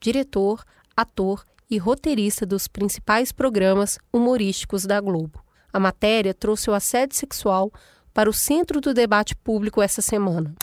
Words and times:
diretor, 0.00 0.62
ator 0.96 1.44
e 1.68 1.78
roteirista 1.78 2.46
dos 2.46 2.68
principais 2.68 3.32
programas 3.32 3.98
humorísticos 4.12 4.86
da 4.86 5.00
Globo. 5.00 5.44
A 5.72 5.80
matéria 5.80 6.32
trouxe 6.32 6.70
o 6.70 6.74
assédio 6.74 7.16
sexual 7.16 7.72
para 8.14 8.30
o 8.30 8.32
centro 8.32 8.80
do 8.80 8.94
debate 8.94 9.34
público 9.34 9.82
essa 9.82 10.00
semana. 10.00 10.54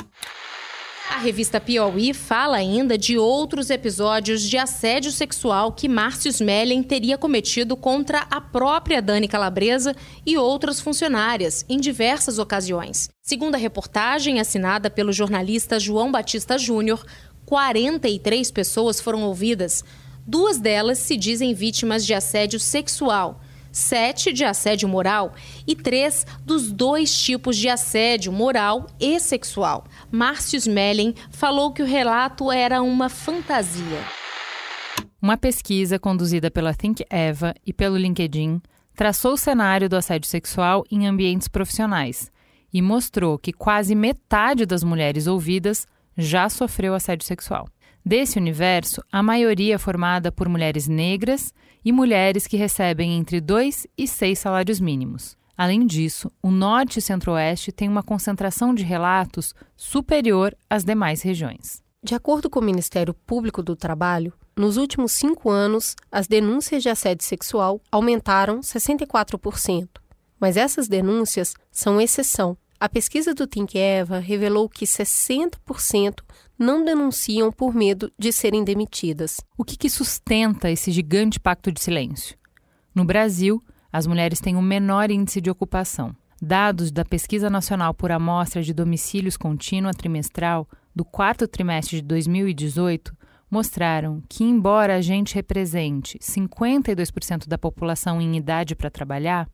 A 1.09 1.17
revista 1.17 1.59
Piauí 1.59 2.13
fala 2.13 2.57
ainda 2.57 2.95
de 2.95 3.17
outros 3.17 3.71
episódios 3.71 4.43
de 4.43 4.59
assédio 4.59 5.11
sexual 5.11 5.71
que 5.71 5.89
Márcio 5.89 6.29
Smelling 6.29 6.83
teria 6.83 7.17
cometido 7.17 7.75
contra 7.75 8.27
a 8.29 8.39
própria 8.39 9.01
Dani 9.01 9.27
Calabresa 9.27 9.95
e 10.23 10.37
outras 10.37 10.79
funcionárias 10.79 11.65
em 11.67 11.79
diversas 11.79 12.37
ocasiões. 12.37 13.09
Segundo 13.23 13.55
a 13.55 13.57
reportagem 13.57 14.39
assinada 14.39 14.87
pelo 14.87 15.11
jornalista 15.11 15.79
João 15.79 16.11
Batista 16.11 16.59
Júnior, 16.59 17.03
43 17.43 18.51
pessoas 18.51 19.01
foram 19.01 19.23
ouvidas. 19.23 19.83
Duas 20.27 20.59
delas 20.59 20.99
se 20.99 21.17
dizem 21.17 21.55
vítimas 21.55 22.05
de 22.05 22.13
assédio 22.13 22.59
sexual 22.59 23.41
sete 23.71 24.31
de 24.33 24.43
assédio 24.43 24.87
moral 24.87 25.33
e 25.67 25.75
três 25.75 26.25
dos 26.45 26.71
dois 26.71 27.15
tipos 27.17 27.57
de 27.57 27.69
assédio 27.69 28.31
moral 28.31 28.87
e 28.99 29.19
sexual. 29.19 29.85
Márcio 30.11 30.57
Smelling 30.57 31.13
falou 31.31 31.71
que 31.71 31.83
o 31.83 31.85
relato 31.85 32.51
era 32.51 32.81
uma 32.81 33.09
fantasia. 33.09 33.99
Uma 35.21 35.37
pesquisa 35.37 35.99
conduzida 35.99 36.49
pela 36.49 36.73
Think 36.73 37.05
Eva 37.09 37.53
e 37.65 37.73
pelo 37.73 37.97
LinkedIn 37.97 38.61
traçou 38.95 39.33
o 39.33 39.37
cenário 39.37 39.89
do 39.89 39.95
assédio 39.95 40.29
sexual 40.29 40.85
em 40.89 41.07
ambientes 41.07 41.47
profissionais 41.47 42.31
e 42.73 42.81
mostrou 42.81 43.37
que 43.37 43.51
quase 43.51 43.95
metade 43.95 44.65
das 44.65 44.83
mulheres 44.83 45.27
ouvidas 45.27 45.87
já 46.17 46.49
sofreu 46.49 46.93
assédio 46.93 47.25
sexual. 47.25 47.67
Desse 48.09 48.39
universo, 48.39 49.03
a 49.11 49.21
maioria 49.21 49.75
é 49.75 49.77
formada 49.77 50.31
por 50.31 50.49
mulheres 50.49 50.87
negras 50.87 51.53
e 51.85 51.91
mulheres 51.91 52.47
que 52.47 52.57
recebem 52.57 53.13
entre 53.13 53.39
2 53.39 53.85
e 53.95 54.07
6 54.07 54.39
salários 54.39 54.79
mínimos. 54.79 55.37
Além 55.55 55.85
disso, 55.85 56.31
o 56.41 56.49
Norte 56.49 56.97
e 56.97 57.03
Centro-Oeste 57.03 57.71
têm 57.71 57.87
uma 57.87 58.01
concentração 58.01 58.73
de 58.73 58.81
relatos 58.81 59.53
superior 59.77 60.57
às 60.67 60.83
demais 60.83 61.21
regiões. 61.21 61.83
De 62.01 62.15
acordo 62.15 62.49
com 62.49 62.59
o 62.59 62.63
Ministério 62.63 63.13
Público 63.13 63.61
do 63.61 63.75
Trabalho, 63.75 64.33
nos 64.57 64.75
últimos 64.75 65.11
cinco 65.11 65.51
anos, 65.51 65.95
as 66.11 66.27
denúncias 66.27 66.81
de 66.81 66.89
assédio 66.89 67.23
sexual 67.23 67.79
aumentaram 67.91 68.59
64%. 68.61 69.87
Mas 70.39 70.57
essas 70.57 70.87
denúncias 70.87 71.53
são 71.71 72.01
exceção. 72.01 72.57
A 72.79 72.89
pesquisa 72.89 73.35
do 73.35 73.45
Think 73.45 73.77
Eva 73.77 74.17
revelou 74.17 74.67
que 74.67 74.85
60% 74.85 76.23
não 76.59 76.83
denunciam 76.83 77.53
por 77.53 77.73
medo 77.73 78.11
de 78.19 78.33
serem 78.33 78.65
demitidas. 78.65 79.39
O 79.57 79.63
que, 79.63 79.77
que 79.77 79.89
sustenta 79.89 80.69
esse 80.69 80.91
gigante 80.91 81.39
pacto 81.39 81.71
de 81.71 81.79
silêncio? 81.79 82.37
No 82.93 83.05
Brasil, 83.05 83.63
as 83.91 84.05
mulheres 84.05 84.41
têm 84.41 84.57
o 84.57 84.61
menor 84.61 85.09
índice 85.09 85.39
de 85.39 85.49
ocupação. 85.49 86.13
Dados 86.41 86.91
da 86.91 87.05
Pesquisa 87.05 87.49
Nacional 87.49 87.93
por 87.93 88.11
Amostra 88.11 88.61
de 88.61 88.73
Domicílios 88.73 89.37
Contínua 89.37 89.93
Trimestral 89.93 90.67
do 90.93 91.05
quarto 91.05 91.47
trimestre 91.47 91.97
de 91.97 92.01
2018 92.01 93.15
mostraram 93.49 94.21
que, 94.27 94.43
embora 94.43 94.97
a 94.97 95.01
gente 95.01 95.35
represente 95.35 96.19
52% 96.19 97.47
da 97.47 97.57
população 97.57 98.21
em 98.21 98.35
idade 98.35 98.75
para 98.75 98.89
trabalhar, 98.89 99.49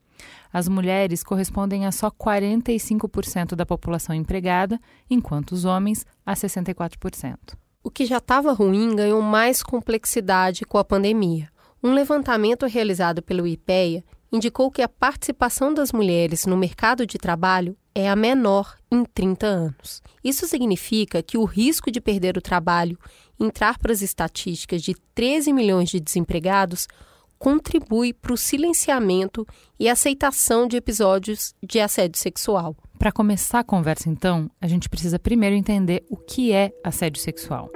as 0.52 0.68
mulheres 0.68 1.23
correspondem 1.23 1.85
a 1.85 1.91
só 1.91 2.09
45% 2.09 3.56
da 3.56 3.66
população 3.66 4.16
empregada, 4.16 4.79
enquanto 5.09 5.52
os 5.52 5.66
homens 5.66 6.06
a 6.26 6.34
64%. 6.34 7.38
O 7.84 7.91
que 7.91 8.06
já 8.06 8.17
estava 8.17 8.52
ruim 8.52 8.96
ganhou 8.96 9.22
mais 9.22 9.62
complexidade 9.62 10.66
com 10.66 10.78
a 10.78 10.84
pandemia. 10.84 11.50
Um 11.84 11.94
levantamento 11.94 12.66
realizado 12.66 13.22
pelo 13.22 13.46
IPEA 13.46 14.03
indicou 14.32 14.72
que 14.72 14.82
a 14.82 14.90
participação 14.90 15.73
das 15.73 15.91
mulheres 15.91 16.46
no 16.46 16.58
mercado 16.58 17.06
de 17.06 17.17
trabalho 17.17 17.78
é 17.94 18.09
a 18.09 18.16
menor 18.16 18.76
em 18.91 19.06
30 19.06 19.46
anos. 19.46 20.02
Isso 20.23 20.47
significa 20.47 21.23
que 21.23 21.38
o 21.38 21.46
risco 21.46 21.90
de 21.90 22.02
perder 22.02 22.38
o 22.38 22.41
trabalho 22.41 23.00
entrar 23.40 23.78
para 23.78 23.91
as 23.91 24.02
estatísticas 24.02 24.82
de 24.82 24.96
13 25.14 25.53
milhões 25.53 25.90
de 25.90 26.00
desempregados 26.00 26.88
contribui 27.37 28.14
para 28.14 28.34
o 28.34 28.37
silenciamento 28.37 29.46
e 29.79 29.90
aceitação 29.90 30.67
de 30.67 30.78
episódios 30.78 31.53
de 31.61 31.79
assédio 31.79 32.20
sexual. 32.20 32.76
Para 32.97 33.11
começar 33.11 33.59
a 33.59 33.64
conversa, 33.64 34.09
então, 34.09 34.49
a 34.61 34.67
gente 34.67 34.90
precisa 34.90 35.20
primeiro 35.20 35.55
entender 35.55 36.05
o 36.09 36.16
que 36.17 36.52
é 36.52 36.72
assédio 36.84 37.22
sexual. 37.22 37.70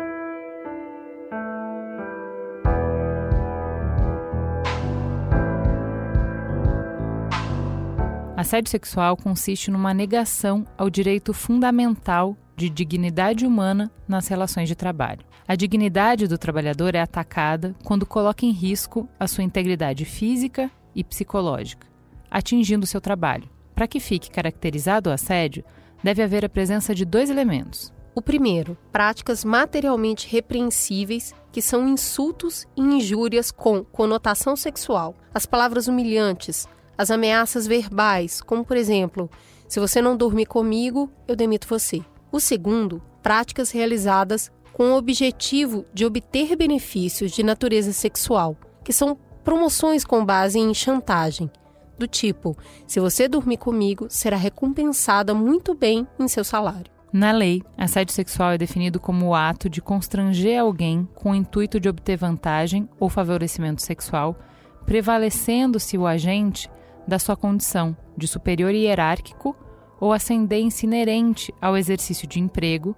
Assédio 8.40 8.72
sexual 8.72 9.18
consiste 9.18 9.70
numa 9.70 9.94
negação 9.94 10.66
ao 10.78 10.90
direito 10.90 11.34
fundamental 11.34 12.38
de 12.60 12.70
dignidade 12.70 13.46
humana 13.46 13.90
nas 14.06 14.28
relações 14.28 14.68
de 14.68 14.76
trabalho. 14.76 15.26
A 15.48 15.56
dignidade 15.56 16.28
do 16.28 16.38
trabalhador 16.38 16.94
é 16.94 17.00
atacada 17.00 17.74
quando 17.86 18.06
coloca 18.06 18.46
em 18.46 18.52
risco 18.52 19.08
a 19.18 19.28
sua 19.28 19.46
integridade 19.46 20.04
física 20.04 20.70
e 20.94 21.02
psicológica, 21.02 21.88
atingindo 22.30 22.86
seu 22.86 23.00
trabalho. 23.00 23.50
Para 23.74 23.88
que 23.88 24.02
fique 24.02 24.30
caracterizado 24.30 25.10
o 25.10 25.14
assédio, 25.14 25.64
deve 26.04 26.22
haver 26.22 26.44
a 26.44 26.50
presença 26.50 26.94
de 26.94 27.06
dois 27.06 27.30
elementos: 27.30 27.94
o 28.14 28.22
primeiro, 28.22 28.78
práticas 28.92 29.46
materialmente 29.46 30.28
repreensíveis, 30.28 31.34
que 31.54 31.62
são 31.62 31.88
insultos 31.88 32.68
e 32.76 32.82
injúrias 32.82 33.52
com 33.52 33.86
conotação 33.86 34.58
sexual. 34.58 35.16
As 35.34 35.46
palavras 35.46 35.88
humilhantes, 35.88 36.68
as 36.98 37.10
ameaças 37.10 37.66
verbais, 37.66 38.42
como 38.42 38.66
por 38.66 38.76
exemplo, 38.76 39.30
se 39.70 39.80
você 39.80 40.02
não 40.02 40.18
dormir 40.18 40.48
comigo, 40.48 41.10
eu 41.26 41.36
demito 41.38 41.66
você. 41.66 42.04
O 42.32 42.40
segundo, 42.40 43.02
práticas 43.24 43.72
realizadas 43.72 44.52
com 44.74 44.92
o 44.92 44.98
objetivo 44.98 45.86
de 45.94 46.06
obter 46.06 46.56
benefícios 46.56 47.32
de 47.32 47.44
natureza 47.44 47.92
sexual, 47.92 48.56
que 48.84 48.94
são 48.94 49.18
promoções 49.44 50.06
com 50.06 50.24
base 50.24 50.60
em 50.60 50.74
chantagem, 50.74 51.50
do 51.98 52.08
tipo: 52.08 52.58
se 52.88 53.00
você 53.00 53.28
dormir 53.28 53.58
comigo, 53.58 54.08
será 54.10 54.38
recompensada 54.38 55.34
muito 55.34 55.74
bem 55.74 56.08
em 56.20 56.28
seu 56.28 56.44
salário. 56.44 56.92
Na 57.12 57.32
lei, 57.32 57.64
assédio 57.76 58.14
sexual 58.14 58.52
é 58.52 58.58
definido 58.58 59.00
como 59.00 59.28
o 59.28 59.36
ato 59.36 59.68
de 59.68 59.82
constranger 59.82 60.62
alguém 60.62 61.10
com 61.16 61.32
o 61.32 61.36
intuito 61.36 61.80
de 61.80 61.90
obter 61.90 62.16
vantagem 62.16 62.88
ou 63.00 63.10
favorecimento 63.10 63.82
sexual, 63.82 64.38
prevalecendo-se 64.86 65.98
o 65.98 66.06
agente 66.06 66.70
da 67.08 67.18
sua 67.18 67.36
condição 67.36 67.98
de 68.16 68.28
superior 68.28 68.72
hierárquico 68.72 69.56
ou 70.00 70.14
ascendência 70.14 70.86
inerente 70.86 71.54
ao 71.62 71.78
exercício 71.78 72.28
de 72.28 72.40
emprego, 72.40 72.96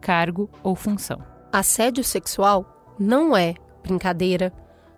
cargo 0.00 0.48
ou 0.62 0.74
função. 0.74 1.18
Assédio 1.52 2.04
sexual 2.04 2.94
não 2.98 3.36
é 3.36 3.54
brincadeira, 3.82 4.52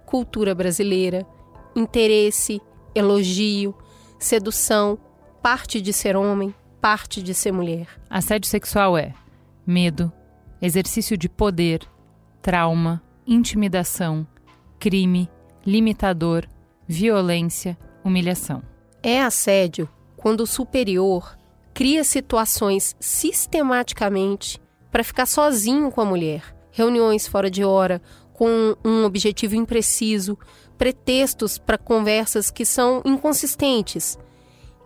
cultura 0.05 0.55
brasileira, 0.55 1.27
interesse, 1.75 2.61
elogio, 2.95 3.75
sedução, 4.19 4.99
parte 5.43 5.81
de 5.81 5.93
ser 5.93 6.17
homem, 6.17 6.55
parte 6.81 7.23
de 7.23 7.35
ser 7.35 7.53
mulher. 7.53 7.89
Assédio 8.09 8.49
sexual 8.49 8.97
é 8.97 9.13
medo, 9.67 10.13
exercício 10.61 11.17
de 11.17 11.29
poder, 11.29 11.81
trauma, 12.41 13.03
intimidação, 13.27 14.27
crime, 14.79 15.29
limitador, 15.67 16.47
violência, 16.87 17.77
humilhação. 18.05 18.63
É 19.03 19.21
assédio 19.21 19.89
quando 20.17 20.41
o 20.41 20.47
superior 20.47 21.36
cria 21.77 22.03
situações 22.05 22.97
sistematicamente 22.99 24.59
para 24.91 25.05
ficar 25.05 25.27
sozinho 25.27 25.91
com 25.93 26.01
a 26.01 26.07
mulher, 26.07 26.43
reuniões 26.71 27.29
fora 27.29 27.51
de 27.51 27.63
hora, 27.63 28.01
com 28.33 28.75
um 28.83 29.05
objetivo 29.05 29.55
impreciso, 29.55 30.39
pretextos 30.79 31.59
para 31.59 31.77
conversas 31.77 32.51
que 32.51 32.65
são 32.65 33.03
inconsistentes, 33.05 34.19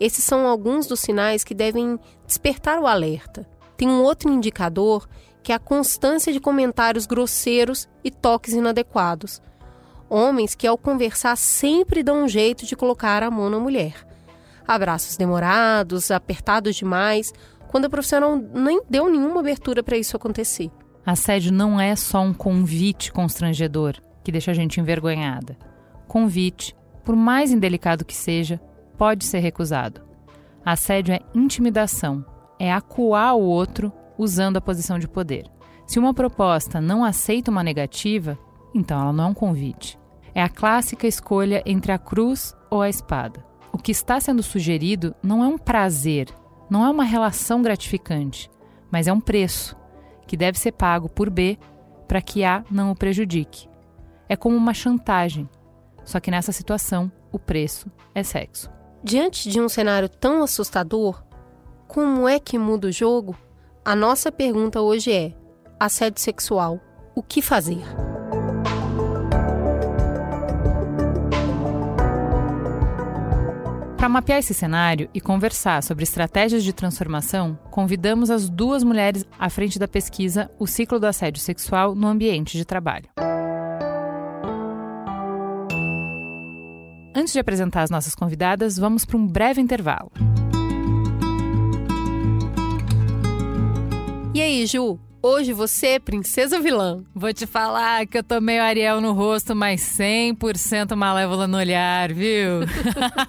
esses 0.01 0.25
são 0.25 0.49
alguns 0.49 0.89
dos 0.89 0.99
sinais 0.99 1.45
que 1.45 1.55
devem 1.55 1.97
despertar 2.27 2.81
o 2.81 2.89
alerta. 2.89 3.49
Tem 3.77 3.87
um 3.87 4.03
outro 4.03 4.29
indicador 4.29 5.09
que 5.45 5.53
é 5.53 5.55
a 5.55 5.61
constância 5.61 6.33
de 6.33 6.41
comentários 6.41 7.07
grosseiros 7.07 7.89
e 8.03 8.11
toques 8.11 8.53
inadequados. 8.53 9.41
Homens 10.09 10.57
que, 10.57 10.67
ao 10.67 10.77
conversar, 10.77 11.37
sempre 11.37 12.03
dão 12.03 12.25
um 12.25 12.29
jeito 12.29 12.67
de 12.67 12.75
colocar 12.75 13.23
a 13.23 13.31
mão 13.31 13.49
na 13.49 13.61
mulher. 13.61 14.10
Abraços 14.67 15.17
demorados, 15.17 16.11
apertados 16.11 16.77
demais, 16.77 17.33
quando 17.69 17.85
a 17.85 17.91
profissional 17.91 18.37
nem 18.37 18.83
deu 18.89 19.11
nenhuma 19.11 19.41
abertura 19.41 19.83
para 19.83 19.97
isso 19.97 20.17
acontecer. 20.17 20.71
Assédio 21.05 21.53
não 21.53 21.81
é 21.81 21.97
só 21.97 22.21
um 22.21 22.35
convite 22.35 23.13
constrangedor 23.13 23.95
que 24.23 24.33
deixa 24.33 24.51
a 24.51 24.55
gente 24.55 24.81
envergonhada. 24.81 25.57
Convite, 26.07 26.77
por 27.05 27.17
mais 27.17 27.51
indelicado 27.51 28.05
que 28.05 28.15
seja, 28.15 28.61
pode 28.99 29.25
ser 29.25 29.39
recusado. 29.39 30.03
Assédio 30.65 31.15
é 31.15 31.21
intimidação, 31.35 32.25
é 32.59 32.73
acuar 32.73 33.35
o 33.35 33.41
outro 33.41 33.93
usando 34.19 34.59
a 34.59 34.61
posição 34.61 34.99
de 34.99 35.09
poder. 35.09 35.47
Se 35.87 35.99
uma 35.99 36.13
proposta 36.13 36.81
não 36.81 37.03
aceita 37.03 37.51
uma 37.51 37.65
negativa, 37.65 38.39
então 38.75 39.01
ela 39.01 39.13
não 39.13 39.25
é 39.25 39.27
um 39.29 39.35
convite. 39.35 39.99
É 40.35 40.43
a 40.43 40.49
clássica 40.49 41.07
escolha 41.07 41.63
entre 41.67 41.91
a 41.91 41.99
cruz 41.99 42.55
ou 42.71 42.83
a 42.83 42.89
espada. 42.89 43.45
O 43.73 43.79
que 43.79 43.93
está 43.93 44.21
sendo 44.21 44.43
sugerido 44.43 45.15
não 45.23 45.45
é 45.45 45.47
um 45.47 45.59
prazer, 45.59 46.29
não 46.69 46.85
é 46.85 46.91
uma 46.91 47.05
relação 47.05 47.63
gratificante, 47.63 48.51
mas 48.91 49.07
é 49.07 49.13
um 49.13 49.21
preço 49.21 49.77
que 50.27 50.37
deve 50.37 50.59
ser 50.59 50.73
pago 50.73 51.09
por 51.09 51.31
B 51.31 51.59
para 52.07 52.21
que 52.21 52.45
A 52.45 52.65
não 52.71 52.91
o 52.91 52.97
prejudique. 52.97 53.69
É 54.29 54.37
como 54.37 54.57
uma 54.57 54.75
chantagem, 54.75 55.49
só 56.05 56.21
que 56.21 56.31
nessa 56.31 56.53
situação 56.53 57.11
o 57.33 57.39
preço 57.39 57.91
é 58.15 58.23
sexo. 58.23 58.71
Diante 59.03 59.49
de 59.49 59.61
um 59.61 59.69
cenário 59.69 60.09
tão 60.09 60.43
assustador, 60.43 61.23
como 61.89 62.29
é 62.29 62.39
que 62.39 62.59
muda 62.59 62.89
o 62.89 62.93
jogo? 62.93 63.37
A 63.85 63.97
nossa 63.97 64.31
pergunta 64.31 64.81
hoje 64.81 65.13
é: 65.13 65.35
assédio 65.79 66.21
sexual, 66.21 66.79
o 67.15 67.23
que 67.23 67.41
fazer? 67.41 67.83
Para 74.01 74.09
mapear 74.09 74.39
esse 74.39 74.55
cenário 74.55 75.11
e 75.13 75.21
conversar 75.21 75.83
sobre 75.83 76.05
estratégias 76.05 76.65
de 76.65 76.73
transformação, 76.73 77.59
convidamos 77.71 78.31
as 78.31 78.49
duas 78.49 78.83
mulheres 78.83 79.27
à 79.39 79.51
frente 79.51 79.79
da 79.79 79.87
pesquisa 79.87 80.51
O 80.59 80.67
Ciclo 80.67 80.99
do 80.99 81.07
Assédio 81.07 81.39
Sexual 81.39 81.95
no 81.95 82.07
Ambiente 82.07 82.57
de 82.57 82.65
Trabalho. 82.65 83.11
Antes 87.15 87.35
de 87.35 87.41
apresentar 87.41 87.83
as 87.83 87.91
nossas 87.91 88.15
convidadas, 88.15 88.79
vamos 88.79 89.05
para 89.05 89.19
um 89.19 89.27
breve 89.27 89.61
intervalo. 89.61 90.11
E 94.33 94.41
aí, 94.41 94.65
Ju? 94.67 94.99
Hoje 95.23 95.53
você 95.53 95.89
é 95.89 95.99
princesa 95.99 96.59
vilã. 96.59 97.05
Vou 97.15 97.31
te 97.31 97.47
falar 97.47 98.07
que 98.07 98.17
eu 98.17 98.25
tô 98.25 98.41
meio 98.41 98.63
Ariel 98.63 99.03
no 99.03 99.13
rosto, 99.13 99.55
mas 99.55 99.83
100% 99.83 100.97
malévola 100.97 101.47
no 101.47 101.59
olhar, 101.59 102.11
viu? 102.11 102.61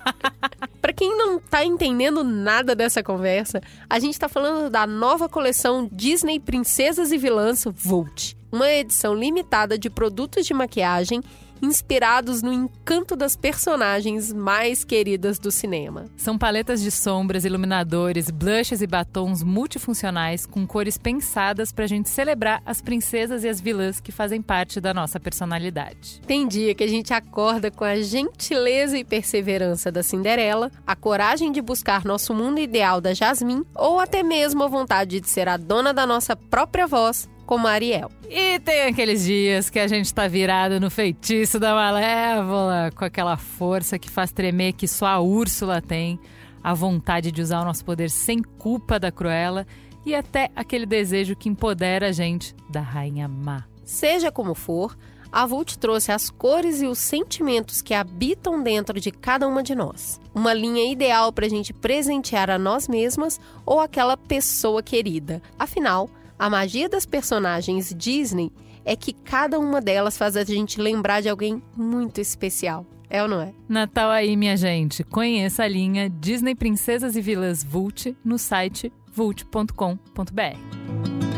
Para 0.82 0.94
quem 0.94 1.18
não 1.18 1.38
tá 1.38 1.66
entendendo 1.66 2.24
nada 2.24 2.74
dessa 2.74 3.04
conversa, 3.04 3.62
a 3.90 4.00
gente 4.00 4.18
tá 4.18 4.30
falando 4.30 4.70
da 4.70 4.88
nova 4.88 5.28
coleção 5.28 5.90
Disney 5.92 6.40
Princesas 6.40 7.12
e 7.12 7.18
Vilãs 7.18 7.66
Volt, 7.66 8.36
uma 8.50 8.72
edição 8.72 9.14
limitada 9.14 9.78
de 9.78 9.90
produtos 9.90 10.46
de 10.46 10.54
maquiagem 10.54 11.22
inspirados 11.62 12.42
no 12.42 12.52
encanto 12.52 13.16
das 13.16 13.36
personagens 13.36 14.32
mais 14.34 14.84
queridas 14.84 15.40
do 15.40 15.52
cinema. 15.52 16.06
São 16.18 16.38
paletas 16.38 16.82
de 16.82 16.92
sombras, 16.92 17.46
iluminadores, 17.46 18.30
blushes 18.30 18.82
e 18.82 18.88
batons 18.88 19.44
multifuncionais 19.44 20.46
com 20.46 20.66
cores 20.66 20.98
pensadas 20.98 21.72
para 21.72 21.86
a 21.86 21.88
gente 21.88 22.10
celebrar 22.10 22.62
as 22.66 22.82
princesas 22.82 23.44
e 23.44 23.50
as 23.50 23.62
vilãs 23.62 24.00
que 24.00 24.12
fazem 24.12 24.42
parte 24.42 24.82
da 24.82 24.94
nossa 24.94 25.20
personalidade. 25.20 26.22
Tem 26.26 26.48
dia 26.48 26.74
que 26.74 26.84
a 26.84 26.88
gente 26.88 27.14
acorda 27.14 27.70
com 27.70 27.84
a 27.84 27.98
gentileza 27.98 28.98
e 28.98 29.04
perseverança 29.04 29.92
da 29.92 30.04
Cinderela, 30.04 30.72
a 30.86 30.96
coragem 30.96 31.52
de 31.52 31.62
buscar 31.62 32.06
nosso 32.06 32.34
mundo 32.34 32.60
ideal 32.60 33.00
da 33.00 33.14
Jasmine 33.14 33.66
ou 33.76 34.00
até 34.00 34.24
mesmo 34.24 34.64
a 34.64 34.68
vontade 34.68 35.20
de 35.20 35.30
ser 35.30 35.48
a 35.48 35.58
dona 35.58 35.94
da 35.94 36.06
nossa 36.06 36.36
própria 36.36 36.88
voz 36.88 37.30
como 37.52 37.68
Ariel. 37.68 38.10
E 38.30 38.62
tem 38.62 38.84
aqueles 38.84 39.26
dias 39.26 39.70
que 39.70 39.78
a 39.78 39.86
gente 39.86 40.14
tá 40.14 40.26
virado 40.26 40.80
no 40.80 40.90
feitiço 40.90 41.60
da 41.60 41.76
Malévola, 41.76 42.90
com 42.96 43.04
aquela 43.04 43.36
força 43.36 44.00
que 44.00 44.10
faz 44.10 44.32
tremer 44.32 44.72
que 44.72 44.88
só 44.88 45.06
a 45.06 45.20
Úrsula 45.20 45.82
tem, 45.82 46.18
a 46.64 46.74
vontade 46.74 47.30
de 47.30 47.42
usar 47.42 47.60
o 47.62 47.66
nosso 47.66 47.84
poder 47.84 48.10
sem 48.10 48.42
culpa 48.42 48.98
da 48.98 49.12
Cruella 49.12 49.68
e 50.06 50.16
até 50.16 50.50
aquele 50.56 50.86
desejo 50.86 51.36
que 51.36 51.50
empodera 51.50 52.08
a 52.08 52.12
gente 52.14 52.56
da 52.70 52.80
Rainha 52.80 53.28
Má. 53.28 53.66
Seja 53.84 54.32
como 54.32 54.56
for, 54.56 54.98
a 55.30 55.46
Vult 55.46 55.78
trouxe 55.78 56.14
as 56.14 56.30
cores 56.30 56.82
e 56.82 56.88
os 56.88 57.00
sentimentos 57.00 57.82
que 57.82 57.94
habitam 57.94 58.64
dentro 58.64 58.98
de 58.98 59.12
cada 59.12 59.46
uma 59.46 59.62
de 59.62 59.76
nós. 59.76 60.22
Uma 60.34 60.54
linha 60.54 60.90
ideal 60.90 61.34
para 61.34 61.48
a 61.48 61.50
gente 61.50 61.74
presentear 61.74 62.50
a 62.50 62.58
nós 62.58 62.88
mesmas 62.88 63.42
ou 63.66 63.82
aquela 63.82 64.16
pessoa 64.16 64.82
querida. 64.82 65.42
Afinal, 65.60 66.10
a 66.42 66.50
magia 66.50 66.90
das 66.90 67.06
personagens 67.06 67.94
Disney 67.96 68.52
é 68.84 68.96
que 68.96 69.14
cada 69.14 69.60
uma 69.60 69.80
delas 69.80 70.18
faz 70.18 70.36
a 70.36 70.44
gente 70.44 70.82
lembrar 70.82 71.22
de 71.22 71.30
alguém 71.30 71.62
muito 71.78 72.20
especial. 72.20 72.84
É 73.08 73.22
ou 73.22 73.30
não 73.30 73.42
é? 73.42 73.54
Natal 73.70 74.10
aí, 74.10 74.36
minha 74.36 74.58
gente. 74.58 75.04
Conheça 75.04 75.64
a 75.64 75.68
linha 75.68 76.10
Disney 76.10 76.56
Princesas 76.56 77.16
e 77.16 77.22
Vilas 77.22 77.64
Vult 77.64 78.18
no 78.26 78.40
site 78.40 78.92
vult.com.br. 79.14 81.31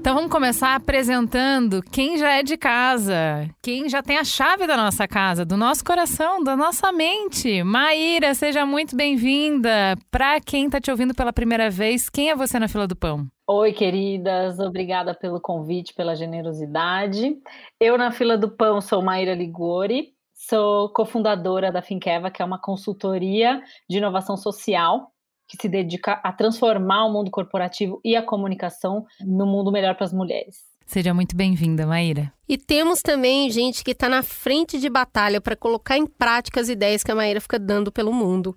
Então 0.00 0.14
vamos 0.14 0.30
começar 0.30 0.74
apresentando 0.76 1.82
quem 1.82 2.16
já 2.16 2.30
é 2.38 2.42
de 2.42 2.56
casa, 2.56 3.46
quem 3.62 3.86
já 3.86 4.02
tem 4.02 4.16
a 4.16 4.24
chave 4.24 4.66
da 4.66 4.74
nossa 4.74 5.06
casa, 5.06 5.44
do 5.44 5.58
nosso 5.58 5.84
coração, 5.84 6.42
da 6.42 6.56
nossa 6.56 6.90
mente. 6.90 7.62
Maíra, 7.62 8.32
seja 8.32 8.64
muito 8.64 8.96
bem-vinda. 8.96 9.94
Para 10.10 10.40
quem 10.40 10.64
está 10.64 10.80
te 10.80 10.90
ouvindo 10.90 11.14
pela 11.14 11.34
primeira 11.34 11.68
vez, 11.68 12.08
quem 12.08 12.30
é 12.30 12.34
você 12.34 12.58
na 12.58 12.66
fila 12.66 12.86
do 12.86 12.96
pão? 12.96 13.26
Oi, 13.46 13.74
queridas, 13.74 14.58
obrigada 14.58 15.14
pelo 15.14 15.38
convite, 15.38 15.92
pela 15.92 16.16
generosidade. 16.16 17.36
Eu 17.78 17.98
na 17.98 18.10
fila 18.10 18.38
do 18.38 18.48
pão 18.48 18.80
sou 18.80 19.02
Maíra 19.02 19.34
Ligori, 19.34 20.14
sou 20.32 20.88
cofundadora 20.94 21.70
da 21.70 21.82
Finkeva, 21.82 22.30
que 22.30 22.40
é 22.40 22.44
uma 22.44 22.58
consultoria 22.58 23.62
de 23.86 23.98
inovação 23.98 24.38
social 24.38 25.12
que 25.50 25.60
se 25.60 25.68
dedica 25.68 26.20
a 26.22 26.32
transformar 26.32 27.06
o 27.06 27.12
mundo 27.12 27.28
corporativo 27.28 28.00
e 28.04 28.14
a 28.14 28.22
comunicação 28.22 29.04
no 29.20 29.44
mundo 29.46 29.72
melhor 29.72 29.96
para 29.96 30.04
as 30.04 30.12
mulheres. 30.12 30.58
Seja 30.86 31.12
muito 31.12 31.36
bem-vinda, 31.36 31.86
Maíra. 31.86 32.32
E 32.48 32.56
temos 32.56 33.02
também 33.02 33.50
gente 33.50 33.82
que 33.82 33.90
está 33.90 34.08
na 34.08 34.22
frente 34.22 34.78
de 34.78 34.88
batalha 34.88 35.40
para 35.40 35.56
colocar 35.56 35.96
em 35.96 36.06
prática 36.06 36.60
as 36.60 36.68
ideias 36.68 37.02
que 37.02 37.10
a 37.10 37.14
Maíra 37.16 37.40
fica 37.40 37.58
dando 37.58 37.90
pelo 37.90 38.12
mundo. 38.12 38.56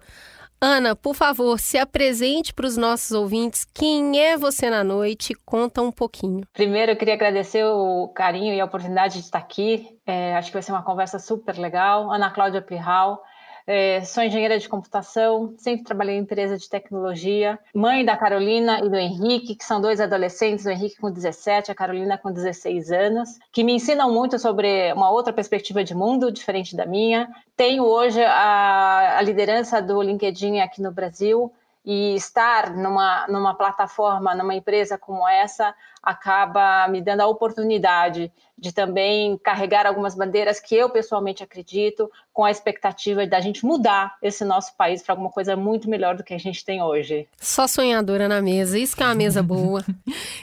Ana, 0.62 0.96
por 0.96 1.14
favor, 1.14 1.60
se 1.60 1.78
apresente 1.78 2.54
para 2.54 2.66
os 2.66 2.78
nossos 2.78 3.12
ouvintes. 3.12 3.66
Quem 3.74 4.20
é 4.20 4.38
você 4.38 4.70
na 4.70 4.84
noite? 4.84 5.34
Conta 5.46 5.82
um 5.82 5.92
pouquinho. 5.92 6.42
Primeiro, 6.54 6.92
eu 6.92 6.96
queria 6.96 7.16
agradecer 7.16 7.66
o 7.66 8.08
carinho 8.16 8.54
e 8.54 8.62
a 8.62 8.66
oportunidade 8.66 9.16
de 9.16 9.26
estar 9.26 9.40
aqui. 9.40 9.88
É, 10.06 10.36
acho 10.36 10.48
que 10.48 10.54
vai 10.54 10.62
ser 10.62 10.72
uma 10.72 10.84
conversa 10.84 11.20
super 11.20 11.58
legal. 11.58 12.12
Ana 12.12 12.30
Cláudia 12.30 12.62
Pirral, 12.62 13.22
é, 13.66 14.02
sou 14.02 14.24
engenheira 14.24 14.60
de 14.60 14.68
computação, 14.68 15.54
sempre 15.58 15.86
trabalhei 15.86 16.16
em 16.16 16.20
empresa 16.20 16.58
de 16.58 16.70
tecnologia. 16.70 17.58
Mãe 17.74 18.04
da 18.04 18.18
Carolina 18.18 18.80
e 18.80 18.90
do 18.90 18.96
Henrique, 18.96 19.56
que 19.56 19.64
são 19.64 19.80
dois 19.80 20.02
adolescentes, 20.02 20.66
o 20.66 20.70
Henrique 20.70 20.98
com 21.00 21.12
17, 21.12 21.72
a 21.72 21.76
Carolina 21.76 22.18
com 22.18 22.32
16 22.32 22.92
anos, 22.92 23.30
que 23.52 23.64
me 23.64 23.74
ensinam 23.74 24.12
muito 24.12 24.38
sobre 24.38 24.92
uma 24.94 25.10
outra 25.12 25.32
perspectiva 25.32 25.84
de 25.84 25.96
mundo, 25.96 26.32
diferente 26.32 26.76
da 26.76 26.86
minha. 26.86 27.30
Tenho 27.56 27.84
hoje 27.84 28.24
a, 28.24 29.18
a 29.18 29.22
liderança 29.22 29.82
do 29.82 30.02
LinkedIn 30.02 30.60
aqui 30.60 30.82
no 30.82 30.92
Brasil 30.92 31.52
e 31.86 32.16
estar 32.16 32.74
numa, 32.76 33.28
numa 33.28 33.54
plataforma, 33.54 34.34
numa 34.34 34.56
empresa 34.56 34.98
como 34.98 35.28
essa, 35.28 35.76
acaba 36.02 36.88
me 36.88 37.02
dando 37.02 37.22
a 37.22 37.28
oportunidade 37.28 38.32
de 38.58 38.72
também 38.72 39.38
carregar 39.38 39.86
algumas 39.86 40.16
bandeiras 40.16 40.60
que 40.60 40.76
eu 40.76 40.90
pessoalmente 40.90 41.44
acredito, 41.44 42.10
com 42.32 42.46
a 42.46 42.52
expectativa 42.52 43.26
da 43.28 43.42
gente 43.42 43.66
mudar 43.66 44.16
esse 44.22 44.46
nosso 44.46 44.76
país 44.78 45.02
para 45.02 45.14
alguma 45.14 45.30
coisa 45.30 45.56
muito 45.56 45.90
melhor 45.90 46.16
do 46.16 46.24
que 46.24 46.34
a 46.34 46.38
gente 46.38 46.64
tem 46.64 46.82
hoje. 46.82 47.28
Só 47.38 47.68
sonhadora 47.68 48.28
na 48.28 48.42
mesa, 48.42 48.80
isso 48.80 48.96
que 48.96 49.04
é 49.04 49.06
uma 49.06 49.16
mesa 49.16 49.44
boa. 49.44 49.84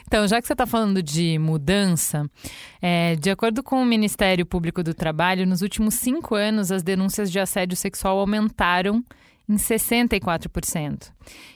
então, 0.06 0.26
já 0.28 0.40
que 0.40 0.46
você 0.46 0.52
está 0.52 0.66
falando 0.66 1.02
de 1.02 1.38
mudança, 1.38 2.28
é, 2.82 3.16
de 3.16 3.30
acordo 3.30 3.62
com 3.62 3.80
o 3.80 3.86
Ministério 3.86 4.44
Público 4.44 4.82
do 4.82 4.92
Trabalho, 4.92 5.46
nos 5.46 5.62
últimos 5.62 5.94
cinco 5.94 6.34
anos 6.34 6.70
as 6.70 6.82
denúncias 6.82 7.30
de 7.30 7.40
assédio 7.40 7.76
sexual 7.76 8.18
aumentaram 8.18 9.02
em 9.50 9.56
64%. 9.56 11.10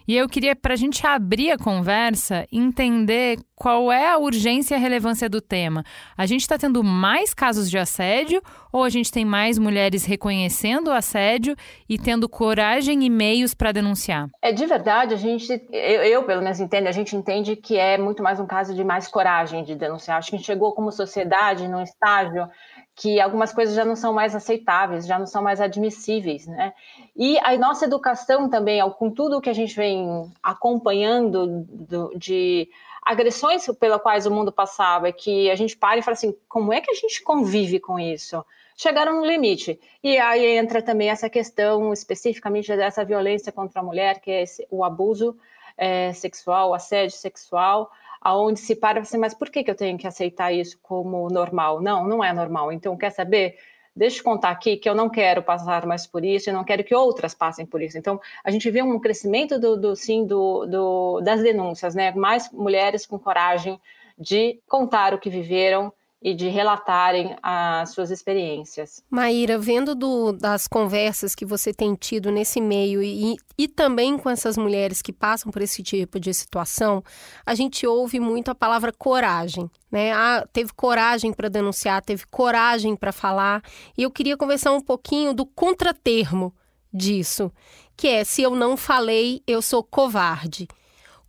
E 0.07 0.17
eu 0.17 0.29
queria, 0.29 0.55
para 0.57 0.75
a 0.75 0.77
gente 0.77 1.07
abrir 1.07 1.53
a 1.53 1.57
conversa, 1.57 2.47
entender 2.53 3.39
qual 3.55 3.91
é 3.91 4.11
a 4.11 4.19
urgência 4.19 4.75
e 4.75 4.77
a 4.77 4.81
relevância 4.81 5.29
do 5.29 5.41
tema. 5.41 5.85
A 6.17 6.27
gente 6.27 6.41
está 6.41 6.59
tendo 6.59 6.83
mais 6.83 7.33
casos 7.33 7.71
de 7.71 7.79
assédio 7.79 8.43
ou 8.73 8.83
a 8.83 8.89
gente 8.89 9.13
tem 9.13 9.25
mais 9.25 9.59
mulheres 9.59 10.05
reconhecendo 10.05 10.89
o 10.89 10.93
assédio 10.93 11.55
e 11.89 11.97
tendo 11.97 12.29
coragem 12.29 13.05
e 13.05 13.09
meios 13.09 13.55
para 13.55 13.71
denunciar? 13.71 14.29
É 14.43 14.53
de 14.53 14.67
verdade, 14.67 15.15
a 15.15 15.17
gente, 15.17 15.49
eu, 15.71 16.03
eu, 16.03 16.25
pelo 16.25 16.43
menos 16.43 16.59
entendo, 16.59 16.89
a 16.89 16.93
gente 16.93 17.15
entende 17.15 17.55
que 17.55 17.79
é 17.79 17.97
muito 17.97 18.23
mais 18.23 18.41
um 18.41 18.47
caso 18.47 18.75
de 18.75 18.83
mais 18.83 19.07
coragem 19.07 19.63
de 19.63 19.77
denunciar. 19.77 20.19
Acho 20.19 20.31
que 20.31 20.37
a 20.37 20.39
gente 20.39 20.47
chegou 20.47 20.73
como 20.73 20.91
sociedade 20.91 21.69
num 21.69 21.83
estágio 21.83 22.49
que 22.97 23.21
algumas 23.21 23.53
coisas 23.53 23.75
já 23.75 23.85
não 23.85 23.97
são 23.97 24.13
mais 24.13 24.35
aceitáveis, 24.35 25.07
já 25.07 25.19
não 25.19 25.27
são 25.27 25.43
mais 25.43 25.61
admissíveis, 25.61 26.47
né? 26.47 26.73
E 27.17 27.39
a 27.39 27.57
nossa 27.57 27.85
educação 27.85 28.49
também, 28.49 28.81
com 28.93 29.11
tudo 29.11 29.41
que 29.41 29.51
a 29.51 29.55
gente 29.55 29.75
vem 29.75 30.33
acompanhando 30.43 31.65
do, 31.69 32.13
de 32.19 32.69
agressões 33.01 33.67
pelas 33.79 34.03
quais 34.03 34.27
o 34.27 34.31
mundo 34.31 34.51
passava, 34.51 35.13
que 35.13 35.51
a 35.51 35.55
gente 35.55 35.77
para 35.77 35.99
e 35.99 36.03
fala 36.03 36.15
assim, 36.15 36.35
como 36.49 36.73
é 36.73 36.81
que 36.81 36.91
a 36.91 36.95
gente 36.95 37.23
convive 37.23 37.79
com 37.79 38.01
isso? 38.01 38.45
Chegaram 38.77 39.21
no 39.21 39.27
limite. 39.27 39.79
E 40.03 40.19
aí 40.19 40.57
entra 40.57 40.83
também 40.83 41.09
essa 41.09 41.31
questão 41.31 41.93
especificamente 41.93 42.75
dessa 42.75 43.05
violência 43.05 43.53
contra 43.53 43.81
a 43.81 43.85
mulher, 43.85 44.21
que 44.21 44.31
é 44.31 44.43
esse, 44.43 44.67
o 44.69 44.83
abuso 44.83 45.37
é, 45.77 46.13
sexual, 46.13 46.71
o 46.71 46.75
assédio 46.75 47.17
sexual, 47.17 47.93
aonde 48.21 48.59
se 48.59 48.75
para 48.75 49.01
assim, 49.01 49.19
mas 49.19 49.35
por 49.35 49.51
que, 49.51 49.63
que 49.63 49.71
eu 49.71 49.75
tenho 49.77 49.99
que 49.99 50.07
aceitar 50.07 50.51
isso 50.51 50.79
como 50.83 51.29
normal? 51.29 51.81
Não, 51.81 52.09
não 52.09 52.25
é 52.25 52.33
normal. 52.33 52.73
Então, 52.73 52.97
quer 52.97 53.11
saber? 53.11 53.57
Deixa 53.97 54.19
eu 54.19 54.25
contar 54.25 54.51
aqui 54.51 54.77
que 54.77 54.89
eu 54.89 54.95
não 54.95 55.09
quero 55.09 55.43
passar 55.43 55.87
mais 55.87 56.07
por 56.07 56.25
isso, 56.25 56.51
eu 56.51 56.55
não 56.55 56.65
quero 56.65 56.83
que 56.83 56.95
outras 56.95 57.33
passem 57.33 57.65
por 57.65 57.81
isso. 57.81 57.97
Então, 57.97 58.21
a 58.43 58.51
gente 58.51 58.69
vê 58.71 58.83
um 58.83 58.99
crescimento 58.99 59.59
do, 59.59 59.77
do 59.77 59.95
sim, 59.95 60.27
do, 60.27 60.67
do, 60.67 61.21
das 61.21 61.43
denúncias, 61.43 61.95
né? 61.95 62.11
Mais 62.13 62.51
mulheres 62.51 63.07
com 63.07 63.19
coragem 63.19 63.81
de 64.19 64.61
contar 64.69 65.15
o 65.15 65.19
que 65.19 65.31
viveram, 65.31 65.93
e 66.25 66.33
de 66.33 66.49
relatarem 66.49 67.37
as 67.43 67.91
suas 67.91 68.11
experiências. 68.11 69.05
Maíra, 69.11 69.59
vendo 69.59 69.95
do, 69.95 70.33
das 70.33 70.67
conversas 70.67 71.35
que 71.35 71.45
você 71.45 71.71
tem 71.71 71.95
tido 71.95 72.31
nesse 72.31 72.63
meio 72.63 73.03
e, 73.03 73.37
e 73.59 73.69
também 73.69 74.17
com 74.17 74.31
essas 74.31 74.57
mulheres 74.57 75.03
que 75.03 75.13
passam 75.13 75.53
por 75.53 75.61
esse 75.61 75.83
tipo 75.83 76.19
de 76.19 76.33
situação, 76.33 77.05
a 77.45 77.55
gente 77.55 77.87
ouve 77.87 78.19
muito 78.19 78.51
a 78.51 78.55
palavra 78.55 78.91
coragem. 78.91 79.71
Né? 79.93 80.13
Ah, 80.13 80.49
teve 80.51 80.73
coragem 80.73 81.31
para 81.31 81.51
denunciar, 81.51 82.03
teve 82.03 82.25
coragem 82.31 82.97
para 82.97 83.13
falar. 83.13 83.63
E 83.97 84.03
eu 84.03 84.11
queria 84.11 84.39
conversar 84.39 84.73
um 84.73 84.81
pouquinho 84.81 85.35
do 85.35 85.45
contratermo 85.45 86.55
disso, 86.91 87.53
que 87.95 88.09
é 88.09 88.25
se 88.25 88.41
eu 88.41 88.57
não 88.57 88.79
falei, 88.79 89.43
eu 89.47 89.61
sou 89.61 89.85
covarde. 89.85 90.67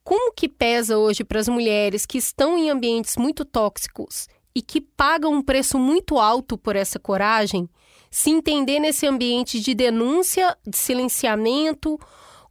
Como 0.05 0.31
que 0.31 0.47
pesa 0.47 0.97
hoje 0.97 1.23
para 1.25 1.39
as 1.39 1.49
mulheres 1.49 2.05
que 2.05 2.17
estão 2.17 2.57
em 2.57 2.69
ambientes 2.69 3.17
muito 3.17 3.43
tóxicos 3.43 4.29
e 4.55 4.61
que 4.61 4.79
pagam 4.79 5.33
um 5.33 5.41
preço 5.41 5.77
muito 5.77 6.17
alto 6.17 6.57
por 6.57 6.77
essa 6.77 6.97
coragem, 6.97 7.69
se 8.09 8.29
entender 8.29 8.79
nesse 8.79 9.05
ambiente 9.05 9.59
de 9.59 9.75
denúncia, 9.75 10.57
de 10.65 10.77
silenciamento. 10.77 11.99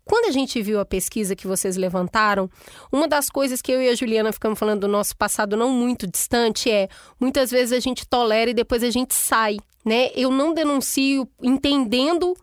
Quando 0.04 0.26
a 0.26 0.30
gente 0.30 0.60
viu 0.60 0.78
a 0.78 0.84
pesquisa 0.84 1.34
que 1.34 1.46
vocês 1.46 1.78
levantaram, 1.78 2.50
uma 2.92 3.08
das 3.08 3.30
coisas 3.30 3.62
que 3.62 3.72
eu 3.72 3.80
e 3.80 3.88
a 3.88 3.94
Juliana 3.94 4.32
ficamos 4.32 4.58
falando 4.58 4.82
do 4.82 4.88
nosso 4.88 5.16
passado 5.16 5.56
não 5.56 5.70
muito 5.70 6.06
distante 6.06 6.70
é 6.70 6.88
muitas 7.18 7.50
vezes 7.50 7.72
a 7.72 7.80
gente 7.80 8.06
tolera 8.06 8.50
e 8.50 8.54
depois 8.54 8.84
a 8.84 8.90
gente 8.90 9.14
sai, 9.14 9.56
né? 9.82 10.10
Eu 10.14 10.30
não 10.30 10.52
denuncio 10.52 11.26
entendendo 11.42 12.36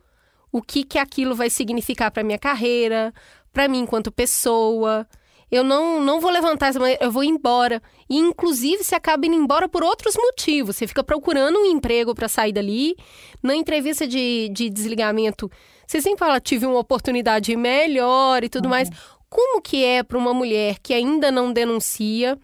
o 0.51 0.60
que 0.60 0.84
que 0.84 0.98
aquilo 0.98 1.36
vai 1.36 1.51
significar 1.51 2.10
para 2.10 2.24
minha 2.24 2.39
carreira, 2.39 3.13
para 3.53 3.68
mim 3.68 3.82
enquanto 3.82 4.12
pessoa 4.12 5.08
eu 5.51 5.63
não, 5.63 6.00
não 6.00 6.22
vou 6.22 6.31
levantar 6.31 6.67
essa 6.67 6.79
manhã, 6.79 6.96
eu 7.01 7.12
vou 7.12 7.24
embora. 7.24 7.81
E, 8.10 8.17
inclusive, 8.17 8.84
você 8.84 8.96
acaba 8.96 9.25
indo 9.25 9.36
embora 9.36 9.67
por 9.67 9.84
outros 9.84 10.15
motivos. 10.15 10.77
Você 10.77 10.88
fica 10.88 11.03
procurando 11.03 11.60
um 11.60 11.65
emprego 11.65 12.15
para 12.15 12.29
sair 12.29 12.53
dali. 12.53 12.96
Na 13.43 13.53
entrevista 13.53 14.08
de, 14.08 14.50
de 14.50 14.70
desligamento, 14.70 15.51
você 15.86 16.01
sempre 16.01 16.20
fala, 16.20 16.39
tive 16.39 16.65
uma 16.65 16.79
oportunidade 16.79 17.53
melhor 17.58 18.46
e 18.46 18.50
tudo 18.50 18.65
uhum. 18.65 18.72
mais. 18.72 18.89
Como 19.29 19.62
que 19.62 19.84
é 19.84 20.01
para 20.03 20.17
uma 20.17 20.34
mulher 20.34 20.79
que 20.79 20.93
ainda 20.93 21.29
não 21.29 21.51
denuncia, 21.51 22.38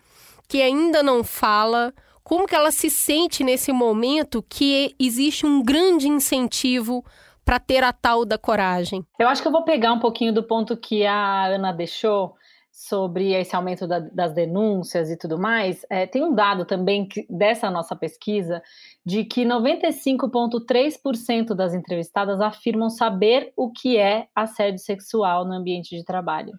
que 0.48 0.62
ainda 0.62 1.02
não 1.02 1.24
fala, 1.24 1.94
como 2.24 2.46
que 2.46 2.56
ela 2.56 2.72
se 2.72 2.90
sente 2.90 3.42
nesse 3.42 3.72
momento 3.72 4.44
que 4.50 4.94
existe 5.00 5.46
um 5.46 5.64
grande 5.64 6.10
incentivo 6.10 7.06
para 7.46 7.58
ter 7.58 7.86
a 7.86 7.94
tal 7.94 8.26
da 8.26 8.38
coragem? 8.38 9.06
Eu 9.18 9.30
acho 9.30 9.42
que 9.42 9.48
eu 9.48 9.52
vou 9.52 9.64
pegar 9.64 9.94
um 9.94 10.00
pouquinho 10.00 10.34
do 10.34 10.44
ponto 10.44 10.76
que 10.76 11.06
a 11.06 11.46
Ana 11.46 11.72
deixou 11.72 12.36
sobre 12.78 13.34
esse 13.34 13.56
aumento 13.56 13.88
da, 13.88 13.98
das 13.98 14.36
denúncias 14.36 15.10
e 15.10 15.18
tudo 15.18 15.40
mais, 15.40 15.84
é, 15.90 16.06
tem 16.06 16.24
um 16.24 16.32
dado 16.32 16.64
também 16.64 17.08
que, 17.08 17.26
dessa 17.28 17.72
nossa 17.72 17.96
pesquisa 17.96 18.62
de 19.04 19.26
que 19.26 19.44
95,3% 19.44 21.56
das 21.56 21.74
entrevistadas 21.74 22.40
afirmam 22.40 22.88
saber 22.88 23.52
o 23.58 23.72
que 23.72 23.98
é 23.98 24.28
assédio 24.36 24.78
sexual 24.78 25.44
no 25.44 25.56
ambiente 25.56 25.98
de 25.98 26.06
trabalho. 26.06 26.54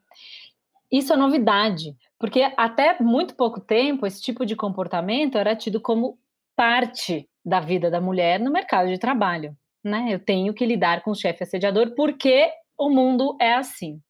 Isso 0.90 1.12
é 1.12 1.16
novidade, 1.16 1.94
porque 2.18 2.52
até 2.56 3.00
muito 3.00 3.36
pouco 3.36 3.60
tempo 3.60 4.04
esse 4.04 4.20
tipo 4.20 4.44
de 4.44 4.56
comportamento 4.56 5.38
era 5.38 5.54
tido 5.54 5.80
como 5.80 6.18
parte 6.56 7.28
da 7.44 7.60
vida 7.60 7.92
da 7.92 8.00
mulher 8.00 8.40
no 8.40 8.50
mercado 8.50 8.88
de 8.88 8.98
trabalho. 8.98 9.56
Né? 9.84 10.08
Eu 10.10 10.18
tenho 10.18 10.52
que 10.52 10.66
lidar 10.66 11.04
com 11.04 11.12
o 11.12 11.14
chefe 11.14 11.44
assediador 11.44 11.94
porque 11.94 12.50
o 12.76 12.90
mundo 12.90 13.36
é 13.40 13.54
assim. 13.54 14.02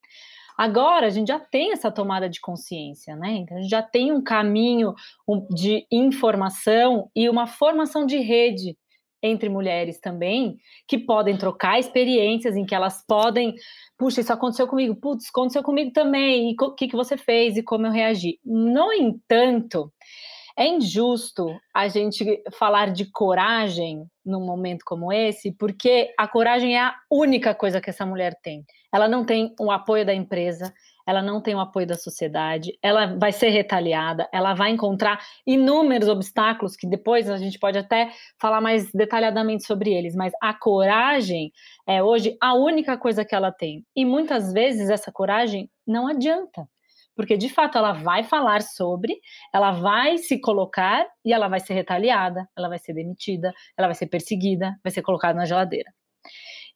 Agora 0.58 1.06
a 1.06 1.10
gente 1.10 1.28
já 1.28 1.38
tem 1.38 1.70
essa 1.70 1.88
tomada 1.88 2.28
de 2.28 2.40
consciência, 2.40 3.14
né? 3.14 3.30
Então, 3.36 3.56
a 3.56 3.60
gente 3.60 3.70
já 3.70 3.80
tem 3.82 4.10
um 4.12 4.20
caminho 4.20 4.92
de 5.54 5.86
informação 5.90 7.08
e 7.14 7.28
uma 7.28 7.46
formação 7.46 8.04
de 8.04 8.18
rede 8.18 8.76
entre 9.22 9.48
mulheres 9.48 10.00
também, 10.00 10.56
que 10.86 10.98
podem 10.98 11.36
trocar 11.36 11.78
experiências, 11.78 12.56
em 12.56 12.64
que 12.64 12.74
elas 12.74 13.04
podem, 13.06 13.54
puxa, 13.96 14.20
isso 14.20 14.32
aconteceu 14.32 14.66
comigo, 14.66 14.94
putz, 14.94 15.28
aconteceu 15.28 15.62
comigo 15.62 15.92
também, 15.92 16.50
e 16.50 16.56
o 16.60 16.74
que, 16.74 16.88
que 16.88 16.96
você 16.96 17.16
fez 17.16 17.56
e 17.56 17.62
como 17.62 17.86
eu 17.86 17.92
reagi. 17.92 18.38
No 18.44 18.92
entanto, 18.92 19.92
é 20.58 20.66
injusto 20.66 21.56
a 21.72 21.86
gente 21.86 22.42
falar 22.52 22.90
de 22.90 23.04
coragem 23.12 24.04
num 24.26 24.44
momento 24.44 24.84
como 24.84 25.12
esse, 25.12 25.52
porque 25.52 26.12
a 26.18 26.26
coragem 26.26 26.76
é 26.76 26.80
a 26.80 26.96
única 27.08 27.54
coisa 27.54 27.80
que 27.80 27.90
essa 27.90 28.04
mulher 28.04 28.34
tem. 28.42 28.64
Ela 28.92 29.06
não 29.06 29.24
tem 29.24 29.54
o 29.60 29.70
apoio 29.70 30.04
da 30.04 30.12
empresa, 30.12 30.74
ela 31.06 31.22
não 31.22 31.40
tem 31.40 31.54
o 31.54 31.60
apoio 31.60 31.86
da 31.86 31.94
sociedade, 31.94 32.76
ela 32.82 33.16
vai 33.16 33.30
ser 33.30 33.50
retaliada, 33.50 34.28
ela 34.32 34.52
vai 34.52 34.70
encontrar 34.70 35.24
inúmeros 35.46 36.08
obstáculos 36.08 36.74
que 36.74 36.88
depois 36.88 37.30
a 37.30 37.36
gente 37.36 37.56
pode 37.56 37.78
até 37.78 38.10
falar 38.40 38.60
mais 38.60 38.90
detalhadamente 38.92 39.64
sobre 39.64 39.94
eles, 39.94 40.16
mas 40.16 40.32
a 40.42 40.52
coragem 40.52 41.52
é 41.86 42.02
hoje 42.02 42.36
a 42.42 42.54
única 42.54 42.98
coisa 42.98 43.24
que 43.24 43.34
ela 43.34 43.52
tem. 43.52 43.86
E 43.94 44.04
muitas 44.04 44.52
vezes 44.52 44.90
essa 44.90 45.12
coragem 45.12 45.70
não 45.86 46.08
adianta. 46.08 46.68
Porque 47.18 47.36
de 47.36 47.48
fato 47.48 47.76
ela 47.76 47.94
vai 47.94 48.22
falar 48.22 48.62
sobre, 48.62 49.16
ela 49.52 49.72
vai 49.72 50.18
se 50.18 50.40
colocar 50.40 51.04
e 51.24 51.32
ela 51.32 51.48
vai 51.48 51.58
ser 51.58 51.74
retaliada, 51.74 52.48
ela 52.56 52.68
vai 52.68 52.78
ser 52.78 52.94
demitida, 52.94 53.52
ela 53.76 53.88
vai 53.88 53.94
ser 53.96 54.06
perseguida, 54.06 54.78
vai 54.84 54.92
ser 54.92 55.02
colocada 55.02 55.36
na 55.36 55.44
geladeira. 55.44 55.92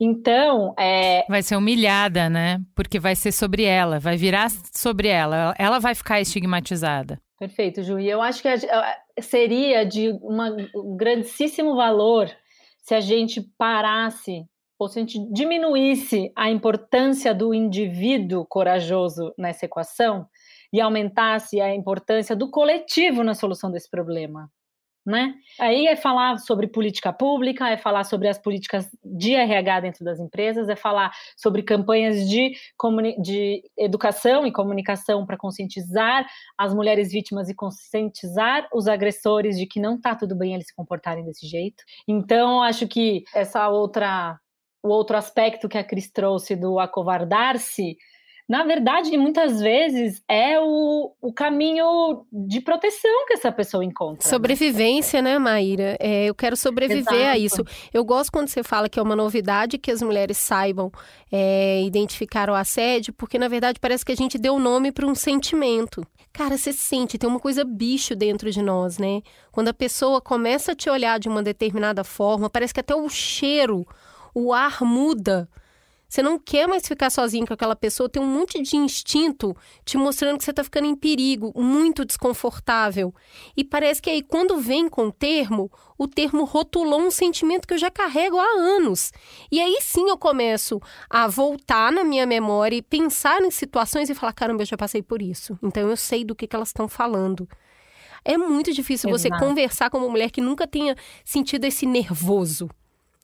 Então, 0.01 0.75
é... 0.77 1.25
vai 1.29 1.45
ser 1.45 1.55
humilhada, 1.55 2.29
né? 2.29 2.59
Porque 2.75 2.99
vai 2.99 3.15
ser 3.15 3.31
sobre 3.31 3.63
ela, 3.63 4.01
vai 4.01 4.17
virar 4.17 4.51
sobre 4.75 5.07
ela, 5.07 5.55
ela 5.57 5.79
vai 5.79 5.95
ficar 5.95 6.21
estigmatizada. 6.21 7.21
Perfeito, 7.39 7.85
Ju. 7.85 8.01
E 8.01 8.11
eu 8.11 8.21
acho 8.21 8.43
que 8.43 8.49
seria 9.21 9.87
de 9.87 10.11
uma, 10.23 10.57
um 10.75 10.97
grandíssimo 10.97 11.77
valor 11.77 12.29
se 12.79 12.97
a 12.97 13.01
gente 13.01 13.41
parasse 13.57 14.45
ou 14.83 14.89
se 14.89 14.99
a 14.99 15.03
gente 15.03 15.19
diminuísse 15.33 16.33
a 16.35 16.51
importância 16.51 17.33
do 17.33 17.55
indivíduo 17.55 18.45
corajoso 18.45 19.33
nessa 19.39 19.67
equação 19.67 20.27
e 20.73 20.81
aumentasse 20.81 21.61
a 21.61 21.75
importância 21.75 22.35
do 22.35 22.51
coletivo 22.51 23.23
na 23.23 23.35
solução 23.35 23.71
desse 23.71 23.89
problema 23.89 24.51
né? 25.05 25.35
Aí 25.61 25.87
é 25.87 25.97
falar 25.97 26.39
sobre 26.39 26.69
política 26.69 27.13
pública, 27.13 27.69
é 27.69 27.77
falar 27.77 28.05
sobre 28.05 28.29
as 28.29 28.39
políticas 28.39 28.89
de 29.05 29.35
RH 29.35 29.81
dentro 29.81 30.05
das 30.05 30.21
empresas, 30.21 30.69
é 30.69 30.77
falar 30.77 31.13
sobre 31.37 31.63
campanhas 31.63 32.29
de, 32.29 32.53
de 33.21 33.63
educação 33.77 34.47
e 34.47 34.53
comunicação 34.53 35.27
para 35.27 35.37
conscientizar 35.37 36.25
as 36.57 36.73
mulheres 36.73 37.11
vítimas 37.11 37.49
e 37.49 37.55
conscientizar 37.55 38.69
os 38.73 38.87
agressores 38.87 39.59
de 39.59 39.67
que 39.67 39.81
não 39.81 39.97
está 39.97 40.15
tudo 40.15 40.37
bem 40.37 40.55
eles 40.55 40.69
se 40.69 40.75
comportarem 40.75 41.25
desse 41.25 41.47
jeito. 41.47 41.83
Então, 42.07 42.63
acho 42.63 42.87
que 42.87 43.25
essa 43.35 43.69
outra 43.69 44.39
o 44.83 44.89
outro 44.89 45.17
aspecto 45.17 45.69
que 45.69 45.79
a 45.79 45.85
Cris 45.85 46.11
trouxe 46.11 46.57
do 46.57 46.79
acovardar-se 46.79 47.97
na 48.49 48.65
verdade, 48.65 49.17
muitas 49.17 49.61
vezes 49.61 50.23
é 50.29 50.61
o, 50.61 51.15
o 51.23 51.33
caminho 51.33 52.27
de 52.31 52.61
proteção 52.61 53.25
que 53.27 53.35
essa 53.35 53.53
pessoa 53.53 53.85
encontra. 53.85 54.27
Né? 54.27 54.31
Sobrevivência, 54.31 55.23
né, 55.23 55.33
né 55.33 55.39
Maíra? 55.39 55.97
É, 55.99 56.27
eu 56.27 56.35
quero 56.35 56.57
sobreviver 56.57 57.15
Exato. 57.15 57.17
a 57.17 57.39
isso. 57.39 57.65
Eu 57.95 58.05
gosto 58.05 58.31
quando 58.33 58.49
você 58.49 58.63
fala 58.63 58.89
que 58.89 58.99
é 58.99 59.03
uma 59.03 59.17
novidade 59.17 59.79
que 59.79 59.91
as 59.91 60.03
mulheres 60.03 60.37
saibam 60.37 60.91
é, 61.31 61.83
identificar 61.83 62.51
o 62.51 62.55
assédio, 62.55 63.15
porque 63.15 63.39
na 63.39 63.49
verdade 63.49 63.81
parece 63.81 64.05
que 64.05 64.13
a 64.13 64.17
gente 64.17 64.37
deu 64.37 64.59
nome 64.59 64.93
para 64.93 65.07
um 65.07 65.15
sentimento. 65.15 66.07
Cara, 66.33 66.59
você 66.59 66.73
sente, 66.73 67.17
tem 67.17 67.29
uma 67.29 67.41
coisa 67.41 67.65
bicho 67.65 68.17
dentro 68.17 68.51
de 68.51 68.61
nós, 68.61 68.99
né? 68.99 69.23
Quando 69.51 69.69
a 69.69 69.75
pessoa 69.75 70.21
começa 70.21 70.73
a 70.73 70.75
te 70.75 70.91
olhar 70.91 71.19
de 71.19 71.29
uma 71.29 71.43
determinada 71.43 72.03
forma, 72.03 72.51
parece 72.51 72.75
que 72.75 72.81
até 72.81 72.95
o 72.95 73.09
cheiro, 73.09 73.87
o 74.35 74.53
ar 74.53 74.83
muda. 74.83 75.49
Você 76.13 76.23
não 76.23 76.39
quer 76.39 76.69
mais 76.69 76.87
ficar 76.87 77.09
sozinho 77.09 77.47
com 77.47 77.55
aquela 77.55 77.75
pessoa, 77.75 78.07
tem 78.07 78.23
um 78.23 78.27
monte 78.27 78.61
de 78.61 78.77
instinto 78.77 79.57
te 79.83 79.97
mostrando 79.97 80.37
que 80.37 80.45
você 80.45 80.51
está 80.51 80.63
ficando 80.63 80.87
em 80.87 80.95
perigo, 80.95 81.55
muito 81.57 82.05
desconfortável. 82.05 83.15
E 83.57 83.65
parece 83.65 84.03
que 84.03 84.11
aí, 84.11 84.21
quando 84.21 84.59
vem 84.59 84.91
com 84.91 85.07
o 85.07 85.11
termo, 85.11 85.73
o 85.97 86.07
termo 86.07 86.45
rotulou 86.45 87.01
um 87.01 87.11
sentimento 87.11 87.67
que 87.67 87.73
eu 87.73 87.79
já 87.79 87.91
carrego 87.91 88.39
há 88.39 88.45
anos. 88.45 89.11
E 89.51 89.59
aí 89.59 89.79
sim 89.81 90.11
eu 90.11 90.19
começo 90.19 90.83
a 91.09 91.27
voltar 91.29 91.91
na 91.91 92.05
minha 92.05 92.27
memória 92.27 92.77
e 92.77 92.83
pensar 92.83 93.41
em 93.41 93.51
situações 93.51 94.11
e 94.11 94.15
falar: 94.15 94.35
caramba, 94.35 94.61
eu 94.61 94.67
já 94.67 94.77
passei 94.77 95.03
por 95.03 95.23
isso. 95.23 95.59
Então 95.63 95.89
eu 95.89 95.97
sei 95.97 96.27
do 96.27 96.35
que, 96.35 96.47
que 96.47 96.55
elas 96.55 96.69
estão 96.69 96.89
falando. 96.89 97.49
É 98.23 98.37
muito 98.37 98.71
difícil 98.71 99.09
Exato. 99.09 99.23
você 99.23 99.45
conversar 99.47 99.89
com 99.89 99.97
uma 99.97 100.11
mulher 100.11 100.31
que 100.31 100.43
nunca 100.43 100.67
tenha 100.67 100.95
sentido 101.25 101.65
esse 101.65 101.87
nervoso, 101.87 102.69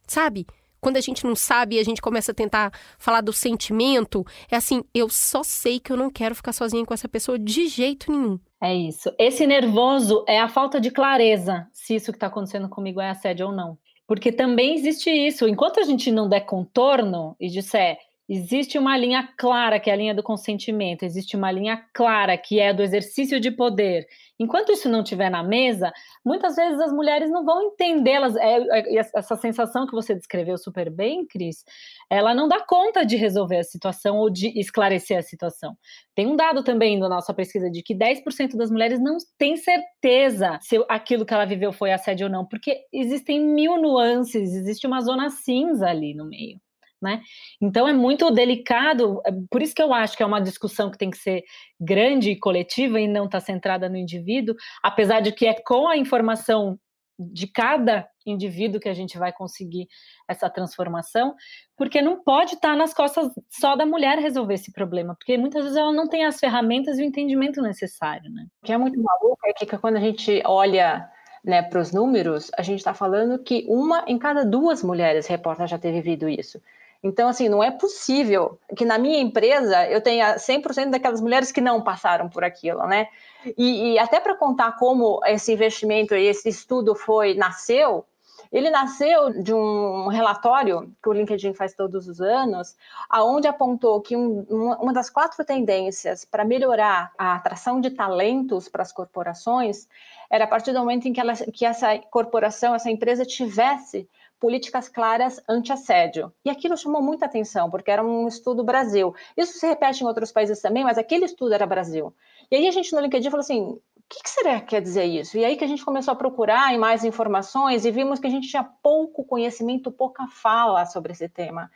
sabe? 0.07 0.47
Quando 0.81 0.97
a 0.97 1.01
gente 1.01 1.25
não 1.25 1.35
sabe 1.35 1.77
e 1.77 1.79
a 1.79 1.85
gente 1.85 2.01
começa 2.01 2.33
a 2.33 2.35
tentar 2.35 2.73
falar 2.99 3.21
do 3.21 3.33
sentimento, 3.33 4.25
é 4.51 4.57
assim, 4.57 4.83
eu 4.95 5.09
só 5.09 5.43
sei 5.43 5.79
que 5.81 5.93
eu 5.93 5.97
não 5.97 6.11
quero 6.11 6.35
ficar 6.35 6.53
sozinha 6.53 6.85
com 6.85 6.95
essa 6.95 7.09
pessoa 7.09 7.38
de 7.38 7.67
jeito 7.67 8.11
nenhum. 8.11 8.38
É 8.61 8.75
isso. 8.75 9.12
Esse 9.19 9.47
nervoso 9.47 10.25
é 10.27 10.41
a 10.41 10.49
falta 10.49 10.81
de 10.81 10.91
clareza 10.91 11.69
se 11.73 11.95
isso 11.95 12.12
que 12.12 12.17
está 12.17 12.27
acontecendo 12.27 12.69
comigo 12.69 13.01
é 13.01 13.11
assédio 13.11 13.47
ou 13.47 13.53
não. 13.53 13.79
Porque 14.07 14.33
também 14.33 14.75
existe 14.75 15.11
isso. 15.11 15.47
Enquanto 15.47 15.81
a 15.81 15.83
gente 15.83 16.11
não 16.11 16.29
der 16.29 16.41
contorno 16.41 17.37
e 17.38 17.49
disser 17.49 17.99
existe 18.29 18.79
uma 18.79 18.97
linha 18.97 19.29
clara, 19.37 19.81
que 19.81 19.91
é 19.91 19.93
a 19.93 19.97
linha 19.97 20.14
do 20.14 20.23
consentimento, 20.23 21.03
existe 21.03 21.37
uma 21.37 21.51
linha 21.51 21.85
clara, 21.95 22.37
que 22.37 22.61
é 22.61 22.73
do 22.73 22.83
exercício 22.83 23.41
de 23.41 23.51
poder, 23.51 24.07
Enquanto 24.41 24.71
isso 24.71 24.88
não 24.88 25.03
estiver 25.03 25.29
na 25.31 25.43
mesa, 25.43 25.93
muitas 26.25 26.55
vezes 26.55 26.79
as 26.79 26.93
mulheres 26.93 27.29
não 27.29 27.45
vão 27.45 27.61
entendê-las. 27.62 28.37
É, 28.37 28.59
é, 28.59 28.97
essa 28.97 29.37
sensação 29.37 29.85
que 29.85 29.93
você 29.93 30.14
descreveu 30.14 30.57
super 30.57 30.88
bem, 30.91 31.27
Cris, 31.27 31.64
ela 32.09 32.33
não 32.35 32.47
dá 32.47 32.64
conta 32.64 33.05
de 33.05 33.17
resolver 33.17 33.59
a 33.59 33.64
situação 33.64 34.17
ou 34.17 34.31
de 34.31 34.59
esclarecer 34.59 35.19
a 35.19 35.23
situação. 35.23 35.77
Tem 36.14 36.27
um 36.27 36.37
dado 36.37 36.62
também 36.62 37.01
da 37.01 37.09
nossa 37.09 37.35
pesquisa 37.35 37.69
de 37.69 37.83
que 37.83 37.95
10% 37.95 38.57
das 38.57 38.71
mulheres 38.71 39.01
não 39.01 39.17
têm 39.37 39.57
certeza 39.57 40.59
se 40.62 40.77
aquilo 40.88 41.27
que 41.27 41.35
ela 41.35 41.45
viveu 41.45 41.73
foi 41.73 41.93
assédio 41.93 42.27
ou 42.27 42.33
não, 42.33 42.47
porque 42.47 42.77
existem 42.93 43.41
mil 43.41 43.81
nuances, 43.81 44.55
existe 44.55 44.87
uma 44.87 45.01
zona 45.01 45.31
cinza 45.31 45.88
ali 45.88 46.14
no 46.14 46.25
meio 46.25 46.61
né? 47.00 47.20
Então 47.61 47.87
é 47.87 47.92
muito 47.92 48.30
delicado, 48.30 49.20
é 49.24 49.30
por 49.50 49.62
isso 49.62 49.74
que 49.74 49.82
eu 49.82 49.92
acho 49.92 50.16
que 50.16 50.22
é 50.22 50.26
uma 50.26 50.40
discussão 50.40 50.90
que 50.90 50.98
tem 50.98 51.11
que 51.11 51.18
ser 51.18 51.44
grande 51.80 52.30
e 52.30 52.38
coletiva 52.38 53.00
e 53.00 53.06
não 53.06 53.26
está 53.26 53.40
centrada 53.40 53.88
no 53.88 53.96
indivíduo, 53.96 54.54
apesar 54.82 55.20
de 55.20 55.32
que 55.32 55.46
é 55.46 55.54
com 55.54 55.88
a 55.88 55.96
informação 55.96 56.78
de 57.18 57.48
cada 57.48 58.08
indivíduo 58.24 58.80
que 58.80 58.88
a 58.88 58.94
gente 58.94 59.18
vai 59.18 59.32
conseguir 59.32 59.88
essa 60.28 60.48
transformação, 60.48 61.34
porque 61.76 62.00
não 62.00 62.22
pode 62.22 62.54
estar 62.54 62.70
tá 62.70 62.76
nas 62.76 62.94
costas 62.94 63.32
só 63.48 63.74
da 63.74 63.84
mulher 63.84 64.18
resolver 64.18 64.54
esse 64.54 64.72
problema, 64.72 65.16
porque 65.16 65.37
muitas 65.37 65.64
vezes 65.64 65.76
ela 65.76 65.92
não 65.92 66.08
tem 66.08 66.24
as 66.24 66.38
ferramentas 66.38 66.98
e 66.98 67.02
o 67.02 67.04
entendimento 67.04 67.61
necessário, 67.61 68.30
né? 68.30 68.46
O 68.62 68.66
que 68.66 68.72
é 68.72 68.78
muito 68.78 69.02
maluco 69.02 69.40
é 69.44 69.52
que 69.52 69.66
quando 69.78 69.96
a 69.96 70.00
gente 70.00 70.40
olha 70.44 71.08
né, 71.44 71.62
para 71.62 71.80
os 71.80 71.92
números, 71.92 72.50
a 72.56 72.62
gente 72.62 72.78
está 72.78 72.94
falando 72.94 73.42
que 73.42 73.64
uma 73.68 74.04
em 74.06 74.18
cada 74.18 74.44
duas 74.44 74.82
mulheres 74.82 75.26
reporta 75.26 75.66
já 75.66 75.78
ter 75.78 75.92
vivido 75.92 76.28
isso. 76.28 76.61
Então, 77.02 77.28
assim, 77.28 77.48
não 77.48 77.62
é 77.62 77.70
possível 77.70 78.58
que 78.76 78.84
na 78.84 78.98
minha 78.98 79.20
empresa 79.20 79.88
eu 79.88 80.00
tenha 80.00 80.37
100% 80.37 80.90
daquelas 80.90 81.20
mulheres 81.20 81.52
que 81.52 81.61
não 81.61 81.80
passaram 81.80 82.28
por 82.28 82.42
aquilo, 82.42 82.84
né? 82.87 83.08
E, 83.56 83.92
e 83.92 83.98
até 83.98 84.18
para 84.18 84.34
contar 84.34 84.72
como 84.76 85.20
esse 85.24 85.52
investimento 85.52 86.14
e 86.14 86.26
esse 86.26 86.48
estudo 86.48 86.96
foi, 86.96 87.34
nasceu, 87.34 88.04
ele 88.50 88.70
nasceu 88.70 89.42
de 89.42 89.52
um 89.52 90.08
relatório 90.08 90.92
que 91.02 91.08
o 91.08 91.12
LinkedIn 91.12 91.54
faz 91.54 91.74
todos 91.74 92.08
os 92.08 92.20
anos, 92.20 92.76
aonde 93.08 93.46
apontou 93.46 94.00
que 94.00 94.16
um, 94.16 94.44
uma 94.48 94.92
das 94.92 95.11
quatro 95.11 95.44
tendências 95.44 96.24
para 96.24 96.44
melhorar 96.44 97.12
a 97.18 97.34
atração 97.34 97.80
de 97.80 97.90
talentos 97.90 98.68
para 98.68 98.82
as 98.82 98.92
corporações 98.92 99.87
era 100.30 100.44
a 100.44 100.48
partir 100.48 100.72
do 100.72 100.78
momento 100.78 101.06
em 101.06 101.12
que, 101.12 101.20
ela, 101.20 101.34
que 101.34 101.64
essa 101.64 101.98
corporação, 102.11 102.74
essa 102.74 102.90
empresa 102.90 103.24
tivesse 103.24 104.08
políticas 104.40 104.88
claras 104.88 105.40
anti-assédio. 105.48 106.33
E 106.44 106.51
aquilo 106.51 106.77
chamou 106.77 107.03
muita 107.03 107.27
atenção, 107.27 107.70
porque 107.70 107.90
era 107.90 108.05
um 108.05 108.29
estudo 108.29 108.64
Brasil. 108.64 109.14
Isso 109.37 109.59
se 109.59 109.66
repete 109.66 110.03
em 110.03 110.07
outros 110.07 110.33
países 110.33 110.61
também, 110.61 110.85
mas 110.85 110.98
aquele 110.98 111.24
estudo 111.24 111.53
era 111.55 111.66
Brasil. 111.66 112.14
E 112.51 112.57
aí 112.57 112.68
a 112.68 112.70
gente 112.70 112.92
no 112.92 113.01
LinkedIn 113.01 113.31
falou 113.31 113.40
assim, 113.40 113.62
o 113.62 113.81
que, 114.09 114.22
que 114.22 114.31
será 114.31 114.61
que 114.61 114.68
quer 114.68 114.81
dizer 114.81 115.05
isso? 115.05 115.37
E 115.37 115.44
aí 115.44 115.57
que 115.57 115.64
a 115.64 115.68
gente 115.68 115.85
começou 115.85 116.12
a 116.12 116.16
procurar 116.16 116.72
em 116.72 116.79
mais 116.79 117.05
informações 117.05 117.85
e 117.85 117.90
vimos 117.90 118.18
que 118.18 118.27
a 118.27 118.31
gente 118.31 118.48
tinha 118.48 118.64
pouco 118.83 119.24
conhecimento, 119.24 119.92
pouca 119.92 120.27
fala 120.29 120.87
sobre 120.87 121.12
esse 121.12 121.29
tema. 121.29 121.70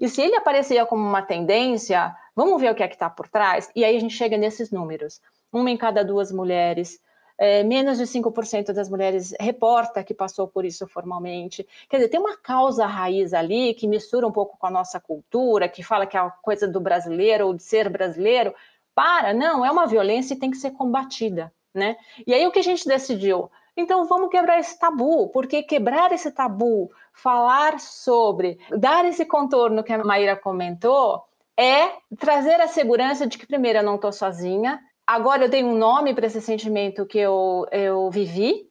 E 0.00 0.08
se 0.08 0.20
ele 0.20 0.34
aparecia 0.34 0.84
como 0.84 1.06
uma 1.06 1.22
tendência, 1.22 2.14
vamos 2.34 2.60
ver 2.60 2.72
o 2.72 2.74
que 2.74 2.82
é 2.82 2.88
que 2.88 2.94
está 2.94 3.08
por 3.08 3.28
trás? 3.28 3.70
E 3.76 3.84
aí 3.84 3.96
a 3.96 4.00
gente 4.00 4.14
chega 4.14 4.36
nesses 4.36 4.70
números. 4.70 5.20
Uma 5.52 5.70
em 5.70 5.76
cada 5.76 6.04
duas 6.04 6.32
mulheres 6.32 6.98
é, 7.38 7.62
menos 7.62 7.98
de 7.98 8.04
5% 8.04 8.72
das 8.72 8.88
mulheres 8.88 9.34
reporta 9.38 10.02
que 10.02 10.14
passou 10.14 10.48
por 10.48 10.64
isso 10.64 10.86
formalmente. 10.86 11.66
Quer 11.88 11.96
dizer, 11.98 12.08
tem 12.08 12.20
uma 12.20 12.36
causa 12.36 12.86
raiz 12.86 13.34
ali 13.34 13.74
que 13.74 13.86
mistura 13.86 14.26
um 14.26 14.32
pouco 14.32 14.56
com 14.56 14.66
a 14.66 14.70
nossa 14.70 14.98
cultura, 14.98 15.68
que 15.68 15.82
fala 15.82 16.06
que 16.06 16.16
é 16.16 16.20
a 16.20 16.30
coisa 16.30 16.66
do 16.66 16.80
brasileiro 16.80 17.46
ou 17.46 17.54
de 17.54 17.62
ser 17.62 17.88
brasileiro. 17.88 18.54
Para, 18.94 19.34
não, 19.34 19.64
é 19.64 19.70
uma 19.70 19.86
violência 19.86 20.34
e 20.34 20.38
tem 20.38 20.50
que 20.50 20.56
ser 20.56 20.70
combatida, 20.70 21.52
né? 21.74 21.96
E 22.26 22.32
aí 22.32 22.46
o 22.46 22.50
que 22.50 22.60
a 22.60 22.64
gente 22.64 22.88
decidiu? 22.88 23.50
Então 23.76 24.06
vamos 24.06 24.30
quebrar 24.30 24.58
esse 24.58 24.78
tabu, 24.78 25.28
porque 25.28 25.62
quebrar 25.62 26.10
esse 26.12 26.30
tabu, 26.30 26.90
falar 27.12 27.78
sobre, 27.78 28.58
dar 28.70 29.04
esse 29.04 29.26
contorno 29.26 29.84
que 29.84 29.92
a 29.92 30.02
Maíra 30.02 30.34
comentou, 30.34 31.22
é 31.58 31.92
trazer 32.18 32.58
a 32.60 32.68
segurança 32.68 33.26
de 33.26 33.36
que, 33.36 33.46
primeiro, 33.46 33.80
eu 33.80 33.82
não 33.82 33.96
estou 33.96 34.12
sozinha, 34.12 34.80
agora 35.06 35.44
eu 35.44 35.50
tenho 35.50 35.68
um 35.68 35.78
nome 35.78 36.14
para 36.14 36.26
esse 36.26 36.40
sentimento 36.40 37.06
que 37.06 37.18
eu, 37.18 37.66
eu 37.70 38.10
vivi, 38.10 38.68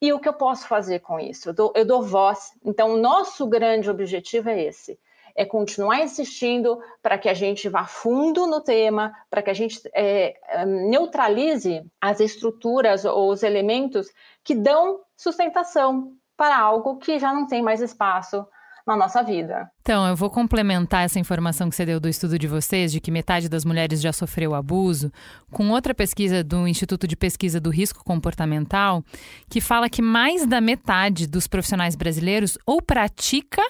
e 0.00 0.12
o 0.12 0.20
que 0.20 0.28
eu 0.28 0.32
posso 0.32 0.68
fazer 0.68 1.00
com 1.00 1.18
isso? 1.18 1.48
Eu 1.48 1.54
dou, 1.54 1.72
eu 1.74 1.84
dou 1.84 2.02
voz. 2.02 2.52
Então, 2.64 2.94
o 2.94 2.96
nosso 2.96 3.46
grande 3.46 3.90
objetivo 3.90 4.48
é 4.48 4.62
esse: 4.64 4.98
é 5.34 5.44
continuar 5.44 6.00
insistindo 6.00 6.80
para 7.02 7.18
que 7.18 7.28
a 7.28 7.34
gente 7.34 7.68
vá 7.68 7.84
fundo 7.84 8.46
no 8.46 8.60
tema, 8.60 9.12
para 9.28 9.42
que 9.42 9.50
a 9.50 9.54
gente 9.54 9.80
é, 9.94 10.36
é, 10.48 10.66
neutralize 10.66 11.84
as 12.00 12.20
estruturas 12.20 13.04
ou 13.04 13.30
os 13.30 13.42
elementos 13.42 14.08
que 14.44 14.54
dão 14.54 15.00
sustentação 15.16 16.12
para 16.36 16.56
algo 16.56 16.98
que 16.98 17.18
já 17.18 17.32
não 17.32 17.46
tem 17.46 17.60
mais 17.60 17.80
espaço 17.80 18.46
na 18.88 18.96
nossa 18.96 19.22
vida. 19.22 19.70
Então, 19.82 20.08
eu 20.08 20.16
vou 20.16 20.30
complementar 20.30 21.04
essa 21.04 21.20
informação 21.20 21.68
que 21.68 21.76
você 21.76 21.84
deu 21.84 22.00
do 22.00 22.08
estudo 22.08 22.38
de 22.38 22.46
vocês, 22.46 22.90
de 22.90 23.00
que 23.00 23.10
metade 23.10 23.48
das 23.48 23.64
mulheres 23.64 24.00
já 24.00 24.12
sofreu 24.12 24.54
abuso, 24.54 25.12
com 25.50 25.68
outra 25.70 25.94
pesquisa 25.94 26.42
do 26.42 26.66
Instituto 26.66 27.06
de 27.06 27.14
Pesquisa 27.14 27.60
do 27.60 27.68
Risco 27.68 28.02
Comportamental, 28.02 29.04
que 29.48 29.60
fala 29.60 29.90
que 29.90 30.00
mais 30.00 30.46
da 30.46 30.60
metade 30.60 31.26
dos 31.26 31.46
profissionais 31.46 31.94
brasileiros 31.94 32.56
ou 32.64 32.80
pratica 32.80 33.62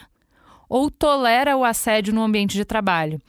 ou 0.69 0.91
tolera 0.91 1.57
o 1.57 1.65
assédio 1.65 2.13
no 2.13 2.23
ambiente 2.23 2.55
de 2.55 2.65
trabalho. 2.65 3.21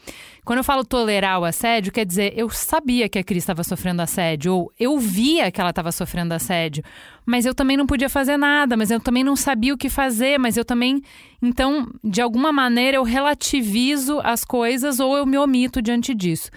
Quando 0.43 0.57
eu 0.57 0.63
falo 0.63 0.83
tolerar 0.83 1.39
o 1.39 1.45
assédio, 1.45 1.91
quer 1.91 2.05
dizer, 2.05 2.33
eu 2.35 2.49
sabia 2.49 3.07
que 3.07 3.19
a 3.19 3.23
Cris 3.23 3.43
estava 3.43 3.63
sofrendo 3.63 4.01
assédio, 4.01 4.53
ou 4.53 4.73
eu 4.79 4.97
via 4.97 5.51
que 5.51 5.61
ela 5.61 5.69
estava 5.69 5.91
sofrendo 5.91 6.33
assédio, 6.33 6.83
mas 7.25 7.45
eu 7.45 7.53
também 7.53 7.77
não 7.77 7.85
podia 7.85 8.09
fazer 8.09 8.35
nada, 8.35 8.75
mas 8.75 8.89
eu 8.89 8.99
também 8.99 9.23
não 9.23 9.35
sabia 9.35 9.73
o 9.73 9.77
que 9.77 9.89
fazer, 9.89 10.39
mas 10.39 10.57
eu 10.57 10.65
também. 10.65 11.01
Então, 11.41 11.87
de 12.03 12.19
alguma 12.19 12.51
maneira, 12.51 12.97
eu 12.97 13.03
relativizo 13.03 14.19
as 14.23 14.43
coisas 14.43 14.99
ou 14.99 15.15
eu 15.15 15.25
me 15.25 15.37
omito 15.37 15.81
diante 15.81 16.15
disso. 16.15 16.49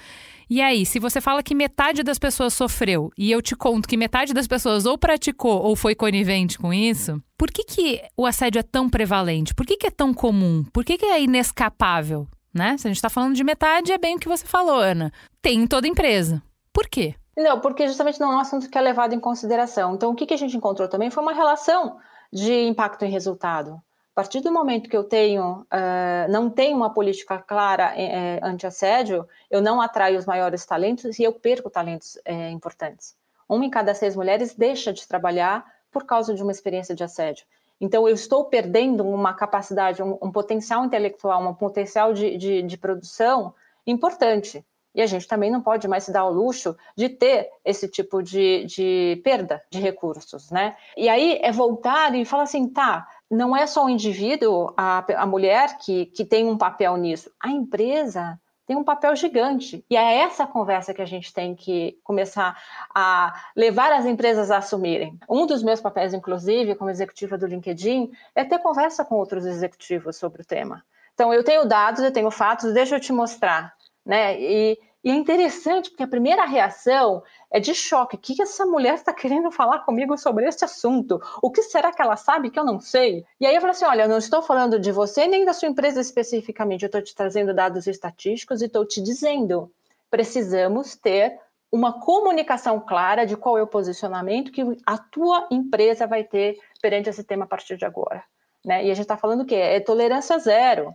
E 0.54 0.60
aí, 0.60 0.84
se 0.84 0.98
você 0.98 1.18
fala 1.18 1.42
que 1.42 1.54
metade 1.54 2.02
das 2.02 2.18
pessoas 2.18 2.52
sofreu 2.52 3.10
e 3.16 3.32
eu 3.32 3.40
te 3.40 3.56
conto 3.56 3.88
que 3.88 3.96
metade 3.96 4.34
das 4.34 4.46
pessoas 4.46 4.84
ou 4.84 4.98
praticou 4.98 5.62
ou 5.62 5.74
foi 5.74 5.94
conivente 5.94 6.58
com 6.58 6.74
isso, 6.74 7.22
por 7.38 7.50
que, 7.50 7.64
que 7.64 8.02
o 8.14 8.26
assédio 8.26 8.58
é 8.58 8.62
tão 8.62 8.86
prevalente? 8.86 9.54
Por 9.54 9.64
que, 9.64 9.78
que 9.78 9.86
é 9.86 9.90
tão 9.90 10.12
comum? 10.12 10.62
Por 10.70 10.84
que, 10.84 10.98
que 10.98 11.06
é 11.06 11.22
inescapável? 11.22 12.28
Né? 12.52 12.76
Se 12.76 12.86
a 12.86 12.90
gente 12.90 12.98
está 12.98 13.08
falando 13.08 13.34
de 13.34 13.42
metade, 13.42 13.92
é 13.92 13.96
bem 13.96 14.16
o 14.16 14.18
que 14.18 14.28
você 14.28 14.44
falou, 14.44 14.76
Ana. 14.76 15.10
Tem 15.40 15.58
em 15.58 15.66
toda 15.66 15.88
empresa. 15.88 16.42
Por 16.70 16.86
quê? 16.86 17.14
Não, 17.34 17.58
porque 17.58 17.88
justamente 17.88 18.20
não 18.20 18.32
é 18.32 18.36
um 18.36 18.40
assunto 18.40 18.68
que 18.68 18.76
é 18.76 18.80
levado 18.82 19.14
em 19.14 19.20
consideração. 19.20 19.94
Então, 19.94 20.10
o 20.10 20.14
que, 20.14 20.26
que 20.26 20.34
a 20.34 20.38
gente 20.38 20.54
encontrou 20.54 20.86
também 20.86 21.08
foi 21.08 21.22
uma 21.22 21.32
relação 21.32 21.96
de 22.30 22.52
impacto 22.64 23.06
em 23.06 23.10
resultado. 23.10 23.80
A 24.12 24.14
partir 24.14 24.40
do 24.40 24.53
momento 24.53 24.90
que 24.90 24.96
eu 24.96 25.05
tenho, 25.05 25.61
uh, 25.72 26.31
não 26.31 26.51
tenho 26.51 26.77
uma 26.77 26.92
política 26.92 27.38
clara 27.38 27.94
eh, 27.96 28.38
anti-assédio, 28.42 29.27
eu 29.51 29.62
não 29.62 29.81
atraio 29.81 30.18
os 30.18 30.27
maiores 30.27 30.66
talentos 30.66 31.18
e 31.18 31.22
eu 31.22 31.33
perco 31.33 31.70
talentos 31.70 32.18
eh, 32.27 32.51
importantes. 32.51 33.16
Uma 33.48 33.64
em 33.64 33.70
cada 33.70 33.94
seis 33.94 34.14
mulheres 34.14 34.55
deixa 34.55 34.92
de 34.92 35.09
trabalhar 35.09 35.64
por 35.90 36.05
causa 36.05 36.35
de 36.35 36.42
uma 36.42 36.53
experiência 36.53 36.94
de 36.94 37.03
assédio. 37.03 37.46
Então, 37.81 38.07
eu 38.07 38.14
estou 38.14 38.44
perdendo 38.44 39.03
uma 39.03 39.33
capacidade, 39.33 40.03
um, 40.03 40.18
um 40.20 40.31
potencial 40.31 40.85
intelectual, 40.85 41.42
um 41.42 41.55
potencial 41.55 42.12
de, 42.12 42.37
de, 42.37 42.62
de 42.62 42.77
produção 42.77 43.55
importante. 43.87 44.62
E 44.94 45.01
a 45.01 45.07
gente 45.07 45.27
também 45.27 45.51
não 45.51 45.62
pode 45.62 45.88
mais 45.88 46.05
se 46.05 46.12
dar 46.12 46.20
ao 46.20 46.33
luxo 46.33 46.77
de 46.94 47.09
ter 47.09 47.48
esse 47.64 47.88
tipo 47.88 48.22
de, 48.22 48.66
de 48.66 49.20
perda 49.25 49.62
de 49.70 49.81
recursos, 49.81 50.51
né? 50.51 50.77
E 50.96 51.09
aí 51.09 51.38
é 51.42 51.51
voltar 51.51 52.14
e 52.14 52.27
falar 52.27 52.42
assim, 52.42 52.68
tá, 52.68 53.09
não 53.33 53.57
é 53.57 53.66
só 53.66 53.87
o 53.87 53.88
indivíduo, 53.88 54.73
a, 54.77 55.05
a 55.16 55.27
mulher 55.27 55.79
que, 55.79 56.07
que 56.07 56.25
tem 56.25 56.47
um 56.47 56.59
papel 56.59 56.97
nisso, 56.97 57.31
a 57.40 57.49
empresa 57.49 58.38
tem 58.66 58.77
um 58.77 58.85
papel 58.85 59.16
gigante. 59.16 59.85
E 59.90 59.97
é 59.97 60.18
essa 60.18 60.47
conversa 60.47 60.95
que 60.95 61.03
a 61.03 61.07
gente 61.07 61.33
tem 61.33 61.55
que 61.55 61.99
começar 62.05 62.57
a 62.95 63.33
levar 63.57 63.92
as 63.92 64.05
empresas 64.05 64.51
a 64.51 64.59
assumirem. 64.59 65.18
Um 65.29 65.47
dos 65.47 65.62
meus 65.62 65.81
papéis, 65.81 66.14
inclusive, 66.14 66.75
como 66.77 66.90
executiva 66.90 67.37
do 67.37 67.47
LinkedIn, 67.47 68.12
é 68.35 68.45
ter 68.45 68.59
conversa 68.61 69.05
com 69.05 69.16
outros 69.16 69.47
executivos 69.47 70.16
sobre 70.16 70.42
o 70.42 70.45
tema. 70.45 70.85
Então, 71.14 71.35
eu 71.35 71.42
tenho 71.42 71.66
dados, 71.66 72.03
eu 72.03 72.12
tenho 72.12 72.31
fatos, 72.31 72.73
deixa 72.73 72.97
eu 72.97 73.01
te 73.01 73.12
mostrar 73.12 73.75
né? 74.05 74.40
E, 74.40 74.79
e 75.04 75.10
é 75.10 75.14
interessante 75.14 75.90
porque 75.90 76.04
a 76.04 76.08
primeira 76.08 76.44
reação 76.44 77.24
é 77.50 77.58
de 77.58 77.74
choque. 77.74 78.16
O 78.16 78.18
que 78.18 78.40
essa 78.40 78.64
mulher 78.64 78.94
está 78.94 79.12
querendo 79.12 79.50
falar 79.50 79.80
comigo 79.80 80.16
sobre 80.16 80.46
este 80.46 80.64
assunto? 80.64 81.20
O 81.42 81.50
que 81.50 81.62
será 81.62 81.92
que 81.92 82.00
ela 82.00 82.16
sabe 82.16 82.50
que 82.50 82.58
eu 82.58 82.64
não 82.64 82.78
sei? 82.78 83.24
E 83.40 83.46
aí 83.46 83.54
eu 83.54 83.60
falo 83.60 83.72
assim: 83.72 83.84
olha, 83.84 84.02
eu 84.02 84.08
não 84.08 84.18
estou 84.18 84.42
falando 84.42 84.78
de 84.78 84.92
você 84.92 85.26
nem 85.26 85.44
da 85.44 85.52
sua 85.52 85.68
empresa 85.68 86.00
especificamente, 86.00 86.82
eu 86.82 86.86
estou 86.86 87.02
te 87.02 87.14
trazendo 87.14 87.52
dados 87.52 87.86
estatísticos 87.88 88.62
e 88.62 88.66
estou 88.66 88.86
te 88.86 89.02
dizendo: 89.02 89.72
precisamos 90.08 90.94
ter 90.94 91.36
uma 91.70 92.00
comunicação 92.00 92.78
clara 92.78 93.24
de 93.24 93.36
qual 93.36 93.58
é 93.58 93.62
o 93.62 93.66
posicionamento 93.66 94.52
que 94.52 94.62
a 94.86 94.98
tua 94.98 95.48
empresa 95.50 96.06
vai 96.06 96.22
ter 96.22 96.58
perante 96.80 97.08
esse 97.08 97.24
tema 97.24 97.44
a 97.44 97.48
partir 97.48 97.76
de 97.76 97.84
agora. 97.84 98.22
Né? 98.64 98.84
E 98.84 98.90
a 98.90 98.94
gente 98.94 99.04
está 99.04 99.16
falando 99.16 99.40
o 99.40 99.46
quê? 99.46 99.56
É 99.56 99.80
tolerância 99.80 100.38
zero 100.38 100.94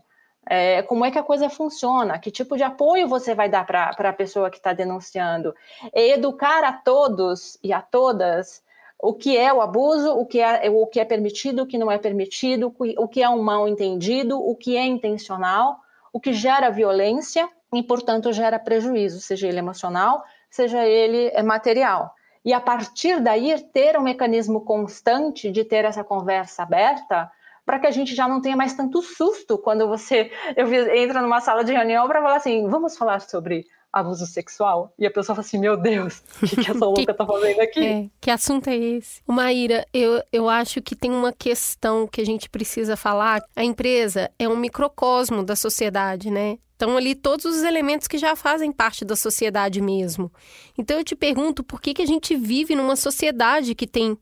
é, 0.50 0.82
como 0.84 1.06
é 1.06 1.12
que 1.12 1.20
a 1.20 1.24
coisa 1.24 1.50
funciona, 1.50 2.20
que 2.20 2.32
tipo 2.32 2.56
de 2.56 2.64
apoio 2.64 3.08
você 3.08 3.36
vai 3.36 3.50
dar 3.50 3.66
para 3.66 3.90
a 3.90 4.14
pessoa 4.14 4.50
que 4.50 4.58
está 4.58 4.74
denunciando. 4.74 5.54
É 5.94 6.10
educar 6.10 6.64
a 6.64 6.74
todos 6.74 7.58
e 7.64 7.74
a 7.74 7.82
todas 7.82 8.64
o 9.00 9.14
que 9.14 9.38
é 9.38 9.54
o 9.54 9.62
abuso, 9.62 10.12
o 10.12 10.26
que 10.26 10.40
é, 10.40 10.70
o 10.70 10.88
que 10.88 11.00
é 11.00 11.06
permitido, 11.06 11.64
o 11.64 11.68
que 11.68 11.78
não 11.78 11.92
é 11.92 11.98
permitido, 11.98 12.74
o 12.80 13.08
que 13.08 13.22
é 13.22 13.30
um 13.30 13.44
mal 13.44 13.68
entendido, 13.68 14.40
o 14.40 14.56
que 14.56 14.76
é 14.76 14.86
intencional, 14.86 15.78
o 16.12 16.20
que 16.20 16.34
gera 16.34 16.72
violência 16.72 17.48
e, 17.74 17.84
portanto, 17.84 18.34
gera 18.34 18.58
prejuízo, 18.58 19.20
seja 19.22 19.48
ele 19.48 19.60
emocional, 19.60 20.24
seja 20.50 20.84
ele 20.86 21.28
é, 21.34 21.44
material. 21.44 22.14
E 22.44 22.54
a 22.54 22.62
partir 22.62 23.20
daí 23.20 23.62
ter 23.72 23.98
um 23.98 24.02
mecanismo 24.02 24.62
constante 24.62 25.52
de 25.52 25.64
ter 25.64 25.86
essa 25.86 26.04
conversa 26.04 26.64
aberta 26.64 27.30
para 27.68 27.80
que 27.80 27.86
a 27.86 27.92
gente 27.92 28.16
já 28.16 28.30
não 28.30 28.40
tenha 28.40 28.56
mais 28.56 28.74
tanto 28.74 29.02
susto 29.02 29.58
quando 29.58 29.86
você 29.90 30.32
eu 30.56 30.74
entra 30.96 31.22
numa 31.22 31.42
sala 31.42 31.66
de 31.66 31.74
reunião 31.74 32.08
para 32.08 32.22
falar 32.22 32.38
assim, 32.38 32.66
vamos 32.70 32.96
falar 32.96 33.20
sobre 33.20 33.66
abuso 33.92 34.26
sexual 34.26 34.94
e 34.98 35.06
a 35.06 35.12
pessoa 35.12 35.36
fala 35.36 35.46
assim, 35.46 35.60
meu 35.60 35.76
Deus, 35.76 36.24
o 36.42 36.48
que, 36.48 36.64
que 36.64 36.72
essa 36.72 36.80
louca 36.88 37.14
tá 37.14 37.26
fazendo 37.26 37.60
aqui? 37.60 37.86
É, 37.86 38.10
que 38.22 38.32
assunto 38.32 38.70
é 38.70 38.78
esse? 38.78 39.22
Maíra, 39.28 39.86
eu, 39.94 40.24
eu 40.32 40.48
acho 40.48 40.82
que 40.82 40.96
tem 40.96 41.12
uma 41.12 41.34
questão 41.34 42.08
que 42.08 42.22
a 42.22 42.26
gente 42.26 42.50
precisa 42.50 42.96
falar. 42.96 43.44
A 43.54 43.66
empresa 43.66 44.32
é 44.40 44.48
um 44.48 44.56
microcosmo 44.56 45.44
da 45.44 45.56
sociedade, 45.56 46.32
né? 46.32 46.60
Estão 46.72 46.96
ali 46.96 47.16
todos 47.16 47.44
os 47.44 47.64
elementos 47.64 48.08
que 48.08 48.18
já 48.18 48.34
fazem 48.34 48.72
parte 48.72 49.04
da 49.04 49.16
sociedade 49.16 49.82
mesmo. 49.82 50.32
Então 50.78 51.00
eu 51.00 51.04
te 51.04 51.18
pergunto, 51.18 51.66
por 51.66 51.82
que, 51.82 51.94
que 51.94 52.02
a 52.02 52.08
gente 52.08 52.34
vive 52.34 52.76
numa 52.76 52.96
sociedade 52.96 53.76
que 53.76 53.88
tem 53.88 54.18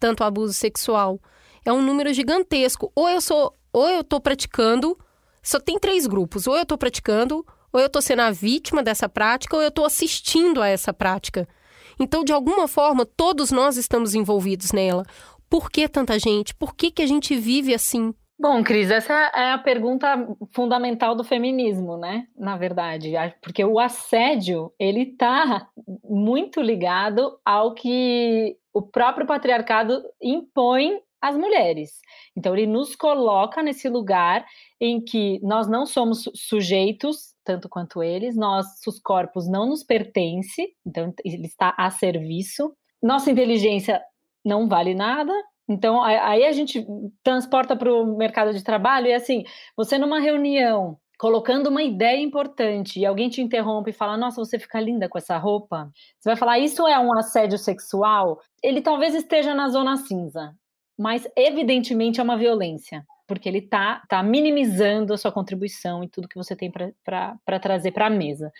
tanto 0.00 0.24
abuso 0.24 0.54
sexual? 0.54 1.20
É 1.68 1.72
um 1.72 1.82
número 1.82 2.12
gigantesco. 2.14 2.90
Ou 2.94 3.08
eu 3.08 3.20
sou, 3.20 3.54
ou 3.72 3.88
eu 3.88 4.02
tô 4.02 4.20
praticando, 4.20 4.96
só 5.42 5.60
tem 5.60 5.78
três 5.78 6.06
grupos, 6.06 6.46
ou 6.46 6.56
eu 6.56 6.64
tô 6.64 6.78
praticando, 6.78 7.44
ou 7.70 7.78
eu 7.78 7.90
tô 7.90 8.00
sendo 8.00 8.22
a 8.22 8.30
vítima 8.30 8.82
dessa 8.82 9.08
prática, 9.08 9.54
ou 9.54 9.62
eu 9.62 9.70
tô 9.70 9.84
assistindo 9.84 10.62
a 10.62 10.68
essa 10.68 10.94
prática. 10.94 11.46
Então, 12.00 12.24
de 12.24 12.32
alguma 12.32 12.66
forma, 12.66 13.04
todos 13.04 13.50
nós 13.50 13.76
estamos 13.76 14.14
envolvidos 14.14 14.72
nela. 14.72 15.04
Por 15.50 15.70
que 15.70 15.88
tanta 15.88 16.18
gente? 16.18 16.54
Por 16.54 16.74
que, 16.74 16.90
que 16.90 17.02
a 17.02 17.06
gente 17.06 17.36
vive 17.36 17.74
assim? 17.74 18.14
Bom, 18.40 18.62
Cris, 18.62 18.90
essa 18.90 19.12
é 19.34 19.52
a 19.52 19.58
pergunta 19.58 20.06
fundamental 20.52 21.16
do 21.16 21.24
feminismo, 21.24 21.98
né? 21.98 22.28
Na 22.36 22.56
verdade, 22.56 23.12
porque 23.42 23.64
o 23.64 23.80
assédio 23.80 24.72
ele 24.78 25.02
está 25.02 25.68
muito 26.08 26.62
ligado 26.62 27.36
ao 27.44 27.74
que 27.74 28.56
o 28.72 28.80
próprio 28.80 29.26
patriarcado 29.26 30.04
impõe 30.22 31.00
as 31.20 31.36
mulheres. 31.36 32.00
Então, 32.36 32.54
ele 32.54 32.66
nos 32.66 32.94
coloca 32.94 33.62
nesse 33.62 33.88
lugar 33.88 34.44
em 34.80 35.00
que 35.00 35.40
nós 35.42 35.68
não 35.68 35.86
somos 35.86 36.24
sujeitos, 36.34 37.34
tanto 37.44 37.68
quanto 37.68 38.02
eles, 38.02 38.36
nossos 38.36 39.00
corpos 39.00 39.48
não 39.48 39.66
nos 39.66 39.82
pertence, 39.82 40.74
então 40.86 41.12
ele 41.24 41.46
está 41.46 41.74
a 41.76 41.90
serviço. 41.90 42.72
Nossa 43.02 43.30
inteligência 43.30 44.02
não 44.44 44.68
vale 44.68 44.94
nada. 44.94 45.32
Então, 45.68 46.02
aí 46.02 46.44
a 46.44 46.52
gente 46.52 46.86
transporta 47.22 47.76
para 47.76 47.92
o 47.92 48.16
mercado 48.16 48.54
de 48.54 48.62
trabalho 48.62 49.08
e 49.08 49.12
assim, 49.12 49.44
você 49.76 49.98
numa 49.98 50.18
reunião 50.18 50.98
colocando 51.18 51.66
uma 51.66 51.82
ideia 51.82 52.22
importante 52.22 53.00
e 53.00 53.04
alguém 53.04 53.28
te 53.28 53.42
interrompe 53.42 53.90
e 53.90 53.92
fala: 53.92 54.16
Nossa, 54.16 54.42
você 54.42 54.58
fica 54.58 54.80
linda 54.80 55.08
com 55.08 55.18
essa 55.18 55.36
roupa. 55.36 55.90
Você 56.18 56.30
vai 56.30 56.36
falar: 56.36 56.58
Isso 56.58 56.86
é 56.86 56.98
um 56.98 57.12
assédio 57.18 57.58
sexual? 57.58 58.40
Ele 58.62 58.80
talvez 58.80 59.14
esteja 59.14 59.54
na 59.54 59.68
zona 59.68 59.96
cinza 59.96 60.54
mas 60.98 61.28
evidentemente 61.36 62.20
é 62.20 62.22
uma 62.22 62.36
violência, 62.36 63.06
porque 63.26 63.48
ele 63.48 63.58
está 63.58 64.02
tá 64.08 64.22
minimizando 64.22 65.14
a 65.14 65.18
sua 65.18 65.30
contribuição 65.30 66.02
e 66.02 66.08
tudo 66.08 66.28
que 66.28 66.36
você 66.36 66.56
tem 66.56 66.70
para 66.70 67.60
trazer 67.60 67.92
para 67.92 68.06
a 68.06 68.10
mesa. 68.10 68.50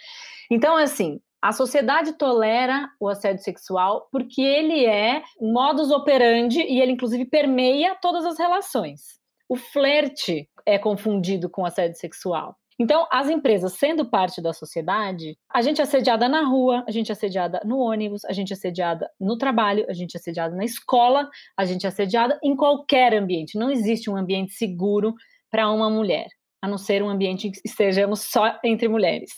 Então, 0.51 0.77
assim, 0.77 1.21
A 1.41 1.53
sociedade 1.53 2.15
tolera 2.15 2.91
o 2.99 3.09
assédio 3.09 3.45
sexual 3.45 4.09
porque 4.11 4.43
ele 4.43 4.85
é 4.85 5.23
modus 5.41 5.91
operandi 5.91 6.61
e 6.61 6.81
ele, 6.81 6.93
inclusive, 6.93 7.25
permeia 7.25 7.95
todas 8.03 8.25
as 8.27 8.37
relações. 8.37 9.21
O 9.49 9.55
flerte 9.55 10.49
é 10.67 10.79
confundido 10.79 11.49
com 11.49 11.65
assédio 11.65 11.97
sexual. 11.97 12.57
Então, 12.79 13.09
as 13.11 13.29
empresas, 13.29 13.73
sendo 13.73 14.09
parte 14.09 14.41
da 14.41 14.53
sociedade, 14.53 15.37
a 15.53 15.61
gente 15.61 15.81
é 15.81 15.85
assediada 15.85 16.29
na 16.29 16.45
rua, 16.45 16.85
a 16.87 16.93
gente 16.93 17.11
é 17.11 17.13
assediada 17.13 17.61
no 17.65 17.79
ônibus, 17.79 18.25
a 18.25 18.33
gente 18.33 18.53
é 18.53 18.55
assediada 18.55 19.11
no 19.19 19.37
trabalho, 19.37 19.85
a 19.89 19.93
gente 19.93 20.15
é 20.15 20.19
assediada 20.19 20.55
na 20.55 20.65
escola, 20.65 21.29
a 21.57 21.65
gente 21.65 21.85
é 21.87 21.89
assediada 21.89 22.39
em 22.43 22.55
qualquer 22.55 23.15
ambiente. 23.15 23.59
Não 23.59 23.69
existe 23.71 24.09
um 24.09 24.17
ambiente 24.17 24.53
seguro 24.53 25.13
para 25.51 25.69
uma 25.71 25.91
mulher, 25.91 26.29
a 26.63 26.69
não 26.69 26.79
ser 26.79 27.03
um 27.03 27.09
ambiente 27.09 27.51
que 27.51 27.61
estejamos 27.65 28.21
só 28.21 28.59
entre 28.63 28.87
mulheres, 28.87 29.33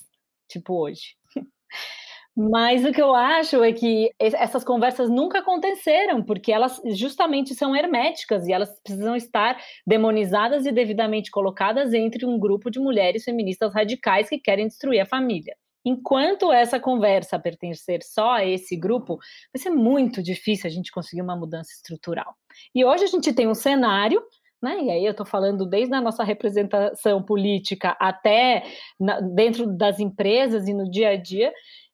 tipo 0.46 0.74
hoje. 0.74 1.16
Mas 2.36 2.84
o 2.84 2.92
que 2.92 3.02
eu 3.02 3.14
acho 3.14 3.62
é 3.62 3.72
que 3.72 4.10
essas 4.18 4.64
conversas 4.64 5.10
nunca 5.10 5.40
aconteceram, 5.40 6.22
porque 6.22 6.52
elas 6.52 6.80
justamente 6.94 7.54
são 7.54 7.74
herméticas 7.74 8.46
e 8.46 8.52
elas 8.52 8.80
precisam 8.82 9.16
estar 9.16 9.60
demonizadas 9.86 10.64
e 10.64 10.72
devidamente 10.72 11.30
colocadas 11.30 11.92
entre 11.92 12.24
um 12.24 12.38
grupo 12.38 12.70
de 12.70 12.78
mulheres 12.78 13.24
feministas 13.24 13.74
radicais 13.74 14.28
que 14.28 14.38
querem 14.38 14.68
destruir 14.68 15.00
a 15.00 15.06
família. 15.06 15.56
Enquanto 15.84 16.52
essa 16.52 16.78
conversa 16.78 17.38
pertencer 17.38 18.02
só 18.02 18.32
a 18.32 18.44
esse 18.44 18.76
grupo, 18.76 19.16
vai 19.52 19.60
ser 19.60 19.70
muito 19.70 20.22
difícil 20.22 20.68
a 20.68 20.70
gente 20.70 20.92
conseguir 20.92 21.22
uma 21.22 21.36
mudança 21.36 21.72
estrutural. 21.72 22.34
E 22.74 22.84
hoje 22.84 23.04
a 23.04 23.08
gente 23.08 23.32
tem 23.32 23.48
um 23.48 23.54
cenário 23.54 24.22
né? 24.62 24.78
E 24.82 24.90
aí 24.90 25.04
eu 25.06 25.12
estou 25.12 25.24
falando 25.24 25.64
desde 25.66 25.94
a 25.94 26.00
nossa 26.00 26.22
representação 26.22 27.22
política 27.22 27.96
até 27.98 28.62
na, 28.98 29.20
dentro 29.20 29.66
das 29.66 29.98
empresas 29.98 30.68
e 30.68 30.74
no 30.74 30.90
dia 30.90 31.10
a 31.10 31.16
dia, 31.16 31.50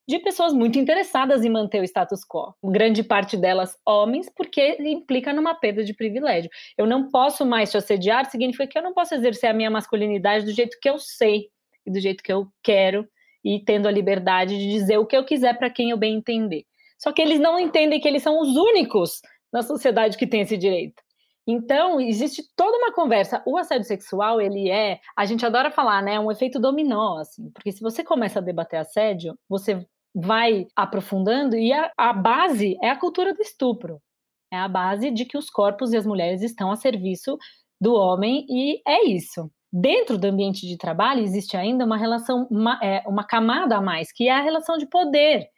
de 0.08 0.18
pessoas 0.20 0.52
muito 0.52 0.78
interessadas 0.78 1.44
em 1.44 1.50
manter 1.50 1.80
o 1.80 1.84
status 1.84 2.24
quo. 2.24 2.54
Grande 2.64 3.02
parte 3.02 3.36
delas 3.36 3.76
homens, 3.84 4.30
porque 4.34 4.76
implica 4.80 5.32
numa 5.32 5.54
perda 5.54 5.82
de 5.82 5.92
privilégio. 5.92 6.50
Eu 6.78 6.86
não 6.86 7.10
posso 7.10 7.44
mais 7.44 7.70
te 7.70 7.76
assediar, 7.76 8.30
significa 8.30 8.66
que 8.66 8.78
eu 8.78 8.82
não 8.82 8.94
posso 8.94 9.14
exercer 9.14 9.50
a 9.50 9.54
minha 9.54 9.70
masculinidade 9.70 10.44
do 10.44 10.52
jeito 10.52 10.78
que 10.80 10.88
eu 10.88 10.98
sei 10.98 11.48
e 11.84 11.90
do 11.90 12.00
jeito 12.00 12.22
que 12.22 12.32
eu 12.32 12.46
quero 12.62 13.06
e 13.44 13.60
tendo 13.64 13.88
a 13.88 13.92
liberdade 13.92 14.56
de 14.56 14.70
dizer 14.70 14.98
o 14.98 15.06
que 15.06 15.16
eu 15.16 15.24
quiser 15.24 15.58
para 15.58 15.70
quem 15.70 15.90
eu 15.90 15.96
bem 15.96 16.16
entender. 16.16 16.64
Só 16.98 17.12
que 17.12 17.20
eles 17.20 17.38
não 17.38 17.58
entendem 17.58 18.00
que 18.00 18.08
eles 18.08 18.22
são 18.22 18.40
os 18.40 18.56
únicos 18.56 19.20
na 19.52 19.62
sociedade 19.62 20.16
que 20.16 20.26
tem 20.26 20.40
esse 20.40 20.56
direito. 20.56 21.02
Então, 21.46 22.00
existe 22.00 22.42
toda 22.56 22.76
uma 22.76 22.92
conversa. 22.92 23.40
O 23.46 23.56
assédio 23.56 23.86
sexual, 23.86 24.40
ele 24.40 24.68
é, 24.68 24.98
a 25.16 25.24
gente 25.24 25.46
adora 25.46 25.70
falar, 25.70 26.02
né, 26.02 26.18
um 26.18 26.30
efeito 26.30 26.58
dominó, 26.58 27.18
assim, 27.18 27.50
porque 27.50 27.70
se 27.70 27.80
você 27.80 28.02
começa 28.02 28.40
a 28.40 28.42
debater 28.42 28.80
assédio, 28.80 29.38
você 29.48 29.86
vai 30.16 30.66
aprofundando 30.74 31.56
e 31.56 31.74
a, 31.74 31.92
a 31.94 32.12
base 32.14 32.78
é 32.82 32.88
a 32.88 32.96
cultura 32.96 33.34
do 33.34 33.42
estupro. 33.42 34.00
É 34.50 34.56
a 34.56 34.66
base 34.66 35.10
de 35.10 35.26
que 35.26 35.36
os 35.36 35.50
corpos 35.50 35.92
e 35.92 35.96
as 35.96 36.06
mulheres 36.06 36.40
estão 36.40 36.70
a 36.70 36.76
serviço 36.76 37.36
do 37.78 37.94
homem 37.94 38.46
e 38.48 38.80
é 38.86 39.04
isso. 39.04 39.50
Dentro 39.70 40.16
do 40.16 40.24
ambiente 40.24 40.66
de 40.66 40.78
trabalho 40.78 41.22
existe 41.22 41.54
ainda 41.54 41.84
uma 41.84 41.98
relação, 41.98 42.46
uma, 42.50 42.80
é, 42.82 43.02
uma 43.06 43.24
camada 43.24 43.76
a 43.76 43.82
mais, 43.82 44.10
que 44.10 44.28
é 44.28 44.32
a 44.32 44.40
relação 44.40 44.78
de 44.78 44.86
poder. 44.86 45.48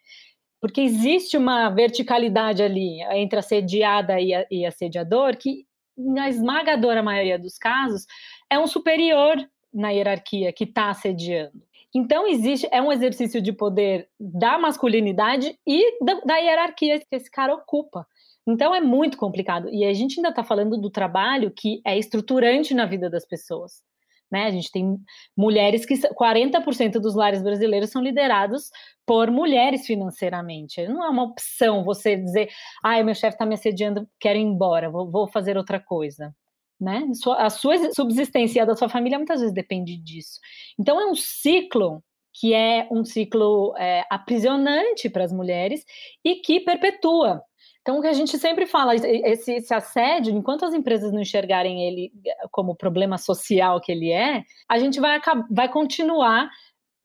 Porque 0.60 0.80
existe 0.80 1.36
uma 1.36 1.70
verticalidade 1.70 2.60
ali 2.60 3.00
entre 3.12 3.38
assediada 3.38 4.20
e, 4.20 4.34
a, 4.34 4.44
e 4.50 4.66
assediador 4.66 5.36
que, 5.36 5.66
na 5.96 6.28
esmagadora 6.28 7.00
maioria 7.00 7.38
dos 7.38 7.56
casos, 7.58 8.06
é 8.50 8.58
um 8.58 8.66
superior 8.66 9.36
na 9.72 9.90
hierarquia 9.90 10.52
que 10.52 10.64
está 10.64 10.90
assediando. 10.90 11.62
Então, 11.94 12.26
existe, 12.26 12.68
é 12.70 12.82
um 12.82 12.92
exercício 12.92 13.40
de 13.40 13.52
poder 13.52 14.08
da 14.20 14.58
masculinidade 14.58 15.58
e 15.66 16.04
da, 16.04 16.20
da 16.20 16.36
hierarquia 16.36 16.98
que 16.98 17.06
esse 17.12 17.30
cara 17.30 17.54
ocupa. 17.54 18.06
Então, 18.46 18.74
é 18.74 18.80
muito 18.80 19.16
complicado. 19.16 19.68
E 19.70 19.84
a 19.84 19.92
gente 19.94 20.18
ainda 20.18 20.28
está 20.28 20.44
falando 20.44 20.78
do 20.78 20.90
trabalho 20.90 21.50
que 21.50 21.80
é 21.84 21.98
estruturante 21.98 22.74
na 22.74 22.84
vida 22.86 23.08
das 23.08 23.26
pessoas. 23.26 23.82
Né? 24.30 24.44
A 24.44 24.50
gente 24.50 24.70
tem 24.70 24.98
mulheres 25.36 25.86
que 25.86 25.94
40% 25.94 26.98
dos 26.98 27.14
lares 27.14 27.42
brasileiros 27.42 27.90
são 27.90 28.02
liderados 28.02 28.70
por 29.06 29.30
mulheres 29.30 29.86
financeiramente. 29.86 30.86
Não 30.86 31.02
é 31.02 31.08
uma 31.08 31.24
opção 31.24 31.82
você 31.84 32.16
dizer, 32.16 32.50
ai, 32.84 33.02
meu 33.02 33.14
chefe 33.14 33.34
está 33.34 33.46
me 33.46 33.54
assediando, 33.54 34.06
quero 34.20 34.38
ir 34.38 34.42
embora, 34.42 34.90
vou, 34.90 35.10
vou 35.10 35.26
fazer 35.26 35.56
outra 35.56 35.80
coisa 35.80 36.34
né? 36.80 37.04
A 37.38 37.50
sua 37.50 37.92
subsistência 37.92 38.58
e 38.58 38.62
a 38.62 38.64
da 38.64 38.76
sua 38.76 38.88
família 38.88 39.18
muitas 39.18 39.40
vezes 39.40 39.54
depende 39.54 39.96
disso. 39.96 40.40
Então 40.78 41.00
é 41.00 41.06
um 41.06 41.14
ciclo 41.14 42.02
que 42.32 42.54
é 42.54 42.86
um 42.90 43.04
ciclo 43.04 43.74
é, 43.76 44.04
aprisionante 44.08 45.10
para 45.10 45.24
as 45.24 45.32
mulheres 45.32 45.84
e 46.24 46.36
que 46.36 46.60
perpetua. 46.60 47.42
Então, 47.88 47.98
o 47.98 48.02
que 48.02 48.06
a 48.06 48.12
gente 48.12 48.36
sempre 48.38 48.66
fala, 48.66 48.94
esse, 48.94 49.50
esse, 49.54 49.72
assédio, 49.72 50.36
enquanto 50.36 50.64
as 50.64 50.74
empresas 50.74 51.10
não 51.10 51.22
enxergarem 51.22 51.88
ele 51.88 52.12
como 52.50 52.76
problema 52.76 53.16
social 53.16 53.80
que 53.80 53.90
ele 53.90 54.12
é, 54.12 54.44
a 54.68 54.78
gente 54.78 55.00
vai, 55.00 55.18
vai 55.50 55.70
continuar 55.70 56.50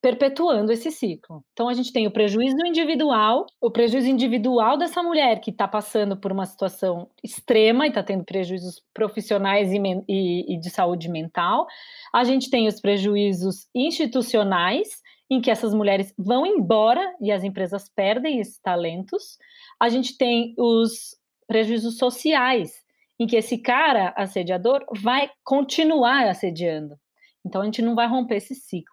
perpetuando 0.04 0.70
esse 0.74 0.92
ciclo. 0.92 1.46
Então 1.54 1.70
a 1.70 1.74
gente 1.74 1.94
tem 1.94 2.06
o 2.06 2.12
prejuízo 2.12 2.58
individual, 2.66 3.46
o 3.62 3.72
prejuízo 3.72 4.10
individual 4.10 4.78
dessa 4.78 5.02
mulher 5.02 5.39
que 5.39 5.50
está 5.50 5.66
passando 5.66 6.18
por 6.18 6.30
uma 6.30 6.46
situação 6.46 7.10
extrema 7.24 7.86
e 7.86 7.88
está 7.88 8.04
tendo 8.04 8.26
prejuízos 8.26 8.84
profissionais 8.94 9.72
e, 9.72 9.78
e, 10.10 10.56
e 10.56 10.60
de 10.60 10.70
saúde 10.70 11.08
mental. 11.10 11.66
A 12.13 12.26
gente 12.26 12.50
tem 12.50 12.68
os 12.68 12.82
prejuízos 12.82 13.70
institucionais, 13.74 15.02
em 15.30 15.39
que 15.39 15.50
essas 15.50 15.74
mulheres 15.74 16.13
vão 16.18 16.46
embora 16.46 17.16
e 17.22 17.32
as 17.32 17.42
empresas 17.42 17.88
perdem 17.88 18.42
esses 18.42 18.60
talentos. 18.60 19.38
A 19.80 19.88
gente 19.88 20.18
tem 20.18 20.54
os 20.58 21.16
prejuízos 21.48 21.98
sociais, 21.98 22.74
em 23.18 23.26
que 23.26 23.38
esse 23.38 23.58
cara 23.58 24.13
assediador 24.18 24.84
vai 25.02 25.30
continuar 25.46 26.28
assediando. 26.28 27.00
Então 27.46 27.62
a 27.62 27.66
gente 27.66 27.82
não 27.82 27.96
vai 27.96 28.06
romper 28.06 28.36
esse 28.36 28.54
ciclo. 28.54 28.92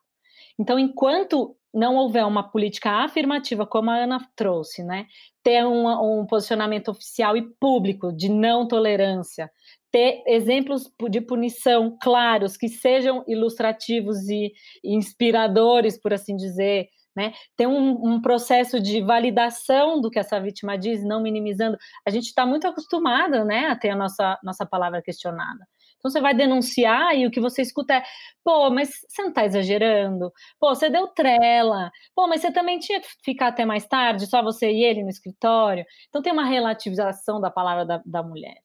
Então, 0.60 0.78
enquanto 0.78 1.56
não 1.72 1.96
houver 1.96 2.26
uma 2.26 2.42
política 2.42 3.04
afirmativa, 3.04 3.66
como 3.66 3.90
a 3.90 3.96
Ana 3.96 4.18
trouxe, 4.36 4.82
né? 4.82 5.06
ter 5.42 5.64
um, 5.64 6.20
um 6.20 6.26
posicionamento 6.26 6.90
oficial 6.90 7.34
e 7.34 7.42
público 7.58 8.12
de 8.12 8.28
não 8.28 8.68
tolerância, 8.68 9.50
ter 9.90 10.22
exemplos 10.26 10.84
de 11.08 11.20
punição 11.22 11.96
claros, 12.00 12.58
que 12.58 12.68
sejam 12.68 13.24
ilustrativos 13.26 14.28
e 14.28 14.52
inspiradores, 14.84 15.98
por 15.98 16.12
assim 16.12 16.36
dizer, 16.36 16.88
né? 17.16 17.32
Ter 17.56 17.66
um, 17.66 17.92
um, 18.06 18.20
processo 18.20 18.78
de 18.78 19.00
validação 19.00 19.98
do 20.00 20.10
que 20.10 20.18
essa 20.18 20.38
vítima 20.38 20.76
diz, 20.76 21.02
não 21.02 21.22
minimizando. 21.22 21.76
A 22.06 22.10
gente 22.10 22.26
está 22.26 22.44
muito 22.46 22.68
acostumado, 22.68 23.44
né, 23.44 23.66
a 23.66 23.76
ter 23.76 23.90
a 23.90 23.96
nossa, 23.96 24.38
nossa 24.44 24.64
palavra 24.64 25.02
questionada. 25.02 25.66
Então 26.00 26.10
você 26.10 26.20
vai 26.20 26.34
denunciar 26.34 27.14
e 27.14 27.26
o 27.26 27.30
que 27.30 27.40
você 27.40 27.62
escuta 27.62 27.94
é: 27.94 28.02
pô, 28.42 28.70
mas 28.70 28.90
você 29.08 29.22
não 29.22 29.28
está 29.28 29.44
exagerando? 29.44 30.32
Pô, 30.58 30.74
você 30.74 30.90
deu 30.90 31.06
trela. 31.08 31.90
Pô, 32.14 32.26
mas 32.26 32.40
você 32.40 32.50
também 32.50 32.78
tinha 32.78 33.00
que 33.00 33.08
ficar 33.22 33.48
até 33.48 33.64
mais 33.64 33.86
tarde, 33.86 34.26
só 34.26 34.42
você 34.42 34.70
e 34.72 34.82
ele 34.82 35.02
no 35.02 35.10
escritório. 35.10 35.84
Então 36.08 36.22
tem 36.22 36.32
uma 36.32 36.44
relativização 36.44 37.40
da 37.40 37.50
palavra 37.50 37.84
da, 37.84 38.02
da 38.04 38.22
mulher. 38.22 38.56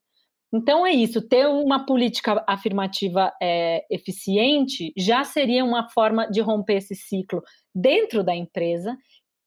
Então 0.53 0.87
é 0.87 0.91
isso, 0.93 1.21
ter 1.21 1.47
uma 1.47 1.85
política 1.85 2.41
afirmativa 2.47 3.33
é, 3.41 3.85
eficiente 3.91 4.93
já 4.95 5.23
seria 5.25 5.65
uma 5.65 5.89
forma 5.89 6.29
de 6.31 6.39
romper 6.39 6.75
esse 6.77 6.95
ciclo 6.95 7.43
dentro 7.73 8.23
da 8.23 8.33
empresa 8.33 8.97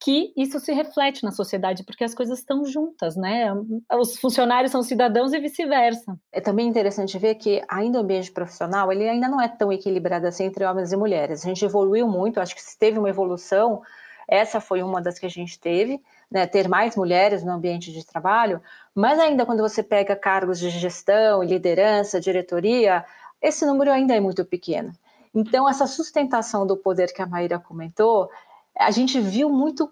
que 0.01 0.33
isso 0.37 0.61
se 0.61 0.73
reflete 0.73 1.25
na 1.25 1.33
sociedade, 1.33 1.83
porque 1.83 2.05
as 2.05 2.15
coisas 2.15 2.39
estão 2.39 2.65
juntas, 2.65 3.17
né? 3.17 3.53
Os 3.99 4.17
funcionários 4.19 4.71
são 4.71 4.83
cidadãos 4.83 5.33
e 5.33 5.41
vice-versa. 5.41 6.19
É 6.33 6.41
também 6.41 6.69
interessante 6.69 7.19
ver 7.19 7.35
que 7.35 7.63
ainda 7.69 7.99
o 7.99 8.03
ambiente 8.03 8.31
profissional, 8.31 8.93
ele 8.93 9.09
ainda 9.09 9.29
não 9.29 9.41
é 9.41 9.49
tão 9.49 9.73
equilibrado 9.73 10.27
assim 10.27 10.45
entre 10.45 10.65
homens 10.65 10.93
e 10.93 10.97
mulheres. 10.97 11.45
A 11.45 11.49
gente 11.49 11.65
evoluiu 11.65 12.07
muito, 12.07 12.41
acho 12.41 12.55
que 12.55 12.63
teve 12.79 12.99
uma 12.99 13.09
evolução, 13.09 13.83
essa 14.29 14.61
foi 14.61 14.83
uma 14.83 15.03
das 15.03 15.19
que 15.19 15.27
a 15.27 15.31
gente 15.31 15.59
teve, 15.59 16.01
né, 16.31 16.47
ter 16.47 16.69
mais 16.69 16.95
mulheres 16.95 17.43
no 17.43 17.51
ambiente 17.51 17.91
de 17.93 18.07
trabalho, 18.07 18.61
mas 18.95 19.19
ainda 19.19 19.45
quando 19.45 19.63
você 19.63 19.83
pega 19.83 20.15
cargos 20.15 20.61
de 20.61 20.71
gestão, 20.71 21.43
liderança, 21.43 22.21
diretoria, 22.21 23.05
esse 23.41 23.67
número 23.67 23.91
ainda 23.91 24.15
é 24.15 24.21
muito 24.21 24.45
pequeno. 24.45 24.93
Então, 25.35 25.69
essa 25.69 25.87
sustentação 25.87 26.67
do 26.67 26.77
poder 26.77 27.13
que 27.13 27.23
a 27.23 27.27
Maíra 27.27 27.59
comentou, 27.59 28.31
a 28.79 28.91
gente 28.91 29.21
viu 29.21 29.51
muito 29.51 29.91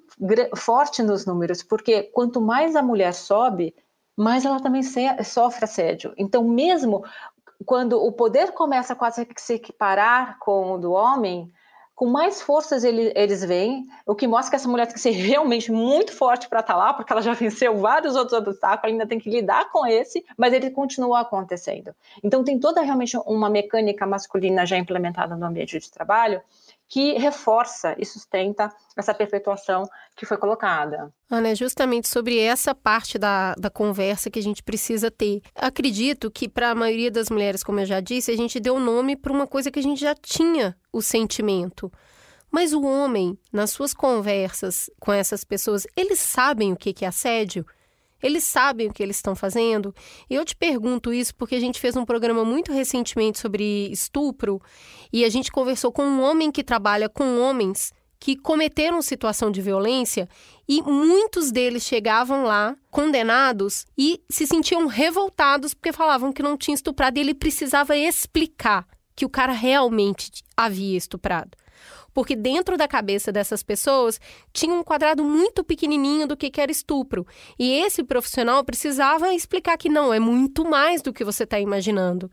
forte 0.56 1.02
nos 1.02 1.26
números, 1.26 1.62
porque 1.62 2.04
quanto 2.04 2.40
mais 2.40 2.76
a 2.76 2.82
mulher 2.82 3.12
sobe, 3.12 3.74
mais 4.16 4.44
ela 4.44 4.60
também 4.60 4.82
sofre 4.82 5.64
assédio. 5.64 6.14
Então, 6.16 6.44
mesmo 6.44 7.04
quando 7.64 8.02
o 8.02 8.12
poder 8.12 8.52
começa 8.52 8.92
a 8.92 8.96
quase 8.96 9.24
que 9.26 9.40
se 9.40 9.54
equiparar 9.54 10.38
com 10.38 10.72
o 10.72 10.78
do 10.78 10.92
homem, 10.92 11.52
com 11.96 12.06
mais 12.06 12.42
forças 12.42 12.84
ele, 12.84 13.10
eles 13.16 13.42
vêm, 13.42 13.86
o 14.04 14.14
que 14.14 14.28
mostra 14.28 14.50
que 14.50 14.56
essa 14.56 14.68
mulher 14.68 14.84
tem 14.84 14.94
que 14.94 15.00
ser 15.00 15.10
realmente 15.16 15.72
muito 15.72 16.12
forte 16.12 16.48
para 16.48 16.60
estar 16.60 16.74
tá 16.74 16.78
lá, 16.78 16.94
porque 16.94 17.10
ela 17.10 17.22
já 17.22 17.32
venceu 17.32 17.78
vários 17.78 18.14
outros 18.14 18.38
obstáculos, 18.38 18.92
ainda 18.92 19.06
tem 19.06 19.18
que 19.18 19.30
lidar 19.30 19.70
com 19.72 19.86
esse, 19.86 20.24
mas 20.36 20.52
ele 20.52 20.70
continua 20.70 21.20
acontecendo. 21.20 21.94
Então 22.22 22.44
tem 22.44 22.60
toda 22.60 22.82
realmente 22.82 23.16
uma 23.26 23.48
mecânica 23.48 24.06
masculina 24.06 24.66
já 24.66 24.76
implementada 24.76 25.34
no 25.34 25.46
ambiente 25.46 25.78
de 25.78 25.90
trabalho, 25.90 26.42
que 26.88 27.14
reforça 27.14 27.94
e 27.98 28.04
sustenta 28.04 28.72
essa 28.96 29.12
perpetuação 29.12 29.84
que 30.16 30.24
foi 30.24 30.36
colocada. 30.36 31.12
Ana, 31.30 31.48
é 31.48 31.54
justamente 31.54 32.08
sobre 32.08 32.38
essa 32.38 32.74
parte 32.74 33.18
da, 33.18 33.54
da 33.54 33.68
conversa 33.68 34.30
que 34.30 34.38
a 34.38 34.42
gente 34.42 34.62
precisa 34.62 35.10
ter. 35.10 35.42
Acredito 35.54 36.30
que, 36.30 36.48
para 36.48 36.70
a 36.70 36.74
maioria 36.74 37.10
das 37.10 37.28
mulheres, 37.28 37.62
como 37.62 37.80
eu 37.80 37.86
já 37.86 38.00
disse, 38.00 38.30
a 38.30 38.36
gente 38.36 38.60
deu 38.60 38.78
nome 38.78 39.16
para 39.16 39.32
uma 39.32 39.46
coisa 39.46 39.70
que 39.70 39.78
a 39.78 39.82
gente 39.82 40.00
já 40.00 40.14
tinha 40.14 40.76
o 40.92 41.02
sentimento. 41.02 41.92
Mas 42.50 42.72
o 42.72 42.82
homem, 42.82 43.36
nas 43.52 43.70
suas 43.70 43.92
conversas 43.92 44.88
com 45.00 45.12
essas 45.12 45.44
pessoas, 45.44 45.86
eles 45.96 46.20
sabem 46.20 46.72
o 46.72 46.76
que 46.76 47.04
é 47.04 47.08
assédio? 47.08 47.66
Eles 48.22 48.44
sabem 48.44 48.88
o 48.88 48.92
que 48.92 49.02
eles 49.02 49.16
estão 49.16 49.36
fazendo? 49.36 49.94
E 50.28 50.34
eu 50.34 50.44
te 50.44 50.56
pergunto 50.56 51.12
isso 51.12 51.34
porque 51.34 51.54
a 51.54 51.60
gente 51.60 51.80
fez 51.80 51.96
um 51.96 52.04
programa 52.04 52.44
muito 52.44 52.72
recentemente 52.72 53.38
sobre 53.38 53.90
estupro 53.90 54.60
e 55.12 55.24
a 55.24 55.28
gente 55.28 55.52
conversou 55.52 55.92
com 55.92 56.02
um 56.02 56.22
homem 56.22 56.50
que 56.50 56.64
trabalha 56.64 57.08
com 57.08 57.40
homens 57.40 57.92
que 58.18 58.34
cometeram 58.34 59.02
situação 59.02 59.50
de 59.50 59.60
violência 59.60 60.28
e 60.66 60.82
muitos 60.82 61.52
deles 61.52 61.84
chegavam 61.84 62.44
lá 62.44 62.74
condenados 62.90 63.86
e 63.96 64.20
se 64.28 64.46
sentiam 64.46 64.86
revoltados 64.86 65.74
porque 65.74 65.92
falavam 65.92 66.32
que 66.32 66.42
não 66.42 66.56
tinha 66.56 66.74
estuprado 66.74 67.18
e 67.18 67.20
ele 67.20 67.34
precisava 67.34 67.96
explicar 67.96 68.86
que 69.14 69.26
o 69.26 69.30
cara 69.30 69.52
realmente 69.52 70.42
havia 70.56 70.96
estuprado 70.96 71.50
porque 72.16 72.34
dentro 72.34 72.78
da 72.78 72.88
cabeça 72.88 73.30
dessas 73.30 73.62
pessoas 73.62 74.18
tinha 74.50 74.74
um 74.74 74.82
quadrado 74.82 75.22
muito 75.22 75.62
pequenininho 75.62 76.26
do 76.26 76.34
que 76.34 76.50
era 76.58 76.72
estupro. 76.72 77.26
E 77.58 77.70
esse 77.74 78.02
profissional 78.02 78.64
precisava 78.64 79.34
explicar 79.34 79.76
que 79.76 79.90
não, 79.90 80.14
é 80.14 80.18
muito 80.18 80.64
mais 80.64 81.02
do 81.02 81.12
que 81.12 81.22
você 81.22 81.44
está 81.44 81.60
imaginando. 81.60 82.30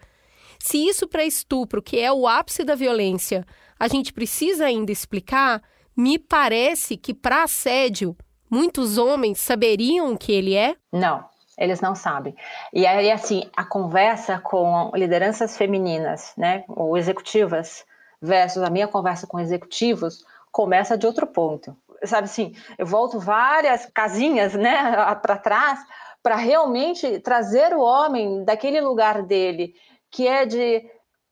Se 0.58 0.78
isso 0.88 1.06
para 1.06 1.26
estupro, 1.26 1.84
que 1.84 2.00
é 2.00 2.10
o 2.10 2.26
ápice 2.26 2.64
da 2.64 2.76
violência, 2.76 3.46
a 3.78 3.90
gente 3.90 4.14
precisa 4.14 4.68
ainda 4.68 4.90
explicar, 4.90 5.62
me 5.98 6.18
parece 6.18 6.96
que 6.96 7.14
para 7.14 7.44
assédio, 7.44 8.16
muitos 8.50 8.98
homens 8.98 9.40
saberiam 9.40 10.14
o 10.14 10.18
que 10.18 10.32
ele 10.32 10.56
é? 10.56 10.78
Não, 10.94 11.26
eles 11.58 11.82
não 11.82 11.94
sabem. 11.94 12.34
E 12.72 12.88
aí, 12.88 13.12
assim, 13.12 13.50
a 13.54 13.66
conversa 13.66 14.40
com 14.40 14.94
lideranças 14.96 15.58
femininas, 15.58 16.32
né, 16.38 16.64
ou 16.70 16.98
executivas, 16.98 17.84
versus 18.24 18.64
a 18.64 18.70
minha 18.70 18.88
conversa 18.88 19.28
com 19.28 19.40
executivos 19.40 20.26
começa 20.52 20.98
de 20.98 21.06
outro 21.06 21.28
ponto. 21.28 21.76
Sabe 22.06 22.26
assim, 22.26 22.56
eu 22.78 22.86
volto 22.86 23.20
várias 23.20 23.86
casinhas, 23.94 24.54
né, 24.54 24.96
para 25.22 25.38
trás 25.38 25.80
para 26.24 26.38
realmente 26.38 27.20
trazer 27.20 27.76
o 27.76 27.82
homem 27.82 28.46
daquele 28.46 28.80
lugar 28.80 29.22
dele, 29.22 29.76
que 30.10 30.26
é 30.26 30.46
de 30.46 30.90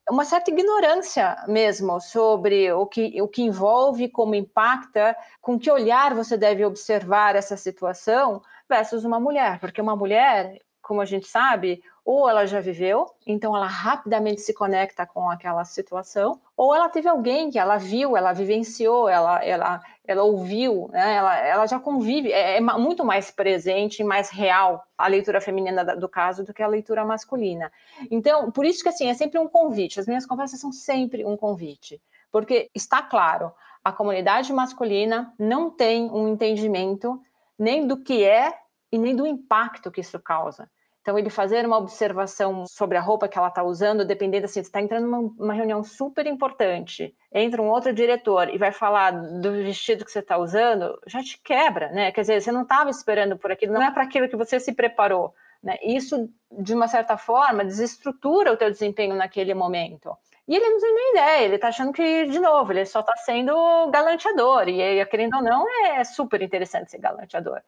uma 0.09 0.25
certa 0.25 0.51
ignorância 0.51 1.37
mesmo 1.47 2.01
sobre 2.01 2.69
o 2.73 2.85
que, 2.85 3.21
o 3.21 3.27
que 3.27 3.41
envolve, 3.41 4.09
como 4.09 4.35
impacta, 4.35 5.15
com 5.39 5.57
que 5.57 5.71
olhar 5.71 6.13
você 6.13 6.35
deve 6.35 6.65
observar 6.65 7.37
essa 7.37 7.55
situação 7.55 8.41
versus 8.67 9.05
uma 9.05 9.19
mulher, 9.19 9.59
porque 9.61 9.79
uma 9.79 9.95
mulher, 9.95 10.59
como 10.81 10.99
a 10.99 11.05
gente 11.05 11.27
sabe, 11.27 11.81
ou 12.03 12.27
ela 12.27 12.45
já 12.45 12.59
viveu, 12.59 13.05
então 13.25 13.55
ela 13.55 13.67
rapidamente 13.67 14.41
se 14.41 14.53
conecta 14.53 15.05
com 15.05 15.29
aquela 15.29 15.63
situação, 15.63 16.41
ou 16.57 16.73
ela 16.73 16.89
teve 16.89 17.07
alguém 17.07 17.51
que 17.51 17.59
ela 17.59 17.77
viu, 17.77 18.17
ela 18.17 18.33
vivenciou, 18.33 19.07
ela, 19.07 19.43
ela, 19.43 19.81
ela 20.05 20.23
ouviu, 20.23 20.89
né? 20.91 21.15
ela, 21.15 21.37
ela 21.37 21.67
já 21.67 21.79
convive, 21.79 22.31
é, 22.31 22.57
é 22.57 22.61
muito 22.61 23.05
mais 23.05 23.29
presente 23.29 24.01
e 24.01 24.03
mais 24.03 24.29
real 24.29 24.83
a 24.97 25.07
leitura 25.07 25.39
feminina 25.39 25.95
do 25.95 26.09
caso 26.09 26.43
do 26.43 26.53
que 26.53 26.63
a 26.63 26.67
leitura 26.67 27.05
masculina. 27.05 27.71
Então, 28.09 28.51
por 28.51 28.65
isso 28.65 28.81
que 28.81 28.89
assim, 28.89 29.07
é 29.07 29.13
sempre 29.13 29.39
um 29.39 29.47
convite, 29.47 29.99
as 29.99 30.07
minhas 30.07 30.25
conversas 30.25 30.59
são 30.59 30.71
sempre 30.71 31.23
um 31.23 31.37
convite, 31.37 32.01
porque 32.31 32.69
está 32.73 33.01
claro, 33.03 33.53
a 33.83 33.91
comunidade 33.91 34.51
masculina 34.51 35.33
não 35.37 35.69
tem 35.69 36.09
um 36.09 36.27
entendimento 36.27 37.21
nem 37.57 37.85
do 37.85 37.97
que 37.97 38.23
é 38.23 38.57
e 38.91 38.97
nem 38.97 39.15
do 39.15 39.25
impacto 39.25 39.91
que 39.91 40.01
isso 40.01 40.19
causa. 40.19 40.69
Então, 41.01 41.17
ele 41.17 41.31
fazer 41.31 41.65
uma 41.65 41.79
observação 41.79 42.65
sobre 42.67 42.95
a 42.95 43.01
roupa 43.01 43.27
que 43.27 43.35
ela 43.35 43.47
está 43.47 43.63
usando, 43.63 44.05
dependendo 44.05 44.45
assim, 44.45 44.59
está 44.59 44.79
entrando 44.79 45.07
numa 45.07 45.17
uma 45.17 45.53
reunião 45.53 45.83
super 45.83 46.27
importante, 46.27 47.15
entra 47.33 47.59
um 47.59 47.69
outro 47.69 47.91
diretor 47.91 48.49
e 48.53 48.57
vai 48.59 48.71
falar 48.71 49.09
do 49.11 49.51
vestido 49.51 50.05
que 50.05 50.11
você 50.11 50.19
está 50.19 50.37
usando, 50.37 50.99
já 51.07 51.23
te 51.23 51.39
quebra, 51.41 51.89
né? 51.89 52.11
Quer 52.11 52.21
dizer, 52.21 52.41
você 52.41 52.51
não 52.51 52.61
estava 52.61 52.91
esperando 52.91 53.35
por 53.35 53.51
aquilo, 53.51 53.73
não 53.73 53.81
é 53.81 53.89
para 53.89 54.03
aquilo 54.03 54.29
que 54.29 54.35
você 54.35 54.59
se 54.59 54.73
preparou. 54.73 55.33
Né? 55.63 55.77
Isso, 55.81 56.29
de 56.51 56.73
uma 56.73 56.87
certa 56.87 57.17
forma, 57.17 57.65
desestrutura 57.65 58.53
o 58.53 58.57
teu 58.57 58.69
desempenho 58.69 59.15
naquele 59.15 59.55
momento. 59.55 60.15
E 60.47 60.55
ele 60.55 60.69
não 60.69 60.79
tem 60.79 60.93
nem 60.93 61.11
ideia, 61.13 61.45
ele 61.45 61.55
está 61.55 61.69
achando 61.69 61.93
que, 61.93 62.25
de 62.25 62.39
novo, 62.39 62.73
ele 62.73 62.85
só 62.85 62.99
está 62.99 63.15
sendo 63.17 63.53
galanteador. 63.89 64.67
E, 64.69 65.03
querendo 65.07 65.35
ou 65.37 65.41
não, 65.41 65.65
é 65.85 66.03
super 66.03 66.41
interessante 66.43 66.91
ser 66.91 66.99
galanteador 66.99 67.61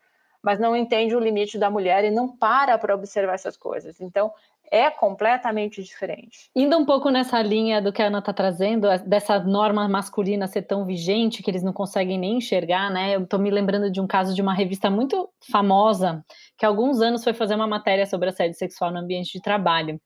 mas 0.43 0.59
não 0.59 0.75
entende 0.75 1.15
o 1.15 1.19
limite 1.19 1.57
da 1.57 1.69
mulher 1.69 2.03
e 2.03 2.11
não 2.11 2.35
para 2.35 2.77
para 2.77 2.93
observar 2.93 3.35
essas 3.35 3.55
coisas. 3.55 4.01
Então, 4.01 4.31
é 4.71 4.89
completamente 4.89 5.83
diferente. 5.83 6.49
Indo 6.55 6.77
um 6.77 6.85
pouco 6.85 7.09
nessa 7.09 7.41
linha 7.41 7.81
do 7.81 7.93
que 7.93 8.01
a 8.01 8.07
Ana 8.07 8.19
está 8.19 8.33
trazendo, 8.33 8.87
dessa 9.05 9.39
norma 9.39 9.87
masculina 9.87 10.47
ser 10.47 10.63
tão 10.63 10.83
vigente 10.83 11.43
que 11.43 11.51
eles 11.51 11.61
não 11.61 11.71
conseguem 11.71 12.17
nem 12.17 12.37
enxergar, 12.37 12.89
né? 12.91 13.15
Eu 13.15 13.23
estou 13.23 13.39
me 13.39 13.51
lembrando 13.51 13.91
de 13.91 14.01
um 14.01 14.07
caso 14.07 14.33
de 14.33 14.41
uma 14.41 14.53
revista 14.53 14.89
muito 14.89 15.29
famosa, 15.51 16.25
que 16.57 16.65
há 16.65 16.69
alguns 16.69 17.01
anos 17.01 17.23
foi 17.23 17.33
fazer 17.33 17.55
uma 17.55 17.67
matéria 17.67 18.05
sobre 18.05 18.29
assédio 18.29 18.57
sexual 18.57 18.91
no 18.91 18.99
ambiente 18.99 19.33
de 19.33 19.41
trabalho. 19.41 20.01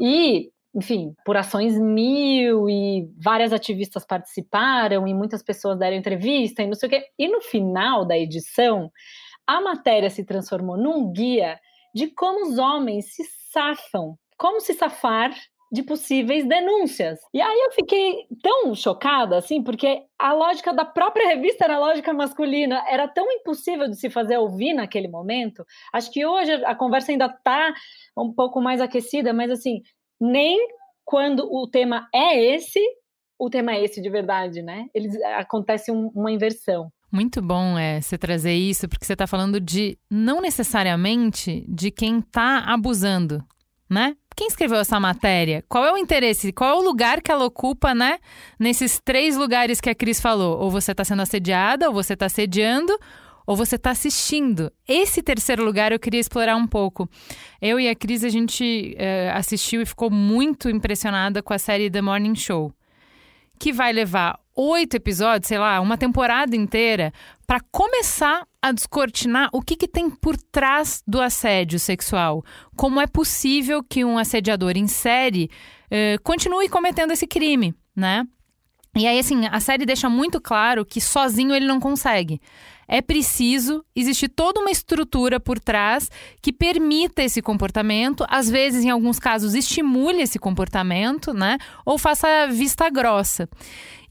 E 0.00 0.50
enfim, 0.74 1.14
por 1.24 1.36
ações 1.36 1.78
mil 1.78 2.68
e 2.68 3.06
várias 3.22 3.52
ativistas 3.52 4.06
participaram 4.06 5.06
e 5.06 5.12
muitas 5.12 5.42
pessoas 5.42 5.78
deram 5.78 5.96
entrevista 5.96 6.62
e 6.62 6.66
não 6.66 6.74
sei 6.74 6.86
o 6.88 6.90
quê. 6.90 7.04
E 7.18 7.28
no 7.28 7.42
final 7.42 8.06
da 8.06 8.16
edição, 8.16 8.90
a 9.46 9.60
matéria 9.60 10.10
se 10.10 10.24
transformou 10.24 10.76
num 10.76 11.12
guia 11.12 11.58
de 11.94 12.08
como 12.08 12.46
os 12.46 12.58
homens 12.58 13.14
se 13.14 13.24
safam, 13.50 14.16
como 14.38 14.60
se 14.60 14.74
safar 14.74 15.32
de 15.72 15.82
possíveis 15.82 16.46
denúncias. 16.46 17.18
E 17.32 17.40
aí 17.40 17.60
eu 17.60 17.72
fiquei 17.72 18.26
tão 18.42 18.74
chocada, 18.74 19.38
assim, 19.38 19.62
porque 19.62 20.02
a 20.18 20.34
lógica 20.34 20.70
da 20.70 20.84
própria 20.84 21.28
revista 21.28 21.64
era 21.64 21.78
lógica 21.78 22.12
masculina, 22.12 22.84
era 22.86 23.08
tão 23.08 23.30
impossível 23.32 23.88
de 23.88 23.96
se 23.96 24.10
fazer 24.10 24.36
ouvir 24.36 24.74
naquele 24.74 25.08
momento. 25.08 25.64
Acho 25.90 26.10
que 26.10 26.26
hoje 26.26 26.52
a 26.66 26.74
conversa 26.74 27.10
ainda 27.10 27.24
está 27.24 27.72
um 28.14 28.30
pouco 28.30 28.60
mais 28.60 28.82
aquecida, 28.82 29.32
mas 29.32 29.50
assim, 29.50 29.80
nem 30.20 30.58
quando 31.06 31.50
o 31.50 31.66
tema 31.66 32.06
é 32.14 32.54
esse, 32.54 32.80
o 33.38 33.48
tema 33.48 33.72
é 33.72 33.82
esse 33.82 34.00
de 34.02 34.10
verdade, 34.10 34.60
né? 34.60 34.86
Eles 34.94 35.20
acontece 35.22 35.90
um, 35.90 36.08
uma 36.14 36.30
inversão. 36.30 36.92
Muito 37.12 37.42
bom 37.42 37.78
é 37.78 38.00
você 38.00 38.16
trazer 38.16 38.54
isso, 38.54 38.88
porque 38.88 39.04
você 39.04 39.12
está 39.12 39.26
falando 39.26 39.60
de 39.60 39.98
não 40.10 40.40
necessariamente 40.40 41.62
de 41.68 41.90
quem 41.90 42.20
está 42.20 42.60
abusando, 42.60 43.44
né? 43.88 44.16
Quem 44.34 44.46
escreveu 44.46 44.78
essa 44.78 44.98
matéria? 44.98 45.62
Qual 45.68 45.84
é 45.84 45.92
o 45.92 45.98
interesse? 45.98 46.54
Qual 46.54 46.70
é 46.70 46.74
o 46.74 46.82
lugar 46.82 47.20
que 47.20 47.30
ela 47.30 47.44
ocupa, 47.44 47.94
né? 47.94 48.18
Nesses 48.58 48.98
três 48.98 49.36
lugares 49.36 49.78
que 49.78 49.90
a 49.90 49.94
Cris 49.94 50.22
falou. 50.22 50.58
Ou 50.58 50.70
você 50.70 50.92
está 50.92 51.04
sendo 51.04 51.20
assediada, 51.20 51.86
ou 51.86 51.92
você 51.92 52.14
está 52.14 52.24
assediando, 52.24 52.98
ou 53.46 53.54
você 53.54 53.76
está 53.76 53.90
assistindo. 53.90 54.72
Esse 54.88 55.22
terceiro 55.22 55.62
lugar 55.62 55.92
eu 55.92 55.98
queria 55.98 56.18
explorar 56.18 56.56
um 56.56 56.66
pouco. 56.66 57.06
Eu 57.60 57.78
e 57.78 57.90
a 57.90 57.94
Cris, 57.94 58.24
a 58.24 58.30
gente 58.30 58.94
é, 58.96 59.30
assistiu 59.34 59.82
e 59.82 59.86
ficou 59.86 60.10
muito 60.10 60.70
impressionada 60.70 61.42
com 61.42 61.52
a 61.52 61.58
série 61.58 61.90
The 61.90 62.00
Morning 62.00 62.34
Show 62.34 62.72
que 63.62 63.72
vai 63.72 63.92
levar 63.92 64.40
oito 64.54 64.96
episódios, 64.96 65.48
sei 65.48 65.58
lá, 65.58 65.80
uma 65.80 65.96
temporada 65.96 66.54
inteira, 66.54 67.12
para 67.46 67.60
começar 67.70 68.46
a 68.60 68.72
descortinar 68.72 69.48
o 69.52 69.60
que, 69.60 69.76
que 69.76 69.88
tem 69.88 70.08
por 70.08 70.36
trás 70.36 71.02
do 71.06 71.20
assédio 71.20 71.78
sexual. 71.78 72.44
Como 72.76 73.00
é 73.00 73.06
possível 73.06 73.82
que 73.82 74.04
um 74.04 74.18
assediador 74.18 74.76
em 74.76 74.86
série 74.86 75.50
eh, 75.90 76.16
continue 76.22 76.68
cometendo 76.68 77.12
esse 77.12 77.26
crime, 77.26 77.74
né? 77.94 78.24
E 78.96 79.06
aí, 79.06 79.18
assim, 79.18 79.46
a 79.50 79.58
série 79.58 79.86
deixa 79.86 80.08
muito 80.08 80.40
claro 80.40 80.84
que 80.84 81.00
sozinho 81.00 81.54
ele 81.54 81.66
não 81.66 81.80
consegue 81.80 82.40
é 82.92 83.00
preciso 83.00 83.82
existir 83.96 84.28
toda 84.28 84.60
uma 84.60 84.70
estrutura 84.70 85.40
por 85.40 85.58
trás 85.58 86.10
que 86.42 86.52
permita 86.52 87.22
esse 87.22 87.40
comportamento, 87.40 88.22
às 88.28 88.50
vezes, 88.50 88.84
em 88.84 88.90
alguns 88.90 89.18
casos, 89.18 89.54
estimule 89.54 90.20
esse 90.20 90.38
comportamento, 90.38 91.32
né? 91.32 91.56
Ou 91.86 91.96
faça 91.96 92.46
vista 92.48 92.90
grossa. 92.90 93.48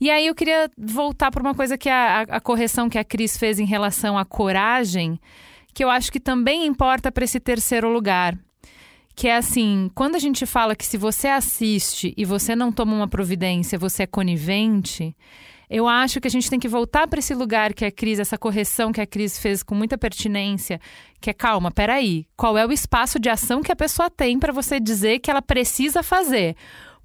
E 0.00 0.10
aí 0.10 0.26
eu 0.26 0.34
queria 0.34 0.68
voltar 0.76 1.30
para 1.30 1.42
uma 1.42 1.54
coisa 1.54 1.78
que 1.78 1.88
a, 1.88 2.22
a, 2.22 2.40
correção 2.40 2.88
que 2.88 2.98
a 2.98 3.04
Cris 3.04 3.36
fez 3.36 3.60
em 3.60 3.64
relação 3.64 4.18
à 4.18 4.24
coragem, 4.24 5.16
que 5.72 5.84
eu 5.84 5.88
acho 5.88 6.10
que 6.10 6.18
também 6.18 6.66
importa 6.66 7.12
para 7.12 7.22
esse 7.22 7.38
terceiro 7.38 7.88
lugar. 7.88 8.36
Que 9.14 9.28
é 9.28 9.36
assim, 9.36 9.90
quando 9.94 10.14
a 10.14 10.18
gente 10.18 10.46
fala 10.46 10.74
que 10.74 10.86
se 10.86 10.96
você 10.96 11.28
assiste 11.28 12.14
e 12.16 12.24
você 12.24 12.56
não 12.56 12.72
toma 12.72 12.94
uma 12.94 13.08
providência, 13.08 13.78
você 13.78 14.04
é 14.04 14.06
conivente, 14.06 15.14
eu 15.68 15.88
acho 15.88 16.20
que 16.20 16.28
a 16.28 16.30
gente 16.30 16.50
tem 16.50 16.60
que 16.60 16.68
voltar 16.68 17.06
para 17.08 17.18
esse 17.18 17.34
lugar 17.34 17.72
que 17.72 17.84
a 17.84 17.90
Cris, 17.90 18.18
essa 18.18 18.36
correção 18.36 18.92
que 18.92 19.00
a 19.00 19.06
Cris 19.06 19.38
fez 19.38 19.62
com 19.62 19.74
muita 19.74 19.96
pertinência, 19.96 20.78
que 21.18 21.30
é 21.30 21.32
calma, 21.32 21.70
peraí, 21.70 22.26
qual 22.36 22.58
é 22.58 22.66
o 22.66 22.70
espaço 22.70 23.18
de 23.18 23.30
ação 23.30 23.62
que 23.62 23.72
a 23.72 23.76
pessoa 23.76 24.10
tem 24.10 24.38
para 24.38 24.52
você 24.52 24.78
dizer 24.78 25.20
que 25.20 25.30
ela 25.30 25.40
precisa 25.40 26.02
fazer? 26.02 26.56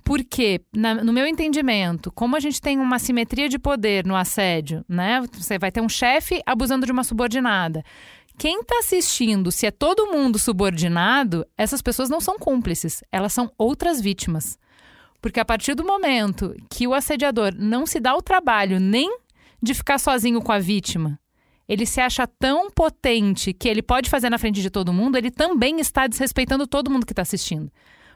Porque, 0.03 0.62
na, 0.74 0.95
no 0.95 1.14
meu 1.14 1.26
entendimento, 1.26 2.12
como 2.12 2.36
a 2.36 2.39
gente 2.41 2.62
tem 2.62 2.78
uma 2.78 2.99
simetria 2.99 3.47
de 3.47 3.58
poder 3.58 4.05
no 4.05 4.16
assédio, 4.16 4.84
né? 4.88 5.22
Você 5.34 5.58
vai 5.58 5.72
ter 5.72 5.82
um 5.82 5.89
chefe 5.89 6.41
abusando 6.45 6.86
de 6.86 6.91
uma 6.91 7.03
subordinada. 7.03 7.84
Quem 8.38 8.62
está 8.62 8.78
assistindo, 8.78 9.52
se 9.52 9.66
é 9.66 9.72
todo 9.72 10.12
mundo 10.12 10.38
subordinado, 10.38 11.44
essas 11.58 11.82
pessoas 11.82 12.08
não 12.08 12.22
são 12.22 12.38
cúmplices, 12.38 13.04
elas 13.12 13.34
são 13.34 13.52
outras 13.58 14.00
vítimas. 14.00 14.60
Porque 15.20 15.40
a 15.40 15.46
partir 15.46 15.74
do 15.74 15.84
momento 15.84 16.56
que 16.70 16.86
o 16.86 16.94
assediador 16.94 17.52
não 17.58 17.88
se 17.88 18.00
dá 18.00 18.16
o 18.16 18.22
trabalho 18.22 18.80
nem 18.80 19.18
de 19.60 19.74
ficar 19.74 19.98
sozinho 19.98 20.40
com 20.40 20.52
a 20.52 20.60
vítima, 20.60 21.20
ele 21.68 21.84
se 21.86 22.00
acha 22.00 22.28
tão 22.28 22.70
potente 22.70 23.52
que 23.54 23.68
ele 23.68 23.82
pode 23.82 24.08
fazer 24.08 24.30
na 24.30 24.38
frente 24.38 24.62
de 24.62 24.70
todo 24.70 24.94
mundo, 24.94 25.18
ele 25.18 25.32
também 25.32 25.80
está 25.80 26.06
desrespeitando 26.06 26.68
todo 26.68 26.92
mundo 26.92 27.08
que 27.08 27.14
está 27.14 27.24
assistindo. 27.24 27.72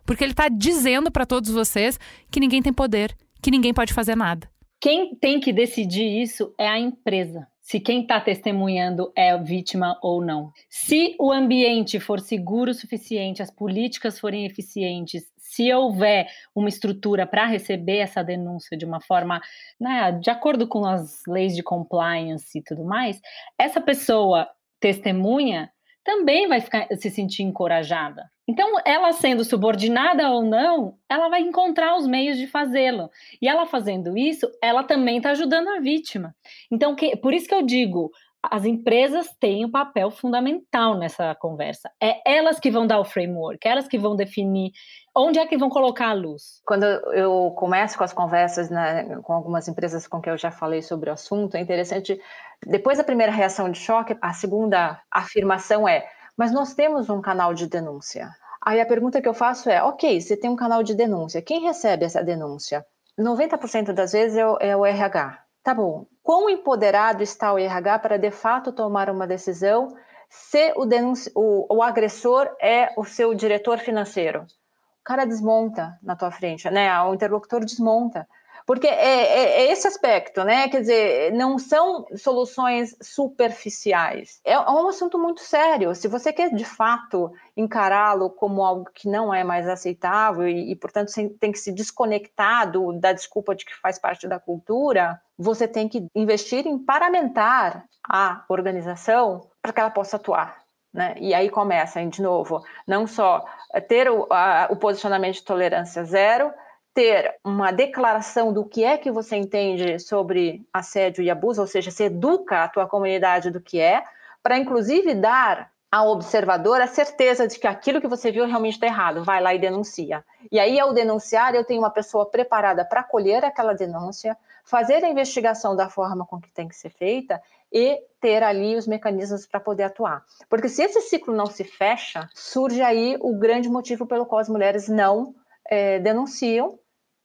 Porque 0.06 0.24
ele 0.24 0.34
está 0.34 0.48
dizendo 0.50 1.12
para 1.12 1.26
todos 1.26 1.50
vocês 1.50 2.00
que 2.30 2.40
ninguém 2.40 2.62
tem 2.62 2.72
poder, 2.72 3.16
que 3.42 3.50
ninguém 3.50 3.74
pode 3.74 3.92
fazer 3.92 4.16
nada. 4.16 4.48
Quem 4.80 5.16
tem 5.16 5.40
que 5.40 5.52
decidir 5.52 6.22
isso 6.22 6.54
é 6.60 6.68
a 6.68 6.80
empresa. 6.80 7.48
Se 7.62 7.80
quem 7.80 8.02
está 8.02 8.20
testemunhando 8.20 9.12
é 9.16 9.38
vítima 9.38 9.98
ou 10.02 10.24
não. 10.24 10.52
Se 10.70 11.16
o 11.20 11.32
ambiente 11.32 12.00
for 12.00 12.20
seguro 12.20 12.72
o 12.72 12.74
suficiente, 12.74 13.42
as 13.42 13.52
políticas 13.52 14.20
forem 14.20 14.46
eficientes, 14.46 15.32
se 15.38 15.72
houver 15.74 16.28
uma 16.56 16.70
estrutura 16.70 17.28
para 17.28 17.46
receber 17.46 17.98
essa 17.98 18.24
denúncia 18.24 18.78
de 18.78 18.86
uma 18.86 19.02
forma, 19.02 19.42
né, 19.80 20.12
de 20.14 20.30
acordo 20.30 20.68
com 20.68 20.86
as 20.86 21.22
leis 21.28 21.56
de 21.56 21.62
compliance 21.62 22.58
e 22.58 22.64
tudo 22.64 22.84
mais, 22.84 23.20
essa 23.60 23.80
pessoa 23.80 24.48
testemunha 24.80 25.70
também 26.04 26.48
vai 26.48 26.62
ficar, 26.62 26.88
se 26.98 27.10
sentir 27.10 27.44
encorajada. 27.44 28.30
Então, 28.52 28.70
ela 28.84 29.14
sendo 29.14 29.46
subordinada 29.46 30.30
ou 30.30 30.44
não, 30.44 30.96
ela 31.08 31.30
vai 31.30 31.40
encontrar 31.40 31.96
os 31.96 32.06
meios 32.06 32.38
de 32.38 32.48
fazê-lo. 32.48 33.10
E 33.42 33.48
ela 33.48 33.66
fazendo 33.66 34.18
isso, 34.18 34.46
ela 34.62 34.84
também 34.84 35.18
está 35.18 35.30
ajudando 35.30 35.70
a 35.70 35.80
vítima. 35.80 36.36
Então, 36.70 36.94
que, 36.94 37.16
por 37.16 37.34
isso 37.34 37.48
que 37.48 37.56
eu 37.56 37.62
digo, 37.62 38.12
as 38.44 38.66
empresas 38.66 39.34
têm 39.40 39.64
um 39.64 39.72
papel 39.72 40.12
fundamental 40.12 40.98
nessa 40.98 41.34
conversa. 41.34 41.90
É 41.98 42.20
elas 42.26 42.60
que 42.60 42.70
vão 42.70 42.86
dar 42.86 43.00
o 43.00 43.06
framework, 43.06 43.66
elas 43.66 43.88
que 43.88 43.98
vão 43.98 44.18
definir 44.18 44.74
onde 45.16 45.40
é 45.40 45.48
que 45.48 45.58
vão 45.58 45.70
colocar 45.70 46.10
a 46.10 46.14
luz. 46.14 46.62
Quando 46.66 46.84
eu 46.84 47.54
começo 47.56 47.98
com 47.98 48.04
as 48.04 48.12
conversas 48.12 48.70
né, 48.70 49.16
com 49.24 49.32
algumas 49.32 49.66
empresas 49.70 50.06
com 50.06 50.20
quem 50.20 50.32
eu 50.32 50.38
já 50.38 50.52
falei 50.52 50.82
sobre 50.82 51.10
o 51.10 51.14
assunto, 51.14 51.56
é 51.56 51.62
interessante. 51.62 52.20
Depois 52.68 52.98
da 52.98 53.04
primeira 53.06 53.32
reação 53.32 53.72
de 53.72 53.80
choque, 53.80 54.18
a 54.22 54.34
segunda 54.34 55.02
afirmação 55.10 55.88
é: 55.88 56.06
mas 56.36 56.52
nós 56.52 56.74
temos 56.74 57.10
um 57.10 57.22
canal 57.22 57.54
de 57.54 57.66
denúncia. 57.68 58.30
Aí 58.64 58.80
a 58.80 58.86
pergunta 58.86 59.22
que 59.22 59.28
eu 59.28 59.34
faço 59.34 59.70
é: 59.70 59.82
ok, 59.82 60.22
você 60.22 60.38
tem 60.38 60.50
um 60.50 60.56
canal 60.56 60.84
de 60.84 60.94
denúncia, 60.94 61.42
quem 61.42 61.62
recebe 61.62 62.06
essa 62.06 62.24
denúncia? 62.24 62.86
90% 63.20 63.94
das 63.94 64.12
vezes 64.12 64.38
é 64.38 64.46
o, 64.46 64.58
é 64.60 64.78
o 64.78 64.86
RH. 64.86 65.44
Tá 65.64 65.74
bom. 65.74 66.06
Quão 66.24 66.50
empoderado 66.50 67.22
está 67.22 67.54
o 67.54 67.58
RH 67.58 68.00
para 68.00 68.18
de 68.18 68.32
fato 68.32 68.72
tomar 68.72 69.10
uma 69.10 69.28
decisão 69.28 69.96
se 70.30 70.74
o, 70.76 70.88
o, 71.36 71.78
o 71.78 71.84
agressor 71.84 72.50
é 72.62 72.94
o 72.98 73.04
seu 73.04 73.34
diretor 73.34 73.80
financeiro? 73.80 74.44
O 74.44 75.04
cara 75.04 75.26
desmonta 75.26 75.98
na 76.02 76.16
tua 76.16 76.32
frente, 76.32 76.70
né? 76.70 77.02
O 77.04 77.14
interlocutor 77.14 77.66
desmonta. 77.66 78.28
Porque 78.72 78.88
é, 78.88 78.94
é, 78.94 79.44
é, 79.64 79.72
esse 79.74 79.86
aspecto, 79.86 80.46
né? 80.46 80.70
Quer 80.70 80.80
dizer, 80.80 81.34
não 81.34 81.60
são 81.60 82.06
soluções 82.16 82.96
superficiais. 83.02 84.40
É, 84.46 84.54
é 84.54 84.60
um 84.62 84.88
assunto 84.88 85.20
muito 85.20 85.42
sério. 85.42 85.94
Se 85.94 86.08
você 86.08 86.32
quer 86.32 86.56
de 86.56 86.64
fato 86.64 87.34
encará-lo 87.58 88.30
como 88.30 88.64
algo 88.64 88.90
que 88.96 89.10
não 89.10 89.34
é 89.34 89.44
mais 89.44 89.68
aceitável 89.68 90.48
e, 90.48 90.72
e, 90.72 90.76
portanto, 90.78 91.12
tem 91.38 91.52
que 91.52 91.60
se 91.60 91.70
desconectar 91.74 92.72
da 92.98 93.12
desculpa 93.12 93.54
de 93.54 93.66
que 93.66 93.76
faz 93.76 94.00
parte 94.00 94.26
da 94.26 94.40
cultura, 94.40 95.20
você 95.38 95.68
tem 95.68 95.90
que 95.90 96.08
investir 96.16 96.66
em 96.66 96.80
paramentar 96.80 97.84
a 98.08 98.46
organização 98.48 99.50
para 99.62 99.74
que 99.74 99.82
ela 99.82 99.92
possa 99.92 100.16
atuar. 100.16 100.62
Né? 100.94 101.16
E 101.20 101.34
aí 101.34 101.50
começa, 101.50 102.02
de 102.06 102.22
novo, 102.22 102.64
não 102.88 103.06
só 103.06 103.44
ter 103.90 104.10
o, 104.10 104.28
a, 104.32 104.70
o 104.72 104.78
posicionamento 104.78 105.36
de 105.36 105.44
tolerância 105.44 106.06
zero, 106.06 106.54
ter 106.94 107.36
uma 107.44 107.72
declaração 107.72 108.52
do 108.52 108.66
que 108.66 108.84
é 108.84 108.98
que 108.98 109.12
você 109.12 109.36
entende 109.36 110.00
sobre 110.00 110.66
assédio 110.74 111.24
e 111.24 111.30
abuso, 111.30 111.62
ou 111.62 111.68
seja, 111.68 111.92
se 111.92 112.04
educa 112.04 112.64
a 112.64 112.68
tua 112.68 112.88
comunidade 112.88 113.50
do 113.50 113.62
que 113.62 113.80
é, 113.80 114.04
para 114.44 114.58
inclusive 114.58 115.14
dar 115.14 115.72
ao 115.92 116.10
observador 116.10 116.80
a 116.80 116.88
certeza 116.88 117.48
de 117.48 117.60
que 117.60 117.68
aquilo 117.68 118.00
que 118.00 118.08
você 118.08 118.32
viu 118.32 118.46
realmente 118.46 118.76
está 118.76 118.88
errado, 118.88 119.24
vai 119.26 119.42
lá 119.42 119.54
e 119.54 119.60
denuncia. 119.60 120.24
E 120.50 120.58
aí, 120.58 120.80
ao 120.80 120.94
denunciar, 120.94 121.54
eu 121.54 121.66
tenho 121.66 121.82
uma 121.82 121.90
pessoa 121.90 122.26
preparada 122.26 122.86
para 122.86 123.02
acolher 123.02 123.44
aquela 123.44 123.74
denúncia, 123.74 124.38
fazer 124.64 125.04
a 125.04 125.10
investigação 125.10 125.76
da 125.76 125.90
forma 125.90 126.26
com 126.26 126.40
que 126.40 126.50
tem 126.50 126.68
que 126.68 126.76
ser 126.76 126.92
feita 126.92 127.42
e 127.72 128.02
ter 128.22 128.42
ali 128.42 128.78
os 128.78 128.88
mecanismos 128.88 129.46
para 129.46 129.60
poder 129.60 129.84
atuar. 129.84 130.24
Porque 130.50 130.70
se 130.70 130.82
esse 130.82 131.02
ciclo 131.02 131.36
não 131.36 131.48
se 131.48 131.66
fecha, 131.66 132.30
surge 132.34 132.82
aí 132.82 133.18
o 133.20 133.36
grande 133.38 133.68
motivo 133.68 134.06
pelo 134.06 134.26
qual 134.26 134.40
as 134.40 134.50
mulheres 134.50 134.88
não 134.88 135.36
é, 135.70 136.00
denunciam, 136.00 136.80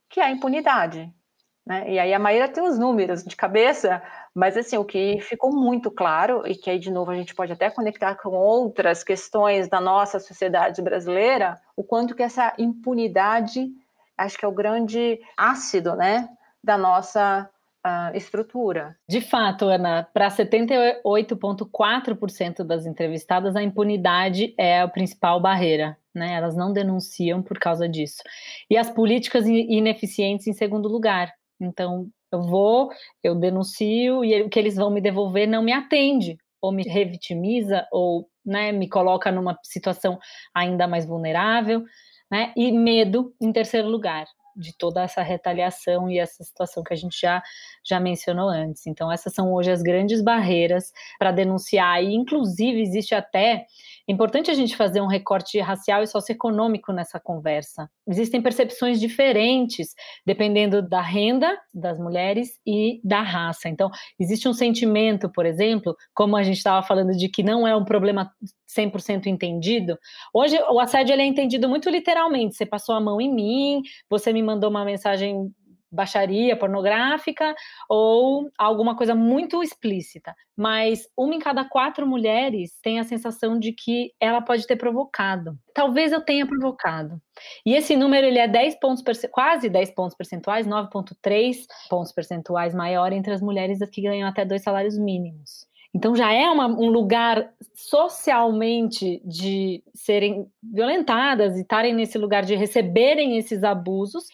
que 0.08 0.20
é 0.20 0.24
a 0.24 0.30
impunidade. 0.30 1.12
Né? 1.66 1.92
E 1.92 1.98
aí 1.98 2.14
a 2.14 2.18
Maíra 2.18 2.48
tem 2.48 2.62
os 2.62 2.78
números 2.78 3.24
de 3.24 3.34
cabeça, 3.34 4.00
mas 4.32 4.56
assim, 4.56 4.76
o 4.76 4.84
que 4.84 5.20
ficou 5.20 5.52
muito 5.52 5.90
claro, 5.90 6.46
e 6.46 6.54
que 6.54 6.70
aí 6.70 6.78
de 6.78 6.92
novo 6.92 7.10
a 7.10 7.16
gente 7.16 7.34
pode 7.34 7.52
até 7.52 7.68
conectar 7.70 8.14
com 8.14 8.30
outras 8.30 9.02
questões 9.02 9.68
da 9.68 9.80
nossa 9.80 10.20
sociedade 10.20 10.80
brasileira, 10.80 11.60
o 11.76 11.82
quanto 11.82 12.14
que 12.14 12.22
essa 12.22 12.54
impunidade, 12.56 13.68
acho 14.16 14.38
que 14.38 14.44
é 14.44 14.48
o 14.48 14.52
grande 14.52 15.18
ácido, 15.36 15.96
né, 15.96 16.28
da 16.62 16.78
nossa 16.78 17.50
uh, 17.86 18.10
estrutura. 18.16 18.96
De 19.08 19.20
fato, 19.20 19.66
Ana, 19.66 20.08
para 20.12 20.26
78,4% 20.28 22.64
das 22.64 22.86
entrevistadas, 22.86 23.54
a 23.54 23.62
impunidade 23.62 24.52
é 24.58 24.80
a 24.80 24.88
principal 24.88 25.40
barreira 25.40 25.96
né? 26.16 26.32
Elas 26.32 26.56
não 26.56 26.72
denunciam 26.72 27.42
por 27.42 27.58
causa 27.58 27.88
disso. 27.88 28.22
E 28.70 28.76
as 28.76 28.90
políticas 28.90 29.46
ineficientes 29.46 30.46
em 30.46 30.52
segundo 30.52 30.88
lugar. 30.88 31.32
Então, 31.60 32.08
eu 32.32 32.42
vou, 32.42 32.90
eu 33.22 33.34
denuncio 33.34 34.24
e 34.24 34.42
o 34.42 34.48
que 34.48 34.58
eles 34.58 34.74
vão 34.74 34.90
me 34.90 35.00
devolver 35.00 35.46
não 35.46 35.62
me 35.62 35.72
atende, 35.72 36.36
ou 36.60 36.72
me 36.72 36.82
revitimiza, 36.82 37.86
ou 37.92 38.28
né, 38.44 38.72
me 38.72 38.88
coloca 38.88 39.30
numa 39.30 39.58
situação 39.62 40.18
ainda 40.54 40.88
mais 40.88 41.06
vulnerável, 41.06 41.84
né? 42.30 42.52
E 42.56 42.72
medo 42.72 43.32
em 43.40 43.52
terceiro 43.52 43.88
lugar 43.88 44.26
de 44.56 44.72
toda 44.76 45.02
essa 45.02 45.22
retaliação 45.22 46.10
e 46.10 46.18
essa 46.18 46.42
situação 46.42 46.82
que 46.82 46.94
a 46.94 46.96
gente 46.96 47.20
já, 47.20 47.42
já 47.84 48.00
mencionou 48.00 48.48
antes. 48.48 48.86
Então, 48.86 49.12
essas 49.12 49.34
são 49.34 49.52
hoje 49.52 49.70
as 49.70 49.82
grandes 49.82 50.22
barreiras 50.22 50.92
para 51.18 51.32
denunciar, 51.32 52.02
e 52.02 52.14
inclusive 52.14 52.80
existe 52.80 53.14
até 53.14 53.66
é 54.08 54.12
importante 54.12 54.50
a 54.50 54.54
gente 54.54 54.76
fazer 54.76 55.00
um 55.00 55.06
recorte 55.06 55.58
racial 55.58 56.02
e 56.02 56.06
socioeconômico 56.06 56.92
nessa 56.92 57.18
conversa. 57.18 57.90
Existem 58.06 58.40
percepções 58.40 59.00
diferentes 59.00 59.94
dependendo 60.24 60.80
da 60.80 61.00
renda 61.00 61.58
das 61.74 61.98
mulheres 61.98 62.60
e 62.64 63.00
da 63.02 63.20
raça. 63.20 63.68
Então, 63.68 63.90
existe 64.18 64.48
um 64.48 64.52
sentimento, 64.52 65.28
por 65.30 65.44
exemplo, 65.44 65.96
como 66.14 66.36
a 66.36 66.42
gente 66.44 66.58
estava 66.58 66.86
falando 66.86 67.12
de 67.12 67.28
que 67.28 67.42
não 67.42 67.66
é 67.66 67.74
um 67.74 67.84
problema 67.84 68.30
100% 68.68 69.26
entendido. 69.26 69.98
Hoje, 70.32 70.56
o 70.70 70.78
assédio 70.78 71.14
é 71.14 71.26
entendido 71.26 71.68
muito 71.68 71.90
literalmente. 71.90 72.54
Você 72.54 72.64
passou 72.64 72.94
a 72.94 73.00
mão 73.00 73.20
em 73.20 73.32
mim, 73.32 73.82
você 74.08 74.32
me 74.32 74.42
mandou 74.42 74.70
uma 74.70 74.84
mensagem 74.84 75.52
baixaria 75.96 76.56
pornográfica 76.56 77.54
ou 77.88 78.48
alguma 78.56 78.94
coisa 78.94 79.14
muito 79.14 79.62
explícita. 79.62 80.34
Mas 80.56 81.08
uma 81.16 81.34
em 81.34 81.38
cada 81.38 81.64
quatro 81.64 82.06
mulheres 82.06 82.78
tem 82.82 83.00
a 83.00 83.04
sensação 83.04 83.58
de 83.58 83.72
que 83.72 84.12
ela 84.20 84.40
pode 84.40 84.66
ter 84.66 84.76
provocado. 84.76 85.58
Talvez 85.74 86.12
eu 86.12 86.20
tenha 86.20 86.46
provocado. 86.46 87.20
E 87.64 87.74
esse 87.74 87.96
número 87.96 88.26
ele 88.26 88.38
é 88.38 88.46
10 88.46 88.78
pontos, 88.78 89.02
quase 89.30 89.68
10 89.68 89.90
pontos 89.92 90.16
percentuais, 90.16 90.66
9,3 90.66 91.56
pontos 91.90 92.12
percentuais 92.12 92.74
maior 92.74 93.12
entre 93.12 93.32
as 93.32 93.40
mulheres 93.40 93.78
que 93.90 94.02
ganham 94.02 94.28
até 94.28 94.44
dois 94.44 94.62
salários 94.62 94.96
mínimos. 94.96 95.66
Então 95.96 96.14
já 96.14 96.30
é 96.30 96.46
uma, 96.50 96.66
um 96.66 96.90
lugar 96.90 97.50
socialmente 97.74 99.18
de 99.24 99.82
serem 99.94 100.46
violentadas 100.62 101.56
e 101.56 101.62
estarem 101.62 101.94
nesse 101.94 102.18
lugar 102.18 102.44
de 102.44 102.54
receberem 102.54 103.38
esses 103.38 103.64
abusos 103.64 104.24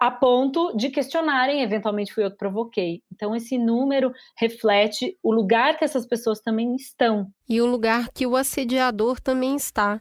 a 0.00 0.10
ponto 0.10 0.76
de 0.76 0.90
questionarem, 0.90 1.62
eventualmente 1.62 2.12
fui 2.12 2.24
eu 2.24 2.30
que 2.30 2.36
provoquei. 2.36 3.02
Então 3.12 3.36
esse 3.36 3.56
número 3.56 4.12
reflete 4.36 5.16
o 5.22 5.32
lugar 5.32 5.78
que 5.78 5.84
essas 5.84 6.04
pessoas 6.04 6.40
também 6.40 6.74
estão. 6.74 7.28
E 7.48 7.60
o 7.60 7.66
lugar 7.66 8.08
que 8.12 8.26
o 8.26 8.34
assediador 8.34 9.20
também 9.20 9.54
está. 9.54 10.00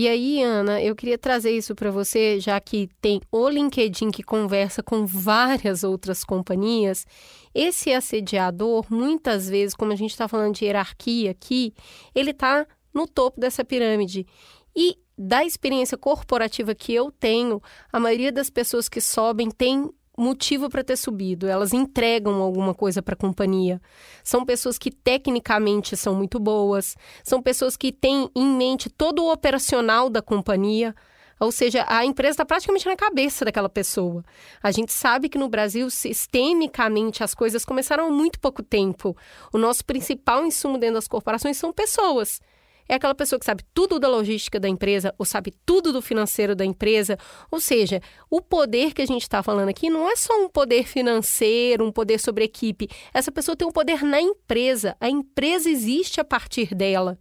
E 0.00 0.06
aí, 0.06 0.40
Ana, 0.44 0.80
eu 0.80 0.94
queria 0.94 1.18
trazer 1.18 1.50
isso 1.50 1.74
para 1.74 1.90
você, 1.90 2.38
já 2.38 2.60
que 2.60 2.88
tem 3.00 3.20
o 3.32 3.48
LinkedIn 3.48 4.12
que 4.12 4.22
conversa 4.22 4.80
com 4.80 5.04
várias 5.04 5.82
outras 5.82 6.22
companhias. 6.22 7.04
Esse 7.52 7.92
assediador, 7.92 8.86
muitas 8.88 9.48
vezes, 9.48 9.74
como 9.74 9.90
a 9.90 9.96
gente 9.96 10.12
está 10.12 10.28
falando 10.28 10.54
de 10.54 10.66
hierarquia 10.66 11.32
aqui, 11.32 11.74
ele 12.14 12.30
está 12.30 12.64
no 12.94 13.08
topo 13.08 13.40
dessa 13.40 13.64
pirâmide. 13.64 14.24
E 14.72 14.96
da 15.18 15.44
experiência 15.44 15.98
corporativa 15.98 16.76
que 16.76 16.94
eu 16.94 17.10
tenho, 17.10 17.60
a 17.92 17.98
maioria 17.98 18.30
das 18.30 18.48
pessoas 18.48 18.88
que 18.88 19.00
sobem 19.00 19.50
tem 19.50 19.90
motivo 20.18 20.68
para 20.68 20.82
ter 20.82 20.96
subido, 20.96 21.46
elas 21.46 21.72
entregam 21.72 22.42
alguma 22.42 22.74
coisa 22.74 23.00
para 23.00 23.14
a 23.14 23.16
companhia. 23.16 23.80
São 24.24 24.44
pessoas 24.44 24.76
que 24.76 24.90
tecnicamente 24.90 25.96
são 25.96 26.14
muito 26.14 26.38
boas, 26.38 26.96
são 27.22 27.40
pessoas 27.40 27.76
que 27.76 27.92
têm 27.92 28.28
em 28.34 28.46
mente 28.46 28.90
todo 28.90 29.22
o 29.22 29.32
operacional 29.32 30.10
da 30.10 30.20
companhia. 30.20 30.94
Ou 31.40 31.52
seja, 31.52 31.84
a 31.88 32.04
empresa 32.04 32.32
está 32.32 32.44
praticamente 32.44 32.86
na 32.86 32.96
cabeça 32.96 33.44
daquela 33.44 33.68
pessoa. 33.68 34.24
A 34.60 34.72
gente 34.72 34.92
sabe 34.92 35.28
que 35.28 35.38
no 35.38 35.48
Brasil, 35.48 35.88
sistemicamente, 35.88 37.22
as 37.22 37.32
coisas 37.32 37.64
começaram 37.64 38.08
há 38.08 38.10
muito 38.10 38.40
pouco 38.40 38.60
tempo. 38.60 39.16
O 39.52 39.58
nosso 39.58 39.84
principal 39.84 40.44
insumo 40.44 40.78
dentro 40.78 40.96
das 40.96 41.06
corporações 41.06 41.56
são 41.56 41.72
pessoas 41.72 42.40
é 42.88 42.94
aquela 42.94 43.14
pessoa 43.14 43.38
que 43.38 43.44
sabe 43.44 43.62
tudo 43.74 43.98
da 43.98 44.08
logística 44.08 44.58
da 44.58 44.68
empresa 44.68 45.14
ou 45.18 45.24
sabe 45.24 45.52
tudo 45.66 45.92
do 45.92 46.00
financeiro 46.00 46.56
da 46.56 46.64
empresa. 46.64 47.18
Ou 47.50 47.60
seja, 47.60 48.00
o 48.30 48.40
poder 48.40 48.94
que 48.94 49.02
a 49.02 49.06
gente 49.06 49.22
está 49.22 49.42
falando 49.42 49.68
aqui 49.68 49.90
não 49.90 50.08
é 50.08 50.16
só 50.16 50.34
um 50.42 50.48
poder 50.48 50.86
financeiro, 50.86 51.84
um 51.84 51.92
poder 51.92 52.18
sobre 52.18 52.44
equipe. 52.44 52.88
Essa 53.12 53.30
pessoa 53.30 53.56
tem 53.56 53.68
um 53.68 53.72
poder 53.72 54.02
na 54.02 54.20
empresa. 54.20 54.96
A 55.00 55.08
empresa 55.08 55.68
existe 55.68 56.20
a 56.20 56.24
partir 56.24 56.74
dela. 56.74 57.18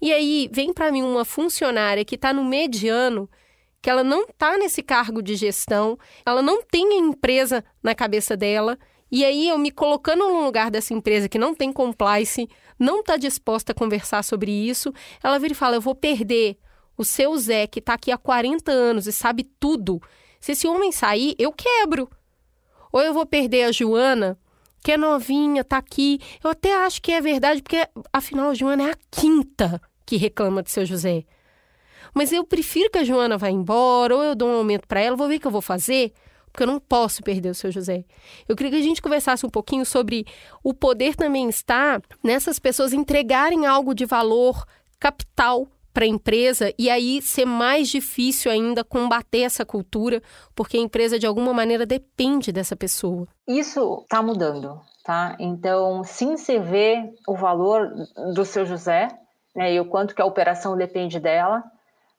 E 0.00 0.12
aí 0.12 0.48
vem 0.52 0.72
para 0.72 0.90
mim 0.90 1.02
uma 1.02 1.24
funcionária 1.24 2.04
que 2.04 2.16
está 2.16 2.32
no 2.32 2.44
mediano 2.44 3.28
que 3.86 3.90
ela 3.90 4.02
não 4.02 4.22
está 4.24 4.58
nesse 4.58 4.82
cargo 4.82 5.22
de 5.22 5.36
gestão, 5.36 5.96
ela 6.24 6.42
não 6.42 6.60
tem 6.60 6.94
a 6.94 6.96
empresa 6.96 7.64
na 7.80 7.94
cabeça 7.94 8.36
dela, 8.36 8.76
e 9.10 9.24
aí 9.24 9.48
eu 9.48 9.56
me 9.56 9.70
colocando 9.70 10.26
no 10.26 10.44
lugar 10.44 10.72
dessa 10.72 10.92
empresa 10.92 11.28
que 11.28 11.38
não 11.38 11.54
tem 11.54 11.72
compliance, 11.72 12.48
não 12.78 13.00
está 13.00 13.16
disposta 13.16 13.72
a 13.72 13.74
conversar 13.74 14.22
sobre 14.22 14.50
isso, 14.50 14.92
ela 15.22 15.38
vira 15.38 15.52
e 15.52 15.56
fala: 15.56 15.76
Eu 15.76 15.80
vou 15.80 15.94
perder 15.94 16.58
o 16.96 17.04
seu 17.04 17.36
Zé, 17.36 17.66
que 17.66 17.78
está 17.78 17.94
aqui 17.94 18.10
há 18.10 18.18
40 18.18 18.70
anos 18.70 19.06
e 19.06 19.12
sabe 19.12 19.44
tudo. 19.58 20.00
Se 20.40 20.52
esse 20.52 20.66
homem 20.66 20.92
sair, 20.92 21.34
eu 21.38 21.52
quebro. 21.52 22.08
Ou 22.92 23.02
eu 23.02 23.12
vou 23.12 23.26
perder 23.26 23.64
a 23.64 23.72
Joana, 23.72 24.38
que 24.82 24.92
é 24.92 24.96
novinha, 24.96 25.62
está 25.62 25.78
aqui. 25.78 26.20
Eu 26.42 26.50
até 26.50 26.74
acho 26.84 27.02
que 27.02 27.12
é 27.12 27.20
verdade, 27.20 27.62
porque 27.62 27.86
afinal 28.12 28.50
a 28.50 28.54
Joana 28.54 28.88
é 28.88 28.92
a 28.92 28.98
quinta 29.10 29.80
que 30.04 30.16
reclama 30.16 30.62
de 30.62 30.70
seu 30.70 30.86
José. 30.86 31.24
Mas 32.14 32.32
eu 32.32 32.44
prefiro 32.44 32.90
que 32.90 32.98
a 32.98 33.04
Joana 33.04 33.36
vá 33.36 33.50
embora, 33.50 34.16
ou 34.16 34.22
eu 34.22 34.34
dou 34.34 34.48
um 34.48 34.56
aumento 34.58 34.86
para 34.86 35.00
ela, 35.00 35.16
vou 35.16 35.28
ver 35.28 35.36
o 35.36 35.40
que 35.40 35.46
eu 35.46 35.50
vou 35.50 35.60
fazer 35.60 36.14
porque 36.56 36.62
eu 36.62 36.72
não 36.72 36.80
posso 36.80 37.22
perder 37.22 37.50
o 37.50 37.54
seu 37.54 37.70
José. 37.70 38.02
Eu 38.48 38.56
queria 38.56 38.72
que 38.72 38.78
a 38.78 38.82
gente 38.82 39.02
conversasse 39.02 39.44
um 39.44 39.50
pouquinho 39.50 39.84
sobre 39.84 40.26
o 40.64 40.72
poder 40.72 41.14
também 41.14 41.50
está 41.50 42.00
nessas 42.24 42.58
pessoas 42.58 42.94
entregarem 42.94 43.66
algo 43.66 43.94
de 43.94 44.06
valor 44.06 44.64
capital 44.98 45.68
para 45.92 46.04
a 46.04 46.08
empresa 46.08 46.72
e 46.78 46.88
aí 46.88 47.20
ser 47.20 47.44
mais 47.44 47.90
difícil 47.90 48.50
ainda 48.50 48.82
combater 48.82 49.40
essa 49.40 49.66
cultura, 49.66 50.22
porque 50.54 50.78
a 50.78 50.80
empresa 50.80 51.18
de 51.18 51.26
alguma 51.26 51.52
maneira 51.52 51.84
depende 51.84 52.50
dessa 52.50 52.74
pessoa. 52.74 53.28
Isso 53.46 54.00
está 54.02 54.22
mudando, 54.22 54.80
tá? 55.04 55.36
Então, 55.38 56.02
sim, 56.04 56.38
se 56.38 56.58
vê 56.58 57.12
o 57.28 57.36
valor 57.36 57.92
do 58.34 58.46
seu 58.46 58.64
José, 58.64 59.08
né, 59.54 59.74
e 59.74 59.80
o 59.80 59.84
quanto 59.84 60.14
que 60.14 60.22
a 60.22 60.26
operação 60.26 60.74
depende 60.74 61.20
dela, 61.20 61.62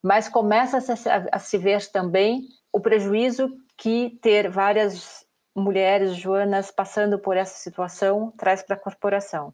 mas 0.01 0.29
começa 0.29 0.77
a 0.77 0.81
se, 0.81 1.09
a, 1.09 1.27
a 1.31 1.39
se 1.39 1.57
ver 1.57 1.83
também 1.87 2.43
o 2.71 2.79
prejuízo 2.79 3.49
que 3.77 4.17
ter 4.21 4.49
várias 4.49 5.25
mulheres, 5.55 6.15
Joanas, 6.15 6.71
passando 6.71 7.17
por 7.17 7.35
essa 7.35 7.57
situação 7.57 8.31
traz 8.37 8.61
para 8.61 8.75
a 8.75 8.79
corporação. 8.79 9.53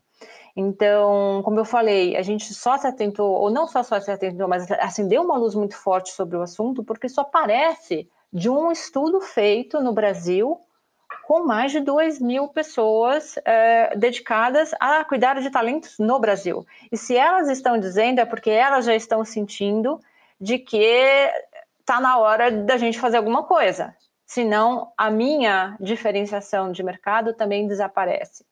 Então, 0.55 1.41
como 1.43 1.59
eu 1.59 1.65
falei, 1.65 2.15
a 2.15 2.21
gente 2.21 2.53
só 2.53 2.78
se 2.78 2.86
atentou, 2.86 3.32
ou 3.32 3.49
não 3.49 3.67
só, 3.67 3.82
só 3.84 3.99
se 3.99 4.11
atentou, 4.11 4.47
mas 4.47 4.69
acendeu 4.71 5.24
uma 5.24 5.38
luz 5.38 5.55
muito 5.55 5.76
forte 5.76 6.11
sobre 6.11 6.38
o 6.38 6.41
assunto, 6.41 6.84
porque 6.84 7.07
isso 7.07 7.19
aparece 7.19 8.07
de 8.32 8.49
um 8.49 8.71
estudo 8.71 9.19
feito 9.21 9.80
no 9.82 9.93
Brasil 9.93 10.59
com 11.26 11.45
mais 11.45 11.71
de 11.71 11.80
2 11.80 12.19
mil 12.19 12.47
pessoas 12.49 13.36
é, 13.45 13.95
dedicadas 13.95 14.71
a 14.80 15.03
cuidar 15.05 15.39
de 15.39 15.49
talentos 15.49 15.97
no 15.99 16.19
Brasil. 16.19 16.65
E 16.91 16.97
se 16.97 17.15
elas 17.15 17.49
estão 17.49 17.78
dizendo, 17.78 18.19
é 18.19 18.26
porque 18.26 18.49
elas 18.49 18.86
já 18.86 18.95
estão 18.95 19.24
sentindo 19.24 19.99
de 20.39 20.59
que 20.59 21.32
está 21.80 22.01
na 22.01 22.17
hora 22.17 22.51
da 22.51 22.78
gente 22.78 22.99
fazer 22.99 23.17
alguma 23.17 23.43
coisa 23.43 23.95
senão 24.34 24.91
a 24.97 25.11
minha 25.11 25.77
diferenciação 25.79 26.71
de 26.71 26.81
mercado 26.81 27.34
também 27.34 27.67
desaparece. 27.67 28.43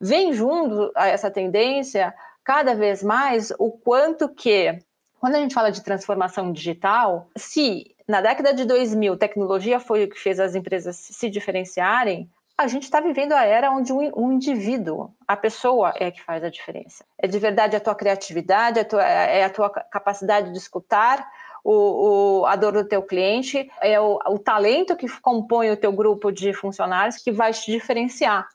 Vem 0.00 0.32
junto 0.32 0.90
a 0.96 1.06
essa 1.06 1.30
tendência 1.30 2.12
cada 2.42 2.74
vez 2.74 3.00
mais 3.00 3.52
o 3.56 3.70
quanto 3.70 4.28
que, 4.28 4.76
quando 5.20 5.36
a 5.36 5.38
gente 5.38 5.54
fala 5.54 5.70
de 5.70 5.84
transformação 5.84 6.50
digital, 6.52 7.28
se 7.36 7.94
na 8.08 8.20
década 8.20 8.52
de 8.52 8.64
2000 8.64 9.16
tecnologia 9.16 9.78
foi 9.78 10.02
o 10.02 10.08
que 10.08 10.18
fez 10.18 10.40
as 10.40 10.56
empresas 10.56 10.96
se 10.96 11.30
diferenciarem, 11.30 12.28
a 12.58 12.66
gente 12.66 12.82
está 12.82 13.00
vivendo 13.00 13.32
a 13.32 13.44
era 13.44 13.70
onde 13.70 13.92
um, 13.92 14.32
indivíduo, 14.32 15.14
a 15.28 15.36
pessoa 15.36 15.94
é 15.96 16.10
que 16.10 16.22
faz 16.22 16.42
a 16.42 16.50
diferença. 16.50 17.04
É 17.16 17.28
de 17.28 17.38
verdade 17.38 17.76
a 17.76 17.80
tua 17.80 17.94
criatividade, 17.94 18.80
a 18.80 18.84
tua, 18.84 19.04
é 19.04 19.44
a 19.44 19.50
tua 19.50 19.70
capacidade 19.70 20.50
de 20.50 20.58
escutar, 20.58 21.24
o, 21.64 22.40
o, 22.40 22.46
a 22.46 22.56
dor 22.56 22.72
do 22.72 22.84
teu 22.84 23.02
cliente, 23.02 23.70
é 23.80 24.00
o, 24.00 24.18
o 24.26 24.38
talento 24.38 24.96
que 24.96 25.08
compõe 25.20 25.70
o 25.70 25.76
teu 25.76 25.92
grupo 25.92 26.30
de 26.30 26.52
funcionários 26.52 27.16
que 27.16 27.32
vai 27.32 27.52
te 27.52 27.70
diferenciar 27.70 28.48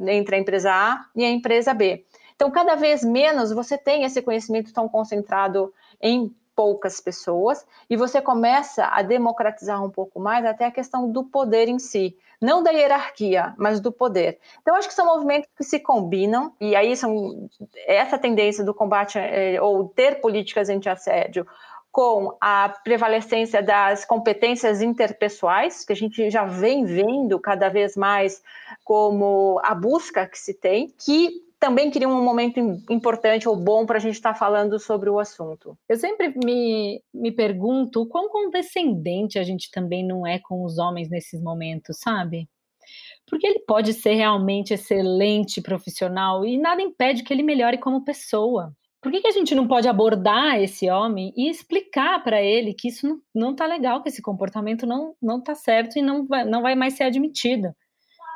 entre 0.00 0.36
a 0.36 0.38
empresa 0.38 0.72
A 0.72 1.04
e 1.14 1.24
a 1.24 1.30
empresa 1.30 1.74
B. 1.74 2.04
Então, 2.34 2.50
cada 2.50 2.76
vez 2.76 3.02
menos 3.02 3.50
você 3.50 3.76
tem 3.76 4.04
esse 4.04 4.22
conhecimento 4.22 4.72
tão 4.72 4.88
concentrado 4.88 5.72
em 6.00 6.32
poucas 6.54 7.00
pessoas 7.00 7.64
e 7.88 7.96
você 7.96 8.20
começa 8.20 8.84
a 8.86 9.00
democratizar 9.00 9.80
um 9.84 9.90
pouco 9.90 10.18
mais 10.18 10.44
até 10.44 10.66
a 10.66 10.72
questão 10.72 11.08
do 11.10 11.22
poder 11.22 11.68
em 11.68 11.78
si, 11.78 12.16
não 12.40 12.64
da 12.64 12.72
hierarquia, 12.72 13.54
mas 13.56 13.80
do 13.80 13.92
poder. 13.92 14.40
Então 14.60 14.74
acho 14.74 14.88
que 14.88 14.94
são 14.94 15.06
movimentos 15.06 15.48
que 15.56 15.62
se 15.62 15.78
combinam 15.78 16.52
e 16.60 16.74
aí 16.74 16.96
são 16.96 17.48
essa 17.86 18.18
tendência 18.18 18.64
do 18.64 18.74
combate 18.74 19.20
eh, 19.20 19.60
ou 19.60 19.88
ter 19.88 20.20
políticas 20.20 20.68
anti-assédio 20.68 21.46
com 21.90 22.36
a 22.40 22.68
prevalecência 22.84 23.62
das 23.62 24.04
competências 24.04 24.82
interpessoais, 24.82 25.84
que 25.84 25.92
a 25.92 25.96
gente 25.96 26.30
já 26.30 26.44
vem 26.44 26.84
vendo 26.84 27.40
cada 27.40 27.68
vez 27.68 27.96
mais 27.96 28.42
como 28.84 29.60
a 29.64 29.74
busca 29.74 30.26
que 30.26 30.38
se 30.38 30.54
tem, 30.54 30.92
que 30.98 31.48
também 31.58 31.90
queria 31.90 32.08
um 32.08 32.22
momento 32.22 32.60
importante 32.88 33.48
ou 33.48 33.56
bom 33.56 33.84
para 33.84 33.96
a 33.96 34.00
gente 34.00 34.14
estar 34.14 34.32
tá 34.32 34.38
falando 34.38 34.78
sobre 34.78 35.10
o 35.10 35.18
assunto. 35.18 35.76
Eu 35.88 35.96
sempre 35.96 36.32
me, 36.44 37.02
me 37.12 37.32
pergunto 37.32 38.06
quão 38.06 38.28
condescendente 38.28 39.38
a 39.38 39.42
gente 39.42 39.70
também 39.70 40.06
não 40.06 40.26
é 40.26 40.38
com 40.38 40.64
os 40.64 40.78
homens 40.78 41.10
nesses 41.10 41.40
momentos, 41.42 41.98
sabe? 41.98 42.48
Porque 43.26 43.46
ele 43.46 43.60
pode 43.60 43.92
ser 43.92 44.14
realmente 44.14 44.72
excelente 44.72 45.60
profissional 45.60 46.46
e 46.46 46.56
nada 46.56 46.80
impede 46.80 47.22
que 47.24 47.32
ele 47.32 47.42
melhore 47.42 47.78
como 47.78 48.04
pessoa 48.04 48.72
por 49.00 49.12
que, 49.12 49.20
que 49.20 49.28
a 49.28 49.32
gente 49.32 49.54
não 49.54 49.68
pode 49.68 49.88
abordar 49.88 50.60
esse 50.60 50.90
homem 50.90 51.32
e 51.36 51.48
explicar 51.48 52.22
para 52.22 52.42
ele 52.42 52.74
que 52.74 52.88
isso 52.88 53.06
não, 53.06 53.20
não 53.34 53.54
tá 53.54 53.64
legal, 53.66 54.02
que 54.02 54.08
esse 54.08 54.20
comportamento 54.20 54.86
não, 54.86 55.14
não 55.22 55.40
tá 55.40 55.54
certo 55.54 55.98
e 55.98 56.02
não 56.02 56.26
vai, 56.26 56.44
não 56.44 56.62
vai 56.62 56.74
mais 56.74 56.94
ser 56.94 57.04
admitido? 57.04 57.72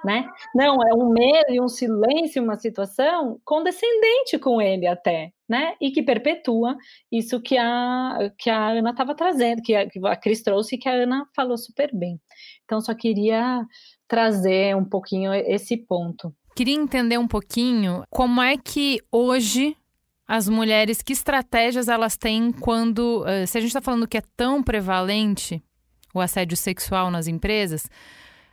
Né? 0.05 0.29
Não, 0.53 0.77
é 0.85 0.93
um 0.95 1.13
medo 1.13 1.53
e 1.53 1.61
um 1.61 1.69
silêncio, 1.69 2.43
uma 2.43 2.59
situação 2.59 3.41
condescendente 3.45 4.37
com 4.37 4.61
ele 4.61 4.85
até, 4.85 5.33
né? 5.49 5.77
E 5.81 5.93
que 5.93 6.03
perpetua 6.03 6.77
isso 7.11 7.41
que 7.41 7.57
a, 7.57 8.33
que 8.37 8.51
a 8.51 8.71
Ana 8.71 8.91
estava 8.91 9.15
trazendo, 9.15 9.63
que 9.63 9.73
a, 9.77 9.89
que 9.89 10.05
a 10.05 10.17
Cris 10.17 10.43
trouxe 10.43 10.75
e 10.75 10.79
que 10.79 10.89
a 10.89 10.93
Ana 10.93 11.25
falou 11.37 11.57
super 11.57 11.95
bem. 11.95 12.21
Então, 12.65 12.81
só 12.81 12.93
queria 12.95 13.65
trazer 14.09 14.77
um 14.77 14.85
pouquinho 14.85 15.33
esse 15.33 15.77
ponto. 15.77 16.35
Queria 16.57 16.75
entender 16.75 17.17
um 17.17 17.29
pouquinho 17.29 18.03
como 18.11 18.43
é 18.43 18.57
que 18.57 18.99
hoje 19.11 19.77
as 20.33 20.49
mulheres, 20.49 21.03
que 21.03 21.12
estratégias 21.12 21.89
elas 21.89 22.16
têm 22.16 22.51
quando. 22.53 23.22
Uh, 23.22 23.47
se 23.47 23.59
a 23.59 23.61
gente 23.61 23.68
está 23.68 23.83
falando 23.83 24.09
que 24.09 24.16
é 24.16 24.22
tão 24.35 24.62
prevalente 24.62 25.62
o 26.14 26.20
assédio 26.20 26.57
sexual 26.57 27.11
nas 27.11 27.26
empresas, 27.26 27.87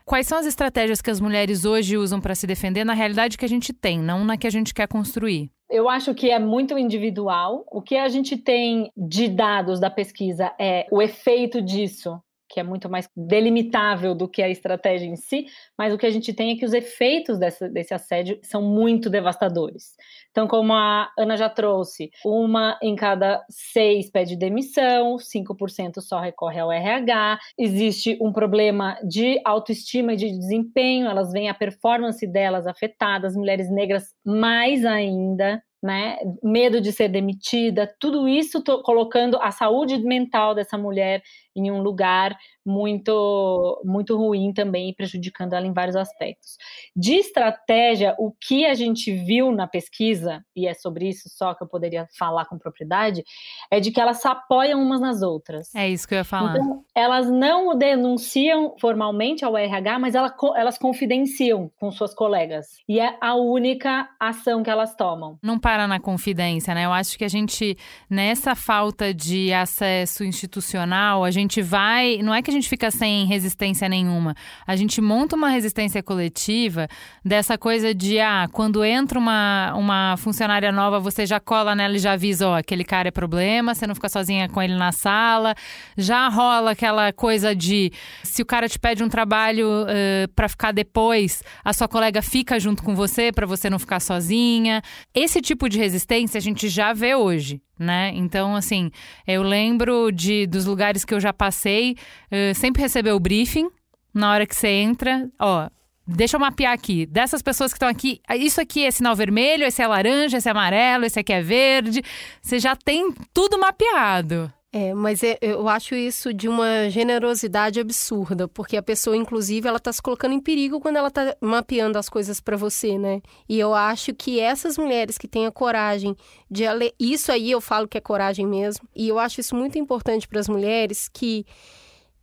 quais 0.04 0.28
são 0.28 0.38
as 0.38 0.46
estratégias 0.46 1.02
que 1.02 1.10
as 1.10 1.22
mulheres 1.22 1.64
hoje 1.64 1.96
usam 1.96 2.20
para 2.20 2.36
se 2.36 2.46
defender 2.46 2.84
na 2.84 2.94
realidade 2.94 3.38
que 3.38 3.46
a 3.46 3.48
gente 3.48 3.72
tem, 3.72 3.98
não 3.98 4.26
na 4.26 4.36
que 4.36 4.46
a 4.46 4.50
gente 4.50 4.74
quer 4.74 4.90
construir? 4.90 5.50
Eu 5.70 5.88
acho 5.88 6.14
que 6.14 6.30
é 6.30 6.38
muito 6.38 6.78
individual. 6.78 7.64
O 7.72 7.82
que 7.82 7.96
a 7.96 8.10
gente 8.10 8.36
tem 8.36 8.92
de 8.98 9.30
dados 9.30 9.80
da 9.80 9.90
pesquisa 9.90 10.54
é 10.60 10.86
o 10.92 11.02
efeito 11.02 11.62
disso 11.62 12.22
que 12.50 12.60
é 12.60 12.64
muito 12.64 12.90
mais 12.90 13.08
delimitável 13.16 14.16
do 14.16 14.28
que 14.28 14.42
a 14.42 14.50
estratégia 14.50 15.06
em 15.06 15.16
si, 15.16 15.46
mas 15.78 15.94
o 15.94 15.98
que 15.98 16.06
a 16.06 16.12
gente 16.12 16.34
tem 16.34 16.52
é 16.52 16.56
que 16.56 16.66
os 16.66 16.74
efeitos 16.74 17.38
dessa, 17.38 17.70
desse 17.70 17.94
assédio 17.94 18.40
são 18.42 18.62
muito 18.62 19.10
devastadores. 19.10 19.96
Então, 20.32 20.48
como 20.48 20.74
a 20.74 21.10
Ana 21.18 21.38
já 21.38 21.50
trouxe, 21.50 22.10
uma 22.26 22.78
em 22.82 22.96
cada 22.96 23.44
seis 23.50 24.10
pede 24.10 24.36
demissão, 24.36 25.18
5% 25.18 26.02
só 26.02 26.20
recorre 26.20 26.60
ao 26.60 26.72
RH, 26.72 27.40
existe 27.58 28.18
um 28.22 28.32
problema 28.32 28.98
de 29.08 29.40
autoestima 29.46 30.14
e 30.14 30.18
de 30.18 30.32
desempenho, 30.32 31.08
elas 31.08 31.32
veem 31.32 31.50
a 31.50 31.54
performance 31.54 32.26
delas 32.26 32.68
afetada, 32.68 33.28
as 33.28 33.36
mulheres 33.36 33.70
negras 33.72 34.14
mais 34.26 34.86
ainda, 34.86 35.62
né? 35.82 36.18
Medo 36.44 36.82
de 36.82 36.92
ser 36.92 37.08
demitida, 37.08 37.94
tudo 38.00 38.28
isso 38.28 38.62
colocando 38.84 39.38
a 39.42 39.52
saúde 39.52 39.98
mental 40.00 40.54
dessa 40.54 40.78
mulher 40.78 41.22
em 41.56 41.72
um 41.72 41.82
lugar 41.82 42.38
muito 42.66 43.82
muito 43.84 44.16
ruim 44.16 44.54
também, 44.54 44.94
prejudicando 44.94 45.54
ela 45.54 45.66
em 45.66 45.74
vários 45.74 45.96
aspectos. 45.96 46.58
De 46.96 47.16
estratégia, 47.16 48.16
o 48.20 48.32
que 48.32 48.66
a 48.66 48.74
gente 48.74 49.12
viu 49.12 49.52
na 49.52 49.68
pesquisa, 49.68 50.44
e 50.56 50.68
é 50.68 50.74
sobre 50.74 51.10
isso 51.10 51.30
só 51.30 51.54
que 51.54 51.64
eu 51.64 51.68
poderia 51.68 52.08
falar 52.18 52.46
com 52.46 52.58
propriedade, 52.58 53.24
é 53.72 53.80
de 53.80 53.92
que 53.92 54.00
elas 54.00 54.22
se 54.22 54.28
apoiam 54.28 54.82
umas 54.82 55.02
nas 55.02 55.22
outras. 55.22 55.74
É 55.76 55.90
isso 55.90 56.08
que 56.08 56.14
eu 56.14 56.20
ia 56.20 56.24
falar. 56.24 56.58
Então, 56.58 56.84
elas 56.96 57.30
não 57.30 57.78
denunciam 57.78 58.76
formalmente 58.80 59.44
ao 59.44 59.58
RH, 59.58 60.00
mas 60.00 60.16
elas, 60.16 60.34
elas 60.56 60.78
confidenciam 60.78 61.72
com 61.80 61.92
suas 61.92 62.14
colegas. 62.14 62.78
E 62.88 63.00
é 63.00 63.18
a 63.22 63.36
única 63.36 64.10
ação 64.20 64.62
que 64.62 64.70
elas 64.70 64.96
tomam. 64.96 65.38
Não 65.42 65.60
para 65.60 65.88
na 65.88 66.00
confidência, 66.00 66.74
né? 66.74 66.86
Eu 66.86 66.92
acho 66.92 67.18
que 67.18 67.26
a 67.26 67.30
gente, 67.30 67.78
nessa 68.10 68.56
falta 68.56 69.14
de 69.14 69.54
acesso 69.54 70.24
institucional, 70.24 71.24
a 71.24 71.32
gente 71.32 71.39
vai. 71.62 72.20
Não 72.22 72.34
é 72.34 72.42
que 72.42 72.50
a 72.50 72.54
gente 72.54 72.68
fica 72.68 72.90
sem 72.92 73.26
resistência 73.26 73.88
nenhuma. 73.88 74.36
A 74.66 74.76
gente 74.76 75.00
monta 75.00 75.36
uma 75.36 75.50
resistência 75.50 76.02
coletiva 76.02 76.88
dessa 77.24 77.58
coisa 77.58 77.94
de, 77.94 78.20
ah, 78.20 78.48
quando 78.52 78.84
entra 78.84 79.18
uma, 79.18 79.74
uma 79.76 80.16
funcionária 80.18 80.72
nova, 80.72 81.00
você 81.00 81.26
já 81.26 81.40
cola 81.40 81.76
nela 81.76 81.96
e 81.96 82.00
já 82.00 82.14
avisa, 82.14 82.48
ó, 82.48 82.58
aquele 82.58 82.84
cara 82.84 83.08
é 83.08 83.12
problema, 83.12 83.74
você 83.74 83.88
não 83.88 83.96
fica 83.96 84.10
sozinha 84.10 84.50
com 84.50 84.62
ele 84.62 84.76
na 84.76 84.92
sala. 84.92 85.56
Já 85.98 86.28
rola 86.30 86.72
aquela 86.72 87.14
coisa 87.14 87.56
de 87.56 87.92
se 88.24 88.42
o 88.42 88.46
cara 88.46 88.68
te 88.68 88.80
pede 88.80 89.04
um 89.04 89.10
trabalho 89.10 89.68
uh, 89.84 90.28
para 90.36 90.50
ficar 90.50 90.72
depois, 90.72 91.44
a 91.64 91.74
sua 91.74 91.88
colega 91.88 92.22
fica 92.22 92.60
junto 92.60 92.84
com 92.84 92.96
você 92.96 93.32
para 93.32 93.46
você 93.46 93.70
não 93.70 93.80
ficar 93.80 94.00
sozinha. 94.00 94.82
Esse 95.14 95.42
tipo 95.42 95.70
de 95.70 95.78
resistência 95.78 96.38
a 96.38 96.42
gente 96.42 96.68
já 96.70 96.94
vê 96.94 97.16
hoje 97.16 97.62
né? 97.80 98.12
Então, 98.14 98.56
assim, 98.56 98.92
eu 99.26 99.42
lembro 99.42 100.12
de 100.12 100.46
dos 100.46 100.66
lugares 100.66 101.06
que 101.06 101.14
eu 101.14 101.20
já 101.20 101.32
passei, 101.34 101.96
uh, 102.32 102.54
sempre 102.54 102.82
receber 102.82 103.14
o 103.14 103.20
briefing 103.20 103.70
na 104.14 104.32
hora 104.32 104.46
que 104.46 104.56
você 104.56 104.68
entra, 104.68 105.30
ó. 105.40 105.70
Deixa 106.12 106.38
eu 106.38 106.40
mapear 106.40 106.74
aqui. 106.74 107.06
Dessas 107.06 107.42
pessoas 107.42 107.72
que 107.72 107.78
estão 107.78 107.88
aqui, 107.88 108.20
isso 108.36 108.60
aqui 108.60 108.84
é 108.84 108.90
sinal 108.90 109.16
vermelho, 109.16 109.64
esse 109.64 109.80
é 109.80 109.88
laranja, 109.88 110.38
esse 110.38 110.48
é 110.48 110.52
amarelo, 110.52 111.06
esse 111.06 111.20
aqui 111.20 111.32
é 111.32 111.42
verde. 111.42 112.02
Você 112.42 112.58
já 112.58 112.76
tem 112.76 113.14
tudo 113.32 113.60
mapeado. 113.60 114.52
É, 114.72 114.94
mas 114.94 115.24
é, 115.24 115.36
eu 115.42 115.68
acho 115.68 115.96
isso 115.96 116.32
de 116.32 116.48
uma 116.48 116.90
generosidade 116.92 117.80
absurda, 117.80 118.48
porque 118.48 118.78
a 118.78 118.84
pessoa, 118.84 119.18
inclusive, 119.18 119.68
ela 119.68 119.78
está 119.78 119.92
se 119.92 120.00
colocando 120.00 120.34
em 120.34 120.40
perigo 120.40 120.80
quando 120.80 120.98
ela 120.98 121.08
está 121.08 121.36
mapeando 121.42 121.98
as 121.98 122.08
coisas 122.08 122.40
para 122.40 122.56
você, 122.56 122.96
né? 122.96 123.20
E 123.48 123.60
eu 123.60 123.74
acho 123.74 124.14
que 124.14 124.40
essas 124.40 124.78
mulheres 124.78 125.18
que 125.18 125.28
têm 125.28 125.48
a 125.48 125.52
coragem 125.52 126.16
de 126.52 126.66
isso 127.00 127.32
aí 127.32 127.50
eu 127.50 127.60
falo 127.60 127.88
que 127.88 127.98
é 127.98 128.02
coragem 128.02 128.46
mesmo, 128.46 128.88
e 128.96 129.08
eu 129.08 129.18
acho 129.18 129.42
isso 129.42 129.56
muito 129.56 129.80
importante 129.80 130.28
para 130.28 130.40
as 130.40 130.48
mulheres 130.48 131.10
que 131.12 131.48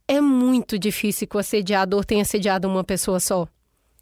é 0.07 0.20
muito 0.20 0.78
difícil 0.78 1.26
que 1.26 1.36
o 1.36 1.40
assediador 1.40 2.05
tenha 2.05 2.22
assediado 2.22 2.68
uma 2.68 2.84
pessoa 2.84 3.18
só. 3.18 3.49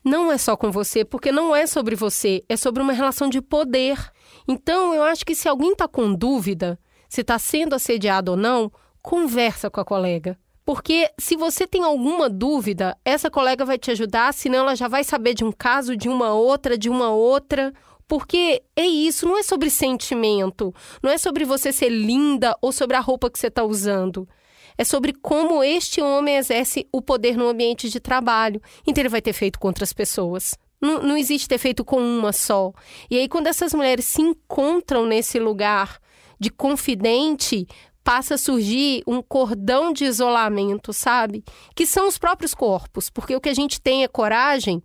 Não 0.05 0.31
é 0.31 0.37
só 0.37 0.55
com 0.55 0.71
você, 0.71 1.03
porque 1.03 1.33
não 1.33 1.57
é 1.57 1.67
sobre 1.67 1.97
você, 1.97 2.45
é 2.47 2.59
sobre 2.59 2.83
uma 2.83 2.93
relação 2.93 3.31
de 3.31 3.41
poder. 3.41 3.99
Então, 4.47 4.93
eu 4.93 5.03
acho 5.03 5.25
que 5.25 5.35
se 5.35 5.49
alguém 5.49 5.73
está 5.73 5.89
com 5.89 6.13
dúvida, 6.13 6.79
se 7.15 7.21
está 7.21 7.39
sendo 7.39 7.75
assediado 7.75 8.33
ou 8.33 8.37
não, 8.37 8.71
conversa 9.01 9.71
com 9.71 9.81
a 9.81 9.85
colega. 9.85 10.37
Porque 10.65 11.11
se 11.19 11.37
você 11.37 11.67
tem 11.67 11.85
alguma 11.85 12.29
dúvida, 12.29 12.97
essa 13.05 13.31
colega 13.31 13.65
vai 13.65 13.79
te 13.79 13.91
ajudar, 13.91 14.33
senão 14.35 14.61
ela 14.61 14.75
já 14.75 14.89
vai 14.89 15.05
saber 15.05 15.35
de 15.35 15.45
um 15.45 15.53
caso, 15.53 15.97
de 15.97 16.09
uma 16.09 16.33
outra, 16.33 16.77
de 16.77 16.89
uma 16.89 17.11
outra. 17.11 17.73
Porque 18.09 18.63
é 18.75 18.87
isso, 18.87 19.27
não 19.27 19.39
é 19.39 19.43
sobre 19.43 19.71
sentimento, 19.71 20.75
não 21.03 21.11
é 21.11 21.17
sobre 21.19 21.45
você 21.45 21.73
ser 21.73 21.89
linda 21.89 22.57
ou 22.61 22.73
sobre 22.73 22.97
a 22.97 23.01
roupa 23.01 23.31
que 23.31 23.39
você 23.39 23.47
está 23.47 23.63
usando. 23.63 24.29
É 24.77 24.83
sobre 24.83 25.13
como 25.13 25.63
este 25.63 26.03
homem 26.03 26.37
exerce 26.37 26.89
o 26.91 27.01
poder 27.01 27.37
no 27.37 27.49
ambiente 27.49 27.89
de 27.89 28.01
trabalho. 28.01 28.61
Então 28.87 29.01
ele 29.03 29.09
vai 29.09 29.23
ter 29.23 29.33
feito 29.33 29.61
com 29.61 29.69
outras 29.69 29.93
pessoas. 29.93 30.55
Não, 30.81 31.01
não 31.03 31.17
existe 31.17 31.47
ter 31.47 31.59
feito 31.59 31.85
com 31.85 31.99
uma 32.01 32.33
só. 32.33 32.73
E 33.09 33.17
aí, 33.17 33.29
quando 33.29 33.47
essas 33.47 33.73
mulheres 33.73 34.05
se 34.05 34.21
encontram 34.21 35.07
nesse 35.07 35.39
lugar 35.39 35.99
de 36.39 36.51
confidente, 36.51 37.67
passa 38.05 38.35
a 38.35 38.39
surgir 38.39 39.03
um 39.07 39.23
cordão 39.23 39.93
de 39.93 40.05
isolamento, 40.05 40.93
sabe? 40.93 41.43
Que 41.75 41.87
são 41.87 42.07
os 42.07 42.19
próprios 42.19 42.55
corpos, 42.55 43.09
porque 43.09 43.35
o 43.35 43.41
que 43.41 43.49
a 43.49 43.55
gente 43.55 43.81
tem 43.81 44.05
é 44.05 44.09
coragem. 44.09 44.83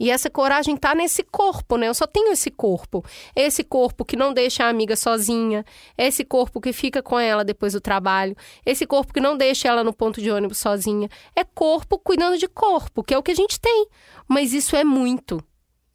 E 0.00 0.10
essa 0.10 0.30
coragem 0.30 0.78
tá 0.78 0.94
nesse 0.94 1.22
corpo, 1.22 1.76
né? 1.76 1.86
Eu 1.88 1.94
só 1.94 2.06
tenho 2.06 2.32
esse 2.32 2.50
corpo. 2.50 3.04
Esse 3.36 3.62
corpo 3.62 4.02
que 4.02 4.16
não 4.16 4.32
deixa 4.32 4.64
a 4.64 4.68
amiga 4.70 4.96
sozinha, 4.96 5.62
esse 5.96 6.24
corpo 6.24 6.58
que 6.58 6.72
fica 6.72 7.02
com 7.02 7.18
ela 7.18 7.44
depois 7.44 7.74
do 7.74 7.82
trabalho, 7.82 8.34
esse 8.64 8.86
corpo 8.86 9.12
que 9.12 9.20
não 9.20 9.36
deixa 9.36 9.68
ela 9.68 9.84
no 9.84 9.92
ponto 9.92 10.20
de 10.22 10.30
ônibus 10.30 10.56
sozinha. 10.56 11.06
É 11.36 11.44
corpo 11.44 11.98
cuidando 11.98 12.38
de 12.38 12.48
corpo, 12.48 13.04
que 13.04 13.12
é 13.12 13.18
o 13.18 13.22
que 13.22 13.30
a 13.30 13.36
gente 13.36 13.60
tem. 13.60 13.88
Mas 14.26 14.54
isso 14.54 14.74
é 14.74 14.84
muito. 14.84 15.38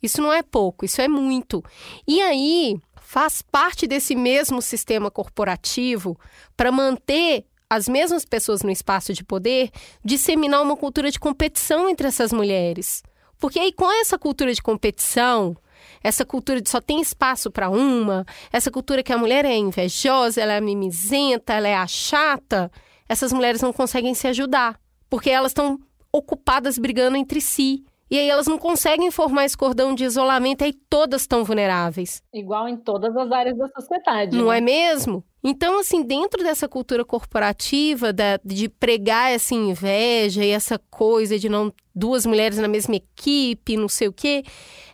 Isso 0.03 0.21
não 0.21 0.31
é 0.31 0.43
pouco, 0.43 0.85
isso 0.85 1.01
é 1.01 1.07
muito. 1.07 1.63
E 2.07 2.21
aí, 2.21 2.77
faz 3.05 3.41
parte 3.41 3.85
desse 3.85 4.15
mesmo 4.15 4.61
sistema 4.61 5.11
corporativo 5.11 6.19
para 6.57 6.71
manter 6.71 7.45
as 7.69 7.87
mesmas 7.87 8.25
pessoas 8.25 8.63
no 8.63 8.71
espaço 8.71 9.13
de 9.13 9.23
poder, 9.23 9.69
disseminar 10.03 10.61
uma 10.61 10.75
cultura 10.75 11.11
de 11.11 11.19
competição 11.19 11.87
entre 11.87 12.07
essas 12.07 12.33
mulheres. 12.33 13.03
Porque 13.39 13.59
aí, 13.59 13.71
com 13.71 13.91
essa 14.01 14.17
cultura 14.17 14.53
de 14.53 14.61
competição, 14.61 15.55
essa 16.03 16.25
cultura 16.25 16.59
de 16.59 16.69
só 16.69 16.81
tem 16.81 16.99
espaço 16.99 17.51
para 17.51 17.69
uma, 17.69 18.25
essa 18.51 18.71
cultura 18.71 19.03
que 19.03 19.13
a 19.13 19.17
mulher 19.17 19.45
é 19.45 19.55
invejosa, 19.55 20.41
ela 20.41 20.53
é 20.53 20.61
mimizenta, 20.61 21.53
ela 21.53 21.67
é 21.67 21.75
a 21.75 21.87
chata, 21.87 22.71
essas 23.07 23.31
mulheres 23.31 23.61
não 23.61 23.71
conseguem 23.71 24.15
se 24.15 24.27
ajudar, 24.27 24.79
porque 25.09 25.29
elas 25.29 25.51
estão 25.51 25.79
ocupadas 26.11 26.77
brigando 26.77 27.17
entre 27.17 27.39
si. 27.39 27.83
E 28.09 28.19
aí 28.19 28.29
elas 28.29 28.45
não 28.45 28.57
conseguem 28.57 29.09
formar 29.09 29.45
esse 29.45 29.57
cordão 29.57 29.95
de 29.95 30.03
isolamento, 30.03 30.63
aí 30.63 30.73
todas 30.89 31.21
estão 31.21 31.43
vulneráveis. 31.43 32.21
Igual 32.33 32.67
em 32.67 32.77
todas 32.77 33.15
as 33.17 33.31
áreas 33.31 33.57
da 33.57 33.67
sociedade. 33.69 34.37
Não 34.37 34.47
né? 34.47 34.59
é 34.59 34.61
mesmo? 34.61 35.23
Então, 35.43 35.79
assim, 35.79 36.03
dentro 36.03 36.43
dessa 36.43 36.67
cultura 36.67 37.03
corporativa, 37.03 38.11
da, 38.13 38.39
de 38.43 38.69
pregar 38.69 39.31
essa 39.31 39.53
inveja 39.53 40.43
e 40.43 40.49
essa 40.49 40.79
coisa 40.89 41.37
de 41.37 41.49
não 41.49 41.71
duas 41.93 42.25
mulheres 42.25 42.57
na 42.57 42.67
mesma 42.67 42.95
equipe, 42.95 43.77
não 43.77 43.87
sei 43.87 44.07
o 44.07 44.13
quê, 44.13 44.43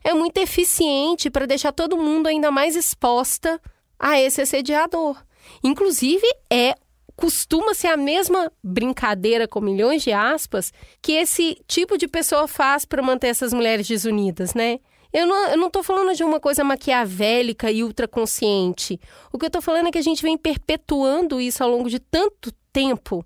é 0.04 0.14
muito 0.14 0.38
eficiente 0.38 1.30
para 1.30 1.46
deixar 1.46 1.72
todo 1.72 1.98
mundo 1.98 2.28
ainda 2.28 2.52
mais 2.52 2.76
exposta 2.76 3.60
a 4.00 4.20
esse 4.20 4.42
assediador. 4.42 5.18
Inclusive, 5.64 6.26
é 6.50 6.76
costuma 7.22 7.76
ser 7.76 7.90
a 7.90 7.98
mesma 7.98 8.52
brincadeira 8.64 9.48
com 9.48 9.62
milhões 9.62 10.02
de 10.02 10.12
aspas 10.12 10.74
que 11.00 11.12
esse 11.12 11.56
tipo 11.68 11.96
de 11.96 12.08
pessoa 12.08 12.48
faz 12.48 12.84
para 12.84 13.04
manter 13.04 13.28
essas 13.28 13.54
mulheres 13.54 13.88
desunidas, 13.88 14.56
né? 14.56 14.80
Eu 15.14 15.28
não, 15.28 15.70
tô 15.70 15.84
falando 15.84 16.16
de 16.16 16.24
uma 16.24 16.40
coisa 16.40 16.64
maquiavélica 16.64 17.70
e 17.70 17.84
ultraconsciente. 17.84 19.00
O 19.32 19.38
que 19.38 19.46
eu 19.46 19.52
tô 19.52 19.62
falando 19.62 19.88
é 19.88 19.92
que 19.92 20.00
a 20.00 20.04
gente 20.04 20.24
vem 20.24 20.36
perpetuando 20.36 21.40
isso 21.40 21.64
ao 21.64 21.70
longo 21.70 21.90
de 21.90 22.00
tanto 22.00 22.52
tempo. 22.74 23.24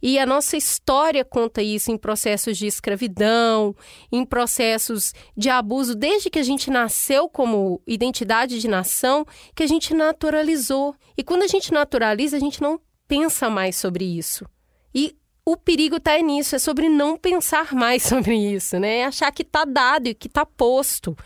E 0.00 0.20
a 0.20 0.26
nossa 0.26 0.56
história 0.56 1.24
conta 1.24 1.60
isso 1.60 1.90
em 1.90 1.96
processos 1.96 2.56
de 2.56 2.66
escravidão, 2.66 3.74
em 4.12 4.24
processos 4.24 5.12
de 5.36 5.48
abuso, 5.48 5.96
desde 5.96 6.30
que 6.30 6.38
a 6.38 6.44
gente 6.44 6.70
nasceu 6.70 7.28
como 7.28 7.80
identidade 7.86 8.60
de 8.60 8.68
nação, 8.68 9.26
que 9.54 9.64
a 9.64 9.66
gente 9.66 9.94
naturalizou. 9.94 10.94
E 11.16 11.24
quando 11.24 11.42
a 11.42 11.48
gente 11.48 11.72
naturaliza, 11.72 12.36
a 12.36 12.40
gente 12.40 12.60
não 12.60 12.78
pensa 13.08 13.48
mais 13.48 13.76
sobre 13.76 14.04
isso. 14.04 14.46
E 14.94 15.16
o 15.44 15.56
perigo 15.56 15.96
está 15.96 16.18
nisso, 16.18 16.56
é 16.56 16.58
sobre 16.58 16.88
não 16.88 17.16
pensar 17.16 17.72
mais 17.72 18.02
sobre 18.04 18.34
isso, 18.34 18.78
né? 18.78 18.98
É 18.98 19.04
achar 19.06 19.30
que 19.30 19.42
está 19.42 19.64
dado 19.64 20.08
e 20.08 20.14
que 20.14 20.26
está 20.26 20.44
posto. 20.44 21.16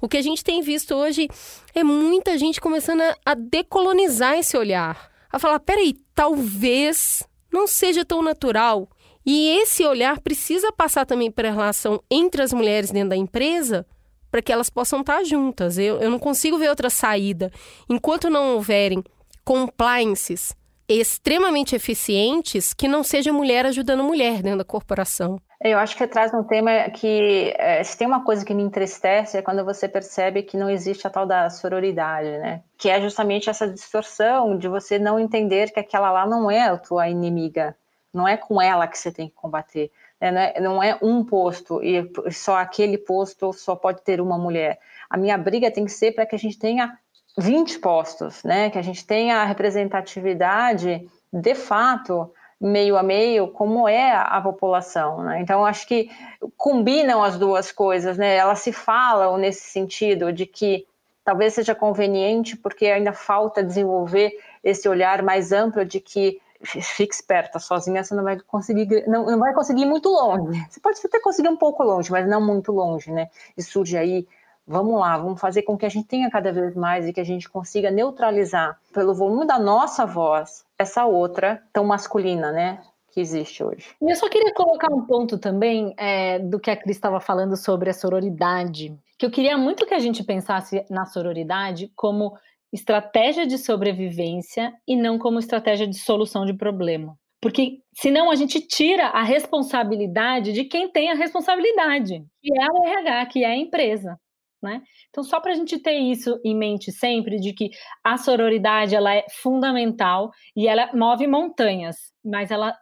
O 0.00 0.08
que 0.08 0.16
a 0.16 0.22
gente 0.22 0.44
tem 0.44 0.62
visto 0.62 0.94
hoje 0.94 1.28
é 1.74 1.82
muita 1.82 2.36
gente 2.36 2.60
começando 2.60 3.02
a, 3.24 3.34
decolonizar 3.34 4.38
esse 4.38 4.56
olhar. 4.56 5.10
A 5.32 5.38
falar, 5.38 5.58
peraí, 5.60 5.94
talvez 6.14 7.22
não 7.52 7.66
seja 7.66 8.04
tão 8.04 8.22
natural. 8.22 8.88
E 9.24 9.48
esse 9.58 9.84
olhar 9.84 10.20
precisa 10.20 10.70
passar 10.70 11.06
também 11.06 11.30
para 11.30 11.48
a 11.48 11.52
relação 11.52 12.02
entre 12.10 12.42
as 12.42 12.52
mulheres 12.52 12.90
dentro 12.90 13.08
da 13.10 13.16
empresa, 13.16 13.86
para 14.30 14.42
que 14.42 14.52
elas 14.52 14.68
possam 14.68 15.00
estar 15.00 15.24
juntas. 15.24 15.78
Eu, 15.78 15.98
eu 16.00 16.10
não 16.10 16.18
consigo 16.18 16.58
ver 16.58 16.68
outra 16.68 16.90
saída. 16.90 17.50
Enquanto 17.88 18.28
não 18.28 18.56
houverem 18.56 19.02
compliances 19.42 20.54
extremamente 20.88 21.74
eficientes 21.74 22.74
que 22.74 22.88
não 22.88 23.02
seja 23.02 23.32
mulher 23.32 23.66
ajudando 23.66 24.04
mulher 24.04 24.42
dentro 24.42 24.58
da 24.58 24.64
corporação. 24.64 25.40
Eu 25.60 25.78
acho 25.78 25.96
que 25.96 26.06
traz 26.06 26.34
um 26.34 26.42
tema 26.42 26.90
que, 26.90 27.54
é, 27.56 27.82
se 27.82 27.96
tem 27.96 28.06
uma 28.06 28.22
coisa 28.22 28.44
que 28.44 28.52
me 28.52 28.62
entristece, 28.62 29.38
é 29.38 29.42
quando 29.42 29.64
você 29.64 29.88
percebe 29.88 30.42
que 30.42 30.58
não 30.58 30.68
existe 30.68 31.06
a 31.06 31.10
tal 31.10 31.24
da 31.24 31.48
sororidade, 31.48 32.28
né? 32.38 32.62
Que 32.76 32.90
é 32.90 33.00
justamente 33.00 33.48
essa 33.48 33.66
distorção 33.66 34.58
de 34.58 34.68
você 34.68 34.98
não 34.98 35.18
entender 35.18 35.70
que 35.72 35.80
aquela 35.80 36.10
lá 36.10 36.26
não 36.26 36.50
é 36.50 36.64
a 36.64 36.76
tua 36.76 37.08
inimiga, 37.08 37.74
não 38.12 38.28
é 38.28 38.36
com 38.36 38.60
ela 38.60 38.86
que 38.86 38.98
você 38.98 39.10
tem 39.10 39.28
que 39.28 39.34
combater. 39.34 39.90
Né? 40.20 40.52
Não, 40.60 40.82
é, 40.82 40.90
é 40.90 40.98
um 41.02 41.24
posto 41.24 41.82
e 41.82 42.10
só 42.30 42.56
aquele 42.56 42.98
posto 42.98 43.52
só 43.52 43.74
pode 43.74 44.02
ter 44.02 44.20
uma 44.20 44.38
mulher. 44.38 44.78
A 45.08 45.16
minha 45.16 45.36
briga 45.38 45.70
tem 45.70 45.84
que 45.84 45.92
ser 45.92 46.12
para 46.12 46.26
que 46.26 46.34
a 46.34 46.38
gente 46.38 46.58
tenha 46.58 46.98
20 47.36 47.78
postos, 47.78 48.42
né? 48.44 48.70
Que 48.70 48.78
a 48.78 48.82
gente 48.82 49.06
tenha 49.06 49.38
a 49.38 49.44
representatividade 49.44 51.08
de 51.32 51.54
fato 51.54 52.30
meio 52.60 52.96
a 52.96 53.02
meio, 53.02 53.48
como 53.48 53.88
é 53.88 54.12
a, 54.12 54.40
população. 54.40 55.22
Né? 55.22 55.40
Então, 55.40 55.66
acho 55.66 55.86
que 55.86 56.10
combinam 56.56 57.22
as 57.22 57.38
duas 57.38 57.70
coisas, 57.70 58.16
né? 58.16 58.36
Elas 58.36 58.60
se 58.60 58.72
falam 58.72 59.36
nesse 59.36 59.68
sentido 59.68 60.32
de 60.32 60.46
que 60.46 60.86
talvez 61.24 61.54
seja 61.54 61.74
conveniente, 61.74 62.56
porque 62.56 62.86
ainda 62.86 63.12
falta 63.12 63.62
desenvolver 63.62 64.32
esse 64.62 64.88
olhar 64.88 65.22
mais 65.22 65.52
amplo 65.52 65.84
de 65.84 66.00
que 66.00 66.40
fique 66.64 67.14
esperta, 67.14 67.58
sozinha 67.58 68.02
você 68.02 68.14
não 68.14 68.24
vai 68.24 68.38
conseguir, 68.40 69.06
não, 69.06 69.26
não 69.26 69.38
vai 69.38 69.52
conseguir 69.52 69.82
ir 69.82 69.86
muito 69.86 70.08
longe. 70.08 70.64
Você 70.70 70.80
pode 70.80 70.98
até 71.04 71.20
conseguir 71.20 71.48
um 71.48 71.56
pouco 71.56 71.82
longe, 71.82 72.10
mas 72.10 72.26
não 72.26 72.40
muito 72.40 72.72
longe, 72.72 73.10
né? 73.12 73.28
E 73.56 73.62
surge 73.62 73.96
aí 73.96 74.26
vamos 74.66 74.98
lá, 74.98 75.16
vamos 75.16 75.40
fazer 75.40 75.62
com 75.62 75.76
que 75.76 75.86
a 75.86 75.88
gente 75.88 76.08
tenha 76.08 76.30
cada 76.30 76.52
vez 76.52 76.74
mais 76.74 77.06
e 77.06 77.12
que 77.12 77.20
a 77.20 77.24
gente 77.24 77.48
consiga 77.48 77.90
neutralizar 77.90 78.78
pelo 78.92 79.14
volume 79.14 79.46
da 79.46 79.58
nossa 79.58 80.06
voz 80.06 80.64
essa 80.78 81.04
outra 81.04 81.62
tão 81.72 81.84
masculina, 81.84 82.50
né? 82.50 82.82
Que 83.12 83.20
existe 83.20 83.62
hoje. 83.62 83.94
E 84.00 84.10
eu 84.10 84.16
só 84.16 84.28
queria 84.28 84.52
colocar 84.54 84.92
um 84.92 85.06
ponto 85.06 85.38
também 85.38 85.94
é, 85.96 86.38
do 86.40 86.58
que 86.58 86.70
a 86.70 86.76
Cris 86.76 86.96
estava 86.96 87.20
falando 87.20 87.56
sobre 87.56 87.88
a 87.88 87.94
sororidade. 87.94 88.96
Que 89.16 89.26
eu 89.26 89.30
queria 89.30 89.56
muito 89.56 89.86
que 89.86 89.94
a 89.94 90.00
gente 90.00 90.24
pensasse 90.24 90.84
na 90.90 91.06
sororidade 91.06 91.92
como 91.94 92.36
estratégia 92.72 93.46
de 93.46 93.56
sobrevivência 93.56 94.72
e 94.86 94.96
não 94.96 95.16
como 95.16 95.38
estratégia 95.38 95.86
de 95.86 95.96
solução 95.96 96.44
de 96.44 96.52
problema. 96.52 97.16
Porque 97.40 97.78
senão 97.94 98.30
a 98.30 98.34
gente 98.34 98.60
tira 98.60 99.08
a 99.08 99.22
responsabilidade 99.22 100.52
de 100.52 100.64
quem 100.64 100.88
tem 100.88 101.12
a 101.12 101.14
responsabilidade, 101.14 102.24
que 102.42 102.58
é 102.58 102.66
o 102.72 102.84
RH, 102.84 103.26
que 103.26 103.44
é 103.44 103.48
a 103.48 103.56
empresa. 103.56 104.18
Né? 104.64 104.82
Então, 105.10 105.22
só 105.22 105.40
para 105.40 105.52
a 105.52 105.54
gente 105.54 105.78
ter 105.78 105.92
isso 105.92 106.40
em 106.42 106.56
mente 106.56 106.90
sempre, 106.90 107.38
de 107.38 107.52
que 107.52 107.68
a 108.02 108.16
sororidade 108.16 108.96
ela 108.96 109.14
é 109.14 109.26
fundamental 109.42 110.30
e 110.56 110.66
ela 110.66 110.90
move 110.94 111.26
montanhas, 111.26 111.96
mas 112.24 112.50
ela, 112.50 112.74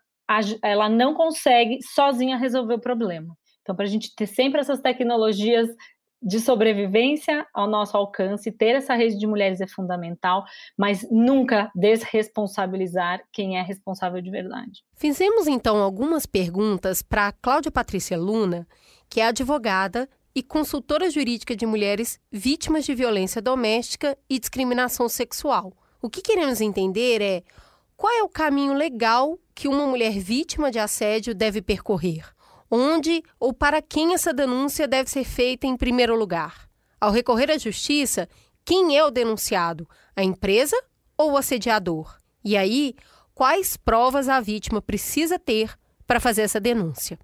ela 0.63 0.89
não 0.89 1.13
consegue 1.13 1.79
sozinha 1.83 2.37
resolver 2.37 2.75
o 2.75 2.81
problema. 2.81 3.37
Então, 3.63 3.75
para 3.75 3.85
a 3.85 3.89
gente 3.89 4.15
ter 4.15 4.29
sempre 4.29 4.61
essas 4.61 4.81
tecnologias 4.81 5.69
de 6.23 6.39
sobrevivência 6.39 7.45
ao 7.53 7.67
nosso 7.69 7.97
alcance, 7.97 8.53
ter 8.53 8.77
essa 8.77 8.95
rede 8.95 9.19
de 9.19 9.27
mulheres 9.27 9.61
é 9.61 9.67
fundamental, 9.67 10.45
mas 10.79 11.05
nunca 11.11 11.69
desresponsabilizar 11.75 13.21
quem 13.33 13.59
é 13.59 13.63
responsável 13.63 14.23
de 14.23 14.31
verdade. 14.31 14.85
Fizemos 14.95 15.49
então 15.49 15.83
algumas 15.83 16.27
perguntas 16.27 17.03
para 17.03 17.33
Cláudia 17.33 17.73
Patrícia 17.73 18.17
Luna, 18.17 18.69
que 19.11 19.21
é 19.21 19.27
advogada 19.27 20.09
e 20.35 20.43
consultora 20.43 21.11
jurídica 21.11 21.55
de 21.55 21.67
mulheres 21.67 22.19
vítimas 22.31 22.85
de 22.85 22.95
violência 22.95 23.43
doméstica 23.43 24.17
e 24.29 24.39
discriminação 24.39 25.09
sexual. 25.09 25.73
O 26.01 26.09
que 26.09 26.23
queremos 26.23 26.61
entender 26.61 27.21
é 27.21 27.43
qual 27.97 28.13
é 28.13 28.23
o 28.23 28.29
caminho 28.29 28.73
legal 28.73 29.39
que 29.55 29.69
uma 29.69 29.87
mulher 29.87 30.19
vítima 30.19 30.71
de 30.71 30.79
assédio 30.79 31.35
deve 31.35 31.63
percorrer? 31.63 32.27
Onde 32.71 33.23
ou 33.39 33.53
para 33.53 33.83
quem 33.83 34.15
essa 34.15 34.33
denúncia 34.33 34.89
deve 34.89 35.11
ser 35.11 35.25
feita 35.25 35.67
em 35.67 35.77
primeiro 35.77 36.17
lugar? 36.17 36.69
Ao 37.01 37.11
recorrer 37.11 37.51
à 37.51 37.59
justiça, 37.59 38.29
quem 38.65 38.97
é 38.97 39.05
o 39.05 39.11
denunciado? 39.11 39.89
A 40.17 40.25
empresa 40.25 40.77
ou 41.17 41.33
o 41.33 41.37
assediador? 41.37 42.17
E 42.45 42.57
aí, 42.57 42.95
quais 43.35 43.77
provas 43.77 44.29
a 44.29 44.41
vítima 44.41 44.81
precisa 44.81 45.39
ter 45.39 45.77
para 46.07 46.19
fazer 46.19 46.43
essa 46.43 46.59
denúncia? 46.59 47.19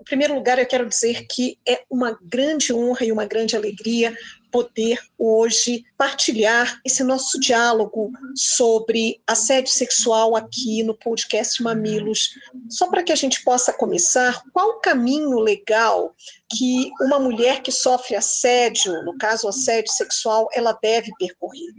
Em 0.00 0.04
primeiro 0.04 0.34
lugar, 0.34 0.58
eu 0.58 0.66
quero 0.66 0.88
dizer 0.88 1.26
que 1.26 1.58
é 1.68 1.82
uma 1.90 2.18
grande 2.22 2.72
honra 2.72 3.04
e 3.04 3.12
uma 3.12 3.26
grande 3.26 3.54
alegria 3.54 4.16
poder 4.50 4.98
hoje 5.18 5.84
partilhar 5.96 6.80
esse 6.84 7.02
nosso 7.02 7.38
diálogo 7.38 8.12
sobre 8.34 9.20
assédio 9.26 9.72
sexual 9.72 10.36
aqui 10.36 10.82
no 10.82 10.94
podcast 10.94 11.62
Mamilos. 11.62 12.30
Só 12.68 12.88
para 12.88 13.02
que 13.02 13.12
a 13.12 13.16
gente 13.16 13.42
possa 13.44 13.72
começar, 13.72 14.42
qual 14.52 14.70
o 14.70 14.80
caminho 14.80 15.38
legal 15.38 16.14
que 16.48 16.90
uma 17.00 17.18
mulher 17.18 17.62
que 17.62 17.70
sofre 17.70 18.16
assédio, 18.16 19.04
no 19.04 19.16
caso 19.18 19.48
assédio 19.48 19.92
sexual, 19.92 20.48
ela 20.54 20.72
deve 20.72 21.12
percorrer? 21.18 21.72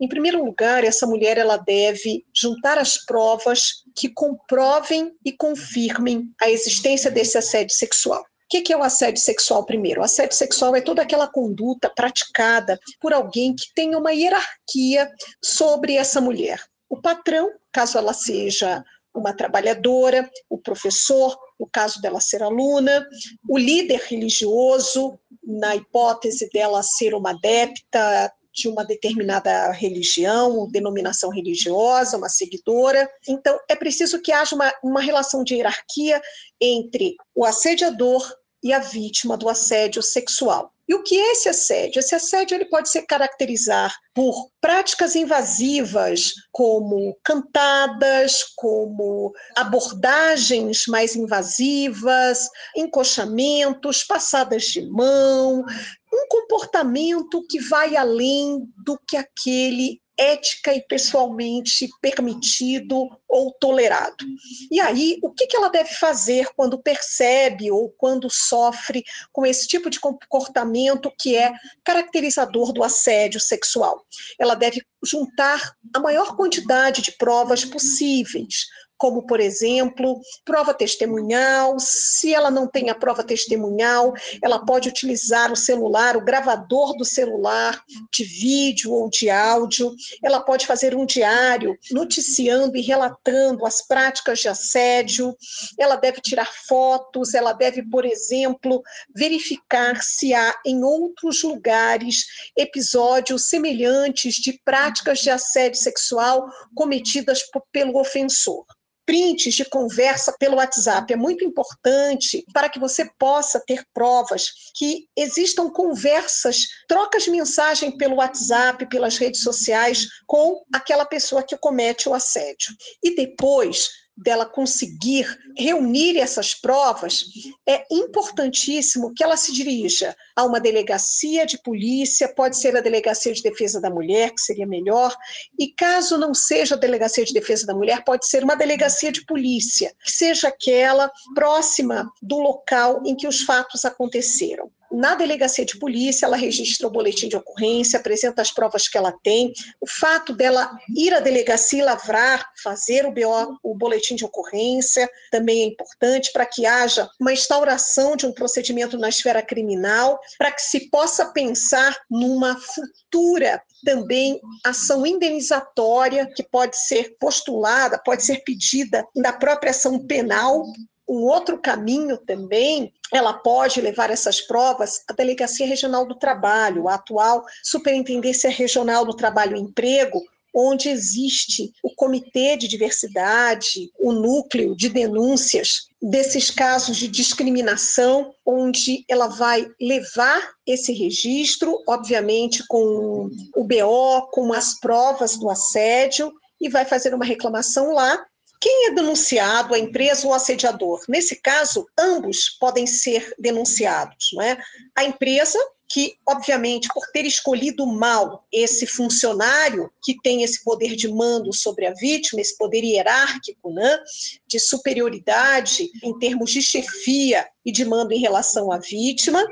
Em 0.00 0.08
primeiro 0.08 0.44
lugar, 0.44 0.84
essa 0.84 1.06
mulher 1.06 1.38
ela 1.38 1.56
deve 1.56 2.24
juntar 2.34 2.78
as 2.78 2.98
provas 2.98 3.84
que 3.94 4.08
comprovem 4.08 5.12
e 5.24 5.32
confirmem 5.32 6.30
a 6.40 6.50
existência 6.50 7.10
desse 7.10 7.38
assédio 7.38 7.74
sexual 7.74 8.24
que 8.50 8.72
é 8.72 8.76
o 8.76 8.82
assédio 8.82 9.22
sexual 9.22 9.64
primeiro? 9.64 10.00
O 10.00 10.04
assédio 10.04 10.36
sexual 10.36 10.74
é 10.74 10.80
toda 10.80 11.02
aquela 11.02 11.28
conduta 11.28 11.88
praticada 11.88 12.78
por 13.00 13.12
alguém 13.12 13.54
que 13.54 13.72
tem 13.74 13.94
uma 13.94 14.12
hierarquia 14.12 15.08
sobre 15.42 15.94
essa 15.94 16.20
mulher. 16.20 16.60
O 16.88 17.00
patrão, 17.00 17.48
caso 17.70 17.96
ela 17.96 18.12
seja 18.12 18.84
uma 19.14 19.32
trabalhadora, 19.32 20.28
o 20.48 20.58
professor, 20.58 21.36
no 21.58 21.68
caso 21.70 22.00
dela 22.00 22.20
ser 22.20 22.42
aluna, 22.42 23.06
o 23.48 23.56
líder 23.56 24.00
religioso, 24.08 25.18
na 25.44 25.76
hipótese 25.76 26.48
dela 26.50 26.82
ser 26.82 27.14
uma 27.14 27.30
adepta 27.30 28.32
de 28.52 28.68
uma 28.68 28.84
determinada 28.84 29.70
religião, 29.70 30.68
denominação 30.70 31.30
religiosa, 31.30 32.16
uma 32.16 32.28
seguidora. 32.28 33.08
Então, 33.28 33.58
é 33.68 33.76
preciso 33.76 34.20
que 34.20 34.32
haja 34.32 34.54
uma, 34.54 34.72
uma 34.82 35.00
relação 35.00 35.44
de 35.44 35.54
hierarquia 35.54 36.20
entre 36.60 37.14
o 37.34 37.44
assediador 37.44 38.28
e 38.62 38.72
a 38.72 38.78
vítima 38.78 39.36
do 39.36 39.48
assédio 39.48 40.02
sexual. 40.02 40.72
E 40.90 40.94
o 40.94 41.04
que 41.04 41.16
é 41.16 41.32
esse 41.32 41.48
assédio? 41.48 42.00
Esse 42.00 42.16
assédio 42.16 42.56
ele 42.56 42.64
pode 42.64 42.88
ser 42.90 43.02
caracterizar 43.02 43.94
por 44.12 44.50
práticas 44.60 45.14
invasivas, 45.14 46.32
como 46.50 47.16
cantadas, 47.22 48.42
como 48.56 49.32
abordagens 49.56 50.86
mais 50.88 51.14
invasivas, 51.14 52.48
encoxamentos, 52.76 54.02
passadas 54.02 54.64
de 54.64 54.84
mão, 54.90 55.64
um 56.12 56.26
comportamento 56.28 57.46
que 57.48 57.60
vai 57.60 57.96
além 57.96 58.68
do 58.84 58.98
que 59.06 59.16
aquele 59.16 60.00
ética 60.20 60.74
e 60.74 60.82
pessoalmente 60.82 61.88
permitido 62.02 63.08
ou 63.26 63.52
tolerado. 63.54 64.22
E 64.70 64.78
aí, 64.78 65.18
o 65.22 65.32
que 65.32 65.56
ela 65.56 65.70
deve 65.70 65.94
fazer 65.94 66.48
quando 66.54 66.82
percebe 66.82 67.70
ou 67.70 67.88
quando 67.88 68.28
sofre 68.28 69.02
com 69.32 69.46
esse 69.46 69.66
tipo 69.66 69.88
de 69.88 69.98
comportamento 69.98 71.10
que 71.18 71.36
é 71.36 71.50
caracterizador 71.82 72.70
do 72.70 72.84
assédio 72.84 73.40
sexual? 73.40 74.04
Ela 74.38 74.54
deve 74.54 74.84
juntar 75.02 75.74
a 75.94 75.98
maior 75.98 76.36
quantidade 76.36 77.00
de 77.00 77.12
provas 77.12 77.64
possíveis, 77.64 78.66
como, 79.00 79.22
por 79.22 79.40
exemplo, 79.40 80.20
prova 80.44 80.74
testemunhal. 80.74 81.80
Se 81.80 82.34
ela 82.34 82.50
não 82.50 82.68
tem 82.68 82.90
a 82.90 82.94
prova 82.94 83.24
testemunhal, 83.24 84.12
ela 84.42 84.62
pode 84.62 84.90
utilizar 84.90 85.50
o 85.50 85.56
celular, 85.56 86.18
o 86.18 86.24
gravador 86.24 86.94
do 86.94 87.04
celular, 87.04 87.82
de 88.12 88.24
vídeo 88.24 88.92
ou 88.92 89.08
de 89.08 89.30
áudio. 89.30 89.94
Ela 90.22 90.40
pode 90.40 90.66
fazer 90.66 90.94
um 90.94 91.06
diário 91.06 91.78
noticiando 91.90 92.76
e 92.76 92.82
relatando 92.82 93.64
as 93.64 93.80
práticas 93.80 94.40
de 94.40 94.48
assédio. 94.48 95.34
Ela 95.78 95.96
deve 95.96 96.20
tirar 96.20 96.52
fotos, 96.68 97.32
ela 97.32 97.54
deve, 97.54 97.82
por 97.82 98.04
exemplo, 98.04 98.82
verificar 99.16 100.02
se 100.02 100.34
há 100.34 100.54
em 100.66 100.84
outros 100.84 101.42
lugares 101.42 102.26
episódios 102.54 103.48
semelhantes 103.48 104.34
de 104.34 104.60
práticas 104.62 105.20
de 105.20 105.30
assédio 105.30 105.80
sexual 105.80 106.46
cometidas 106.74 107.40
pelo 107.72 107.98
ofensor 107.98 108.66
prints 109.10 109.54
de 109.54 109.64
conversa 109.64 110.32
pelo 110.38 110.58
WhatsApp. 110.58 111.12
É 111.12 111.16
muito 111.16 111.44
importante 111.44 112.44
para 112.52 112.68
que 112.68 112.78
você 112.78 113.10
possa 113.18 113.58
ter 113.58 113.84
provas 113.92 114.52
que 114.76 115.08
existam 115.16 115.68
conversas, 115.68 116.68
trocas 116.86 117.24
de 117.24 117.32
mensagem 117.32 117.96
pelo 117.96 118.16
WhatsApp, 118.16 118.88
pelas 118.88 119.18
redes 119.18 119.42
sociais 119.42 120.06
com 120.28 120.62
aquela 120.72 121.04
pessoa 121.04 121.42
que 121.42 121.56
comete 121.56 122.08
o 122.08 122.14
assédio. 122.14 122.72
E 123.02 123.16
depois, 123.16 123.88
dela 124.22 124.44
conseguir 124.44 125.26
reunir 125.56 126.18
essas 126.18 126.54
provas, 126.54 127.24
é 127.66 127.84
importantíssimo 127.90 129.14
que 129.14 129.24
ela 129.24 129.36
se 129.36 129.52
dirija 129.52 130.14
a 130.36 130.44
uma 130.44 130.60
delegacia 130.60 131.46
de 131.46 131.60
polícia, 131.62 132.28
pode 132.28 132.56
ser 132.56 132.76
a 132.76 132.80
Delegacia 132.80 133.32
de 133.32 133.42
Defesa 133.42 133.80
da 133.80 133.90
Mulher, 133.90 134.32
que 134.32 134.40
seria 134.40 134.66
melhor, 134.66 135.16
e 135.58 135.72
caso 135.72 136.18
não 136.18 136.34
seja 136.34 136.74
a 136.74 136.78
Delegacia 136.78 137.24
de 137.24 137.32
Defesa 137.32 137.66
da 137.66 137.74
Mulher, 137.74 138.04
pode 138.04 138.26
ser 138.26 138.44
uma 138.44 138.54
delegacia 138.54 139.10
de 139.10 139.24
polícia, 139.24 139.94
que 140.04 140.12
seja 140.12 140.48
aquela 140.48 141.10
próxima 141.34 142.10
do 142.22 142.38
local 142.38 143.02
em 143.06 143.16
que 143.16 143.26
os 143.26 143.42
fatos 143.42 143.84
aconteceram. 143.84 144.70
Na 144.92 145.14
delegacia 145.14 145.64
de 145.64 145.78
polícia, 145.78 146.26
ela 146.26 146.36
registra 146.36 146.86
o 146.86 146.90
boletim 146.90 147.28
de 147.28 147.36
ocorrência, 147.36 147.98
apresenta 147.98 148.42
as 148.42 148.50
provas 148.50 148.88
que 148.88 148.98
ela 148.98 149.12
tem. 149.22 149.52
O 149.80 149.86
fato 149.86 150.34
dela 150.34 150.70
ir 150.96 151.14
à 151.14 151.20
delegacia 151.20 151.80
e 151.80 151.84
lavrar, 151.84 152.50
fazer 152.62 153.06
o 153.06 153.12
BO, 153.12 153.58
o 153.62 153.74
boletim 153.74 154.16
de 154.16 154.24
ocorrência, 154.24 155.08
também 155.30 155.62
é 155.62 155.66
importante 155.66 156.32
para 156.32 156.44
que 156.44 156.66
haja 156.66 157.08
uma 157.20 157.32
instauração 157.32 158.16
de 158.16 158.26
um 158.26 158.32
procedimento 158.32 158.98
na 158.98 159.08
esfera 159.08 159.42
criminal, 159.42 160.18
para 160.38 160.50
que 160.50 160.62
se 160.62 160.90
possa 160.90 161.26
pensar 161.26 161.96
numa 162.10 162.56
futura 162.60 163.62
também 163.84 164.40
ação 164.64 165.06
indenizatória 165.06 166.26
que 166.34 166.42
pode 166.42 166.76
ser 166.76 167.16
postulada, 167.18 167.98
pode 167.98 168.24
ser 168.24 168.42
pedida 168.44 169.06
na 169.16 169.32
própria 169.32 169.70
ação 169.70 170.06
penal 170.06 170.64
um 171.10 171.24
outro 171.24 171.58
caminho 171.58 172.16
também, 172.16 172.92
ela 173.12 173.32
pode 173.32 173.80
levar 173.80 174.10
essas 174.10 174.40
provas 174.40 175.02
à 175.08 175.12
Delegacia 175.12 175.66
Regional 175.66 176.06
do 176.06 176.14
Trabalho, 176.14 176.88
a 176.88 176.94
atual 176.94 177.44
Superintendência 177.64 178.48
Regional 178.48 179.04
do 179.04 179.16
Trabalho 179.16 179.56
e 179.56 179.60
Emprego, 179.60 180.22
onde 180.54 180.88
existe 180.88 181.72
o 181.82 181.92
Comitê 181.96 182.56
de 182.56 182.68
Diversidade, 182.68 183.90
o 183.98 184.12
núcleo 184.12 184.76
de 184.76 184.88
denúncias 184.88 185.88
desses 186.00 186.48
casos 186.48 186.96
de 186.96 187.08
discriminação, 187.08 188.32
onde 188.46 189.04
ela 189.08 189.26
vai 189.26 189.66
levar 189.80 190.52
esse 190.64 190.92
registro, 190.92 191.76
obviamente 191.88 192.64
com 192.68 193.28
o 193.56 193.64
BO, 193.64 194.28
com 194.30 194.52
as 194.52 194.78
provas 194.78 195.36
do 195.36 195.50
assédio, 195.50 196.32
e 196.60 196.68
vai 196.68 196.84
fazer 196.84 197.14
uma 197.14 197.24
reclamação 197.24 197.92
lá 197.94 198.24
quem 198.60 198.88
é 198.88 198.90
denunciado, 198.94 199.74
a 199.74 199.78
empresa 199.78 200.26
ou 200.26 200.32
o 200.32 200.34
assediador? 200.34 201.02
Nesse 201.08 201.36
caso, 201.36 201.88
ambos 201.98 202.50
podem 202.60 202.86
ser 202.86 203.34
denunciados. 203.38 204.30
Não 204.34 204.42
é? 204.42 204.58
A 204.94 205.02
empresa, 205.02 205.58
que, 205.88 206.14
obviamente, 206.28 206.88
por 206.92 207.04
ter 207.10 207.24
escolhido 207.24 207.86
mal 207.86 208.46
esse 208.52 208.86
funcionário 208.86 209.90
que 210.04 210.20
tem 210.22 210.42
esse 210.42 210.62
poder 210.62 210.94
de 210.94 211.08
mando 211.08 211.52
sobre 211.54 211.86
a 211.86 211.94
vítima, 211.94 212.40
esse 212.40 212.56
poder 212.56 212.84
hierárquico, 212.84 213.72
né, 213.72 213.98
de 214.46 214.60
superioridade 214.60 215.90
em 216.02 216.16
termos 216.18 216.52
de 216.52 216.62
chefia 216.62 217.48
e 217.64 217.72
de 217.72 217.84
mando 217.84 218.12
em 218.12 218.20
relação 218.20 218.70
à 218.70 218.78
vítima, 218.78 219.44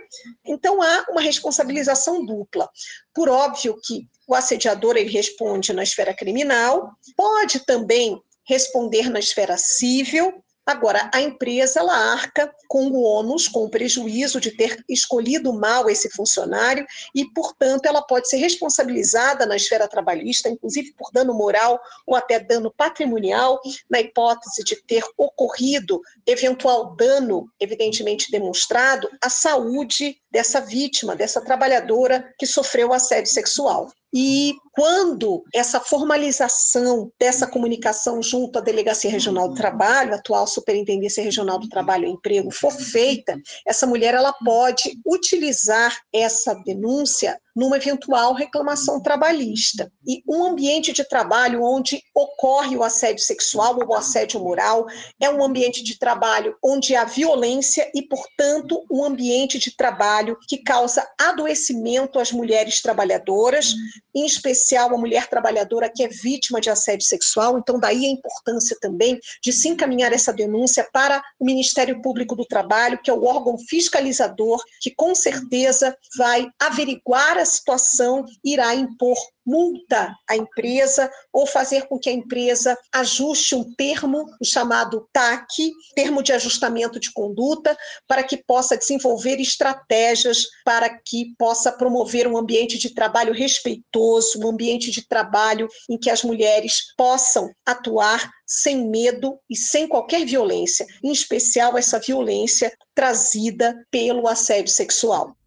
então 0.44 0.80
há 0.80 1.06
uma 1.10 1.20
responsabilização 1.20 2.24
dupla. 2.24 2.68
Por 3.12 3.28
óbvio 3.28 3.76
que 3.82 4.06
o 4.28 4.34
assediador 4.34 4.96
ele 4.96 5.10
responde 5.10 5.72
na 5.72 5.82
esfera 5.82 6.14
criminal, 6.14 6.92
pode 7.16 7.60
também 7.60 8.22
responder 8.48 9.10
na 9.10 9.18
esfera 9.18 9.58
civil. 9.58 10.42
Agora, 10.64 11.10
a 11.14 11.20
empresa 11.22 11.80
ela 11.80 11.96
arca 11.96 12.54
com 12.68 12.88
o 12.88 13.02
ônus, 13.02 13.48
com 13.48 13.64
o 13.64 13.70
prejuízo 13.70 14.38
de 14.38 14.50
ter 14.50 14.84
escolhido 14.86 15.50
mal 15.50 15.88
esse 15.88 16.10
funcionário 16.10 16.86
e, 17.14 17.24
portanto, 17.32 17.86
ela 17.86 18.02
pode 18.02 18.28
ser 18.28 18.36
responsabilizada 18.36 19.46
na 19.46 19.56
esfera 19.56 19.88
trabalhista, 19.88 20.50
inclusive 20.50 20.92
por 20.92 21.10
dano 21.10 21.32
moral 21.32 21.80
ou 22.06 22.14
até 22.14 22.38
dano 22.38 22.70
patrimonial, 22.70 23.58
na 23.88 24.00
hipótese 24.00 24.62
de 24.62 24.76
ter 24.76 25.02
ocorrido 25.16 26.02
eventual 26.26 26.94
dano, 26.96 27.50
evidentemente 27.58 28.30
demonstrado, 28.30 29.08
à 29.22 29.30
saúde 29.30 30.20
dessa 30.30 30.60
vítima, 30.60 31.16
dessa 31.16 31.40
trabalhadora 31.40 32.30
que 32.38 32.46
sofreu 32.46 32.92
assédio 32.92 33.32
sexual. 33.32 33.90
E 34.12 34.54
quando 34.78 35.42
essa 35.52 35.80
formalização 35.80 37.10
dessa 37.18 37.48
comunicação 37.48 38.22
junto 38.22 38.60
à 38.60 38.62
Delegacia 38.62 39.10
Regional 39.10 39.48
do 39.48 39.56
Trabalho, 39.56 40.14
atual 40.14 40.46
Superintendência 40.46 41.20
Regional 41.20 41.58
do 41.58 41.68
Trabalho 41.68 42.06
e 42.06 42.10
Emprego, 42.12 42.52
for 42.52 42.70
feita, 42.70 43.36
essa 43.66 43.88
mulher 43.88 44.14
ela 44.14 44.32
pode 44.32 44.96
utilizar 45.04 45.98
essa 46.12 46.54
denúncia 46.64 47.40
numa 47.56 47.76
eventual 47.76 48.34
reclamação 48.34 49.02
trabalhista. 49.02 49.90
E 50.06 50.22
um 50.28 50.44
ambiente 50.44 50.92
de 50.92 51.02
trabalho 51.02 51.64
onde 51.64 52.00
ocorre 52.14 52.76
o 52.76 52.84
assédio 52.84 53.24
sexual 53.24 53.76
ou 53.80 53.88
o 53.88 53.94
assédio 53.96 54.38
moral 54.38 54.86
é 55.20 55.28
um 55.28 55.42
ambiente 55.42 55.82
de 55.82 55.98
trabalho 55.98 56.54
onde 56.62 56.94
há 56.94 57.04
violência 57.04 57.90
e, 57.92 58.02
portanto, 58.02 58.80
um 58.88 59.02
ambiente 59.02 59.58
de 59.58 59.74
trabalho 59.74 60.38
que 60.46 60.58
causa 60.58 61.04
adoecimento 61.18 62.20
às 62.20 62.30
mulheres 62.30 62.80
trabalhadoras, 62.80 63.74
em 64.14 64.24
especial 64.24 64.67
a 64.76 64.98
mulher 64.98 65.28
trabalhadora 65.28 65.90
que 65.94 66.02
é 66.02 66.08
vítima 66.08 66.60
de 66.60 66.70
assédio 66.70 67.06
sexual. 67.06 67.58
Então, 67.58 67.78
daí 67.78 68.06
a 68.06 68.10
importância 68.10 68.76
também 68.80 69.18
de 69.42 69.52
se 69.52 69.68
encaminhar 69.68 70.12
essa 70.12 70.32
denúncia 70.32 70.86
para 70.92 71.22
o 71.38 71.44
Ministério 71.44 72.00
Público 72.02 72.34
do 72.34 72.44
Trabalho, 72.44 73.00
que 73.02 73.10
é 73.10 73.14
o 73.14 73.24
órgão 73.24 73.56
fiscalizador 73.58 74.62
que 74.80 74.90
com 74.94 75.14
certeza 75.14 75.96
vai 76.16 76.48
averiguar 76.60 77.38
a 77.38 77.44
situação, 77.44 78.24
irá 78.44 78.74
impor 78.74 79.16
multa 79.48 80.14
à 80.28 80.36
empresa 80.36 81.10
ou 81.32 81.46
fazer 81.46 81.88
com 81.88 81.98
que 81.98 82.10
a 82.10 82.12
empresa 82.12 82.76
ajuste 82.92 83.54
um 83.54 83.72
termo, 83.74 84.26
o 84.38 84.44
chamado 84.44 85.08
TAC, 85.10 85.72
termo 85.94 86.22
de 86.22 86.34
ajustamento 86.34 87.00
de 87.00 87.10
conduta, 87.12 87.74
para 88.06 88.22
que 88.22 88.36
possa 88.36 88.76
desenvolver 88.76 89.40
estratégias 89.40 90.44
para 90.64 90.90
que 90.90 91.34
possa 91.38 91.72
promover 91.72 92.26
um 92.26 92.36
ambiente 92.36 92.76
de 92.78 92.94
trabalho 92.94 93.32
respeitoso, 93.32 94.38
um 94.38 94.48
ambiente 94.48 94.90
de 94.90 95.06
trabalho 95.06 95.68
em 95.88 95.96
que 95.96 96.10
as 96.10 96.22
mulheres 96.22 96.94
possam 96.96 97.50
atuar 97.64 98.30
sem 98.46 98.88
medo 98.88 99.38
e 99.48 99.56
sem 99.56 99.88
qualquer 99.88 100.26
violência, 100.26 100.86
em 101.02 101.12
especial 101.12 101.78
essa 101.78 101.98
violência 101.98 102.72
trazida 102.94 103.74
pelo 103.90 104.26
assédio 104.26 104.72
sexual. 104.72 105.37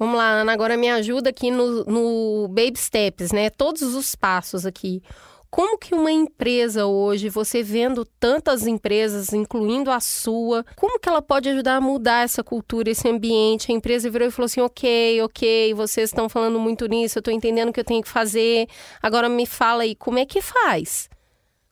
Vamos 0.00 0.16
lá, 0.16 0.30
Ana, 0.30 0.50
agora 0.54 0.78
me 0.78 0.88
ajuda 0.88 1.28
aqui 1.28 1.50
no, 1.50 1.84
no 1.84 2.48
Baby 2.48 2.78
Steps, 2.78 3.32
né? 3.32 3.50
Todos 3.50 3.82
os 3.82 4.14
passos 4.14 4.64
aqui. 4.64 5.02
Como 5.50 5.76
que 5.76 5.94
uma 5.94 6.10
empresa 6.10 6.86
hoje, 6.86 7.28
você 7.28 7.62
vendo 7.62 8.06
tantas 8.18 8.66
empresas, 8.66 9.34
incluindo 9.34 9.90
a 9.90 10.00
sua, 10.00 10.64
como 10.74 10.98
que 10.98 11.06
ela 11.06 11.20
pode 11.20 11.50
ajudar 11.50 11.76
a 11.76 11.80
mudar 11.82 12.24
essa 12.24 12.42
cultura, 12.42 12.88
esse 12.88 13.06
ambiente? 13.06 13.70
A 13.70 13.74
empresa 13.74 14.08
virou 14.08 14.26
e 14.26 14.30
falou 14.30 14.46
assim: 14.46 14.62
ok, 14.62 15.20
ok, 15.20 15.74
vocês 15.74 16.08
estão 16.08 16.30
falando 16.30 16.58
muito 16.58 16.86
nisso, 16.86 17.18
eu 17.18 17.20
estou 17.20 17.34
entendendo 17.34 17.68
o 17.68 17.72
que 17.74 17.80
eu 17.80 17.84
tenho 17.84 18.02
que 18.02 18.08
fazer. 18.08 18.68
Agora 19.02 19.28
me 19.28 19.44
fala 19.44 19.82
aí, 19.82 19.94
como 19.94 20.18
é 20.18 20.24
que 20.24 20.40
faz? 20.40 21.10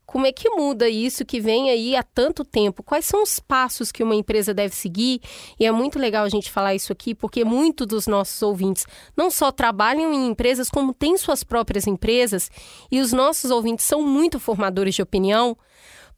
Como 0.09 0.27
é 0.27 0.33
que 0.33 0.49
muda 0.49 0.89
isso 0.89 1.23
que 1.23 1.39
vem 1.39 1.69
aí 1.69 1.95
há 1.95 2.03
tanto 2.03 2.43
tempo? 2.43 2.83
Quais 2.83 3.05
são 3.05 3.23
os 3.23 3.39
passos 3.39 3.93
que 3.93 4.03
uma 4.03 4.15
empresa 4.15 4.55
deve 4.55 4.75
seguir? 4.75 5.21
E 5.61 5.67
é 5.67 5.71
muito 5.71 5.99
legal 5.99 6.25
a 6.25 6.31
gente 6.31 6.51
falar 6.51 6.75
isso 6.75 6.91
aqui, 6.91 7.15
porque 7.15 7.45
muitos 7.45 7.87
dos 7.87 8.07
nossos 8.07 8.41
ouvintes 8.41 8.87
não 9.15 9.31
só 9.31 9.53
trabalham 9.53 10.11
em 10.15 10.29
empresas, 10.29 10.71
como 10.71 10.95
têm 10.95 11.19
suas 11.19 11.45
próprias 11.45 11.87
empresas, 11.87 12.51
e 12.91 13.01
os 13.01 13.13
nossos 13.13 13.51
ouvintes 13.51 13.85
são 13.85 14.01
muito 14.01 14.41
formadores 14.41 14.95
de 14.95 15.03
opinião 15.03 15.55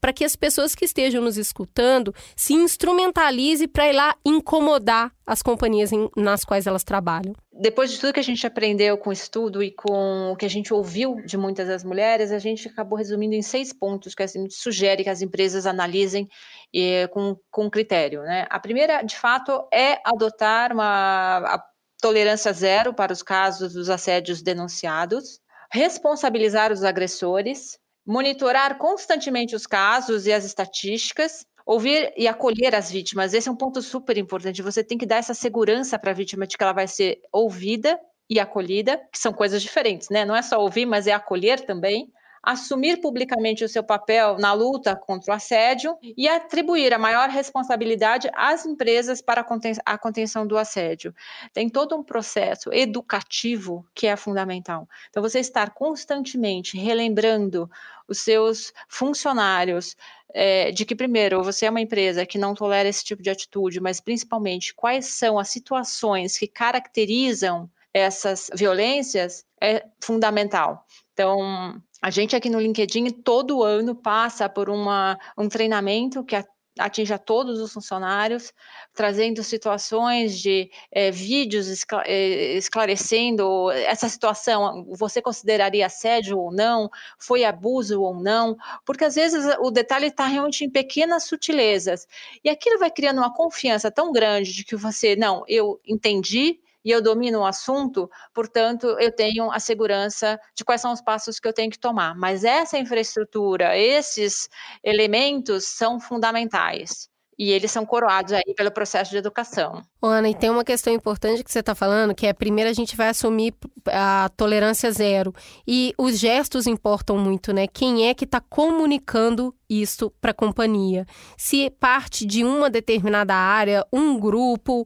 para 0.01 0.11
que 0.11 0.25
as 0.25 0.35
pessoas 0.35 0.73
que 0.73 0.83
estejam 0.83 1.21
nos 1.21 1.37
escutando 1.37 2.13
se 2.35 2.53
instrumentalize 2.53 3.67
para 3.67 3.87
ir 3.87 3.93
lá 3.93 4.15
incomodar 4.25 5.13
as 5.25 5.43
companhias 5.43 5.91
em, 5.91 6.09
nas 6.17 6.43
quais 6.43 6.65
elas 6.65 6.83
trabalham. 6.83 7.33
Depois 7.53 7.91
de 7.91 7.99
tudo 7.99 8.13
que 8.13 8.19
a 8.19 8.23
gente 8.23 8.45
aprendeu 8.45 8.97
com 8.97 9.11
o 9.11 9.13
estudo 9.13 9.61
e 9.61 9.71
com 9.71 10.31
o 10.31 10.35
que 10.35 10.45
a 10.45 10.49
gente 10.49 10.73
ouviu 10.73 11.21
de 11.23 11.37
muitas 11.37 11.67
das 11.67 11.83
mulheres, 11.83 12.31
a 12.31 12.39
gente 12.39 12.67
acabou 12.67 12.97
resumindo 12.97 13.35
em 13.35 13.43
seis 13.43 13.71
pontos 13.71 14.15
que 14.15 14.23
a 14.23 14.27
gente 14.27 14.55
sugere 14.55 15.03
que 15.03 15.09
as 15.09 15.21
empresas 15.21 15.67
analisem 15.67 16.27
e, 16.73 17.07
com, 17.09 17.37
com 17.51 17.69
critério. 17.69 18.23
Né? 18.23 18.47
A 18.49 18.59
primeira, 18.59 19.03
de 19.03 19.15
fato, 19.15 19.67
é 19.71 19.99
adotar 20.03 20.73
uma 20.73 21.63
tolerância 22.01 22.51
zero 22.51 22.95
para 22.95 23.13
os 23.13 23.21
casos 23.21 23.73
dos 23.73 23.89
assédios 23.89 24.41
denunciados, 24.41 25.39
responsabilizar 25.71 26.71
os 26.71 26.83
agressores, 26.83 27.79
monitorar 28.05 28.77
constantemente 28.77 29.55
os 29.55 29.65
casos 29.67 30.25
e 30.25 30.33
as 30.33 30.43
estatísticas, 30.43 31.45
ouvir 31.65 32.13
e 32.17 32.27
acolher 32.27 32.75
as 32.75 32.91
vítimas. 32.91 33.33
Esse 33.33 33.49
é 33.49 33.51
um 33.51 33.55
ponto 33.55 33.81
super 33.81 34.17
importante. 34.17 34.61
Você 34.61 34.83
tem 34.83 34.97
que 34.97 35.05
dar 35.05 35.17
essa 35.17 35.33
segurança 35.33 35.97
para 35.99 36.11
a 36.11 36.13
vítima 36.13 36.47
de 36.47 36.57
que 36.57 36.63
ela 36.63 36.73
vai 36.73 36.87
ser 36.87 37.19
ouvida 37.31 37.99
e 38.29 38.39
acolhida, 38.39 38.97
que 39.11 39.19
são 39.19 39.33
coisas 39.33 39.61
diferentes, 39.61 40.09
né? 40.09 40.25
Não 40.25 40.35
é 40.35 40.41
só 40.41 40.59
ouvir, 40.59 40.85
mas 40.85 41.05
é 41.07 41.11
acolher 41.11 41.65
também 41.65 42.11
assumir 42.43 42.97
publicamente 42.97 43.63
o 43.63 43.69
seu 43.69 43.83
papel 43.83 44.37
na 44.37 44.53
luta 44.53 44.95
contra 44.95 45.31
o 45.31 45.35
assédio 45.35 45.97
e 46.01 46.27
atribuir 46.27 46.93
a 46.93 46.97
maior 46.97 47.29
responsabilidade 47.29 48.29
às 48.33 48.65
empresas 48.65 49.21
para 49.21 49.45
a 49.85 49.97
contenção 49.97 50.47
do 50.47 50.57
assédio. 50.57 51.13
Tem 51.53 51.69
todo 51.69 51.95
um 51.95 52.03
processo 52.03 52.73
educativo 52.73 53.85
que 53.93 54.07
é 54.07 54.15
fundamental. 54.15 54.87
Então, 55.09 55.21
você 55.21 55.39
estar 55.39 55.71
constantemente 55.71 56.77
relembrando 56.77 57.69
os 58.07 58.19
seus 58.19 58.73
funcionários 58.89 59.95
é, 60.33 60.71
de 60.71 60.85
que, 60.85 60.95
primeiro, 60.95 61.43
você 61.43 61.65
é 61.65 61.69
uma 61.69 61.81
empresa 61.81 62.25
que 62.25 62.37
não 62.37 62.55
tolera 62.55 62.89
esse 62.89 63.03
tipo 63.03 63.21
de 63.21 63.29
atitude, 63.29 63.79
mas 63.79 63.99
principalmente 63.99 64.73
quais 64.73 65.05
são 65.05 65.37
as 65.37 65.49
situações 65.49 66.37
que 66.37 66.47
caracterizam 66.47 67.69
essas 67.93 68.49
violências 68.55 69.45
é 69.61 69.85
fundamental. 69.99 70.85
Então, 71.13 71.81
a 72.01 72.09
gente 72.09 72.35
aqui 72.35 72.49
no 72.49 72.59
LinkedIn 72.59 73.09
todo 73.09 73.63
ano 73.63 73.95
passa 73.95 74.49
por 74.49 74.69
uma, 74.69 75.19
um 75.37 75.47
treinamento 75.47 76.23
que 76.23 76.35
atinja 76.79 77.19
todos 77.19 77.59
os 77.59 77.73
funcionários, 77.73 78.53
trazendo 78.93 79.43
situações 79.43 80.39
de 80.39 80.71
é, 80.91 81.11
vídeos 81.11 81.67
é, 82.05 82.53
esclarecendo 82.53 83.69
essa 83.71 84.07
situação, 84.07 84.85
você 84.89 85.21
consideraria 85.21 85.85
assédio 85.85 86.39
ou 86.39 86.51
não, 86.51 86.89
foi 87.19 87.43
abuso 87.43 88.01
ou 88.01 88.15
não, 88.15 88.55
porque 88.85 89.03
às 89.05 89.15
vezes 89.15 89.45
o 89.59 89.69
detalhe 89.69 90.07
está 90.07 90.25
realmente 90.25 90.63
em 90.63 90.69
pequenas 90.69 91.25
sutilezas, 91.25 92.07
e 92.43 92.49
aquilo 92.49 92.79
vai 92.79 92.89
criando 92.89 93.17
uma 93.17 93.33
confiança 93.33 93.91
tão 93.91 94.11
grande 94.11 94.53
de 94.53 94.63
que 94.63 94.75
você, 94.75 95.15
não, 95.15 95.43
eu 95.47 95.79
entendi, 95.85 96.59
e 96.83 96.91
eu 96.91 97.01
domino 97.01 97.39
o 97.39 97.45
assunto, 97.45 98.09
portanto, 98.33 98.87
eu 98.99 99.11
tenho 99.11 99.51
a 99.51 99.59
segurança 99.59 100.39
de 100.55 100.63
quais 100.63 100.81
são 100.81 100.91
os 100.91 101.01
passos 101.01 101.39
que 101.39 101.47
eu 101.47 101.53
tenho 101.53 101.71
que 101.71 101.79
tomar. 101.79 102.15
Mas 102.15 102.43
essa 102.43 102.77
infraestrutura, 102.77 103.77
esses 103.77 104.47
elementos 104.83 105.65
são 105.65 105.99
fundamentais. 105.99 107.09
E 107.39 107.49
eles 107.49 107.71
são 107.71 107.83
coroados 107.85 108.33
aí 108.33 108.53
pelo 108.55 108.69
processo 108.69 109.09
de 109.09 109.17
educação. 109.17 109.81
Ana, 109.99 110.29
e 110.29 110.35
tem 110.35 110.51
uma 110.51 110.63
questão 110.63 110.93
importante 110.93 111.43
que 111.43 111.51
você 111.51 111.59
está 111.59 111.73
falando, 111.73 112.13
que 112.13 112.27
é 112.27 112.33
primeiro 112.33 112.69
a 112.69 112.73
gente 112.73 112.95
vai 112.95 113.07
assumir 113.07 113.55
a 113.87 114.29
tolerância 114.37 114.91
zero. 114.91 115.33
E 115.67 115.91
os 115.97 116.19
gestos 116.19 116.67
importam 116.67 117.17
muito, 117.17 117.51
né? 117.51 117.65
Quem 117.65 118.07
é 118.07 118.13
que 118.13 118.25
está 118.25 118.39
comunicando 118.39 119.55
isso 119.67 120.11
para 120.21 120.29
a 120.29 120.35
companhia? 120.35 121.03
Se 121.35 121.67
parte 121.71 122.27
de 122.27 122.43
uma 122.43 122.69
determinada 122.69 123.33
área, 123.33 123.87
um 123.91 124.19
grupo, 124.19 124.85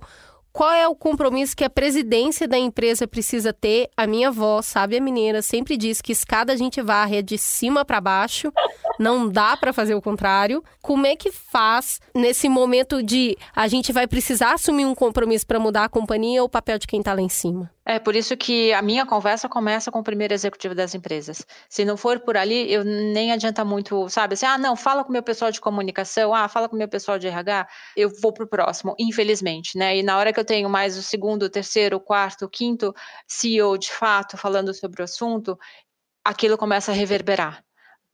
qual 0.55 0.71
é 0.71 0.87
o 0.87 0.95
compromisso 0.95 1.53
que 1.53 1.65
a 1.65 1.69
presidência 1.69 2.47
da 2.47 2.57
empresa 2.57 3.05
precisa 3.05 3.51
ter? 3.51 3.89
A 3.97 4.07
minha 4.07 4.29
avó, 4.29 4.61
sabe, 4.61 4.95
a 4.95 5.01
mineira, 5.01 5.41
sempre 5.41 5.75
diz 5.75 5.99
que 6.01 6.13
escada 6.13 6.53
a 6.53 6.55
gente 6.55 6.81
varre 6.81 7.21
de 7.21 7.37
cima 7.37 7.83
para 7.83 7.99
baixo, 7.99 8.53
não 8.99 9.27
dá 9.27 9.55
para 9.57 9.73
fazer 9.73 9.95
o 9.95 10.01
contrário. 10.01 10.63
Como 10.81 11.05
é 11.05 11.15
que 11.15 11.31
faz 11.31 11.99
nesse 12.13 12.49
momento 12.49 13.01
de 13.01 13.37
a 13.55 13.67
gente 13.67 13.91
vai 13.91 14.07
precisar 14.07 14.53
assumir 14.53 14.85
um 14.85 14.95
compromisso 14.95 15.45
para 15.45 15.59
mudar 15.59 15.85
a 15.85 15.89
companhia 15.89 16.41
ou 16.41 16.47
o 16.47 16.49
papel 16.49 16.77
de 16.77 16.87
quem 16.87 16.99
está 16.99 17.13
lá 17.13 17.21
em 17.21 17.29
cima? 17.29 17.71
É 17.87 17.99
por 17.99 18.15
isso 18.15 18.35
que 18.35 18.73
a 18.73 18.81
minha 18.81 19.05
conversa 19.05 19.47
começa 19.47 19.91
com 19.91 19.99
o 19.99 20.03
primeiro 20.03 20.33
executivo 20.33 20.73
das 20.73 20.95
empresas. 20.95 21.45
Se 21.69 21.85
não 21.85 21.95
for 21.95 22.19
por 22.19 22.35
ali, 22.35 22.71
eu 22.73 22.83
nem 22.83 23.31
adianta 23.31 23.63
muito, 23.63 24.09
sabe? 24.09 24.33
Assim, 24.33 24.47
ah, 24.47 24.57
não, 24.57 24.75
fala 24.75 25.03
com 25.03 25.09
o 25.09 25.13
meu 25.13 25.21
pessoal 25.21 25.51
de 25.51 25.61
comunicação, 25.61 26.33
ah, 26.33 26.49
fala 26.49 26.67
com 26.67 26.75
o 26.75 26.79
meu 26.79 26.87
pessoal 26.89 27.19
de 27.19 27.27
RH, 27.27 27.67
eu 27.95 28.09
vou 28.21 28.33
para 28.33 28.43
o 28.43 28.47
próximo, 28.47 28.95
infelizmente, 28.97 29.77
né? 29.77 29.97
E 29.97 30.01
na 30.01 30.17
hora 30.17 30.33
que 30.33 30.39
eu 30.39 30.45
tenho 30.45 30.67
mais 30.67 30.97
o 30.97 31.03
segundo, 31.03 31.43
o 31.43 31.49
terceiro, 31.49 31.97
o 31.97 31.99
quarto, 31.99 32.45
o 32.45 32.49
quinto 32.49 32.91
CEO 33.27 33.77
de 33.77 33.91
fato 33.91 34.35
falando 34.35 34.73
sobre 34.73 35.01
o 35.01 35.05
assunto, 35.05 35.55
aquilo 36.23 36.57
começa 36.57 36.91
a 36.91 36.95
reverberar 36.95 37.63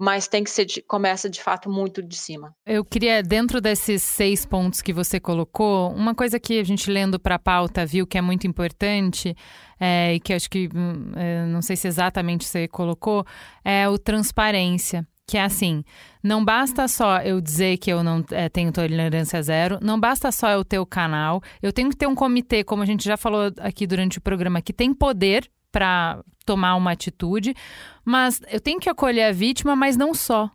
mas 0.02 0.28
tem 0.28 0.43
que 0.43 0.49
ser 0.49 0.66
de, 0.66 0.82
começa 0.82 1.30
de 1.30 1.39
fato 1.39 1.70
muito 1.70 2.02
de 2.02 2.18
cima. 2.18 2.56
Eu 2.66 2.84
queria 2.84 3.22
dentro 3.22 3.62
desses 3.62 4.02
seis 4.02 4.43
pontos 4.43 4.82
que 4.82 4.91
você 4.91 5.20
colocou, 5.20 5.91
uma 5.91 6.16
coisa 6.16 6.39
que 6.39 6.60
a 6.60 6.64
gente 6.64 6.89
lendo 6.89 7.20
para 7.20 7.36
a 7.36 7.39
pauta 7.39 7.86
viu 7.86 8.08
que 8.08 8.18
é 8.18 8.22
muito 8.22 8.47
importante 8.47 9.36
é, 9.80 10.16
e 10.16 10.20
que 10.20 10.34
acho 10.34 10.49
que 10.49 10.68
hum, 10.74 11.12
é, 11.16 11.45
não 11.45 11.62
sei 11.62 11.76
se 11.76 11.88
exatamente 11.88 12.45
você 12.45 12.68
colocou 12.68 13.24
é 13.64 13.88
o 13.88 13.99
transparência 13.99 15.08
que 15.28 15.38
é 15.38 15.43
assim, 15.43 15.84
não 16.22 16.43
basta 16.43 16.88
só 16.89 17.20
eu 17.20 17.39
dizer 17.39 17.78
que 17.78 17.89
eu 17.89 18.04
não 18.04 18.26
é, 18.32 18.49
tenho 18.49 18.70
tolerância 18.72 19.41
zero, 19.41 19.78
não 19.82 19.97
basta 19.97 20.30
só 20.30 20.49
eu 20.49 20.66
ter 20.66 20.80
o 20.80 20.86
canal, 20.86 21.41
eu 21.62 21.72
tenho 21.72 21.89
que 21.89 21.95
ter 21.95 22.08
um 22.08 22.16
comitê, 22.16 22.66
como 22.66 22.84
a 22.84 22.86
gente 22.86 23.06
já 23.06 23.16
falou 23.16 23.49
aqui 23.60 23.88
durante 23.88 24.18
o 24.18 24.22
programa, 24.22 24.62
que 24.62 24.74
tem 24.74 24.93
poder 24.93 25.49
para 25.72 26.19
tomar 26.45 26.76
uma 26.76 26.91
atitude, 26.91 27.55
mas 28.03 28.41
eu 28.49 28.59
tenho 28.59 28.80
que 28.80 28.89
acolher 28.89 29.24
a 29.24 29.32
vítima, 29.32 29.76
mas 29.76 29.95
não 29.95 30.13
só. 30.13 30.49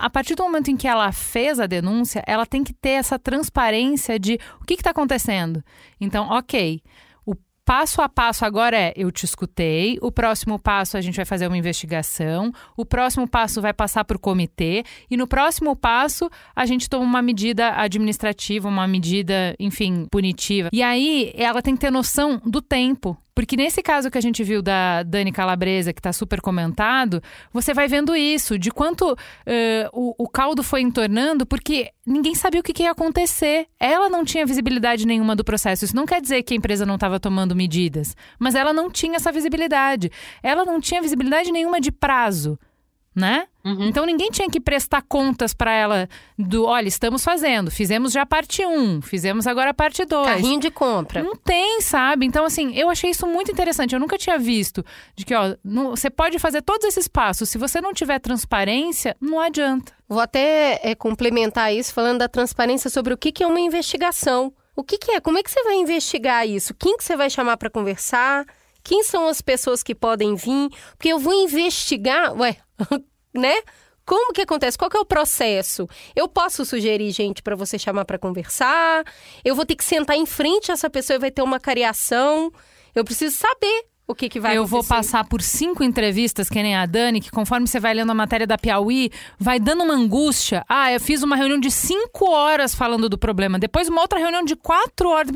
A 0.00 0.10
partir 0.10 0.34
do 0.34 0.42
momento 0.42 0.70
em 0.70 0.76
que 0.76 0.86
ela 0.86 1.10
fez 1.10 1.58
a 1.58 1.66
denúncia, 1.66 2.22
ela 2.26 2.44
tem 2.44 2.62
que 2.62 2.74
ter 2.74 2.90
essa 2.90 3.18
transparência 3.18 4.18
de 4.18 4.38
o 4.60 4.64
que 4.64 4.74
está 4.74 4.90
acontecendo. 4.90 5.64
Então, 5.98 6.28
ok, 6.28 6.82
passo 7.70 8.02
a 8.02 8.08
passo 8.08 8.44
agora 8.44 8.76
é: 8.76 8.92
eu 8.96 9.12
te 9.12 9.24
escutei, 9.24 9.96
o 10.02 10.10
próximo 10.10 10.58
passo 10.58 10.96
a 10.96 11.00
gente 11.00 11.14
vai 11.14 11.24
fazer 11.24 11.46
uma 11.46 11.56
investigação, 11.56 12.52
o 12.76 12.84
próximo 12.84 13.28
passo 13.28 13.62
vai 13.62 13.72
passar 13.72 14.04
para 14.04 14.16
o 14.16 14.20
comitê, 14.20 14.82
e 15.08 15.16
no 15.16 15.24
próximo 15.26 15.76
passo 15.76 16.28
a 16.54 16.66
gente 16.66 16.90
toma 16.90 17.04
uma 17.04 17.22
medida 17.22 17.80
administrativa, 17.80 18.68
uma 18.68 18.88
medida, 18.88 19.54
enfim, 19.56 20.06
punitiva. 20.10 20.68
E 20.72 20.82
aí 20.82 21.32
ela 21.36 21.62
tem 21.62 21.74
que 21.74 21.80
ter 21.80 21.92
noção 21.92 22.42
do 22.44 22.60
tempo. 22.60 23.16
Porque 23.34 23.56
nesse 23.56 23.82
caso 23.82 24.10
que 24.10 24.18
a 24.18 24.20
gente 24.20 24.42
viu 24.42 24.62
da 24.62 25.02
Dani 25.02 25.32
Calabresa, 25.32 25.92
que 25.92 26.00
está 26.00 26.12
super 26.12 26.40
comentado, 26.40 27.22
você 27.52 27.72
vai 27.72 27.88
vendo 27.88 28.14
isso, 28.16 28.58
de 28.58 28.70
quanto 28.70 29.12
uh, 29.12 29.16
o, 29.92 30.24
o, 30.24 30.28
caldo 30.28 30.62
foi 30.62 30.80
entornando, 30.80 31.46
porque 31.46 31.90
ninguém 32.06 32.34
sabia 32.34 32.60
o 32.60 32.62
que, 32.62 32.72
que, 32.72 32.82
ia 32.82 32.90
acontecer. 32.90 33.66
Ela 33.78 34.08
não 34.08 34.24
tinha 34.24 34.44
visibilidade 34.44 35.06
nenhuma 35.06 35.36
do 35.36 35.44
processo. 35.44 35.84
Isso 35.84 35.96
não 35.96 36.06
quer 36.06 36.20
dizer 36.20 36.42
que 36.42 36.54
a 36.54 36.56
empresa 36.56 36.84
não 36.84 36.94
estava 36.94 37.20
tomando 37.20 37.54
medidas, 37.54 38.16
mas 38.38 38.54
ela 38.54 38.72
não 38.72 38.90
tinha 38.90 39.16
essa 39.16 39.32
visibilidade. 39.32 40.10
Ela 40.42 40.64
não 40.64 40.80
tinha 40.80 41.00
visibilidade 41.00 41.52
nenhuma 41.52 41.80
de 41.80 41.92
prazo 41.92 42.58
né? 43.14 43.46
Uhum. 43.64 43.88
Então 43.88 44.06
ninguém 44.06 44.30
tinha 44.30 44.48
que 44.48 44.60
prestar 44.60 45.02
contas 45.02 45.52
para 45.52 45.72
ela 45.72 46.08
do, 46.38 46.64
olha, 46.64 46.88
estamos 46.88 47.22
fazendo, 47.22 47.70
fizemos 47.70 48.12
já 48.12 48.22
a 48.22 48.26
parte 48.26 48.64
1, 48.64 49.02
fizemos 49.02 49.46
agora 49.46 49.70
a 49.70 49.74
parte 49.74 50.04
2. 50.04 50.26
Carrinho 50.26 50.60
de 50.60 50.70
compra. 50.70 51.22
Não 51.22 51.36
tem, 51.36 51.80
sabe? 51.82 52.24
Então 52.24 52.44
assim, 52.44 52.74
eu 52.74 52.88
achei 52.88 53.10
isso 53.10 53.26
muito 53.26 53.50
interessante. 53.50 53.94
Eu 53.94 54.00
nunca 54.00 54.16
tinha 54.16 54.38
visto 54.38 54.84
de 55.14 55.24
que, 55.24 55.34
ó, 55.34 55.54
não, 55.62 55.90
você 55.90 56.08
pode 56.08 56.38
fazer 56.38 56.62
todos 56.62 56.86
esses 56.86 57.08
passos, 57.08 57.48
se 57.48 57.58
você 57.58 57.80
não 57.80 57.92
tiver 57.92 58.18
transparência, 58.18 59.16
não 59.20 59.40
adianta. 59.40 59.92
Vou 60.08 60.20
até 60.20 60.80
é, 60.82 60.94
complementar 60.94 61.72
isso 61.74 61.92
falando 61.92 62.18
da 62.18 62.28
transparência 62.28 62.90
sobre 62.90 63.12
o 63.12 63.16
que, 63.16 63.30
que 63.30 63.44
é 63.44 63.46
uma 63.46 63.60
investigação. 63.60 64.52
O 64.74 64.82
que, 64.82 64.98
que 64.98 65.12
é? 65.12 65.20
Como 65.20 65.38
é 65.38 65.42
que 65.42 65.50
você 65.50 65.62
vai 65.62 65.74
investigar 65.74 66.48
isso? 66.48 66.74
Quem 66.74 66.96
que 66.96 67.04
você 67.04 67.16
vai 67.16 67.28
chamar 67.28 67.56
para 67.56 67.68
conversar? 67.68 68.46
Quem 68.82 69.02
são 69.04 69.28
as 69.28 69.40
pessoas 69.40 69.82
que 69.82 69.94
podem 69.94 70.34
vir? 70.34 70.70
Porque 70.96 71.08
eu 71.08 71.18
vou 71.18 71.34
investigar, 71.34 72.34
ué, 72.34 72.56
né? 73.34 73.62
Como 74.04 74.32
que 74.32 74.42
acontece? 74.42 74.76
Qual 74.76 74.90
que 74.90 74.96
é 74.96 75.00
o 75.00 75.04
processo? 75.04 75.88
Eu 76.16 76.26
posso 76.26 76.64
sugerir 76.64 77.10
gente 77.12 77.42
para 77.42 77.54
você 77.54 77.78
chamar 77.78 78.04
para 78.04 78.18
conversar? 78.18 79.04
Eu 79.44 79.54
vou 79.54 79.64
ter 79.64 79.76
que 79.76 79.84
sentar 79.84 80.16
em 80.16 80.26
frente 80.26 80.70
a 80.70 80.74
essa 80.74 80.90
pessoa 80.90 81.14
e 81.16 81.20
vai 81.20 81.30
ter 81.30 81.42
uma 81.42 81.60
cariação? 81.60 82.50
Eu 82.94 83.04
preciso 83.04 83.36
saber 83.36 83.84
o 84.08 84.14
que, 84.14 84.28
que 84.28 84.40
vai 84.40 84.56
Eu 84.56 84.62
acontecer. 84.64 84.88
vou 84.88 84.96
passar 84.96 85.24
por 85.28 85.40
cinco 85.40 85.84
entrevistas, 85.84 86.48
que 86.48 86.60
nem 86.60 86.74
a 86.74 86.84
Dani, 86.84 87.20
que 87.20 87.30
conforme 87.30 87.68
você 87.68 87.78
vai 87.78 87.94
lendo 87.94 88.10
a 88.10 88.14
matéria 88.14 88.44
da 88.44 88.58
Piauí, 88.58 89.12
vai 89.38 89.60
dando 89.60 89.84
uma 89.84 89.94
angústia. 89.94 90.64
Ah, 90.68 90.92
eu 90.92 90.98
fiz 90.98 91.22
uma 91.22 91.36
reunião 91.36 91.60
de 91.60 91.70
cinco 91.70 92.28
horas 92.28 92.74
falando 92.74 93.08
do 93.08 93.16
problema, 93.16 93.56
depois 93.60 93.88
uma 93.88 94.00
outra 94.00 94.18
reunião 94.18 94.44
de 94.44 94.56
quatro 94.56 95.08
horas. 95.08 95.30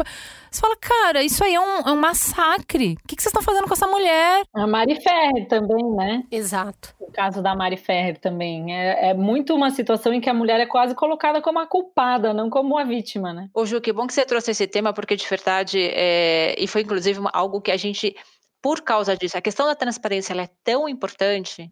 Você 0.54 0.60
fala, 0.60 0.76
cara, 0.76 1.20
isso 1.20 1.42
aí 1.42 1.52
é 1.52 1.60
um, 1.60 1.78
é 1.80 1.90
um 1.90 1.96
massacre. 1.96 2.92
O 2.92 3.08
que, 3.08 3.16
que 3.16 3.22
vocês 3.22 3.32
estão 3.32 3.42
fazendo 3.42 3.66
com 3.66 3.74
essa 3.74 3.88
mulher? 3.88 4.44
A 4.54 4.68
Mari 4.68 5.00
Ferrer 5.00 5.48
também, 5.48 5.84
né? 5.96 6.22
Exato. 6.30 6.94
O 7.00 7.10
caso 7.10 7.42
da 7.42 7.56
Mari 7.56 7.76
Ferrer 7.76 8.20
também. 8.20 8.72
É, 8.72 9.10
é 9.10 9.14
muito 9.14 9.52
uma 9.52 9.72
situação 9.72 10.14
em 10.14 10.20
que 10.20 10.30
a 10.30 10.34
mulher 10.34 10.60
é 10.60 10.66
quase 10.66 10.94
colocada 10.94 11.42
como 11.42 11.58
a 11.58 11.66
culpada, 11.66 12.32
não 12.32 12.48
como 12.48 12.78
a 12.78 12.84
vítima, 12.84 13.32
né? 13.32 13.48
Ô, 13.52 13.66
Ju, 13.66 13.80
que 13.80 13.92
bom 13.92 14.06
que 14.06 14.14
você 14.14 14.24
trouxe 14.24 14.52
esse 14.52 14.68
tema, 14.68 14.92
porque 14.92 15.16
de 15.16 15.26
verdade, 15.26 15.80
é... 15.80 16.54
e 16.56 16.68
foi 16.68 16.82
inclusive 16.82 17.18
algo 17.32 17.60
que 17.60 17.72
a 17.72 17.76
gente 17.76 18.14
por 18.62 18.80
causa 18.80 19.14
disso, 19.14 19.36
a 19.36 19.42
questão 19.42 19.66
da 19.66 19.74
transparência 19.74 20.32
é 20.32 20.48
tão 20.62 20.88
importante 20.88 21.70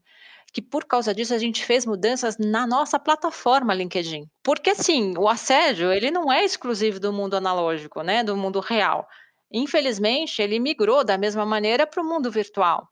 que 0.52 0.60
por 0.60 0.84
causa 0.84 1.14
disso 1.14 1.32
a 1.32 1.38
gente 1.38 1.64
fez 1.64 1.86
mudanças 1.86 2.36
na 2.38 2.66
nossa 2.66 2.98
plataforma 2.98 3.74
LinkedIn. 3.74 4.26
Porque 4.42 4.70
assim, 4.70 5.14
o 5.16 5.28
assédio, 5.28 5.90
ele 5.90 6.10
não 6.10 6.30
é 6.30 6.44
exclusivo 6.44 7.00
do 7.00 7.12
mundo 7.12 7.34
analógico, 7.34 8.02
né, 8.02 8.22
do 8.22 8.36
mundo 8.36 8.60
real. 8.60 9.06
Infelizmente, 9.50 10.40
ele 10.42 10.58
migrou 10.58 11.04
da 11.04 11.16
mesma 11.16 11.46
maneira 11.46 11.86
para 11.86 12.02
o 12.02 12.06
mundo 12.06 12.30
virtual. 12.30 12.86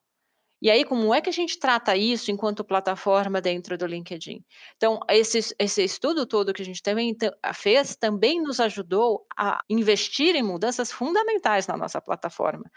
E 0.63 0.71
aí, 0.71 0.85
como 0.85 1.15
é 1.15 1.21
que 1.21 1.31
a 1.31 1.33
gente 1.33 1.59
trata 1.59 1.97
isso 1.97 2.31
enquanto 2.31 2.63
plataforma 2.63 3.41
dentro 3.41 3.79
do 3.79 3.87
LinkedIn? 3.87 4.45
Então, 4.77 5.01
esse, 5.09 5.55
esse 5.59 5.83
estudo 5.83 6.27
todo 6.27 6.53
que 6.53 6.61
a 6.61 6.65
gente 6.65 6.83
também 6.83 7.17
fez 7.55 7.97
também 7.97 8.43
nos 8.43 8.61
ajudou 8.61 9.27
a 9.37 9.63
investir 9.71 10.37
em 10.37 10.43
mudanças 10.43 10.93
fundamentais 10.93 11.67
na 11.67 11.77
nossa 11.77 12.01
plataforma. 12.01 12.71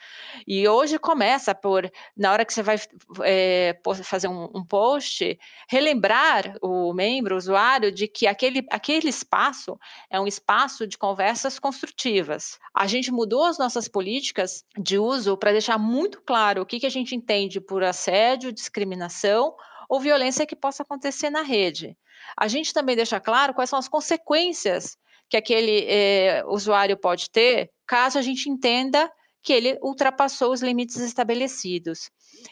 E 0.47 0.65
hoje 0.67 0.97
começa 0.97 1.53
por, 1.53 1.91
na 2.15 2.31
hora 2.31 2.45
que 2.45 2.53
você 2.53 2.63
vai 2.63 2.79
é, 3.23 3.77
fazer 4.03 4.29
um, 4.29 4.45
um 4.55 4.63
post, 4.65 5.37
relembrar 5.69 6.55
o 6.61 6.93
membro, 6.93 7.35
o 7.35 7.37
usuário, 7.37 7.91
de 7.91 8.07
que 8.07 8.27
aquele, 8.27 8.65
aquele 8.69 9.09
espaço 9.09 9.77
é 10.09 10.19
um 10.19 10.27
espaço 10.27 10.87
de 10.87 10.97
conversas 10.97 11.59
construtivas. 11.59 12.57
A 12.73 12.87
gente 12.87 13.11
mudou 13.11 13.43
as 13.43 13.57
nossas 13.57 13.89
políticas 13.89 14.63
de 14.77 14.97
uso 14.97 15.35
para 15.35 15.51
deixar 15.51 15.77
muito 15.77 16.21
claro 16.21 16.61
o 16.61 16.65
que, 16.65 16.79
que 16.79 16.85
a 16.85 16.89
gente 16.89 17.15
entende 17.15 17.59
por 17.59 17.72
por 17.73 17.83
assédio, 17.83 18.53
discriminação 18.53 19.55
ou 19.89 19.99
violência 19.99 20.45
que 20.45 20.55
possa 20.55 20.83
acontecer 20.83 21.31
na 21.31 21.41
rede. 21.41 21.97
A 22.37 22.47
gente 22.47 22.71
também 22.71 22.95
deixa 22.95 23.19
claro 23.19 23.51
quais 23.51 23.67
são 23.67 23.79
as 23.79 23.87
consequências 23.87 24.95
que 25.27 25.35
aquele 25.35 25.87
eh, 25.89 26.43
usuário 26.45 26.95
pode 26.95 27.31
ter 27.31 27.71
caso 27.87 28.19
a 28.19 28.21
gente 28.21 28.47
entenda 28.47 29.11
que 29.41 29.51
ele 29.51 29.77
ultrapassou 29.81 30.53
os 30.53 30.61
limites 30.61 30.97
estabelecidos. 30.97 32.11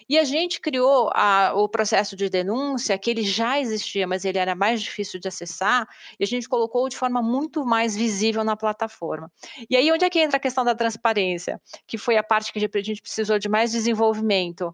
E 0.09 0.17
a 0.17 0.23
gente 0.23 0.59
criou 0.59 1.11
a, 1.13 1.53
o 1.55 1.69
processo 1.69 2.15
de 2.15 2.29
denúncia, 2.29 2.97
que 2.97 3.09
ele 3.09 3.23
já 3.23 3.59
existia, 3.59 4.07
mas 4.07 4.25
ele 4.25 4.39
era 4.39 4.55
mais 4.55 4.81
difícil 4.81 5.19
de 5.19 5.27
acessar, 5.27 5.87
e 6.19 6.23
a 6.23 6.27
gente 6.27 6.49
colocou 6.49 6.89
de 6.89 6.97
forma 6.97 7.21
muito 7.21 7.63
mais 7.63 7.95
visível 7.95 8.43
na 8.43 8.57
plataforma. 8.57 9.31
E 9.69 9.75
aí, 9.75 9.91
onde 9.91 10.03
é 10.03 10.09
que 10.09 10.19
entra 10.19 10.37
a 10.37 10.39
questão 10.39 10.65
da 10.65 10.75
transparência, 10.75 11.61
que 11.87 11.97
foi 11.97 12.17
a 12.17 12.23
parte 12.23 12.51
que 12.51 12.59
a 12.59 12.81
gente 12.81 13.01
precisou 13.01 13.39
de 13.39 13.47
mais 13.47 13.71
desenvolvimento? 13.71 14.73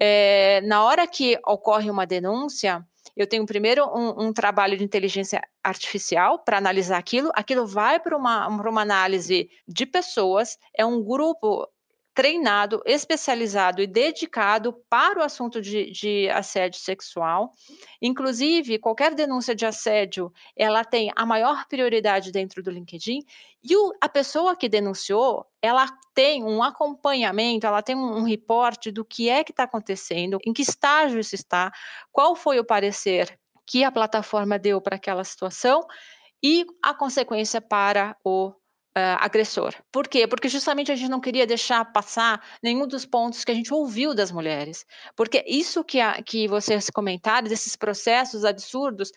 É, 0.00 0.60
na 0.62 0.84
hora 0.84 1.06
que 1.06 1.38
ocorre 1.46 1.90
uma 1.90 2.06
denúncia, 2.06 2.84
eu 3.16 3.26
tenho 3.26 3.46
primeiro 3.46 3.84
um, 3.86 4.26
um 4.26 4.32
trabalho 4.32 4.76
de 4.76 4.84
inteligência 4.84 5.40
artificial 5.62 6.38
para 6.40 6.58
analisar 6.58 6.98
aquilo, 6.98 7.30
aquilo 7.34 7.66
vai 7.66 8.00
para 8.00 8.16
uma, 8.16 8.48
uma 8.48 8.82
análise 8.82 9.48
de 9.68 9.86
pessoas, 9.86 10.58
é 10.76 10.84
um 10.84 11.02
grupo 11.02 11.68
treinado, 12.14 12.80
especializado 12.86 13.82
e 13.82 13.86
dedicado 13.88 14.72
para 14.88 15.18
o 15.18 15.22
assunto 15.22 15.60
de, 15.60 15.90
de, 15.90 16.30
assédio 16.30 16.78
sexual. 16.80 17.52
Inclusive, 18.00 18.78
qualquer 18.78 19.14
denúncia 19.14 19.54
de 19.54 19.66
assédio, 19.66 20.32
ela 20.56 20.84
tem 20.84 21.10
a 21.16 21.26
maior 21.26 21.66
prioridade 21.66 22.30
dentro 22.30 22.62
do 22.62 22.70
LinkedIn. 22.70 23.20
E 23.62 23.76
o, 23.76 23.92
a 24.00 24.08
pessoa 24.08 24.54
que 24.54 24.68
denunciou, 24.68 25.44
ela 25.60 25.88
tem 26.14 26.44
um 26.44 26.62
acompanhamento, 26.62 27.66
ela 27.66 27.82
tem 27.82 27.96
um, 27.96 28.18
um 28.18 28.22
reporte 28.22 28.92
do 28.92 29.04
que 29.04 29.28
é 29.28 29.42
que 29.42 29.50
está 29.50 29.64
acontecendo, 29.64 30.38
em 30.46 30.52
que 30.52 30.62
estágio 30.62 31.18
isso 31.18 31.34
está, 31.34 31.72
qual 32.12 32.36
foi 32.36 32.60
o 32.60 32.64
parecer 32.64 33.36
que 33.66 33.82
a 33.82 33.90
plataforma 33.90 34.58
deu 34.58 34.80
para 34.80 34.96
aquela 34.96 35.24
situação 35.24 35.84
e 36.42 36.64
a 36.82 36.94
consequência 36.94 37.60
para 37.60 38.16
o 38.22 38.52
uh, 38.96 39.18
agressor. 39.20 39.74
Por 39.90 40.08
quê? 40.08 40.26
Porque 40.26 40.48
justamente 40.48 40.92
a 40.92 40.96
gente 40.96 41.10
não 41.10 41.20
queria 41.20 41.46
deixar 41.46 41.84
passar 41.92 42.42
nenhum 42.62 42.86
dos 42.86 43.04
pontos 43.04 43.44
que 43.44 43.52
a 43.52 43.54
gente 43.54 43.72
ouviu 43.72 44.14
das 44.14 44.30
mulheres. 44.30 44.86
Porque 45.16 45.44
isso 45.46 45.82
que, 45.84 46.00
a, 46.00 46.22
que 46.22 46.46
vocês 46.48 46.88
comentaram, 46.90 47.48
desses 47.48 47.76
processos 47.76 48.44
absurdos, 48.44 49.10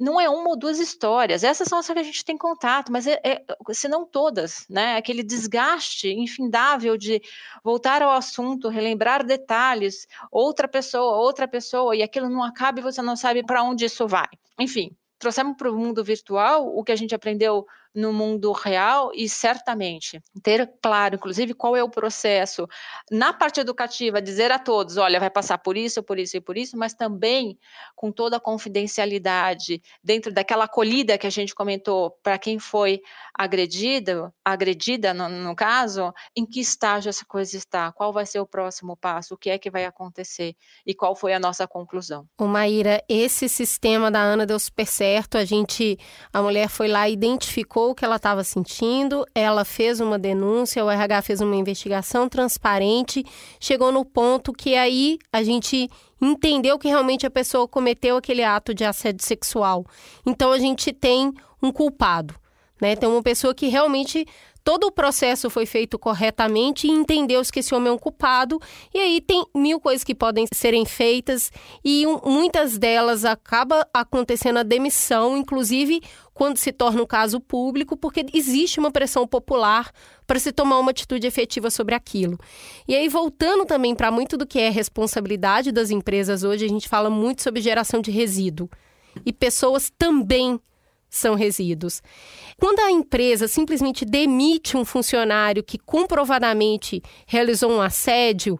não 0.00 0.20
é 0.20 0.28
uma 0.28 0.50
ou 0.50 0.58
duas 0.58 0.78
histórias, 0.80 1.44
essas 1.44 1.68
são 1.68 1.78
as 1.78 1.86
que 1.86 1.98
a 1.98 2.02
gente 2.02 2.24
tem 2.24 2.36
contato, 2.36 2.90
mas 2.90 3.06
é, 3.06 3.20
é, 3.22 3.44
se 3.72 3.86
não 3.88 4.04
todas, 4.04 4.66
né? 4.68 4.96
Aquele 4.96 5.22
desgaste 5.22 6.08
infindável 6.08 6.96
de 6.96 7.22
voltar 7.62 8.02
ao 8.02 8.10
assunto, 8.10 8.68
relembrar 8.68 9.24
detalhes, 9.24 10.08
outra 10.30 10.66
pessoa, 10.66 11.16
outra 11.18 11.46
pessoa, 11.46 11.94
e 11.94 12.02
aquilo 12.02 12.28
não 12.28 12.42
acaba 12.42 12.80
e 12.80 12.82
você 12.82 13.00
não 13.02 13.14
sabe 13.14 13.44
para 13.44 13.62
onde 13.62 13.84
isso 13.84 14.08
vai. 14.08 14.28
Enfim, 14.58 14.96
trouxemos 15.18 15.56
para 15.56 15.70
o 15.70 15.76
mundo 15.76 16.02
virtual 16.02 16.66
o 16.66 16.82
que 16.82 16.90
a 16.90 16.96
gente 16.96 17.14
aprendeu 17.14 17.64
no 17.94 18.12
mundo 18.12 18.52
real 18.52 19.10
e 19.14 19.28
certamente 19.28 20.22
ter 20.42 20.70
claro, 20.82 21.16
inclusive, 21.16 21.52
qual 21.52 21.76
é 21.76 21.82
o 21.82 21.90
processo 21.90 22.66
na 23.10 23.32
parte 23.32 23.60
educativa, 23.60 24.22
dizer 24.22 24.50
a 24.50 24.58
todos, 24.58 24.96
olha, 24.96 25.20
vai 25.20 25.28
passar 25.28 25.58
por 25.58 25.76
isso, 25.76 26.02
por 26.02 26.18
isso 26.18 26.36
e 26.36 26.40
por 26.40 26.56
isso, 26.56 26.76
mas 26.76 26.94
também 26.94 27.58
com 27.94 28.10
toda 28.10 28.38
a 28.38 28.40
confidencialidade 28.40 29.82
dentro 30.02 30.32
daquela 30.32 30.64
acolhida 30.64 31.18
que 31.18 31.26
a 31.26 31.30
gente 31.30 31.54
comentou 31.54 32.12
para 32.22 32.38
quem 32.38 32.58
foi 32.58 33.02
agredido, 33.34 34.32
agredida 34.44 35.12
no, 35.12 35.28
no 35.28 35.54
caso, 35.54 36.12
em 36.34 36.46
que 36.46 36.60
estágio 36.60 37.10
essa 37.10 37.24
coisa 37.26 37.56
está, 37.56 37.92
qual 37.92 38.12
vai 38.12 38.24
ser 38.24 38.40
o 38.40 38.46
próximo 38.46 38.96
passo, 38.96 39.34
o 39.34 39.36
que 39.36 39.50
é 39.50 39.58
que 39.58 39.70
vai 39.70 39.84
acontecer 39.84 40.56
e 40.86 40.94
qual 40.94 41.14
foi 41.14 41.34
a 41.34 41.38
nossa 41.38 41.66
conclusão. 41.66 42.26
O 42.38 42.46
Maíra, 42.46 43.02
esse 43.08 43.48
sistema 43.48 44.10
da 44.10 44.20
Ana 44.20 44.46
deu 44.46 44.58
super 44.58 44.86
certo, 44.86 45.36
a 45.36 45.44
gente, 45.44 45.98
a 46.32 46.40
mulher 46.40 46.68
foi 46.68 46.88
lá 46.88 47.08
identificou 47.08 47.81
o 47.90 47.94
que 47.94 48.04
ela 48.04 48.16
estava 48.16 48.44
sentindo, 48.44 49.26
ela 49.34 49.64
fez 49.64 50.00
uma 50.00 50.18
denúncia, 50.18 50.84
o 50.84 50.90
RH 50.90 51.22
fez 51.22 51.40
uma 51.40 51.56
investigação 51.56 52.28
transparente, 52.28 53.24
chegou 53.58 53.90
no 53.90 54.04
ponto 54.04 54.52
que 54.52 54.74
aí 54.74 55.18
a 55.32 55.42
gente 55.42 55.90
entendeu 56.20 56.78
que 56.78 56.88
realmente 56.88 57.26
a 57.26 57.30
pessoa 57.30 57.66
cometeu 57.66 58.16
aquele 58.16 58.44
ato 58.44 58.72
de 58.72 58.84
assédio 58.84 59.24
sexual. 59.24 59.84
Então 60.24 60.52
a 60.52 60.58
gente 60.58 60.92
tem 60.92 61.32
um 61.62 61.72
culpado, 61.72 62.34
né? 62.80 62.94
Tem 62.94 63.08
uma 63.08 63.22
pessoa 63.22 63.54
que 63.54 63.66
realmente 63.66 64.26
todo 64.64 64.84
o 64.84 64.92
processo 64.92 65.50
foi 65.50 65.66
feito 65.66 65.98
corretamente 65.98 66.86
e 66.86 66.90
entendeu 66.90 67.42
que 67.52 67.60
esse 67.60 67.74
homem 67.74 67.88
é 67.88 67.92
um 67.92 67.98
culpado. 67.98 68.60
E 68.94 68.98
aí 68.98 69.20
tem 69.20 69.44
mil 69.54 69.80
coisas 69.80 70.04
que 70.04 70.14
podem 70.14 70.46
serem 70.54 70.84
feitas 70.84 71.50
e 71.84 72.06
um, 72.06 72.20
muitas 72.24 72.78
delas 72.78 73.24
acaba 73.24 73.86
acontecendo 73.92 74.58
a 74.58 74.62
demissão, 74.62 75.36
inclusive 75.36 76.00
quando 76.34 76.56
se 76.56 76.72
torna 76.72 77.02
um 77.02 77.06
caso 77.06 77.40
público, 77.40 77.96
porque 77.96 78.24
existe 78.32 78.80
uma 78.80 78.90
pressão 78.90 79.26
popular 79.26 79.90
para 80.26 80.38
se 80.38 80.50
tomar 80.50 80.78
uma 80.78 80.90
atitude 80.90 81.26
efetiva 81.26 81.70
sobre 81.70 81.94
aquilo. 81.94 82.38
E 82.88 82.94
aí, 82.94 83.08
voltando 83.08 83.66
também 83.66 83.94
para 83.94 84.10
muito 84.10 84.36
do 84.36 84.46
que 84.46 84.58
é 84.58 84.70
responsabilidade 84.70 85.70
das 85.70 85.90
empresas 85.90 86.42
hoje, 86.42 86.64
a 86.64 86.68
gente 86.68 86.88
fala 86.88 87.10
muito 87.10 87.42
sobre 87.42 87.60
geração 87.60 88.00
de 88.00 88.10
resíduo. 88.10 88.68
E 89.26 89.32
pessoas 89.32 89.92
também 89.98 90.58
são 91.12 91.34
resíduos. 91.34 92.02
Quando 92.58 92.80
a 92.80 92.90
empresa 92.90 93.46
simplesmente 93.46 94.04
demite 94.04 94.78
um 94.78 94.84
funcionário 94.84 95.62
que 95.62 95.78
comprovadamente 95.78 97.02
realizou 97.26 97.70
um 97.70 97.82
assédio, 97.82 98.58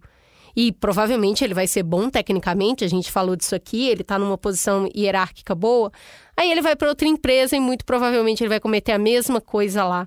e 0.55 0.71
provavelmente 0.71 1.43
ele 1.43 1.55
vai 1.55 1.67
ser 1.67 1.83
bom 1.83 2.11
tecnicamente, 2.11 2.85
a 2.85 2.89
gente 2.89 3.11
falou 3.11 3.35
disso 3.35 3.55
aqui, 3.55 3.89
ele 3.89 4.03
está 4.03 4.19
numa 4.19 4.37
posição 4.37 4.87
hierárquica 4.95 5.55
boa, 5.55 5.91
aí 6.37 6.51
ele 6.51 6.61
vai 6.61 6.77
para 6.77 6.91
outra 6.91 7.09
empresa 7.09 7.57
e 7.57 7.61
muito 7.61 7.87
provavelmente 7.87 8.43
ele 8.43 8.51
vai 8.51 8.61
cometer 8.61 8.93
a 8.93 8.99
mesma 8.99 9.41
coisa 9.41 9.83
lá. 9.85 10.07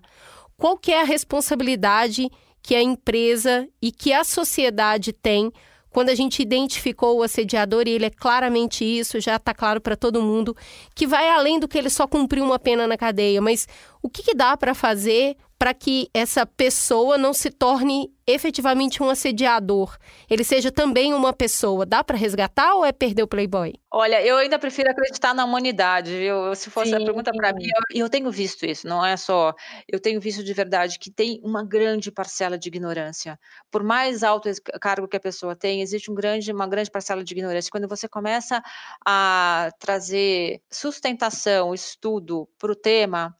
Qual 0.56 0.78
que 0.78 0.92
é 0.92 1.02
a 1.02 1.04
responsabilidade 1.04 2.30
que 2.62 2.76
a 2.76 2.82
empresa 2.82 3.68
e 3.82 3.92
que 3.92 4.14
a 4.14 4.24
sociedade 4.24 5.12
tem 5.12 5.52
quando 5.96 6.10
a 6.10 6.16
gente 6.16 6.42
identificou 6.42 7.18
o 7.18 7.24
assediador 7.24 7.88
e 7.88 7.92
ele 7.92 8.08
é 8.08 8.10
claramente 8.10 8.84
isso, 8.84 9.18
já 9.22 9.38
está 9.38 9.54
claro 9.54 9.80
para 9.80 9.96
todo 9.96 10.22
mundo, 10.22 10.54
que 10.94 11.08
vai 11.08 11.30
além 11.30 11.58
do 11.58 11.70
que 11.70 11.78
ele 11.78 11.90
só 11.90 12.06
cumpriu 12.06 12.44
uma 12.44 12.60
pena 12.60 12.86
na 12.86 12.98
cadeia, 12.98 13.42
mas 13.42 13.66
o 14.04 14.10
que, 14.10 14.22
que 14.22 14.36
dá 14.36 14.58
para 14.58 14.76
fazer 14.76 15.38
para 15.66 15.74
que 15.74 16.12
essa 16.14 16.46
pessoa 16.46 17.18
não 17.18 17.34
se 17.34 17.50
torne 17.50 18.14
efetivamente 18.28 19.02
um 19.02 19.10
assediador, 19.10 19.98
ele 20.30 20.44
seja 20.44 20.72
também 20.72 21.12
uma 21.12 21.34
pessoa. 21.34 21.88
Dá 21.88 22.04
para 22.04 22.16
resgatar 22.16 22.76
ou 22.76 22.86
é 22.86 22.92
perder 22.92 23.24
o 23.24 23.28
Playboy? 23.28 23.74
Olha, 23.92 24.24
eu 24.24 24.38
ainda 24.38 24.60
prefiro 24.60 24.92
acreditar 24.92 25.34
na 25.34 25.44
humanidade, 25.44 26.16
viu? 26.16 26.54
Se 26.54 26.70
fosse 26.70 26.92
Sim. 26.92 26.98
a 26.98 27.00
pergunta 27.04 27.32
para 27.32 27.52
mim, 27.52 27.66
eu, 27.66 28.04
eu, 28.04 28.10
tenho 28.10 28.30
visto 28.30 28.64
isso, 28.64 28.88
não 28.88 29.04
é 29.04 29.18
só. 29.18 29.56
Eu 29.92 30.00
tenho 30.00 30.22
visto 30.22 30.44
de 30.44 30.54
verdade 30.54 31.00
que 31.00 31.10
tem 31.10 31.42
uma 31.44 31.66
grande 31.66 32.12
parcela 32.12 32.60
de 32.60 32.68
ignorância. 32.68 33.40
Por 33.72 33.82
mais 33.82 34.22
alto 34.22 34.48
cargo 34.80 35.08
que 35.08 35.18
a 35.18 35.20
pessoa 35.20 35.56
tem, 35.56 35.82
existe 35.82 36.12
um 36.12 36.14
grande, 36.14 36.52
uma 36.52 36.68
grande 36.68 36.92
parcela 36.92 37.24
de 37.24 37.34
ignorância. 37.34 37.72
Quando 37.72 37.88
você 37.88 38.08
começa 38.08 38.62
a 39.04 39.72
trazer 39.80 40.62
sustentação, 40.70 41.74
estudo 41.74 42.48
para 42.60 42.72
o 42.72 42.76
tema, 42.76 43.36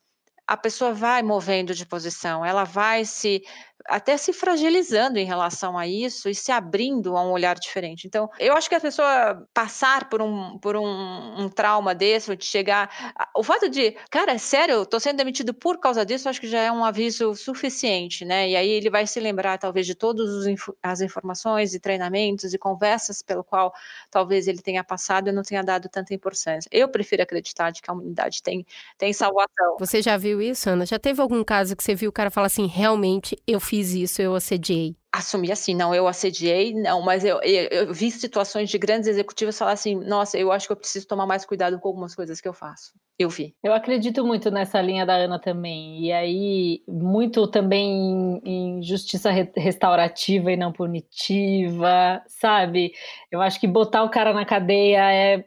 a 0.48 0.58
pessoa 0.58 0.94
vai 0.94 1.24
movendo 1.24 1.74
de 1.74 1.86
posição, 1.86 2.46
ela 2.46 2.64
vai 2.64 3.06
se 3.06 3.42
até 3.88 4.18
se 4.18 4.34
fragilizando 4.34 5.20
em 5.20 5.26
relação 5.26 5.78
a 5.78 5.88
isso 5.88 6.28
e 6.28 6.36
se 6.36 6.52
abrindo 6.52 7.16
a 7.16 7.24
um 7.24 7.32
olhar 7.32 7.56
diferente. 7.56 8.08
Então, 8.08 8.30
eu 8.40 8.54
acho 8.54 8.68
que 8.68 8.76
a 8.76 8.80
pessoa 8.80 9.48
passar 9.54 10.10
por 10.10 10.22
um, 10.22 10.58
por 10.58 10.76
um, 10.76 11.44
um 11.44 11.50
trauma 11.50 11.94
desse, 11.94 12.36
de 12.36 12.46
chegar. 12.46 13.14
O 13.36 13.44
fato 13.44 13.70
de, 13.70 13.92
cara, 14.10 14.34
é 14.34 14.38
sério, 14.38 14.74
eu 14.76 14.86
tô 14.86 15.00
sendo 15.00 15.18
demitido 15.18 15.54
por 15.54 15.80
causa 15.80 16.06
disso, 16.06 16.28
acho 16.28 16.42
que 16.42 16.48
já 16.48 16.60
é 16.60 16.72
um 16.72 16.84
aviso 16.84 17.36
suficiente, 17.36 18.26
né? 18.26 18.50
E 18.50 18.56
aí 18.56 18.70
ele 18.70 18.90
vai 18.90 19.06
se 19.06 19.20
lembrar, 19.20 19.58
talvez, 19.58 19.86
de 19.86 19.96
todas 19.96 20.48
as 20.82 21.02
informações 21.02 21.74
e 21.74 21.80
treinamentos 21.80 22.54
e 22.54 22.58
conversas 22.58 23.22
pelo 23.22 23.44
qual 23.44 23.74
talvez 24.10 24.48
ele 24.48 24.62
tenha 24.62 24.84
passado 24.84 25.30
e 25.30 25.32
não 25.32 25.44
tenha 25.44 25.64
dado 25.64 25.88
tanta 25.90 26.14
importância. 26.14 26.68
Eu 26.72 26.90
prefiro 26.90 27.22
acreditar 27.22 27.72
de 27.72 27.82
que 27.82 27.90
a 27.90 27.94
humanidade 27.94 28.42
tem, 28.42 28.66
tem 28.98 29.14
salvação. 29.14 29.78
Você 29.80 30.02
já 30.02 30.18
viu 30.18 30.42
isso, 30.42 30.70
Ana? 30.70 30.86
Já 30.86 30.98
teve 30.98 31.22
algum 31.22 31.44
caso 31.44 31.76
que 31.76 31.84
você 31.84 31.94
viu 31.94 32.10
o 32.10 32.14
cara 32.14 32.32
falar 32.32 32.48
assim, 32.48 32.66
realmente, 32.66 33.38
eu 33.46 33.60
fiz 33.60 33.75
fiz 33.76 33.94
isso, 33.94 34.22
eu 34.22 34.34
assediei? 34.36 34.96
Assumi 35.12 35.52
assim, 35.52 35.74
não, 35.76 35.94
eu 35.94 36.08
assediei, 36.08 36.74
não, 36.74 37.02
mas 37.02 37.24
eu, 37.24 37.42
eu, 37.42 37.68
eu, 37.72 37.94
vi 37.94 38.12
situações 38.12 38.70
de 38.70 38.78
grandes 38.78 39.08
executivos 39.08 39.58
falar 39.58 39.74
assim, 39.74 39.96
nossa, 39.96 40.38
eu 40.38 40.52
acho 40.52 40.68
que 40.68 40.74
eu 40.74 40.78
preciso 40.78 41.08
tomar 41.08 41.26
mais 41.26 41.46
cuidado 41.46 41.80
com 41.80 41.88
algumas 41.88 42.16
coisas 42.16 42.40
que 42.40 42.48
eu 42.48 42.54
faço. 42.54 42.94
Eu 43.18 43.30
vi. 43.30 43.56
Eu 43.64 43.74
acredito 43.74 44.26
muito 44.26 44.52
nessa 44.52 44.82
linha 44.82 45.06
da 45.06 45.16
Ana 45.16 45.40
também, 45.40 46.06
e 46.06 46.12
aí 46.12 46.84
muito 46.88 47.48
também 47.48 48.42
em, 48.44 48.78
em 48.78 48.84
justiça 48.84 49.32
re 49.32 49.50
restaurativa 49.56 50.52
e 50.52 50.58
não 50.58 50.72
punitiva, 50.72 52.22
sabe? 52.28 52.92
Eu 53.32 53.42
acho 53.42 53.60
que 53.60 53.68
botar 53.68 54.04
o 54.04 54.10
cara 54.10 54.34
na 54.34 54.46
cadeia 54.46 55.12
é 55.12 55.46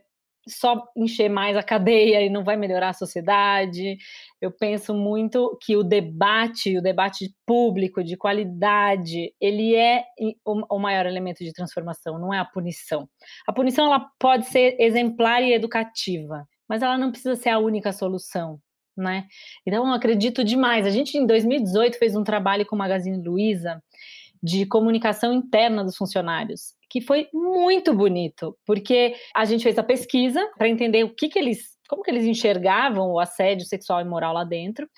só 0.48 0.82
encher 0.96 1.28
mais 1.28 1.56
a 1.56 1.62
cadeia 1.62 2.22
e 2.22 2.30
não 2.30 2.44
vai 2.44 2.56
melhorar 2.56 2.90
a 2.90 2.94
sociedade. 2.94 3.98
Eu 4.40 4.50
penso 4.50 4.94
muito 4.94 5.56
que 5.62 5.76
o 5.76 5.82
debate, 5.82 6.78
o 6.78 6.82
debate 6.82 7.34
público 7.46 8.02
de 8.02 8.16
qualidade, 8.16 9.32
ele 9.40 9.74
é 9.74 10.04
o 10.44 10.78
maior 10.78 11.06
elemento 11.06 11.44
de 11.44 11.52
transformação, 11.52 12.18
não 12.18 12.32
é 12.32 12.38
a 12.38 12.44
punição. 12.44 13.08
A 13.46 13.52
punição 13.52 13.86
ela 13.86 14.08
pode 14.18 14.46
ser 14.46 14.76
exemplar 14.80 15.42
e 15.42 15.52
educativa, 15.52 16.46
mas 16.68 16.82
ela 16.82 16.98
não 16.98 17.10
precisa 17.10 17.36
ser 17.36 17.50
a 17.50 17.58
única 17.58 17.92
solução. 17.92 18.60
Né? 18.96 19.26
Então, 19.64 19.86
eu 19.86 19.92
acredito 19.92 20.42
demais. 20.42 20.84
A 20.84 20.90
gente, 20.90 21.16
em 21.16 21.24
2018, 21.24 21.98
fez 21.98 22.16
um 22.16 22.24
trabalho 22.24 22.66
com 22.66 22.74
o 22.74 22.78
Magazine 22.78 23.22
Luiza 23.22 23.80
de 24.42 24.66
comunicação 24.66 25.32
interna 25.32 25.84
dos 25.84 25.96
funcionários, 25.96 26.74
que 26.88 27.00
foi 27.00 27.28
muito 27.32 27.92
bonito, 27.94 28.56
porque 28.66 29.14
a 29.34 29.44
gente 29.44 29.62
fez 29.62 29.78
a 29.78 29.82
pesquisa 29.82 30.44
para 30.56 30.68
entender 30.68 31.04
o 31.04 31.14
que, 31.14 31.28
que 31.28 31.38
eles, 31.38 31.76
como 31.88 32.02
que 32.02 32.10
eles 32.10 32.24
enxergavam 32.24 33.10
o 33.10 33.20
assédio 33.20 33.66
sexual 33.66 34.00
e 34.00 34.04
moral 34.04 34.32
lá 34.32 34.44
dentro, 34.44 34.88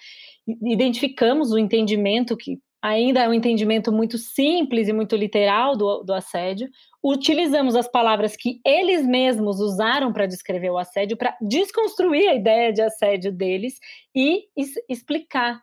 identificamos 0.47 1.53
o 1.53 1.59
entendimento 1.59 2.37
que 2.37 2.59
ainda 2.83 3.21
é 3.21 3.29
um 3.29 3.35
entendimento 3.35 3.93
muito 3.93 4.17
simples 4.17 4.89
e 4.89 4.93
muito 4.93 5.15
literal 5.15 5.77
do, 5.77 6.03
do 6.03 6.15
assédio. 6.15 6.69
Utilizamos 7.03 7.77
as 7.77 7.87
palavras 7.87 8.37
que 8.37 8.61
eles 8.65 9.07
mesmos 9.07 9.61
usaram 9.61 10.13
para 10.13 10.27
descrever 10.27 10.71
o 10.71 10.79
assédio, 10.79 11.17
para 11.17 11.37
desconstruir 11.41 12.29
a 12.29 12.35
ideia 12.35 12.73
de 12.73 12.81
assédio 12.81 13.33
deles 13.33 13.75
e 14.15 14.45
explicar 14.89 15.61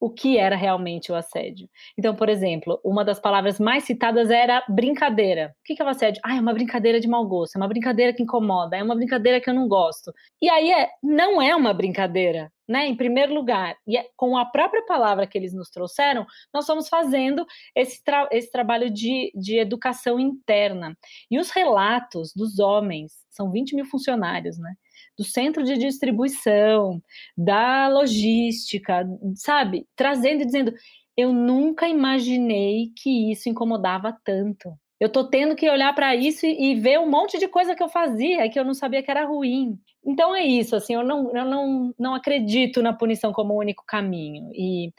o 0.00 0.10
que 0.10 0.38
era 0.38 0.56
realmente 0.56 1.12
o 1.12 1.14
assédio. 1.14 1.68
Então, 1.96 2.16
por 2.16 2.30
exemplo, 2.30 2.80
uma 2.82 3.04
das 3.04 3.20
palavras 3.20 3.60
mais 3.60 3.84
citadas 3.84 4.30
era 4.30 4.64
brincadeira. 4.68 5.54
O 5.60 5.62
que 5.62 5.80
é 5.80 5.84
o 5.84 5.88
assédio? 5.88 6.20
Ah, 6.24 6.36
é 6.36 6.40
uma 6.40 6.54
brincadeira 6.54 6.98
de 6.98 7.06
mau 7.06 7.26
gosto, 7.26 7.56
é 7.56 7.58
uma 7.58 7.68
brincadeira 7.68 8.12
que 8.12 8.22
incomoda, 8.22 8.76
é 8.76 8.82
uma 8.82 8.94
brincadeira 8.94 9.40
que 9.40 9.50
eu 9.50 9.54
não 9.54 9.68
gosto. 9.68 10.12
E 10.40 10.48
aí 10.48 10.72
é, 10.72 10.88
não 11.02 11.40
é 11.42 11.54
uma 11.54 11.74
brincadeira, 11.74 12.50
né? 12.66 12.86
Em 12.86 12.96
primeiro 12.96 13.34
lugar, 13.34 13.76
e 13.86 13.98
é, 13.98 14.06
com 14.16 14.38
a 14.38 14.46
própria 14.46 14.84
palavra 14.86 15.26
que 15.26 15.36
eles 15.36 15.52
nos 15.52 15.68
trouxeram, 15.68 16.26
nós 16.54 16.64
estamos 16.64 16.88
fazendo 16.88 17.44
esse, 17.76 18.02
tra 18.02 18.26
esse 18.32 18.50
trabalho 18.50 18.90
de, 18.90 19.30
de 19.34 19.58
educação 19.58 20.18
interna. 20.18 20.96
E 21.30 21.38
os 21.38 21.50
relatos 21.50 22.32
dos 22.34 22.58
homens, 22.58 23.12
são 23.28 23.50
20 23.50 23.74
mil 23.74 23.84
funcionários, 23.84 24.58
né? 24.58 24.74
Do 25.20 25.24
centro 25.24 25.62
de 25.62 25.76
distribuição, 25.76 27.02
da 27.36 27.88
logística, 27.88 29.06
sabe? 29.34 29.86
Trazendo 29.94 30.40
e 30.40 30.46
dizendo: 30.46 30.72
eu 31.14 31.30
nunca 31.30 31.86
imaginei 31.86 32.90
que 32.96 33.30
isso 33.30 33.50
incomodava 33.50 34.16
tanto. 34.24 34.72
Eu 34.98 35.10
tô 35.10 35.24
tendo 35.28 35.54
que 35.54 35.68
olhar 35.68 35.94
para 35.94 36.16
isso 36.16 36.46
e, 36.46 36.72
e, 36.72 36.74
ver 36.74 36.98
um 36.98 37.08
monte 37.08 37.38
de 37.38 37.48
coisa 37.48 37.74
que 37.74 37.82
eu 37.82 37.88
fazia 37.88 38.48
que 38.50 38.58
eu 38.58 38.64
não 38.64 38.72
sabia 38.74 39.02
que 39.02 39.10
era 39.10 39.26
ruim. 39.26 39.78
Então 40.04 40.34
é 40.34 40.42
isso, 40.42 40.74
assim, 40.74 40.94
eu 40.94 41.04
não, 41.04 41.30
eu 41.36 41.44
não, 41.44 41.94
não 41.98 42.14
acredito 42.14 42.82
na 42.82 42.94
punição 42.94 43.32
como 43.32 43.52
o 43.52 43.58
único 43.58 43.84
caminho. 43.86 44.50
E 44.54 44.90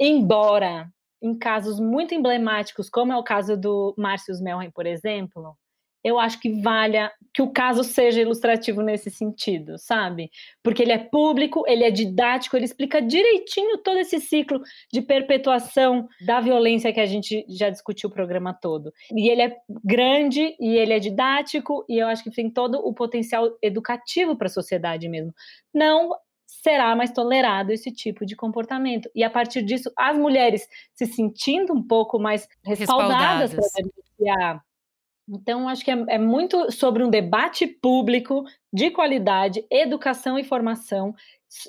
embora 0.00 0.88
em 1.22 1.36
casos 1.36 1.78
muito 1.78 2.14
emblemáticos, 2.14 2.88
como 2.88 3.12
é 3.12 3.16
o 3.16 3.24
caso 3.24 3.56
do 3.56 3.94
Márcio 3.98 4.34
Melren, 4.42 4.70
por 4.70 4.86
exemplo, 4.86 5.54
eu 6.06 6.20
acho 6.20 6.38
que 6.38 6.60
valha 6.62 7.10
que 7.34 7.42
o 7.42 7.50
caso 7.50 7.82
seja 7.82 8.20
ilustrativo 8.22 8.80
nesse 8.80 9.10
sentido, 9.10 9.76
sabe? 9.76 10.30
Porque 10.62 10.80
ele 10.80 10.92
é 10.92 10.98
público, 10.98 11.64
ele 11.66 11.82
é 11.82 11.90
didático, 11.90 12.56
ele 12.56 12.64
explica 12.64 13.02
direitinho 13.02 13.78
todo 13.78 13.98
esse 13.98 14.20
ciclo 14.20 14.62
de 14.92 15.02
perpetuação 15.02 16.06
da 16.24 16.40
violência 16.40 16.92
que 16.92 17.00
a 17.00 17.06
gente 17.06 17.44
já 17.48 17.70
discutiu 17.70 18.08
o 18.08 18.12
programa 18.12 18.54
todo. 18.54 18.92
E 19.12 19.28
ele 19.28 19.42
é 19.42 19.56
grande 19.84 20.56
e 20.60 20.76
ele 20.76 20.92
é 20.92 21.00
didático 21.00 21.84
e 21.88 21.98
eu 21.98 22.06
acho 22.06 22.22
que 22.22 22.30
tem 22.30 22.48
todo 22.48 22.78
o 22.78 22.94
potencial 22.94 23.58
educativo 23.60 24.36
para 24.36 24.46
a 24.46 24.50
sociedade 24.50 25.08
mesmo. 25.08 25.34
Não 25.74 26.12
será 26.46 26.94
mais 26.94 27.10
tolerado 27.10 27.72
esse 27.72 27.90
tipo 27.90 28.24
de 28.24 28.36
comportamento. 28.36 29.10
E 29.12 29.24
a 29.24 29.30
partir 29.30 29.62
disso, 29.62 29.90
as 29.98 30.16
mulheres 30.16 30.68
se 30.94 31.04
sentindo 31.04 31.72
um 31.72 31.82
pouco 31.82 32.16
mais 32.16 32.48
respaldadas, 32.64 33.50
respaldadas. 33.50 33.72
para 33.72 33.82
denunciar 33.82 34.65
então, 35.28 35.68
acho 35.68 35.84
que 35.84 35.90
é, 35.90 36.04
é, 36.08 36.18
muito 36.18 36.70
sobre 36.70 37.02
um 37.02 37.10
debate 37.10 37.66
público 37.66 38.44
de 38.72 38.90
qualidade, 38.90 39.64
educação 39.70 40.38
e 40.38 40.44
formação. 40.44 41.14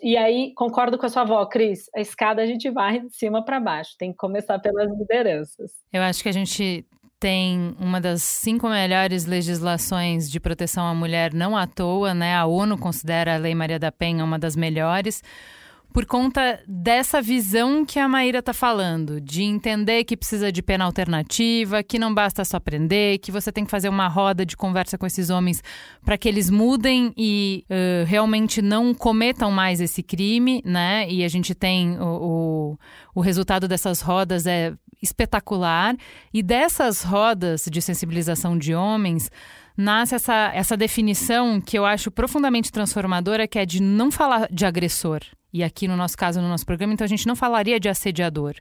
E 0.03 0.15
aí, 0.15 0.53
concordo 0.55 0.97
com 0.97 1.05
a 1.05 1.09
sua 1.09 1.23
avó, 1.23 1.45
Cris, 1.45 1.89
a 1.95 1.99
escada 1.99 2.41
a 2.41 2.45
gente 2.45 2.69
vai 2.69 2.99
de 2.99 3.15
cima 3.15 3.43
para 3.43 3.59
baixo, 3.59 3.95
tem 3.97 4.11
que 4.11 4.17
começar 4.17 4.59
pelas 4.59 4.89
lideranças. 4.97 5.71
Eu 5.91 6.01
acho 6.03 6.21
que 6.21 6.29
a 6.29 6.33
gente 6.33 6.85
tem 7.19 7.75
uma 7.79 7.99
das 7.99 8.21
cinco 8.21 8.69
melhores 8.69 9.25
legislações 9.25 10.29
de 10.29 10.39
proteção 10.39 10.85
à 10.85 10.93
mulher, 10.93 11.33
não 11.33 11.57
à 11.57 11.65
toa, 11.65 12.13
né? 12.13 12.35
A 12.35 12.45
ONU 12.45 12.77
considera 12.77 13.35
a 13.35 13.37
Lei 13.37 13.55
Maria 13.55 13.79
da 13.79 13.91
Penha 13.91 14.23
uma 14.23 14.37
das 14.37 14.55
melhores 14.55 15.23
por 15.93 16.05
conta 16.05 16.61
dessa 16.67 17.21
visão 17.21 17.85
que 17.85 17.99
a 17.99 18.07
Maíra 18.07 18.39
está 18.39 18.53
falando, 18.53 19.19
de 19.19 19.43
entender 19.43 20.03
que 20.03 20.15
precisa 20.15 20.51
de 20.51 20.61
pena 20.61 20.85
alternativa, 20.85 21.81
que 21.81 21.97
não 21.97 22.13
basta 22.13 22.45
só 22.45 22.57
aprender, 22.57 23.17
que 23.19 23.31
você 23.31 23.51
tem 23.51 23.65
que 23.65 23.71
fazer 23.71 23.89
uma 23.89 24.07
roda 24.07 24.45
de 24.45 24.55
conversa 24.55 24.97
com 24.97 25.05
esses 25.05 25.29
homens 25.29 25.63
para 26.05 26.17
que 26.17 26.29
eles 26.29 26.49
mudem 26.49 27.13
e 27.17 27.65
uh, 27.69 28.05
realmente 28.05 28.61
não 28.61 28.93
cometam 28.93 29.51
mais 29.51 29.81
esse 29.81 30.03
crime, 30.03 30.61
né? 30.63 31.09
E 31.09 31.23
a 31.23 31.27
gente 31.27 31.55
tem 31.55 31.97
o, 31.99 32.03
o, 32.03 32.79
o 33.15 33.21
resultado 33.21 33.67
dessas 33.67 34.01
rodas 34.01 34.45
é 34.45 34.73
espetacular. 35.01 35.95
E 36.33 36.41
dessas 36.41 37.03
rodas 37.03 37.67
de 37.69 37.81
sensibilização 37.81 38.57
de 38.57 38.73
homens, 38.73 39.29
nasce 39.77 40.15
essa, 40.15 40.51
essa 40.53 40.75
definição 40.75 41.61
que 41.61 41.77
eu 41.77 41.85
acho 41.85 42.09
profundamente 42.09 42.71
transformadora, 42.71 43.47
que 43.47 43.59
é 43.59 43.65
de 43.65 43.81
não 43.81 44.11
falar 44.11 44.47
de 44.51 44.65
agressor, 44.65 45.21
e 45.53 45.63
aqui 45.63 45.87
no 45.87 45.95
nosso 45.95 46.17
caso, 46.17 46.41
no 46.41 46.49
nosso 46.49 46.65
programa, 46.65 46.93
então 46.93 47.05
a 47.05 47.09
gente 47.09 47.27
não 47.27 47.35
falaria 47.35 47.79
de 47.79 47.87
assediador. 47.87 48.55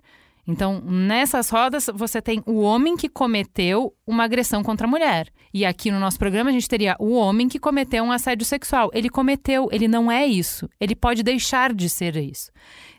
Então, 0.49 0.81
nessas 0.81 1.51
rodas, 1.51 1.91
você 1.93 2.23
tem 2.23 2.41
o 2.47 2.61
homem 2.61 2.97
que 2.97 3.09
cometeu 3.09 3.93
uma 4.07 4.23
agressão 4.23 4.63
contra 4.63 4.87
a 4.87 4.91
mulher. 4.91 5.29
E 5.53 5.67
aqui 5.67 5.91
no 5.91 5.99
nosso 5.99 6.19
programa, 6.19 6.51
a 6.51 6.53
gente 6.53 6.69
teria 6.69 6.95
o 7.01 7.15
homem 7.15 7.49
que 7.49 7.59
cometeu 7.59 8.05
um 8.05 8.13
assédio 8.13 8.47
sexual. 8.47 8.89
Ele 8.95 9.09
cometeu, 9.09 9.69
ele 9.73 9.89
não 9.89 10.11
é 10.11 10.25
isso. 10.25 10.69
Ele 10.79 10.95
pode 10.95 11.25
deixar 11.25 11.75
de 11.75 11.89
ser 11.89 12.15
isso. 12.17 12.53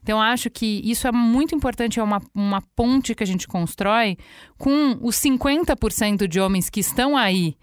Então, 0.03 0.21
acho 0.21 0.49
que 0.49 0.81
isso 0.83 1.07
é 1.07 1.11
muito 1.11 1.55
importante, 1.55 1.99
é 1.99 2.03
uma, 2.03 2.21
uma 2.35 2.61
ponte 2.75 3.15
que 3.15 3.23
a 3.23 3.27
gente 3.27 3.47
constrói 3.47 4.17
com 4.57 4.97
os 5.01 5.15
50% 5.15 6.27
de 6.27 6.41
homens 6.41 6.69
que 6.69 6.81
estão 6.81 7.15
aí 7.15 7.55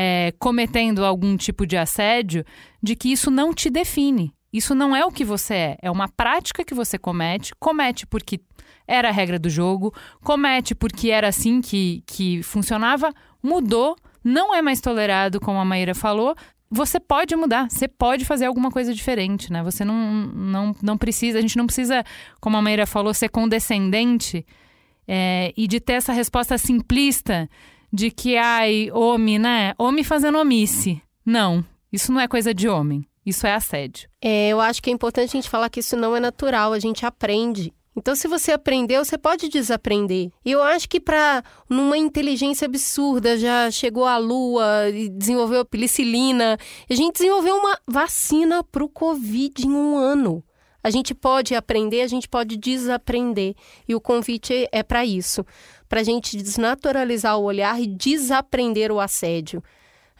é, 0.00 0.32
cometendo 0.38 1.04
algum 1.04 1.36
tipo 1.36 1.66
de 1.66 1.76
assédio, 1.76 2.44
de 2.80 2.94
que 2.94 3.10
isso 3.10 3.32
não 3.32 3.52
te 3.52 3.68
define. 3.68 4.32
Isso 4.52 4.72
não 4.72 4.94
é 4.94 5.04
o 5.04 5.10
que 5.10 5.24
você 5.24 5.54
é, 5.54 5.78
é 5.82 5.90
uma 5.90 6.06
prática 6.08 6.64
que 6.64 6.72
você 6.72 6.96
comete, 6.96 7.52
comete 7.58 8.06
porque 8.06 8.40
era 8.86 9.08
a 9.08 9.12
regra 9.12 9.40
do 9.40 9.50
jogo, 9.50 9.92
comete 10.22 10.72
porque 10.72 11.10
era 11.10 11.26
assim 11.26 11.60
que, 11.60 12.04
que 12.06 12.44
funcionava, 12.44 13.12
mudou, 13.42 13.96
não 14.22 14.54
é 14.54 14.62
mais 14.62 14.80
tolerado, 14.80 15.40
como 15.40 15.58
a 15.58 15.64
Maíra 15.64 15.96
falou. 15.96 16.36
Você 16.70 17.00
pode 17.00 17.34
mudar, 17.34 17.68
você 17.68 17.88
pode 17.88 18.24
fazer 18.24 18.46
alguma 18.46 18.70
coisa 18.70 18.94
diferente, 18.94 19.52
né? 19.52 19.64
Você 19.64 19.84
não, 19.84 19.96
não, 19.96 20.76
não 20.80 20.96
precisa, 20.96 21.38
a 21.38 21.42
gente 21.42 21.56
não 21.56 21.66
precisa, 21.66 22.04
como 22.40 22.56
a 22.56 22.62
Maíra 22.62 22.86
falou, 22.86 23.12
ser 23.12 23.30
condescendente 23.30 24.46
é, 25.08 25.52
e 25.56 25.66
de 25.66 25.80
ter 25.80 25.94
essa 25.94 26.12
resposta 26.12 26.56
simplista 26.56 27.50
de 27.92 28.10
que, 28.10 28.36
ai, 28.36 28.90
homem, 28.92 29.38
né? 29.38 29.74
Homem 29.78 30.04
fazendo 30.04 30.38
omisse. 30.38 31.00
Não, 31.24 31.64
isso 31.92 32.12
não 32.12 32.20
é 32.20 32.28
coisa 32.28 32.54
de 32.54 32.68
homem. 32.68 33.06
Isso 33.24 33.46
é 33.46 33.54
assédio. 33.54 34.08
É, 34.22 34.48
eu 34.48 34.60
acho 34.60 34.82
que 34.82 34.88
é 34.88 34.92
importante 34.92 35.28
a 35.28 35.32
gente 35.32 35.50
falar 35.50 35.68
que 35.68 35.80
isso 35.80 35.96
não 35.96 36.16
é 36.16 36.20
natural, 36.20 36.72
a 36.72 36.78
gente 36.78 37.04
aprende. 37.04 37.74
Então, 37.94 38.14
se 38.14 38.28
você 38.28 38.52
aprendeu, 38.52 39.04
você 39.04 39.18
pode 39.18 39.48
desaprender. 39.48 40.30
E 40.44 40.52
eu 40.52 40.62
acho 40.62 40.88
que 40.88 41.00
para 41.00 41.42
numa 41.68 41.98
inteligência 41.98 42.64
absurda 42.64 43.36
já 43.36 43.70
chegou 43.70 44.06
à 44.06 44.16
Lua 44.16 44.88
e 44.88 45.08
desenvolveu 45.08 45.60
a 45.60 45.64
penicilina, 45.64 46.56
a 46.88 46.94
gente 46.94 47.14
desenvolveu 47.14 47.56
uma 47.56 47.76
vacina 47.86 48.62
para 48.62 48.84
o 48.84 48.88
Covid 48.88 49.66
em 49.66 49.70
um 49.70 49.96
ano. 49.96 50.44
A 50.82 50.90
gente 50.90 51.12
pode 51.12 51.56
aprender, 51.56 52.02
a 52.02 52.06
gente 52.06 52.28
pode 52.28 52.56
desaprender. 52.56 53.56
E 53.86 53.96
o 53.96 54.00
convite 54.00 54.68
é 54.70 54.82
para 54.82 55.04
isso 55.04 55.44
para 55.88 56.00
a 56.00 56.04
gente 56.04 56.36
desnaturalizar 56.36 57.38
o 57.38 57.44
olhar 57.44 57.80
e 57.80 57.86
desaprender 57.86 58.92
o 58.92 59.00
assédio. 59.00 59.62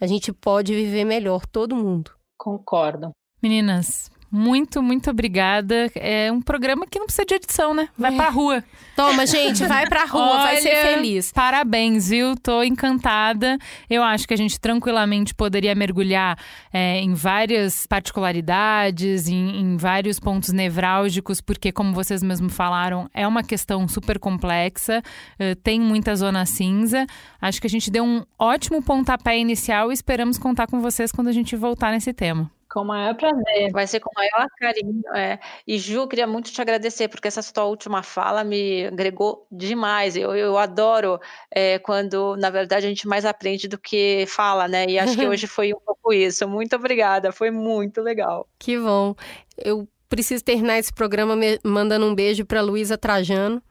A 0.01 0.07
gente 0.07 0.32
pode 0.32 0.74
viver 0.74 1.05
melhor, 1.05 1.47
todo 1.47 1.77
mundo. 1.77 2.12
Concordo. 2.36 3.11
Meninas, 3.43 4.11
muito, 4.30 4.82
muito 4.82 5.10
obrigada. 5.10 5.90
É 5.94 6.30
um 6.30 6.40
programa 6.40 6.86
que 6.86 6.98
não 6.98 7.06
precisa 7.06 7.24
de 7.24 7.34
edição, 7.34 7.72
né? 7.72 7.88
Vai 7.96 8.12
é. 8.12 8.16
pra 8.16 8.28
rua. 8.28 8.62
Toma, 8.94 9.26
gente, 9.26 9.64
vai 9.64 9.86
pra 9.86 10.05
rua, 10.05 10.22
Olha, 10.22 10.42
vai 10.42 10.56
ser 10.60 10.76
feliz. 10.82 11.32
Parabéns, 11.32 12.09
viu? 12.09 12.36
Tô 12.36 12.62
encantada. 12.62 13.56
Eu 13.88 14.02
acho 14.02 14.26
que 14.26 14.34
a 14.34 14.36
gente 14.36 14.60
tranquilamente 14.60 15.34
poderia 15.34 15.74
mergulhar 15.74 16.38
é, 16.72 17.00
em 17.00 17.14
várias 17.14 17.86
particularidades, 17.86 19.28
em, 19.28 19.60
em, 19.60 19.76
vários 19.76 20.18
pontos 20.18 20.52
nevrálgicos, 20.52 21.40
porque, 21.40 21.72
como 21.72 21.94
vocês 21.94 22.22
mesmos 22.22 22.52
falaram, 22.52 23.09
é 23.14 23.26
uma 23.26 23.42
questão 23.42 23.86
super 23.88 24.18
complexa, 24.18 25.00
é, 25.38 25.55
tem 25.55 25.80
muita 25.80 26.14
zona 26.16 26.44
cinza. 26.44 27.06
Acho 27.40 27.60
que 27.60 27.66
a 27.66 27.70
gente 27.70 27.90
deu 27.90 28.05
um 28.05 28.24
ótimo 28.38 28.82
pontapé 28.82 29.38
inicial 29.38 29.90
e 29.90 29.94
esperamos 29.94 30.38
contar 30.38 30.66
com 30.66 30.80
vocês 30.80 31.12
quando 31.12 31.28
a 31.28 31.32
gente 31.32 31.56
voltar 31.56 31.92
nesse 31.92 32.12
tema. 32.12 32.50
Com 32.70 32.81
o 32.81 32.85
maior 32.85 33.15
prazer. 33.15 33.70
Vai 33.73 33.86
ser 33.86 34.01
com 34.01 34.11
o 34.11 34.15
maior 34.15 34.47
carinho. 34.59 35.03
É. 35.15 35.39
E 35.66 35.78
Ju, 35.78 36.07
queria 36.07 36.27
muito 36.27 36.53
te 36.53 36.61
agradecer, 36.61 37.09
porque 37.09 37.28
essa 37.28 37.40
sua 37.40 37.65
última 37.65 38.03
fala 38.03 38.45
me 38.45 38.86
agregou 38.86 39.47
demais. 39.51 40.16
Eu, 40.16 40.35
eu 40.36 40.59
adoro 40.59 41.19
é, 41.51 41.78
quando, 41.78 42.36
na 42.36 42.51
verdade, 42.51 42.86
a 42.86 42.89
gente 42.89 43.09
mais 43.09 43.24
aprende 43.24 43.69
do 43.69 43.78
que 43.78 44.27
fala, 44.28 44.69
né? 44.69 44.86
E 44.86 44.99
acho 44.99 45.16
que 45.16 45.27
hoje 45.27 45.47
foi 45.47 45.73
um 45.73 45.81
pouco 45.81 46.12
isso. 46.12 46.47
Muito 46.47 46.77
obrigada, 46.77 47.32
foi 47.32 47.51
muito 47.51 48.03
legal. 48.03 48.47
Que 48.59 48.78
bom. 48.78 49.15
Eu 49.57 49.89
preciso 50.09 50.45
terminar 50.45 50.78
esse 50.78 50.93
programa 50.93 51.35
mandando 51.65 52.07
um 52.07 52.15
beijo 52.15 52.45
para 52.45 52.61
Luísa 52.61 52.99
Trajano, 52.99 53.62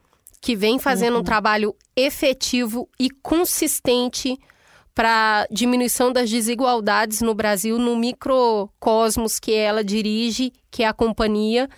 que 0.41 0.55
vem 0.55 0.79
fazendo 0.79 1.15
uhum. 1.15 1.21
um 1.21 1.23
trabalho 1.23 1.75
efetivo 1.95 2.89
e 2.99 3.09
consistente 3.09 4.37
para 4.97 5.45
diminuição 5.51 6.11
das 6.11 6.27
desigualdades 6.27 7.21
no 7.21 7.35
Brasil, 7.35 7.77
no 7.77 7.95
microcosmos 7.95 9.39
que 9.39 9.53
ela 9.53 9.83
dirige, 9.83 10.51
que 10.71 10.81
é 10.81 10.87
a 10.87 10.93
companhia, 10.93 11.69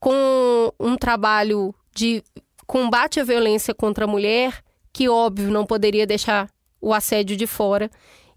com 0.00 0.72
um 0.80 0.96
trabalho 0.96 1.72
de 1.94 2.20
combate 2.66 3.20
à 3.20 3.24
violência 3.24 3.72
contra 3.72 4.06
a 4.06 4.08
mulher, 4.08 4.60
que 4.92 5.08
óbvio 5.08 5.52
não 5.52 5.64
poderia 5.64 6.04
deixar 6.04 6.48
o 6.80 6.92
assédio 6.92 7.36
de 7.36 7.46
fora. 7.46 7.88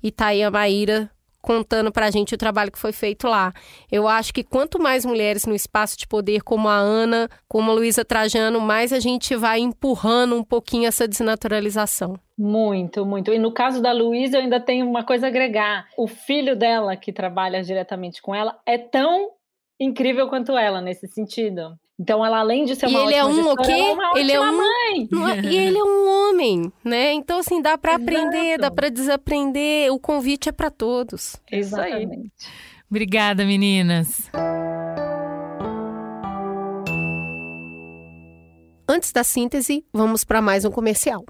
E 0.04 0.12
tá 0.12 0.28
aí 0.28 0.44
a 0.44 0.52
Maíra 0.52 1.10
contando 1.46 1.92
para 1.92 2.08
a 2.08 2.12
gente 2.12 2.34
o 2.34 2.38
trabalho 2.38 2.72
que 2.72 2.80
foi 2.80 2.92
feito 2.92 3.28
lá. 3.28 3.54
Eu 3.92 4.08
acho 4.08 4.34
que 4.34 4.44
quanto 4.44 4.82
mais 4.82 5.06
mulheres 5.06 5.46
no 5.46 5.54
espaço 5.54 5.96
de 5.96 6.08
poder, 6.08 6.42
como 6.42 6.68
a 6.68 6.76
Ana, 6.76 7.30
como 7.48 7.70
a 7.70 7.74
Luísa 7.76 8.04
Trajano, 8.04 8.60
mais 8.60 8.92
a 8.92 9.00
gente 9.00 9.36
vai 9.36 9.60
empurrando 9.60 10.36
um 10.36 10.44
pouquinho 10.44 10.88
essa 10.88 11.08
desnaturalização. 11.08 12.18
Muito, 12.36 13.06
muito. 13.06 13.32
E 13.32 13.38
no 13.38 13.54
caso 13.54 13.80
da 13.80 13.92
Luísa, 13.92 14.38
eu 14.38 14.42
ainda 14.42 14.60
tenho 14.60 14.90
uma 14.90 15.04
coisa 15.04 15.28
a 15.28 15.30
agregar. 15.30 15.88
O 15.96 16.08
filho 16.08 16.56
dela, 16.56 16.98
que 16.98 17.14
trabalha 17.14 17.62
diretamente 17.62 18.24
com 18.24 18.34
ela, 18.34 18.60
é 18.66 18.80
tão 18.80 19.30
incrível 19.80 20.28
quanto 20.28 20.58
ela 20.58 20.82
nesse 20.82 21.08
sentido. 21.08 21.78
Então, 21.98 22.26
ela 22.26 22.40
além 22.40 22.66
de 22.66 22.76
ser 22.76 22.88
uma 22.88 23.00
e 23.00 23.04
ele 23.04 23.16
é 23.16 23.26
um 23.26 23.52
o 23.52 23.56
quê? 23.56 23.72
É 23.72 24.20
ele 24.20 24.32
é 24.34 24.42
um 24.42 24.58
mãe. 24.58 25.10
E 25.50 25.56
ele 25.56 25.78
é 25.78 25.84
um 25.84 26.30
homem, 26.30 26.72
né? 26.84 27.14
Então 27.14 27.40
assim, 27.40 27.62
dá 27.62 27.78
para 27.78 27.96
aprender, 27.96 28.58
dá 28.58 28.70
para 28.70 28.90
desaprender. 28.90 29.92
O 29.94 30.00
convite 30.00 30.50
é 30.50 30.52
para 30.52 30.70
todos. 30.70 31.38
Exatamente. 31.50 32.32
Obrigada, 32.90 33.46
meninas. 33.46 34.30
Antes 38.88 39.12
da 39.12 39.24
síntese, 39.24 39.84
vamos 39.92 40.24
para 40.24 40.42
mais 40.42 40.66
um 40.66 40.72
comercial. 40.72 41.26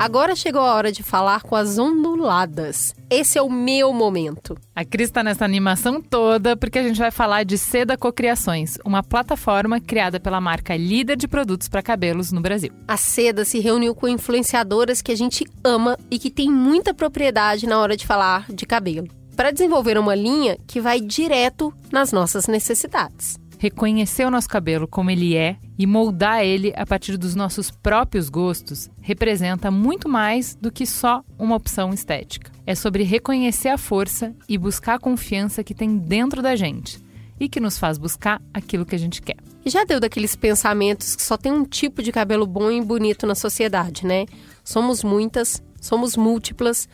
Agora 0.00 0.34
chegou 0.34 0.62
a 0.62 0.74
hora 0.76 0.90
de 0.90 1.02
falar 1.02 1.42
com 1.42 1.54
as 1.54 1.76
onduladas. 1.76 2.94
Esse 3.10 3.36
é 3.36 3.42
o 3.42 3.50
meu 3.50 3.92
momento. 3.92 4.56
A 4.74 4.82
Cris 4.82 5.10
está 5.10 5.22
nessa 5.22 5.44
animação 5.44 6.00
toda 6.00 6.56
porque 6.56 6.78
a 6.78 6.82
gente 6.82 6.98
vai 6.98 7.10
falar 7.10 7.44
de 7.44 7.58
Seda 7.58 7.98
Cocriações, 7.98 8.78
uma 8.82 9.02
plataforma 9.02 9.78
criada 9.78 10.18
pela 10.18 10.40
marca 10.40 10.74
líder 10.74 11.18
de 11.18 11.28
produtos 11.28 11.68
para 11.68 11.82
cabelos 11.82 12.32
no 12.32 12.40
Brasil. 12.40 12.72
A 12.88 12.96
Seda 12.96 13.44
se 13.44 13.60
reuniu 13.60 13.94
com 13.94 14.08
influenciadoras 14.08 15.02
que 15.02 15.12
a 15.12 15.16
gente 15.16 15.44
ama 15.62 15.98
e 16.10 16.18
que 16.18 16.30
tem 16.30 16.50
muita 16.50 16.94
propriedade 16.94 17.66
na 17.66 17.78
hora 17.78 17.94
de 17.94 18.06
falar 18.06 18.46
de 18.50 18.64
cabelo, 18.64 19.06
para 19.36 19.50
desenvolver 19.50 19.98
uma 19.98 20.14
linha 20.14 20.56
que 20.66 20.80
vai 20.80 20.98
direto 20.98 21.74
nas 21.92 22.10
nossas 22.10 22.46
necessidades 22.46 23.38
reconhecer 23.60 24.24
o 24.24 24.30
nosso 24.30 24.48
cabelo 24.48 24.88
como 24.88 25.10
ele 25.10 25.36
é 25.36 25.58
e 25.78 25.86
moldar 25.86 26.42
ele 26.42 26.72
a 26.74 26.86
partir 26.86 27.18
dos 27.18 27.34
nossos 27.34 27.70
próprios 27.70 28.30
gostos 28.30 28.88
representa 29.02 29.70
muito 29.70 30.08
mais 30.08 30.56
do 30.56 30.72
que 30.72 30.86
só 30.86 31.22
uma 31.38 31.56
opção 31.56 31.92
estética. 31.92 32.50
É 32.66 32.74
sobre 32.74 33.02
reconhecer 33.02 33.68
a 33.68 33.76
força 33.76 34.34
e 34.48 34.56
buscar 34.56 34.94
a 34.94 34.98
confiança 34.98 35.62
que 35.62 35.74
tem 35.74 35.98
dentro 35.98 36.40
da 36.40 36.56
gente 36.56 36.98
e 37.38 37.50
que 37.50 37.60
nos 37.60 37.76
faz 37.76 37.98
buscar 37.98 38.40
aquilo 38.54 38.86
que 38.86 38.94
a 38.94 38.98
gente 38.98 39.20
quer. 39.20 39.36
Já 39.66 39.84
deu 39.84 40.00
daqueles 40.00 40.34
pensamentos 40.34 41.14
que 41.14 41.22
só 41.22 41.36
tem 41.36 41.52
um 41.52 41.64
tipo 41.64 42.02
de 42.02 42.10
cabelo 42.10 42.46
bom 42.46 42.70
e 42.70 42.80
bonito 42.80 43.26
na 43.26 43.34
sociedade, 43.34 44.06
né? 44.06 44.24
Somos 44.64 45.04
muitas, 45.04 45.62
somos 45.78 46.16
múltiplas, 46.16 46.88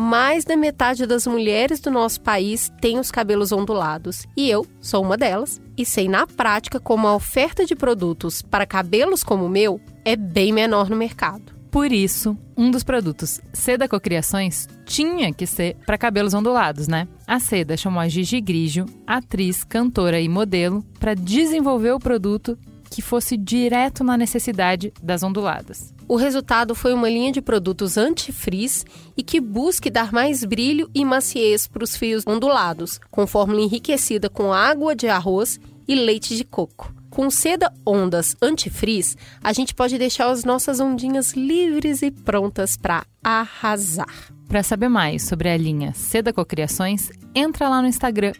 mais 0.00 0.44
da 0.44 0.56
metade 0.56 1.04
das 1.06 1.26
mulheres 1.26 1.80
do 1.80 1.90
nosso 1.90 2.20
país 2.20 2.70
tem 2.80 3.00
os 3.00 3.10
cabelos 3.10 3.50
ondulados. 3.50 4.28
E 4.36 4.48
eu 4.48 4.64
sou 4.80 5.02
uma 5.02 5.16
delas 5.16 5.60
e 5.76 5.84
sei 5.84 6.08
na 6.08 6.24
prática 6.24 6.78
como 6.78 7.08
a 7.08 7.16
oferta 7.16 7.66
de 7.66 7.74
produtos 7.74 8.40
para 8.40 8.64
cabelos 8.64 9.24
como 9.24 9.46
o 9.46 9.48
meu 9.48 9.80
é 10.04 10.14
bem 10.14 10.52
menor 10.52 10.88
no 10.88 10.94
mercado. 10.94 11.52
Por 11.68 11.90
isso, 11.90 12.38
um 12.56 12.70
dos 12.70 12.84
produtos 12.84 13.40
Seda 13.52 13.88
Cocriações 13.88 14.68
tinha 14.86 15.34
que 15.34 15.48
ser 15.48 15.76
para 15.84 15.98
cabelos 15.98 16.32
ondulados, 16.32 16.86
né? 16.86 17.08
A 17.26 17.40
Seda 17.40 17.76
chamou 17.76 18.00
a 18.00 18.06
Gigi 18.06 18.40
Grigio, 18.40 18.86
atriz, 19.04 19.64
cantora 19.64 20.20
e 20.20 20.28
modelo, 20.28 20.84
para 21.00 21.14
desenvolver 21.14 21.90
o 21.90 21.98
produto 21.98 22.56
que 22.88 23.02
fosse 23.02 23.36
direto 23.36 24.02
na 24.02 24.16
necessidade 24.16 24.92
das 25.02 25.22
onduladas. 25.22 25.92
O 26.08 26.16
resultado 26.16 26.74
foi 26.74 26.94
uma 26.94 27.08
linha 27.08 27.30
de 27.30 27.42
produtos 27.42 27.96
anti-frizz 27.98 28.84
e 29.16 29.22
que 29.22 29.40
busque 29.40 29.90
dar 29.90 30.12
mais 30.12 30.42
brilho 30.42 30.90
e 30.94 31.04
maciez 31.04 31.66
para 31.66 31.84
os 31.84 31.96
fios 31.96 32.24
ondulados, 32.26 32.98
com 33.10 33.26
fórmula 33.26 33.60
enriquecida 33.60 34.30
com 34.30 34.52
água 34.52 34.96
de 34.96 35.06
arroz 35.06 35.60
e 35.86 35.94
leite 35.94 36.34
de 36.34 36.44
coco. 36.44 36.94
Com 37.10 37.30
seda 37.30 37.72
ondas 37.86 38.36
anti-frizz, 38.40 39.16
a 39.42 39.52
gente 39.52 39.74
pode 39.74 39.98
deixar 39.98 40.30
as 40.30 40.44
nossas 40.44 40.80
ondinhas 40.80 41.32
livres 41.32 42.02
e 42.02 42.10
prontas 42.10 42.76
para 42.76 43.04
arrasar. 43.22 44.32
Para 44.46 44.62
saber 44.62 44.88
mais 44.88 45.24
sobre 45.24 45.50
a 45.50 45.56
linha 45.56 45.92
Seda 45.92 46.32
Cocriações, 46.32 47.10
entra 47.34 47.68
lá 47.68 47.82
no 47.82 47.88
Instagram, 47.88 48.32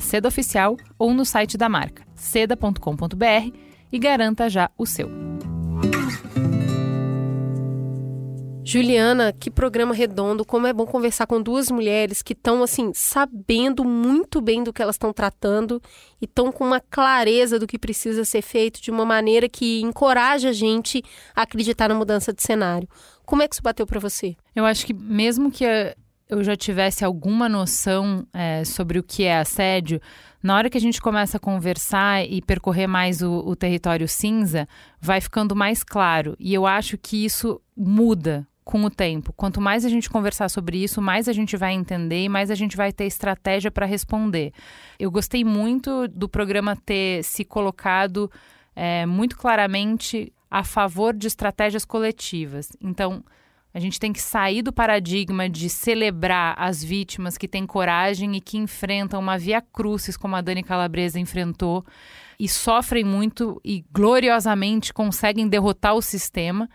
@sedaoficial 0.00 0.76
ou 0.96 1.12
no 1.12 1.24
site 1.24 1.56
da 1.56 1.68
marca, 1.68 2.04
seda.com.br 2.14 3.67
e 3.92 3.98
garanta 3.98 4.48
já 4.48 4.70
o 4.76 4.86
seu. 4.86 5.08
Juliana, 8.70 9.32
que 9.32 9.50
programa 9.50 9.94
redondo, 9.94 10.44
como 10.44 10.66
é 10.66 10.74
bom 10.74 10.84
conversar 10.84 11.26
com 11.26 11.40
duas 11.40 11.70
mulheres 11.70 12.20
que 12.20 12.34
estão 12.34 12.62
assim 12.62 12.92
sabendo 12.92 13.82
muito 13.82 14.42
bem 14.42 14.62
do 14.62 14.74
que 14.74 14.82
elas 14.82 14.96
estão 14.96 15.10
tratando 15.10 15.80
e 16.20 16.26
estão 16.26 16.52
com 16.52 16.64
uma 16.66 16.78
clareza 16.78 17.58
do 17.58 17.66
que 17.66 17.78
precisa 17.78 18.26
ser 18.26 18.42
feito 18.42 18.82
de 18.82 18.90
uma 18.90 19.06
maneira 19.06 19.48
que 19.48 19.80
encoraja 19.80 20.50
a 20.50 20.52
gente 20.52 21.02
a 21.34 21.42
acreditar 21.42 21.88
na 21.88 21.94
mudança 21.94 22.30
de 22.30 22.42
cenário. 22.42 22.86
Como 23.24 23.40
é 23.40 23.48
que 23.48 23.54
isso 23.54 23.62
bateu 23.62 23.86
para 23.86 24.00
você? 24.00 24.36
Eu 24.54 24.66
acho 24.66 24.84
que 24.84 24.92
mesmo 24.92 25.50
que 25.50 25.64
eu 26.28 26.44
já 26.44 26.54
tivesse 26.54 27.04
alguma 27.04 27.48
noção 27.48 28.26
é, 28.32 28.64
sobre 28.64 28.98
o 28.98 29.02
que 29.02 29.24
é 29.24 29.38
assédio, 29.38 30.00
na 30.42 30.56
hora 30.56 30.70
que 30.70 30.78
a 30.78 30.80
gente 30.80 31.00
começa 31.00 31.36
a 31.36 31.40
conversar 31.40 32.24
e 32.24 32.40
percorrer 32.42 32.86
mais 32.86 33.22
o, 33.22 33.38
o 33.38 33.56
território 33.56 34.06
cinza, 34.06 34.68
vai 35.00 35.20
ficando 35.20 35.56
mais 35.56 35.82
claro. 35.82 36.36
E 36.38 36.54
eu 36.54 36.66
acho 36.66 36.96
que 36.96 37.24
isso 37.24 37.60
muda 37.76 38.46
com 38.62 38.84
o 38.84 38.90
tempo. 38.90 39.32
Quanto 39.32 39.60
mais 39.60 39.84
a 39.84 39.88
gente 39.88 40.10
conversar 40.10 40.50
sobre 40.50 40.76
isso, 40.76 41.00
mais 41.00 41.26
a 41.26 41.32
gente 41.32 41.56
vai 41.56 41.72
entender 41.72 42.24
e 42.24 42.28
mais 42.28 42.50
a 42.50 42.54
gente 42.54 42.76
vai 42.76 42.92
ter 42.92 43.06
estratégia 43.06 43.70
para 43.70 43.86
responder. 43.86 44.52
Eu 44.98 45.10
gostei 45.10 45.42
muito 45.42 46.06
do 46.06 46.28
programa 46.28 46.76
ter 46.76 47.24
se 47.24 47.44
colocado 47.44 48.30
é, 48.76 49.06
muito 49.06 49.38
claramente 49.38 50.30
a 50.50 50.62
favor 50.62 51.14
de 51.14 51.26
estratégias 51.26 51.84
coletivas. 51.84 52.70
Então, 52.80 53.24
a 53.72 53.78
gente 53.78 54.00
tem 54.00 54.12
que 54.12 54.20
sair 54.20 54.62
do 54.62 54.72
paradigma 54.72 55.48
de 55.48 55.68
celebrar 55.68 56.54
as 56.58 56.82
vítimas 56.82 57.36
que 57.36 57.46
têm 57.46 57.66
coragem 57.66 58.36
e 58.36 58.40
que 58.40 58.56
enfrentam 58.56 59.20
uma 59.20 59.36
via 59.36 59.60
crucis, 59.60 60.16
como 60.16 60.36
a 60.36 60.40
Dani 60.40 60.62
Calabresa 60.62 61.20
enfrentou, 61.20 61.84
e 62.38 62.48
sofrem 62.48 63.04
muito 63.04 63.60
e 63.64 63.84
gloriosamente 63.92 64.92
conseguem 64.94 65.48
derrotar 65.48 65.94
o 65.94 66.02
sistema 66.02 66.68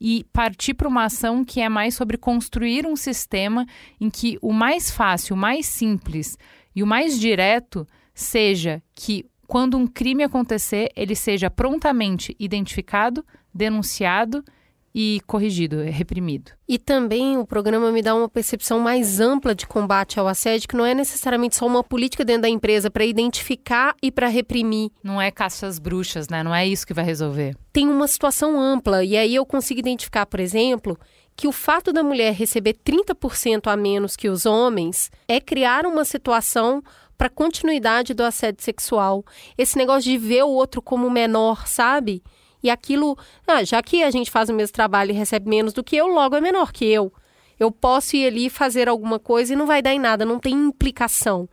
e 0.00 0.24
partir 0.32 0.74
para 0.74 0.88
uma 0.88 1.04
ação 1.04 1.44
que 1.44 1.60
é 1.60 1.68
mais 1.68 1.94
sobre 1.94 2.16
construir 2.16 2.86
um 2.86 2.94
sistema 2.94 3.66
em 4.00 4.08
que 4.08 4.38
o 4.40 4.52
mais 4.52 4.90
fácil, 4.90 5.34
o 5.34 5.38
mais 5.38 5.66
simples 5.66 6.38
e 6.74 6.82
o 6.82 6.86
mais 6.86 7.18
direto 7.18 7.86
seja 8.14 8.80
que 8.94 9.26
quando 9.46 9.76
um 9.76 9.86
crime 9.86 10.22
acontecer, 10.22 10.90
ele 10.94 11.16
seja 11.16 11.50
prontamente 11.50 12.36
identificado, 12.38 13.24
denunciado 13.52 14.44
e 14.94 15.20
corrigido, 15.26 15.82
reprimido. 15.82 16.52
E 16.68 16.78
também 16.78 17.36
o 17.36 17.46
programa 17.46 17.92
me 17.92 18.02
dá 18.02 18.14
uma 18.14 18.28
percepção 18.28 18.80
mais 18.80 19.20
ampla 19.20 19.54
de 19.54 19.66
combate 19.66 20.18
ao 20.18 20.26
assédio, 20.26 20.68
que 20.68 20.76
não 20.76 20.84
é 20.84 20.94
necessariamente 20.94 21.56
só 21.56 21.66
uma 21.66 21.84
política 21.84 22.24
dentro 22.24 22.42
da 22.42 22.48
empresa 22.48 22.90
para 22.90 23.04
identificar 23.04 23.94
e 24.02 24.10
para 24.10 24.28
reprimir. 24.28 24.90
Não 25.02 25.20
é 25.20 25.30
caça 25.30 25.66
às 25.66 25.78
bruxas, 25.78 26.28
né? 26.28 26.42
Não 26.42 26.54
é 26.54 26.66
isso 26.66 26.86
que 26.86 26.94
vai 26.94 27.04
resolver. 27.04 27.56
Tem 27.72 27.88
uma 27.88 28.08
situação 28.08 28.60
ampla 28.60 29.04
e 29.04 29.16
aí 29.16 29.34
eu 29.34 29.46
consigo 29.46 29.80
identificar, 29.80 30.26
por 30.26 30.40
exemplo, 30.40 30.98
que 31.36 31.46
o 31.46 31.52
fato 31.52 31.92
da 31.92 32.02
mulher 32.02 32.34
receber 32.34 32.74
30% 32.84 33.68
a 33.70 33.76
menos 33.76 34.16
que 34.16 34.28
os 34.28 34.44
homens 34.44 35.10
é 35.28 35.40
criar 35.40 35.86
uma 35.86 36.04
situação 36.04 36.82
para 37.16 37.28
continuidade 37.28 38.14
do 38.14 38.22
assédio 38.22 38.64
sexual. 38.64 39.24
Esse 39.56 39.76
negócio 39.76 40.10
de 40.10 40.16
ver 40.16 40.44
o 40.44 40.50
outro 40.50 40.80
como 40.80 41.10
menor, 41.10 41.66
sabe? 41.66 42.22
E 42.62 42.70
aquilo, 42.70 43.16
ah, 43.46 43.62
já 43.64 43.82
que 43.82 44.02
a 44.02 44.10
gente 44.10 44.30
faz 44.30 44.48
o 44.48 44.54
mesmo 44.54 44.72
trabalho 44.72 45.10
e 45.10 45.14
recebe 45.14 45.48
menos 45.48 45.72
do 45.72 45.84
que 45.84 45.96
eu, 45.96 46.06
logo 46.06 46.36
é 46.36 46.40
menor 46.40 46.72
que 46.72 46.84
eu. 46.84 47.12
Eu 47.58 47.70
posso 47.70 48.16
ir 48.16 48.26
ali 48.26 48.48
fazer 48.48 48.88
alguma 48.88 49.18
coisa 49.18 49.52
e 49.52 49.56
não 49.56 49.66
vai 49.66 49.82
dar 49.82 49.92
em 49.92 49.98
nada, 49.98 50.24
não 50.24 50.38
tem 50.38 50.54
implicação. 50.54 51.48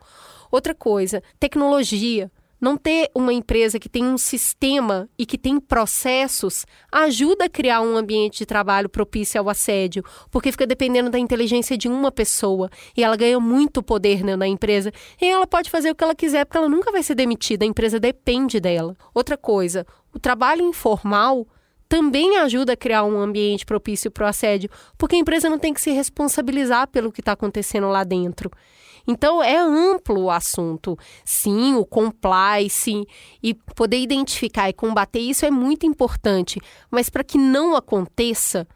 Outra 0.50 0.74
coisa, 0.74 1.22
tecnologia. 1.38 2.30
Não 2.60 2.76
ter 2.76 3.10
uma 3.14 3.32
empresa 3.32 3.78
que 3.78 3.88
tem 3.88 4.04
um 4.04 4.16
sistema 4.16 5.08
e 5.18 5.26
que 5.26 5.36
tem 5.36 5.60
processos 5.60 6.64
ajuda 6.90 7.44
a 7.44 7.48
criar 7.48 7.80
um 7.82 7.96
ambiente 7.96 8.38
de 8.38 8.46
trabalho 8.46 8.88
propício 8.88 9.40
ao 9.40 9.48
assédio, 9.48 10.02
porque 10.30 10.50
fica 10.50 10.66
dependendo 10.66 11.10
da 11.10 11.18
inteligência 11.18 11.76
de 11.76 11.88
uma 11.88 12.10
pessoa 12.10 12.70
e 12.96 13.04
ela 13.04 13.16
ganha 13.16 13.38
muito 13.38 13.82
poder 13.82 14.24
né, 14.24 14.36
na 14.36 14.46
empresa 14.46 14.92
e 15.20 15.26
ela 15.26 15.46
pode 15.46 15.70
fazer 15.70 15.90
o 15.90 15.94
que 15.94 16.02
ela 16.02 16.14
quiser 16.14 16.44
porque 16.44 16.58
ela 16.58 16.68
nunca 16.68 16.90
vai 16.90 17.02
ser 17.02 17.14
demitida, 17.14 17.64
a 17.64 17.68
empresa 17.68 18.00
depende 18.00 18.58
dela. 18.58 18.96
Outra 19.14 19.36
coisa, 19.36 19.86
o 20.12 20.18
trabalho 20.18 20.62
informal 20.62 21.46
também 21.88 22.38
ajuda 22.38 22.72
a 22.72 22.76
criar 22.76 23.04
um 23.04 23.20
ambiente 23.20 23.64
propício 23.64 24.10
para 24.10 24.26
o 24.26 24.28
assédio, 24.28 24.70
porque 24.98 25.16
a 25.16 25.18
empresa 25.18 25.48
não 25.48 25.58
tem 25.58 25.72
que 25.72 25.80
se 25.80 25.90
responsabilizar 25.90 26.88
pelo 26.88 27.12
que 27.12 27.20
está 27.20 27.32
acontecendo 27.32 27.88
lá 27.88 28.02
dentro. 28.02 28.50
Então 29.06 29.42
é 29.42 29.56
amplo 29.56 30.22
o 30.22 30.30
assunto. 30.30 30.98
Sim, 31.24 31.74
o 31.74 31.84
compliance 31.84 33.06
e 33.42 33.54
poder 33.54 33.98
identificar 33.98 34.68
e 34.68 34.72
combater 34.72 35.20
isso 35.20 35.46
é 35.46 35.50
muito 35.50 35.86
importante, 35.86 36.60
mas 36.90 37.08
para 37.08 37.24
que 37.24 37.38
não 37.38 37.76
aconteça, 37.76 38.66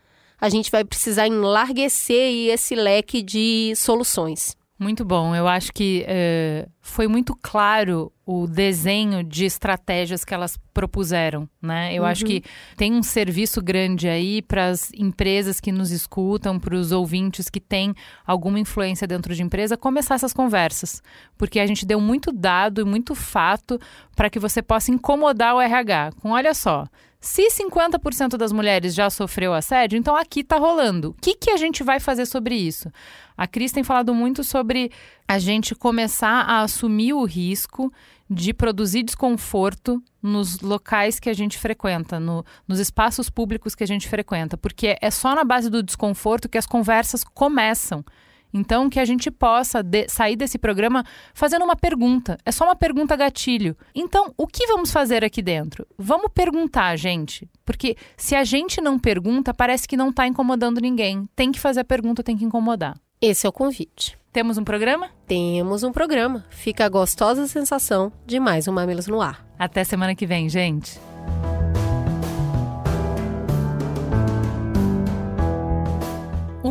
a 0.41 0.49
gente 0.49 0.71
vai 0.71 0.85
precisar 0.85 1.27
enlarguecer 1.27 2.53
esse 2.53 2.75
leque 2.75 3.23
de 3.23 3.75
soluções. 3.77 4.60
Muito 4.81 5.05
bom. 5.05 5.37
Eu 5.37 5.47
acho 5.47 5.75
que 5.75 6.07
uh, 6.09 6.71
foi 6.81 7.07
muito 7.07 7.37
claro 7.43 8.11
o 8.25 8.47
desenho 8.47 9.23
de 9.23 9.45
estratégias 9.45 10.25
que 10.25 10.33
elas 10.33 10.59
propuseram, 10.73 11.47
né? 11.61 11.93
Eu 11.93 12.05
uhum. 12.05 12.09
acho 12.09 12.25
que 12.25 12.43
tem 12.79 12.95
um 12.95 13.03
serviço 13.03 13.61
grande 13.61 14.09
aí 14.09 14.41
para 14.41 14.69
as 14.69 14.91
empresas 14.97 15.61
que 15.61 15.71
nos 15.71 15.91
escutam, 15.91 16.59
para 16.59 16.75
os 16.75 16.93
ouvintes 16.93 17.51
que 17.51 17.61
têm 17.61 17.95
alguma 18.27 18.59
influência 18.59 19.07
dentro 19.07 19.35
de 19.35 19.43
empresa, 19.43 19.77
começar 19.77 20.15
essas 20.15 20.33
conversas, 20.33 21.03
porque 21.37 21.61
a 21.61 21.67
gente 21.67 21.85
deu 21.85 22.01
muito 22.01 22.33
dado 22.33 22.81
e 22.81 22.85
muito 22.85 23.15
fato 23.15 23.79
para 24.17 24.31
que 24.31 24.39
você 24.39 24.63
possa 24.63 24.91
incomodar 24.91 25.57
o 25.57 25.61
RH. 25.61 26.13
Com 26.23 26.31
olha 26.31 26.55
só, 26.55 26.87
se 27.21 27.49
50% 27.49 28.39
das 28.39 28.51
mulheres 28.51 28.95
já 28.95 29.11
sofreu 29.11 29.53
assédio, 29.53 29.99
então 29.99 30.17
aqui 30.17 30.41
está 30.41 30.57
rolando. 30.57 31.11
O 31.11 31.15
que, 31.21 31.35
que 31.35 31.51
a 31.51 31.57
gente 31.59 31.83
vai 31.83 32.01
fazer 32.01 32.25
sobre 32.25 32.55
isso? 32.55 32.91
A 33.37 33.47
Cris 33.47 33.73
tem 33.73 33.85
falado 33.85 34.15
muito 34.15 34.43
sobre 34.43 34.91
a 35.29 35.39
gente 35.39 35.75
começar 35.75 36.43
a 36.43 36.63
assumir 36.63 37.13
o 37.13 37.25
risco 37.25 37.93
de 38.29 38.55
produzir 38.55 39.03
desconforto 39.03 40.03
nos 40.23 40.61
locais 40.61 41.21
que 41.21 41.29
a 41.29 41.35
gente 41.35 41.59
frequenta, 41.59 42.19
no, 42.19 42.45
nos 42.67 42.79
espaços 42.79 43.29
públicos 43.29 43.75
que 43.75 43.85
a 43.85 43.87
gente 43.87 44.09
frequenta, 44.09 44.57
porque 44.57 44.97
é 45.01 45.11
só 45.11 45.35
na 45.35 45.45
base 45.45 45.69
do 45.69 45.83
desconforto 45.83 46.49
que 46.49 46.57
as 46.57 46.67
conversas 46.67 47.23
começam. 47.23 48.03
Então, 48.53 48.91
que 48.91 48.99
a 48.99 49.05
gente 49.05 49.31
possa 49.31 49.83
de 49.83 50.09
sair 50.09 50.37
desse 50.37 50.59
programa 50.59 51.05
fazendo 51.35 51.65
uma 51.65 51.77
pergunta. 51.77 52.39
É 52.45 52.53
só 52.53 52.65
uma 52.65 52.77
pergunta 52.77 53.17
gatilho. 53.17 53.77
Então, 53.95 54.33
o 54.37 54.47
que 54.47 54.67
vamos 54.67 54.91
fazer 54.91 55.25
aqui 55.25 55.43
dentro? 55.43 55.87
Vamos 55.99 56.31
perguntar, 56.35 56.97
gente. 56.97 57.49
Porque 57.65 57.97
se 58.17 58.35
a 58.35 58.45
gente 58.45 58.81
não 58.81 58.99
pergunta, 58.99 59.55
parece 59.55 59.87
que 59.87 59.97
não 59.97 60.11
está 60.11 60.27
incomodando 60.27 60.81
ninguém. 60.81 61.29
Tem 61.37 61.53
que 61.53 61.61
fazer 61.61 61.81
a 61.81 61.85
pergunta, 61.85 62.23
tem 62.23 62.37
que 62.37 62.45
incomodar. 62.45 62.99
Esse 63.21 63.47
é 63.47 63.49
o 63.49 63.53
convite. 63.53 64.19
Temos 64.33 64.59
um 64.59 64.65
programa? 64.65 65.11
Temos 65.27 65.83
um 65.83 65.93
programa. 65.93 66.45
Fica 66.51 66.85
a 66.85 66.89
gostosa 66.89 67.47
sensação 67.47 68.13
de 68.25 68.39
mais 68.39 68.69
um 68.69 68.73
Mamilos 68.73 69.09
no 69.09 69.21
Ar. 69.21 69.45
Até 69.59 69.83
semana 69.85 70.15
que 70.15 70.25
vem, 70.27 70.49
gente. 70.49 70.99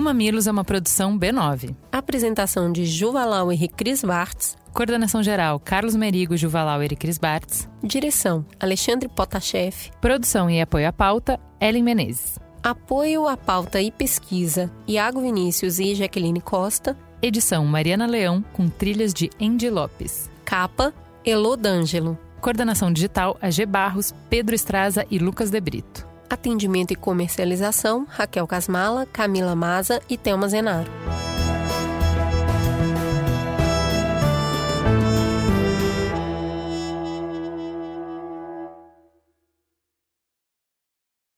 Mamilos 0.10 0.48
é 0.48 0.52
uma 0.52 0.64
produção 0.64 1.20
B9. 1.20 1.76
Apresentação 1.92 2.72
de 2.72 2.84
Juvalau 2.84 3.54
e 3.54 3.68
Cris 3.68 4.04
Bartz. 4.04 4.58
Coordenação 4.74 5.22
geral: 5.22 5.60
Carlos 5.60 5.96
Merigo, 5.96 6.36
Juvalau 6.36 6.82
e 6.82 6.90
Cris 6.96 7.20
Bartz. 7.20 7.70
Direção: 7.84 8.44
Alexandre 8.60 9.08
Potashev. 9.08 9.92
Produção 10.02 10.50
e 10.50 10.60
apoio 10.60 10.88
à 10.88 10.92
pauta: 10.92 11.40
Ellen 11.62 11.84
Menezes. 11.84 12.40
Apoio 12.64 13.28
à 13.28 13.38
pauta 13.38 13.80
e 13.80 13.92
pesquisa: 13.92 14.72
Iago 14.88 15.22
Vinícius 15.22 15.78
e 15.78 15.94
Jaqueline 15.94 16.42
Costa. 16.42 16.98
Edição: 17.22 17.64
Mariana 17.68 18.08
Leão, 18.08 18.44
com 18.52 18.68
trilhas 18.68 19.14
de 19.14 19.30
Andy 19.40 19.70
Lopes. 19.70 20.28
Capa: 20.44 20.92
Elô 21.24 21.56
D'Angelo. 21.56 22.18
Coordenação 22.42 22.92
digital: 22.92 23.38
AG 23.40 23.64
Barros, 23.68 24.12
Pedro 24.28 24.56
Estraza 24.56 25.06
e 25.12 25.20
Lucas 25.20 25.52
De 25.52 25.62
Brito. 25.62 26.09
Atendimento 26.30 26.92
e 26.92 26.96
comercialização: 26.96 28.06
Raquel 28.08 28.46
Casmala, 28.46 29.06
Camila 29.06 29.56
Maza 29.56 30.02
e 30.10 30.18
Thelma 30.18 30.48
Zenaro. 30.48 30.90